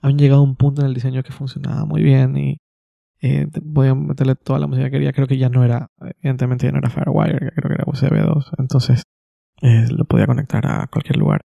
habían 0.00 0.18
llegado 0.18 0.40
a 0.40 0.44
un 0.44 0.56
punto 0.56 0.80
en 0.80 0.88
el 0.88 0.94
diseño 0.94 1.22
que 1.22 1.32
funcionaba 1.32 1.84
muy 1.84 2.02
bien 2.02 2.38
y 2.38 2.56
eh, 3.20 3.48
voy 3.62 3.88
a 3.88 3.94
meterle 3.94 4.36
toda 4.36 4.58
la 4.58 4.68
música 4.68 4.86
que 4.86 4.92
quería. 4.92 5.12
Creo 5.12 5.26
que 5.26 5.36
ya 5.36 5.50
no 5.50 5.64
era, 5.64 5.88
evidentemente 6.22 6.64
ya 6.64 6.72
no 6.72 6.78
era 6.78 6.88
Firewire, 6.88 7.52
creo 7.54 7.68
que 7.68 7.74
era 7.74 7.84
USB 7.86 8.24
2. 8.24 8.52
Entonces 8.56 9.02
eh, 9.60 9.86
lo 9.90 10.06
podía 10.06 10.26
conectar 10.26 10.66
a 10.66 10.86
cualquier 10.86 11.18
lugar. 11.18 11.42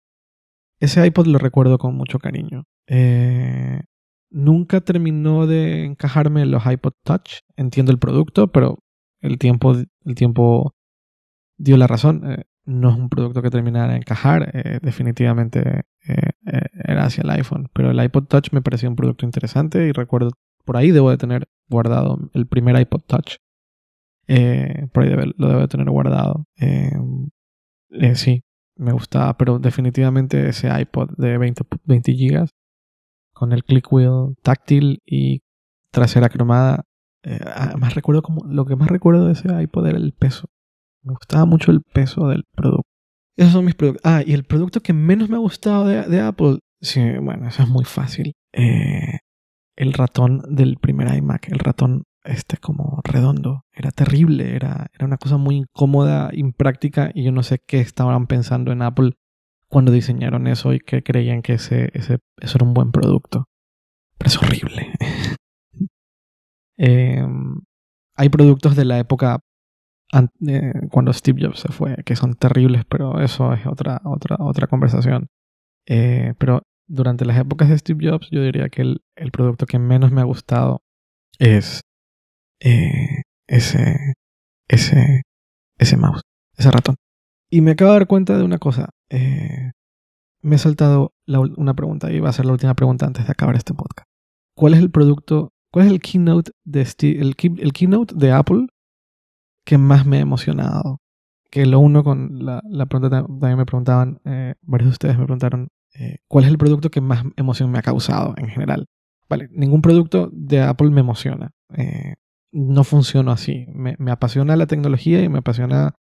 Ese 0.82 1.06
iPod 1.08 1.28
lo 1.28 1.40
recuerdo 1.40 1.78
con 1.78 1.96
mucho 1.96 2.20
cariño. 2.20 2.66
Eh, 2.88 3.82
nunca 4.30 4.82
terminó 4.82 5.48
de 5.48 5.86
encajarme 5.86 6.42
en 6.42 6.52
los 6.52 6.66
iPod 6.66 6.94
Touch. 7.04 7.42
Entiendo 7.56 7.92
el 7.92 8.00
producto, 8.00 8.52
pero 8.52 8.80
el 9.22 9.38
tiempo, 9.38 9.74
el 9.74 10.16
tiempo 10.16 10.76
dio 11.58 11.78
la 11.78 11.88
razón. 11.88 12.44
no 12.66 12.90
es 12.90 12.98
un 12.98 13.10
producto 13.10 13.42
que 13.42 13.50
terminara 13.50 13.94
de 13.94 13.98
encajar. 13.98 14.52
definitivamente 14.82 15.84
era 16.74 17.06
hacia 17.06 17.24
el 17.24 17.30
iPhone. 17.32 17.70
Pero 17.74 17.92
el 17.92 18.04
iPod 18.04 18.26
Touch 18.26 18.52
me 18.52 18.62
pareció 18.62 18.90
un 18.90 18.96
producto 18.96 19.26
interesante 19.26 19.88
y 19.88 19.92
recuerdo 19.92 20.32
por 20.68 20.76
ahí 20.76 20.92
debo 20.92 21.10
de 21.10 21.18
tener 21.18 21.48
guardado 21.70 22.30
el 22.34 22.46
primer 22.46 22.80
iPod 22.80 23.02
Touch. 23.08 23.38
Eh, 24.28 24.88
por 24.94 25.04
ahí 25.04 25.10
lo 25.38 25.48
debo 25.48 25.62
de 25.62 25.68
tener 25.70 25.90
guardado. 25.90 26.46
Eh, 26.60 26.92
eh, 27.92 28.16
sí, 28.16 28.44
me 28.76 28.92
gustaba, 28.92 29.38
pero 29.38 29.60
definitivamente 29.60 30.50
ese 30.50 30.68
iPod 30.68 31.12
de 31.18 31.38
20, 31.38 31.64
20 31.86 32.12
GB 32.12 32.50
con 33.38 33.54
el 33.54 33.64
click 33.64 33.92
wheel 33.92 34.36
táctil 34.42 35.00
y 35.06 35.42
trasera 35.92 36.30
cromada. 36.30 36.84
Eh, 37.24 37.40
además 37.56 37.96
recuerdo 37.96 38.22
como, 38.22 38.46
lo 38.46 38.66
que 38.66 38.76
más 38.76 38.90
recuerdo 38.90 39.28
de 39.28 39.34
ese 39.34 39.50
iPod 39.62 39.88
era 39.88 39.98
el 39.98 40.14
peso. 40.14 40.48
Me 41.04 41.14
gustaba 41.14 41.46
mucho 41.46 41.72
el 41.72 41.82
peso 41.82 42.28
del 42.28 42.44
producto. 42.56 42.88
Esos 43.36 43.54
son 43.54 43.66
mis 43.66 43.76
productos. 43.76 44.02
Ah, 44.04 44.24
y 44.26 44.34
el 44.34 44.44
producto 44.44 44.82
que 44.82 44.94
menos 44.94 45.30
me 45.30 45.36
ha 45.36 45.40
gustado 45.40 45.86
de, 45.86 46.20
Apple. 46.20 46.60
Sí, 46.82 47.02
bueno, 47.22 47.48
eso 47.48 47.64
es 47.64 47.70
muy 47.70 47.86
fácil. 47.86 48.34
Eh, 48.54 49.20
el 49.76 49.94
ratón 49.94 50.42
del 50.50 50.78
primer 50.78 51.14
iMac, 51.16 51.50
el 51.50 51.60
ratón 51.60 52.04
este 52.24 52.58
como 52.58 53.02
redondo. 53.04 53.66
Era 53.72 53.92
terrible, 53.92 54.56
era, 54.56 54.88
era 54.94 55.06
una 55.06 55.18
cosa 55.18 55.38
muy 55.38 55.58
incómoda, 55.58 56.32
impráctica 56.34 57.12
y 57.14 57.24
yo 57.24 57.32
no 57.32 57.44
sé 57.44 57.60
qué 57.66 57.80
estaban 57.80 58.28
pensando 58.28 58.72
en 58.72 58.82
Apple 58.82 59.14
cuando 59.70 59.92
diseñaron 59.92 60.48
eso 60.48 60.74
y 60.74 60.80
que 60.80 61.04
creían 61.04 61.42
que 61.42 61.54
ese, 61.54 61.90
ese, 61.94 62.20
eso 62.38 62.58
era 62.58 62.66
un 62.66 62.74
buen 62.74 62.92
producto. 62.92 63.46
Pero 64.18 64.30
es 64.30 64.38
horrible. 64.38 64.94
Em, 66.80 67.60
hay 68.16 68.30
productos 68.30 68.76
de 68.76 68.86
la 68.86 69.00
época 69.00 69.40
eh, 70.48 70.74
cuando 70.92 71.12
Steve 71.12 71.42
Jobs 71.44 71.62
se 71.62 71.70
fue 71.70 71.96
que 72.06 72.16
son 72.16 72.36
terribles, 72.36 72.84
pero 72.88 73.20
eso 73.20 73.52
es 73.52 73.66
otra, 73.66 74.00
otra, 74.06 74.38
otra 74.40 74.68
conversación. 74.68 75.28
Eh, 75.88 76.34
pero 76.38 76.62
durante 76.88 77.26
las 77.26 77.38
épocas 77.40 77.70
de 77.70 77.78
Steve 77.80 78.10
Jobs 78.10 78.30
yo 78.32 78.44
diría 78.44 78.70
que 78.70 78.84
el, 78.84 79.02
el 79.16 79.32
producto 79.32 79.66
que 79.66 79.80
menos 79.80 80.12
me 80.12 80.22
ha 80.22 80.26
gustado 80.26 80.82
es 81.40 81.82
eh, 82.60 83.24
ese, 83.48 84.14
ese, 84.68 85.24
ese 85.78 85.98
mouse, 85.98 86.22
ese 86.58 86.72
ratón. 86.72 86.96
Y 87.50 87.62
me 87.62 87.72
acabo 87.72 87.92
de 87.92 88.00
dar 88.00 88.08
cuenta 88.08 88.38
de 88.38 88.44
una 88.44 88.58
cosa. 88.58 88.90
Eh, 89.10 89.72
me 90.42 90.56
he 90.56 90.60
saltado 90.60 91.14
una 91.26 91.74
pregunta 91.74 92.12
y 92.12 92.20
va 92.20 92.30
a 92.30 92.34
ser 92.34 92.46
la 92.46 92.54
última 92.54 92.74
pregunta 92.74 93.06
antes 93.06 93.26
de 93.26 93.32
acabar 93.32 93.56
este 93.56 93.74
podcast. 93.74 94.08
¿Cuál 94.56 94.74
es 94.74 94.80
el 94.80 94.92
producto, 94.92 95.52
cuál 95.72 95.88
es 95.88 95.92
el 95.92 96.00
keynote 96.02 96.52
de, 96.64 96.88
de 98.16 98.32
Apple 98.32 98.68
que 99.66 99.78
más 99.78 100.06
me 100.06 100.18
ha 100.18 100.22
emocionado? 100.22 101.00
Que 101.52 101.66
lo 101.66 101.80
uno 101.80 102.04
con 102.04 102.46
la, 102.46 102.62
la 102.70 102.86
pregunta 102.86 103.24
también 103.24 103.58
me 103.58 103.66
preguntaban, 103.66 104.20
eh, 104.26 104.56
varios 104.62 104.90
de 104.90 104.92
ustedes 104.94 105.18
me 105.18 105.26
preguntaron, 105.26 105.70
eh, 105.94 106.18
¿cuál 106.28 106.46
es 106.46 106.52
el 106.52 106.58
producto 106.58 106.92
que 106.92 107.02
más 107.02 107.24
emoción 107.36 107.72
me 107.72 107.80
ha 107.80 107.84
causado 107.84 108.34
en 108.38 108.48
general? 108.48 108.88
Vale, 109.30 109.50
ningún 109.52 109.82
producto 109.82 110.30
de 110.32 110.62
Apple 110.62 110.90
me 110.90 111.02
emociona. 111.02 111.52
Eh, 111.76 112.16
no 112.52 112.84
funciona 112.84 113.34
así. 113.34 113.66
Me, 113.70 113.96
apasiona 114.12 114.56
la 114.56 114.68
tecnología 114.68 115.22
y 115.22 115.30
me 115.30 115.40
apasiona 115.40 115.96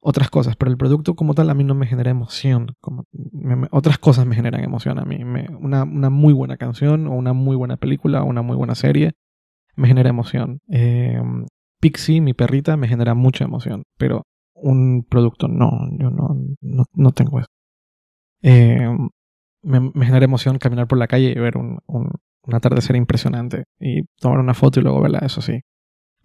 otras 0.00 0.30
cosas, 0.30 0.56
pero 0.56 0.70
el 0.70 0.76
producto 0.76 1.14
como 1.14 1.34
tal 1.34 1.50
a 1.50 1.54
mí 1.54 1.64
no 1.64 1.74
me 1.74 1.86
genera 1.86 2.10
emoción. 2.10 2.76
Como 2.80 3.04
otras 3.70 3.98
cosas 3.98 4.26
me 4.26 4.34
generan 4.34 4.62
emoción 4.62 4.98
a 4.98 5.04
mí. 5.04 5.18
una, 5.60 5.84
muy 5.84 6.32
buena 6.32 6.56
canción 6.56 7.06
o 7.06 7.12
una 7.12 7.32
muy 7.32 7.56
buena 7.56 7.76
película 7.76 8.22
o 8.22 8.26
una 8.26 8.42
muy 8.42 8.56
buena 8.56 8.74
serie 8.74 9.14
me 9.74 9.88
genera 9.88 10.08
emoción. 10.08 10.60
Eh, 10.70 11.20
Pixie, 11.80 12.20
mi 12.20 12.32
perrita, 12.32 12.76
me 12.76 12.88
genera 12.88 13.14
mucha 13.14 13.44
emoción, 13.44 13.82
pero 13.98 14.22
un 14.54 15.04
producto 15.08 15.48
no, 15.48 15.70
yo 15.98 16.10
no, 16.10 16.34
no, 16.62 17.12
tengo 17.12 17.40
eso. 17.40 17.48
Eh, 18.42 18.88
me, 19.62 19.92
genera 20.06 20.24
emoción 20.24 20.58
caminar 20.58 20.86
por 20.86 20.98
la 20.98 21.08
calle 21.08 21.30
y 21.30 21.38
ver 21.38 21.58
un, 21.58 21.80
un, 21.86 22.10
un 22.42 22.54
atardecer 22.54 22.96
impresionante 22.96 23.64
y 23.78 24.04
tomar 24.18 24.38
una 24.38 24.54
foto 24.54 24.80
y 24.80 24.82
luego 24.82 25.02
verla, 25.02 25.18
eso 25.18 25.42
sí 25.42 25.60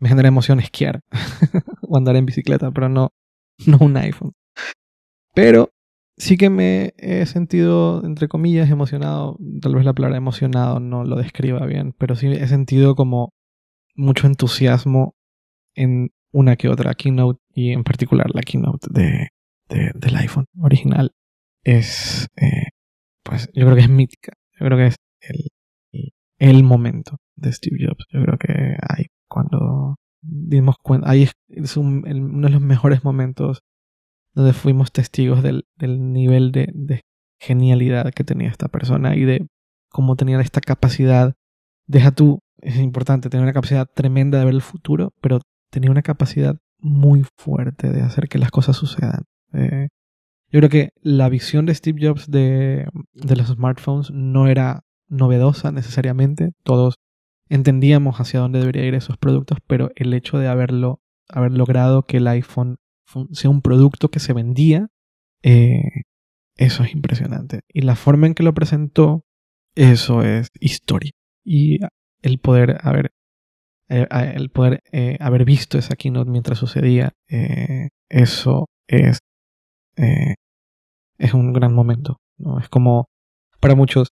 me 0.02 0.10
genera 0.10 0.27
emoción 0.27 0.60
esquiar 0.60 1.02
o 1.88 1.95
andar 1.95 2.15
en 2.15 2.26
bicicleta, 2.26 2.72
pero 2.72 2.89
no, 2.89 3.14
no 3.67 3.77
un 3.79 3.97
iPhone. 3.97 4.33
Pero 5.33 5.69
sí 6.17 6.38
que 6.38 6.49
me 6.49 6.93
he 6.97 7.25
sentido, 7.25 8.03
entre 8.05 8.27
comillas, 8.27 8.69
emocionado. 8.69 9.38
Tal 9.61 9.75
vez 9.75 9.85
la 9.85 9.93
palabra 9.93 10.17
emocionado 10.17 10.79
no 10.79 11.03
lo 11.03 11.15
describa 11.15 11.65
bien, 11.65 11.93
pero 11.97 12.15
sí 12.15 12.27
he 12.27 12.47
sentido 12.47 12.95
como 12.95 13.33
mucho 13.95 14.27
entusiasmo 14.27 15.15
en 15.75 16.09
una 16.31 16.55
que 16.55 16.69
otra 16.69 16.93
keynote 16.93 17.39
y 17.53 17.71
en 17.71 17.83
particular 17.83 18.27
la 18.33 18.41
keynote 18.41 18.88
de, 18.91 19.29
del 19.67 20.15
iPhone 20.17 20.45
original. 20.59 21.11
Es, 21.63 22.27
eh, 22.38 22.69
pues 23.23 23.49
yo 23.53 23.65
creo 23.65 23.75
que 23.75 23.83
es 23.83 23.89
mítica. 23.89 24.33
Yo 24.59 24.65
creo 24.65 24.77
que 24.77 24.88
es 24.88 24.95
el, 25.21 26.11
el 26.39 26.63
momento 26.63 27.17
de 27.35 27.51
Steve 27.51 27.77
Jobs. 27.79 28.05
Yo 28.09 28.21
creo 28.23 28.38
que 28.38 28.75
hay 28.88 29.07
cuando 29.27 29.95
dimos 30.22 30.76
cuenta, 30.81 31.10
ahí 31.10 31.27
es 31.49 31.77
uno 31.77 32.02
de 32.06 32.49
los 32.49 32.61
mejores 32.61 33.03
momentos 33.03 33.64
donde 34.34 34.53
fuimos 34.53 34.91
testigos 34.91 35.43
del, 35.43 35.65
nivel 35.80 36.52
de, 36.52 37.02
genialidad 37.39 38.14
que 38.14 38.23
tenía 38.23 38.49
esta 38.49 38.68
persona 38.68 39.15
y 39.15 39.26
de 39.26 39.48
cómo 39.89 40.15
tenía 40.15 40.39
esta 40.41 40.61
capacidad. 40.61 41.34
Deja 41.88 42.11
tú, 42.11 42.39
es 42.61 42.77
importante, 42.77 43.30
tener 43.30 43.43
una 43.43 43.53
capacidad 43.53 43.88
tremenda 43.91 44.38
de 44.38 44.45
ver 44.45 44.53
el 44.53 44.61
futuro, 44.61 45.11
pero 45.22 45.39
tenía 45.72 45.89
una 45.89 46.03
capacidad 46.03 46.57
muy 46.77 47.26
fuerte 47.38 47.89
de 47.89 48.02
hacer 48.02 48.27
que 48.30 48.38
las 48.38 48.52
cosas 48.52 48.76
sucedan. 48.76 49.23
Eh, 49.53 49.88
yo 50.52 50.60
creo 50.60 50.69
que 50.69 50.89
la 51.02 51.30
visión 51.30 51.65
de 51.65 51.73
Steve 51.73 52.07
Jobs 52.07 52.30
de, 52.30 52.88
de 53.14 53.35
los 53.35 53.48
smartphones 53.48 54.11
no 54.11 54.48
era 54.48 54.84
novedosa 55.07 55.72
necesariamente. 55.72 56.52
Todos 56.64 56.95
entendíamos 57.51 58.17
hacia 58.21 58.39
dónde 58.39 58.59
debería 58.59 58.85
ir 58.85 58.95
esos 58.95 59.17
productos, 59.17 59.57
pero 59.67 59.91
el 59.95 60.13
hecho 60.13 60.37
de 60.37 60.47
haberlo, 60.47 61.01
haber 61.27 61.51
logrado 61.51 62.03
que 62.03 62.17
el 62.17 62.27
iPhone 62.27 62.77
sea 63.33 63.49
un 63.49 63.61
producto 63.61 64.09
que 64.09 64.21
se 64.21 64.31
vendía, 64.31 64.87
eh, 65.43 66.03
eso 66.55 66.83
es 66.83 66.93
impresionante. 66.93 67.59
Y 67.67 67.81
la 67.81 67.97
forma 67.97 68.27
en 68.27 68.35
que 68.35 68.43
lo 68.43 68.53
presentó, 68.53 69.25
eso 69.75 70.23
es 70.23 70.47
historia. 70.61 71.11
Y 71.43 71.79
el 72.21 72.39
poder 72.39 72.77
haber, 72.83 73.11
eh, 73.89 74.07
el 74.33 74.49
poder 74.49 74.81
eh, 74.93 75.17
haber 75.19 75.43
visto 75.43 75.77
esa 75.77 75.97
keynote 75.97 76.31
mientras 76.31 76.57
sucedía, 76.57 77.11
eso 78.07 78.69
es, 78.87 79.19
es 79.97 81.33
un 81.33 81.51
gran 81.51 81.73
momento. 81.73 82.21
¿no? 82.37 82.59
Es 82.59 82.69
como, 82.69 83.09
para 83.59 83.75
muchos, 83.75 84.07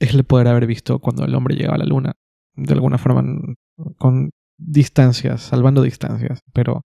es 0.00 0.12
el 0.12 0.24
poder 0.24 0.48
haber 0.48 0.66
visto 0.66 0.98
cuando 0.98 1.24
el 1.24 1.36
hombre 1.36 1.54
llegaba 1.54 1.76
a 1.76 1.78
la 1.78 1.84
luna 1.84 2.14
de 2.54 2.72
alguna 2.72 2.98
forma 2.98 3.24
con 3.98 4.30
distancias, 4.58 5.42
salvando 5.42 5.82
distancias, 5.82 6.40
pero 6.52 6.82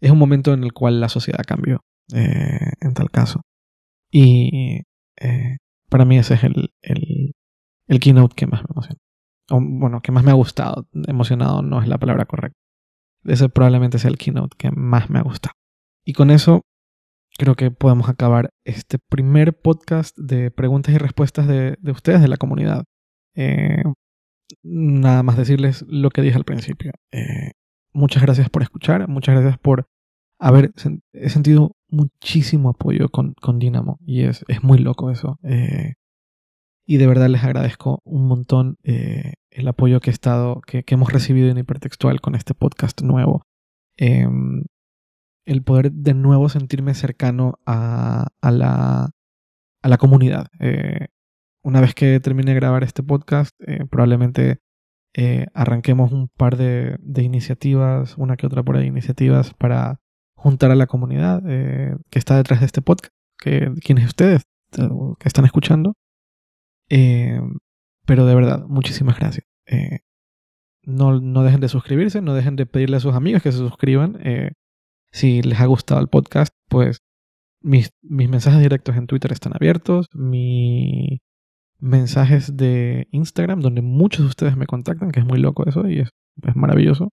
es 0.00 0.10
un 0.10 0.18
momento 0.18 0.52
en 0.52 0.64
el 0.64 0.72
cual 0.72 1.00
la 1.00 1.08
sociedad 1.08 1.44
cambió, 1.46 1.80
eh, 2.12 2.72
en 2.80 2.94
tal 2.94 3.10
caso. 3.10 3.42
Y 4.10 4.82
eh, 5.20 5.56
para 5.88 6.04
mí 6.04 6.18
ese 6.18 6.34
es 6.34 6.44
el, 6.44 6.70
el, 6.82 8.00
keynote 8.00 8.34
que 8.34 8.46
más 8.46 8.62
me 8.62 8.68
emociona. 8.70 8.98
Bueno, 9.48 10.00
que 10.00 10.12
más 10.12 10.24
me 10.24 10.30
ha 10.30 10.34
gustado. 10.34 10.88
Emocionado 11.06 11.62
no 11.62 11.80
es 11.80 11.88
la 11.88 11.98
palabra 11.98 12.24
correcta. 12.24 12.58
Ese 13.24 13.48
probablemente 13.48 13.98
sea 13.98 14.10
el 14.10 14.18
keynote 14.18 14.56
que 14.58 14.70
más 14.70 15.10
me 15.10 15.18
ha 15.18 15.22
gustado. 15.22 15.54
Y 16.04 16.14
con 16.14 16.30
eso 16.30 16.62
creo 17.38 17.54
que 17.54 17.70
podemos 17.70 18.08
acabar 18.08 18.50
este 18.64 18.98
primer 18.98 19.58
podcast 19.58 20.16
de 20.18 20.50
preguntas 20.50 20.94
y 20.94 20.98
respuestas 20.98 21.46
de, 21.46 21.76
de 21.80 21.92
ustedes, 21.92 22.20
de 22.20 22.28
la 22.28 22.36
comunidad. 22.36 22.84
Eh, 23.34 23.84
nada 24.62 25.22
más 25.22 25.36
decirles 25.36 25.84
lo 25.88 26.10
que 26.10 26.22
dije 26.22 26.36
al 26.36 26.44
principio. 26.44 26.92
Eh, 27.10 27.52
muchas 27.92 28.22
gracias 28.22 28.50
por 28.50 28.62
escuchar, 28.62 29.08
muchas 29.08 29.34
gracias 29.34 29.58
por 29.58 29.88
haber 30.38 30.72
he 31.12 31.28
sentido 31.28 31.76
muchísimo 31.88 32.70
apoyo 32.70 33.08
con, 33.10 33.34
con 33.34 33.60
Dynamo 33.60 33.98
y 34.04 34.22
es, 34.22 34.44
es 34.48 34.62
muy 34.62 34.78
loco 34.78 35.10
eso. 35.10 35.38
Eh, 35.44 35.94
y 36.84 36.96
de 36.96 37.06
verdad 37.06 37.28
les 37.28 37.44
agradezco 37.44 38.00
un 38.04 38.26
montón 38.26 38.76
eh, 38.82 39.34
el 39.50 39.68
apoyo 39.68 40.00
que 40.00 40.10
he 40.10 40.12
estado, 40.12 40.60
que, 40.66 40.82
que, 40.82 40.94
hemos 40.94 41.12
recibido 41.12 41.48
en 41.48 41.58
hipertextual 41.58 42.20
con 42.20 42.34
este 42.34 42.54
podcast 42.54 43.02
nuevo. 43.02 43.46
Em, 43.96 44.64
el 45.44 45.62
poder 45.62 45.92
de 45.92 46.14
nuevo 46.14 46.48
sentirme 46.48 46.94
cercano 46.94 47.54
a, 47.66 48.28
a, 48.40 48.50
la, 48.50 49.10
a 49.82 49.88
la 49.88 49.96
comunidad 49.96 50.48
una 51.62 51.80
vez 51.80 51.94
que 51.94 52.18
termine 52.20 52.52
de 52.52 52.56
grabar 52.56 52.82
este 52.82 53.02
podcast, 53.02 53.54
eh, 53.66 53.84
probablemente 53.88 54.60
eh, 55.14 55.46
arranquemos 55.54 56.12
un 56.12 56.28
par 56.28 56.56
de, 56.56 56.98
iniciativas, 57.22 58.16
una 58.18 58.36
que 58.36 58.46
otra 58.46 58.62
por 58.62 58.76
ahí, 58.76 58.86
iniciativas 58.86 59.54
para 59.54 60.00
juntar 60.34 60.70
a 60.70 60.74
la 60.74 60.86
comunidad 60.86 61.42
eh, 61.46 61.96
que 62.10 62.18
está 62.18 62.36
detrás 62.36 62.60
de 62.60 62.66
este 62.66 62.82
podcast, 62.82 63.12
que 63.38 63.72
quienes 63.84 64.06
ustedes 64.06 64.42
que 64.72 65.28
están 65.28 65.44
escuchando. 65.44 65.94
pero 66.88 68.26
de 68.26 68.34
verdad, 68.34 68.64
muchísimas 68.66 69.18
gracias. 69.18 69.46
No, 70.84 71.20
no, 71.20 71.44
dejen 71.44 71.60
de 71.60 71.68
suscribirse, 71.68 72.20
no 72.22 72.34
dejen 72.34 72.56
de 72.56 72.66
pedirle 72.66 72.96
a 72.96 73.00
sus 73.00 73.14
amigos 73.14 73.42
que 73.42 73.52
se 73.52 73.58
suscriban. 73.58 74.18
si 75.12 75.42
les 75.42 75.60
ha 75.60 75.66
gustado 75.66 76.00
el 76.00 76.08
podcast, 76.08 76.54
pues 76.68 77.02
mis, 77.60 77.90
mis 78.02 78.28
mensajes 78.28 78.60
directos 78.60 78.96
en 78.96 79.06
Twitter 79.06 79.30
están 79.30 79.54
abiertos. 79.54 80.06
Mi 80.14 81.20
mensajes 81.82 82.56
de 82.56 83.08
Instagram, 83.10 83.60
donde 83.60 83.82
muchos 83.82 84.20
de 84.20 84.28
ustedes 84.28 84.56
me 84.56 84.66
contactan, 84.66 85.10
que 85.10 85.20
es 85.20 85.26
muy 85.26 85.38
loco 85.38 85.66
eso 85.66 85.88
y 85.88 85.98
es, 86.00 86.10
maravilloso. 86.54 87.10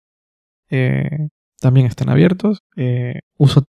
Eh, 0.71 1.29
también 1.61 1.87
están 1.87 2.09
abiertos. 2.09 2.63
Eh, 2.77 3.21
uso 3.39 3.65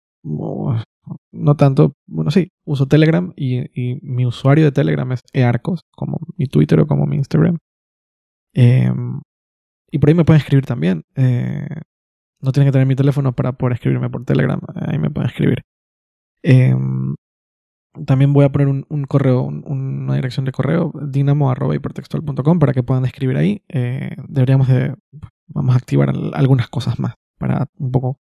no 1.32 1.56
tanto, 1.56 1.94
bueno, 2.06 2.30
sí, 2.30 2.50
uso 2.64 2.86
Telegram 2.86 3.32
y, 3.36 3.98
mi 4.02 4.24
usuario 4.24 4.64
de 4.64 4.72
Telegram 4.72 5.10
es 5.12 5.20
earcos, 5.32 5.82
como 5.90 6.18
mi 6.36 6.46
Twitter 6.46 6.80
o 6.80 6.86
como 6.86 7.06
mi 7.06 7.16
Instagram. 7.16 7.58
Em, 8.54 9.20
y 9.90 9.98
por 9.98 10.08
ahí 10.08 10.14
me 10.14 10.24
pueden 10.24 10.40
escribir 10.40 10.64
también. 10.64 11.02
Eh, 11.16 11.66
no 12.40 12.52
tienen 12.52 12.68
que 12.68 12.72
tener 12.72 12.86
mi 12.86 12.96
teléfono 12.96 13.34
para 13.34 13.52
poder 13.52 13.74
escribirme 13.74 14.10
por 14.10 14.24
Telegram, 14.24 14.60
ahí 14.76 14.98
me 14.98 15.10
pueden 15.10 15.28
escribir. 15.28 15.62
También 18.06 18.32
voy 18.32 18.44
a 18.44 18.52
poner 18.52 18.68
un, 18.68 19.04
correo, 19.04 19.42
una 19.42 20.14
dirección 20.14 20.44
de 20.44 20.52
correo, 20.52 20.92
dinamo.hipertextual.com 21.00 22.58
para 22.58 22.72
que 22.72 22.82
puedan 22.82 23.04
escribir 23.04 23.36
ahí. 23.36 23.62
Eh, 23.68 24.16
deberíamos 24.28 24.68
de, 24.68 24.94
vamos 25.46 25.74
a 25.74 25.78
activar 25.78 26.12
algunas 26.32 26.68
cosas 26.68 26.98
más 26.98 27.14
para 27.38 27.68
un 27.78 27.92
poco 27.92 28.18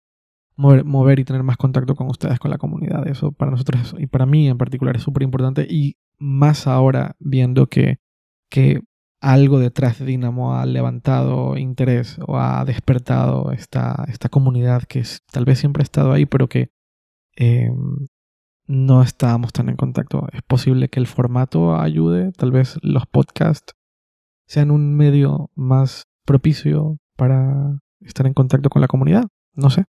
mover, 0.57 1.19
y 1.19 1.23
tener 1.23 1.43
más 1.43 1.57
contacto 1.57 1.95
con 1.95 2.07
ustedes, 2.09 2.39
con 2.39 2.51
la 2.51 2.57
comunidad. 2.57 3.07
Eso 3.07 3.31
para 3.31 3.51
nosotros 3.51 3.95
y 3.97 4.07
para 4.07 4.25
mí 4.25 4.47
en 4.47 4.57
particular 4.57 4.95
es 4.95 5.03
súper 5.03 5.23
importante 5.23 5.67
y 5.69 5.97
más 6.17 6.67
ahora 6.67 7.15
viendo 7.19 7.67
que, 7.67 7.99
que 8.49 8.81
algo 9.21 9.59
detrás 9.59 9.99
de 9.99 10.05
Dinamo 10.05 10.55
ha 10.55 10.65
levantado 10.65 11.57
interés 11.57 12.19
o 12.25 12.37
ha 12.37 12.65
despertado 12.65 13.51
esta, 13.51 14.05
esta 14.07 14.29
comunidad 14.29 14.83
que 14.83 15.03
tal 15.31 15.45
vez 15.45 15.59
siempre 15.59 15.81
ha 15.81 15.83
estado 15.83 16.11
ahí, 16.11 16.25
pero 16.25 16.47
que 16.47 16.69
em, 17.35 18.07
no 18.67 19.01
estábamos 19.01 19.53
tan 19.53 19.69
en 19.69 19.75
contacto. 19.75 20.27
Es 20.33 20.41
posible 20.43 20.89
que 20.89 20.99
el 20.99 21.07
formato 21.07 21.79
ayude, 21.79 22.31
tal 22.33 22.51
vez 22.51 22.77
los 22.81 23.05
podcasts 23.07 23.73
sean 24.45 24.71
un 24.71 24.95
medio 24.95 25.49
más 25.55 26.03
propicio 26.25 26.97
para 27.15 27.79
estar 28.01 28.27
en 28.27 28.33
contacto 28.33 28.69
con 28.69 28.81
la 28.81 28.87
comunidad. 28.87 29.25
No 29.53 29.69
sé. 29.69 29.85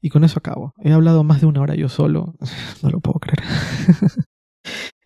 Y 0.00 0.08
con 0.08 0.24
eso 0.24 0.38
acabo. 0.38 0.72
He 0.78 0.92
hablado 0.92 1.24
más 1.24 1.40
de 1.40 1.46
una 1.46 1.60
hora 1.60 1.74
yo 1.74 1.88
solo. 1.88 2.34
no 2.82 2.90
lo 2.90 3.00
puedo 3.00 3.18
creer. 3.18 3.42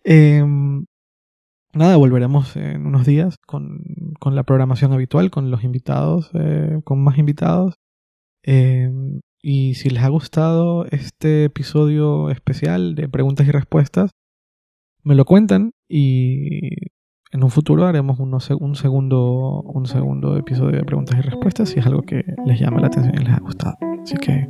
Em, 0.07 0.85
nada, 1.73 1.95
volveremos 1.97 2.55
en 2.57 2.85
unos 2.85 3.07
días 3.07 3.37
con, 3.47 3.81
la 4.23 4.43
programación 4.43 4.93
habitual, 4.93 5.31
con 5.31 5.49
los 5.49 5.63
invitados, 5.63 6.29
eh, 6.35 6.79
con 6.83 7.03
más 7.03 7.17
invitados. 7.17 7.73
Em, 8.43 9.21
y 9.47 9.75
si 9.75 9.91
les 9.91 10.01
ha 10.01 10.09
gustado 10.09 10.87
este 10.87 11.43
episodio 11.45 12.31
especial 12.31 12.95
de 12.95 13.07
preguntas 13.07 13.47
y 13.47 13.51
respuestas, 13.51 14.09
me 15.03 15.13
lo 15.13 15.25
cuentan 15.25 15.73
y 15.87 16.69
en 17.31 17.43
un 17.43 17.51
futuro 17.51 17.85
haremos 17.85 18.19
un, 18.19 18.39
segundo, 18.75 19.61
un 19.61 19.85
segundo 19.85 20.35
episodio 20.35 20.77
de 20.77 20.83
preguntas 20.83 21.19
y 21.19 21.21
respuestas 21.21 21.69
si 21.69 21.79
es 21.79 21.85
algo 21.85 22.01
que 22.01 22.23
les 22.47 22.59
llama 22.59 22.81
la 22.81 22.87
atención 22.87 23.13
y 23.21 23.23
les 23.23 23.33
ha 23.33 23.39
gustado. 23.39 23.75
Así 24.01 24.15
que 24.15 24.47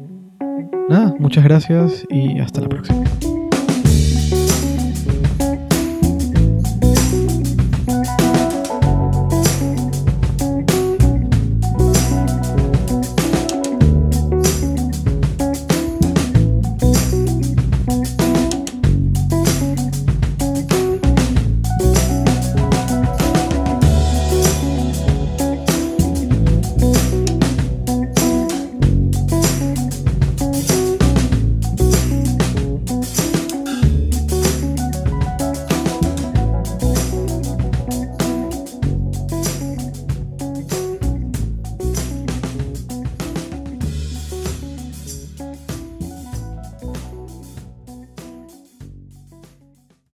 Nada, 0.88 1.13
muchas 1.19 1.43
gracias 1.43 2.05
y 2.09 2.39
hasta 2.39 2.61
la 2.61 2.69
próxima. 2.69 3.03